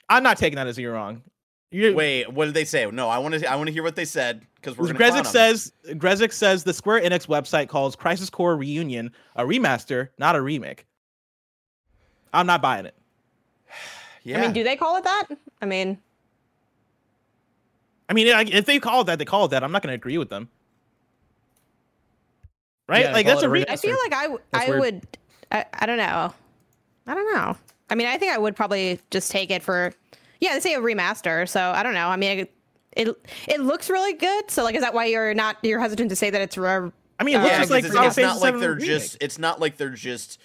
I'm 0.10 0.24
not 0.24 0.38
taking 0.38 0.58
that 0.58 0.68
as 0.68 0.78
you're 0.78 0.94
wrong. 0.94 1.24
You're... 1.72 1.94
Wait, 1.94 2.32
what 2.32 2.46
did 2.46 2.54
they 2.54 2.66
say? 2.66 2.90
No, 2.90 3.10
I 3.10 3.18
want 3.18 3.36
to. 3.36 3.46
I 3.50 3.56
want 3.56 3.68
to 3.68 3.74
hear 3.74 3.84
what 3.84 3.96
they 3.96 4.06
said 4.06 4.46
because 4.56 4.78
we're. 4.78 4.88
Grezik 4.94 5.26
says. 5.26 5.74
Grezik 5.86 6.32
says 6.32 6.64
the 6.64 6.74
Square 6.74 7.02
Enix 7.02 7.28
website 7.28 7.70
calls 7.70 7.96
Crisis 7.96 8.30
Core 8.30 8.56
Reunion 8.56 9.12
a 9.36 9.44
remaster, 9.44 10.10
not 10.18 10.36
a 10.36 10.42
remake. 10.42 10.86
I'm 12.34 12.46
not 12.46 12.62
buying 12.62 12.86
it. 12.86 12.96
yeah. 14.24 14.40
I 14.40 14.42
mean, 14.42 14.54
do 14.54 14.64
they 14.64 14.76
call 14.76 14.98
it 14.98 15.04
that? 15.04 15.28
I 15.62 15.66
mean, 15.66 15.98
I 18.08 18.14
mean, 18.14 18.28
if 18.28 18.66
they 18.66 18.80
call 18.80 19.02
it 19.02 19.06
that, 19.06 19.20
they 19.20 19.26
call 19.26 19.46
it 19.46 19.50
that. 19.50 19.64
I'm 19.64 19.72
not 19.72 19.82
going 19.82 19.92
to 19.92 19.96
agree 19.96 20.18
with 20.18 20.30
them. 20.30 20.50
Right? 22.88 23.06
Yeah, 23.06 23.14
like 23.14 23.26
that's 23.26 23.42
a. 23.42 23.50
Re- 23.50 23.66
I 23.68 23.78
feel 23.78 23.98
like 24.04 24.14
I, 24.14 24.24
w- 24.24 24.42
I 24.54 24.70
would. 24.70 25.08
I, 25.52 25.66
I 25.74 25.86
don't 25.86 25.98
know. 25.98 26.34
I 27.08 27.16
don't 27.16 27.34
know. 27.34 27.58
I 27.90 27.96
mean, 27.96 28.08
I 28.08 28.18
think 28.18 28.32
I 28.32 28.38
would 28.38 28.56
probably 28.56 29.00
just 29.10 29.32
take 29.32 29.50
it 29.50 29.64
for. 29.64 29.92
Yeah, 30.40 30.54
they 30.54 30.60
say 30.60 30.74
a 30.76 30.80
remaster, 30.80 31.50
so 31.50 31.62
I 31.62 31.82
don't 31.82 31.96
know. 31.96 32.08
I 32.10 32.16
mean, 32.16 32.40
it 32.40 32.54
it, 32.92 33.10
it 33.48 33.62
looks 33.62 33.90
really 33.90 34.14
good. 34.14 34.52
So 34.52 34.64
like, 34.64 34.76
is 34.76 34.82
that 34.82 34.94
why 34.94 35.06
you're 35.06 35.34
not 35.34 35.58
you're 35.64 35.80
hesitant 35.80 36.10
to 36.10 36.16
say 36.16 36.30
that 36.30 36.42
it's? 36.42 36.58
Re- 36.58 36.92
I 37.20 37.24
mean, 37.24 37.38
it 37.38 37.44
looks 37.44 37.72
uh, 37.72 37.74
like 37.74 37.86
it's, 37.86 37.96
it's 37.96 38.18
not 38.18 38.40
like 38.40 38.60
they're 38.60 38.74
remake. 38.74 38.88
just. 38.88 39.18
It's 39.20 39.40
not 39.40 39.60
like 39.60 39.78
they're 39.78 39.90
just 39.90 40.40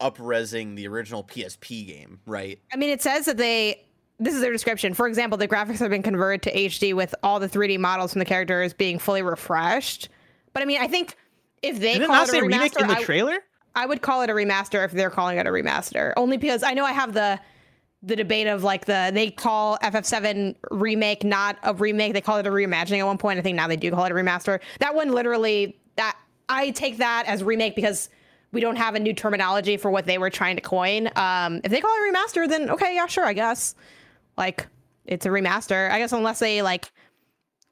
upresing 0.00 0.74
the 0.74 0.88
original 0.88 1.22
PSP 1.22 1.86
game, 1.86 2.20
right? 2.26 2.58
I 2.72 2.76
mean, 2.76 2.90
it 2.90 3.02
says 3.02 3.26
that 3.26 3.36
they 3.36 3.83
this 4.18 4.34
is 4.34 4.40
their 4.40 4.52
description. 4.52 4.94
For 4.94 5.06
example, 5.08 5.36
the 5.36 5.48
graphics 5.48 5.78
have 5.78 5.90
been 5.90 6.02
converted 6.02 6.42
to 6.42 6.52
HD 6.52 6.94
with 6.94 7.14
all 7.22 7.40
the 7.40 7.48
3D 7.48 7.78
models 7.78 8.12
from 8.12 8.20
the 8.20 8.24
characters 8.24 8.72
being 8.72 8.98
fully 8.98 9.22
refreshed. 9.22 10.08
But 10.52 10.62
I 10.62 10.66
mean, 10.66 10.80
I 10.80 10.86
think 10.86 11.16
if 11.62 11.80
they 11.80 11.98
Did 11.98 12.06
call 12.06 12.22
it 12.22 12.28
say 12.28 12.38
a 12.38 12.42
remaster, 12.42 12.80
in 12.80 12.88
the 12.88 12.98
I, 12.98 13.02
trailer? 13.02 13.38
I 13.74 13.86
would 13.86 14.02
call 14.02 14.22
it 14.22 14.30
a 14.30 14.32
remaster 14.32 14.84
if 14.84 14.92
they're 14.92 15.10
calling 15.10 15.38
it 15.38 15.46
a 15.46 15.50
remaster. 15.50 16.12
Only 16.16 16.36
because 16.36 16.62
I 16.62 16.74
know 16.74 16.84
I 16.84 16.92
have 16.92 17.12
the 17.12 17.40
the 18.02 18.14
debate 18.14 18.46
of 18.46 18.62
like 18.62 18.84
the 18.84 19.10
they 19.14 19.30
call 19.30 19.78
FF7 19.78 20.54
remake 20.70 21.24
not 21.24 21.56
a 21.62 21.74
remake. 21.74 22.12
They 22.12 22.20
call 22.20 22.36
it 22.36 22.46
a 22.46 22.50
reimagining 22.50 22.98
at 22.98 23.06
one 23.06 23.18
point. 23.18 23.38
I 23.38 23.42
think 23.42 23.56
now 23.56 23.66
they 23.66 23.76
do 23.76 23.90
call 23.90 24.04
it 24.04 24.12
a 24.12 24.14
remaster. 24.14 24.60
That 24.80 24.94
one 24.94 25.10
literally 25.12 25.80
that 25.96 26.16
I 26.48 26.70
take 26.70 26.98
that 26.98 27.24
as 27.26 27.42
remake 27.42 27.74
because 27.74 28.10
we 28.52 28.60
don't 28.60 28.76
have 28.76 28.94
a 28.94 29.00
new 29.00 29.12
terminology 29.12 29.76
for 29.76 29.90
what 29.90 30.06
they 30.06 30.18
were 30.18 30.30
trying 30.30 30.56
to 30.56 30.62
coin. 30.62 31.10
Um, 31.16 31.60
if 31.64 31.70
they 31.70 31.80
call 31.80 31.90
it 31.90 32.14
remaster, 32.14 32.48
then 32.48 32.70
okay, 32.70 32.94
yeah, 32.94 33.06
sure, 33.06 33.24
I 33.24 33.32
guess. 33.32 33.74
Like 34.36 34.66
it's 35.06 35.26
a 35.26 35.28
remaster. 35.28 35.90
I 35.90 35.98
guess 35.98 36.12
unless 36.12 36.38
they 36.38 36.62
like 36.62 36.90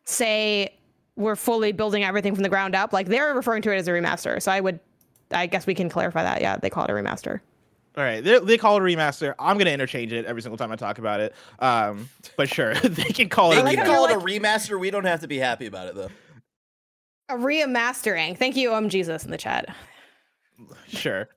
say 0.04 0.76
we're 1.16 1.36
fully 1.36 1.72
building 1.72 2.04
everything 2.04 2.34
from 2.34 2.42
the 2.42 2.48
ground 2.48 2.74
up, 2.74 2.92
like 2.92 3.06
they're 3.08 3.34
referring 3.34 3.62
to 3.62 3.72
it 3.72 3.76
as 3.76 3.88
a 3.88 3.90
remaster. 3.92 4.40
So 4.40 4.50
I 4.50 4.60
would, 4.60 4.80
I 5.30 5.46
guess 5.46 5.66
we 5.66 5.74
can 5.74 5.88
clarify 5.88 6.22
that. 6.22 6.40
Yeah, 6.40 6.56
they 6.56 6.70
call 6.70 6.84
it 6.84 6.90
a 6.90 6.94
remaster. 6.94 7.40
All 7.94 8.02
right, 8.02 8.24
they, 8.24 8.38
they 8.38 8.56
call 8.56 8.76
it 8.78 8.80
a 8.80 8.84
remaster. 8.84 9.34
I'm 9.38 9.58
gonna 9.58 9.70
interchange 9.70 10.12
it 10.14 10.24
every 10.24 10.40
single 10.40 10.56
time 10.56 10.72
I 10.72 10.76
talk 10.76 10.98
about 10.98 11.20
it. 11.20 11.34
Um, 11.58 12.08
but 12.38 12.48
sure, 12.48 12.74
they 12.82 13.04
can 13.04 13.28
call 13.28 13.50
They 13.50 13.58
it. 13.58 13.64
can 13.64 13.66
a 13.66 13.76
how 13.76 13.82
remaster. 13.84 13.86
call 13.94 14.04
it 14.06 14.12
a 14.12 14.40
remaster. 14.40 14.80
We 14.80 14.90
don't 14.90 15.04
have 15.04 15.20
to 15.20 15.28
be 15.28 15.36
happy 15.38 15.66
about 15.66 15.88
it 15.88 15.94
though. 15.94 16.08
A 17.28 17.34
remastering. 17.34 18.36
Thank 18.38 18.56
you, 18.56 18.74
um, 18.74 18.88
Jesus 18.88 19.24
in 19.24 19.30
the 19.30 19.36
chat. 19.38 19.74
sure. 20.88 21.28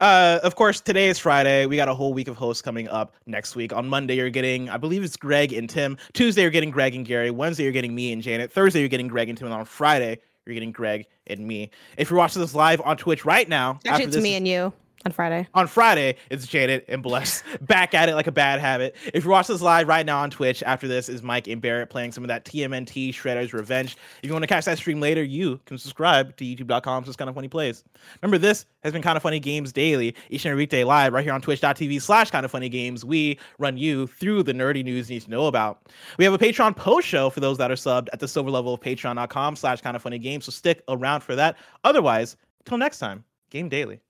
Uh, 0.00 0.38
of 0.42 0.54
course, 0.54 0.80
today 0.80 1.08
is 1.08 1.18
Friday. 1.18 1.66
We 1.66 1.76
got 1.76 1.88
a 1.88 1.94
whole 1.94 2.14
week 2.14 2.28
of 2.28 2.36
hosts 2.36 2.62
coming 2.62 2.88
up 2.88 3.14
next 3.26 3.56
week. 3.56 3.72
On 3.72 3.88
Monday, 3.88 4.16
you're 4.16 4.30
getting, 4.30 4.68
I 4.68 4.76
believe 4.76 5.02
it's 5.02 5.16
Greg 5.16 5.52
and 5.52 5.68
Tim. 5.68 5.96
Tuesday, 6.12 6.42
you're 6.42 6.50
getting 6.50 6.70
Greg 6.70 6.94
and 6.94 7.04
Gary. 7.04 7.30
Wednesday, 7.30 7.64
you're 7.64 7.72
getting 7.72 7.94
me 7.94 8.12
and 8.12 8.22
Janet. 8.22 8.52
Thursday, 8.52 8.80
you're 8.80 8.88
getting 8.88 9.08
Greg 9.08 9.28
and 9.28 9.36
Tim. 9.36 9.46
And 9.46 9.54
on 9.54 9.64
Friday, 9.64 10.20
you're 10.46 10.54
getting 10.54 10.72
Greg 10.72 11.06
and 11.26 11.46
me. 11.46 11.70
If 11.96 12.10
you're 12.10 12.18
watching 12.18 12.40
this 12.40 12.54
live 12.54 12.80
on 12.82 12.96
Twitch 12.96 13.24
right 13.24 13.48
now, 13.48 13.72
Actually, 13.72 13.90
after 13.90 14.04
it's 14.04 14.14
this 14.16 14.22
me 14.22 14.34
and 14.36 14.46
you 14.48 14.72
on 15.08 15.12
Friday. 15.12 15.48
on 15.54 15.66
Friday, 15.66 16.16
it's 16.28 16.46
Janet 16.46 16.84
and 16.86 17.02
Bless 17.02 17.42
back 17.62 17.94
at 17.94 18.10
it 18.10 18.14
like 18.14 18.26
a 18.26 18.32
bad 18.32 18.60
habit. 18.60 18.94
If 19.14 19.24
you're 19.24 19.32
watching 19.32 19.54
this 19.54 19.62
live 19.62 19.88
right 19.88 20.04
now 20.04 20.20
on 20.20 20.30
Twitch, 20.30 20.62
after 20.62 20.86
this 20.86 21.08
is 21.08 21.22
Mike 21.22 21.48
and 21.48 21.62
Barrett 21.62 21.88
playing 21.88 22.12
some 22.12 22.22
of 22.24 22.28
that 22.28 22.44
TMNT 22.44 23.14
Shredder's 23.14 23.54
Revenge. 23.54 23.96
If 24.22 24.28
you 24.28 24.32
want 24.32 24.42
to 24.42 24.46
catch 24.46 24.66
that 24.66 24.76
stream 24.76 25.00
later, 25.00 25.22
you 25.22 25.58
can 25.64 25.78
subscribe 25.78 26.36
to 26.36 26.44
youtube.com 26.44 27.04
slash 27.04 27.16
kind 27.16 27.30
of 27.30 27.34
funny 27.34 27.48
plays. 27.48 27.84
Remember, 28.20 28.36
this 28.36 28.66
has 28.82 28.92
been 28.92 29.00
kind 29.00 29.16
of 29.16 29.22
funny 29.22 29.40
games 29.40 29.72
daily, 29.72 30.14
each 30.28 30.44
and 30.44 30.50
every 30.50 30.62
weekday 30.62 30.84
live 30.84 31.14
right 31.14 31.24
here 31.24 31.32
on 31.32 31.40
twitch.tv 31.40 32.02
slash 32.02 32.30
kind 32.30 32.44
of 32.44 32.50
funny 32.50 32.68
games. 32.68 33.02
We 33.02 33.38
run 33.58 33.78
you 33.78 34.08
through 34.08 34.42
the 34.42 34.52
nerdy 34.52 34.84
news 34.84 35.08
you 35.08 35.16
need 35.16 35.22
to 35.22 35.30
know 35.30 35.46
about. 35.46 35.88
We 36.18 36.24
have 36.24 36.34
a 36.34 36.38
Patreon 36.38 36.76
post 36.76 37.08
show 37.08 37.30
for 37.30 37.40
those 37.40 37.56
that 37.56 37.70
are 37.70 37.76
subbed 37.76 38.08
at 38.12 38.20
the 38.20 38.28
silver 38.28 38.50
level 38.50 38.74
of 38.74 38.80
patreon.com 38.80 39.56
slash 39.56 39.80
kind 39.80 39.96
of 39.96 40.02
funny 40.02 40.18
games. 40.18 40.44
So 40.44 40.52
stick 40.52 40.82
around 40.88 41.22
for 41.22 41.34
that. 41.34 41.56
Otherwise, 41.84 42.36
until 42.60 42.76
next 42.76 42.98
time, 42.98 43.24
game 43.50 43.70
daily. 43.70 44.00